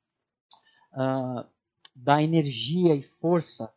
Uh, 0.92 1.48
dá 1.96 2.22
energia 2.22 2.94
e 2.94 3.02
força, 3.02 3.72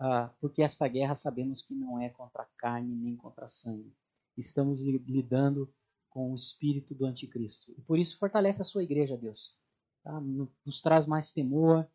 uh, 0.00 0.28
porque 0.40 0.64
esta 0.64 0.88
guerra 0.88 1.14
sabemos 1.14 1.62
que 1.62 1.76
não 1.76 2.00
é 2.00 2.08
contra 2.08 2.44
carne 2.58 2.92
nem 2.92 3.14
contra 3.14 3.46
sangue. 3.46 3.94
Estamos 4.36 4.80
lidando 4.80 5.72
com 6.12 6.30
o 6.30 6.36
espírito 6.36 6.94
do 6.94 7.06
anticristo. 7.06 7.72
E 7.72 7.80
por 7.82 7.98
isso 7.98 8.18
fortalece 8.18 8.60
a 8.60 8.64
sua 8.64 8.82
igreja, 8.82 9.16
Deus. 9.16 9.56
Tá? 10.04 10.20
Nos 10.20 10.82
traz 10.82 11.06
mais 11.06 11.30
temor, 11.30 11.88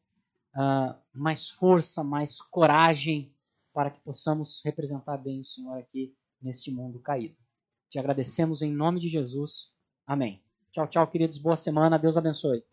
uh, 0.56 0.96
mais 1.14 1.50
força, 1.50 2.04
mais 2.04 2.42
coragem 2.42 3.32
para 3.72 3.92
que 3.92 4.00
possamos 4.02 4.62
representar 4.66 5.18
bem 5.18 5.42
o 5.42 5.46
Senhor 5.46 5.78
aqui 5.78 6.16
neste 6.42 6.72
mundo 6.72 7.00
caído. 7.00 7.38
Te 7.90 8.00
agradecemos 8.00 8.62
em 8.62 8.72
nome 8.72 9.00
de 9.00 9.08
Jesus. 9.08 9.72
Amém. 10.06 10.42
Tchau, 10.72 10.88
tchau, 10.88 11.08
queridos. 11.08 11.38
Boa 11.38 11.58
semana. 11.58 12.00
Deus 12.00 12.18
abençoe. 12.18 12.64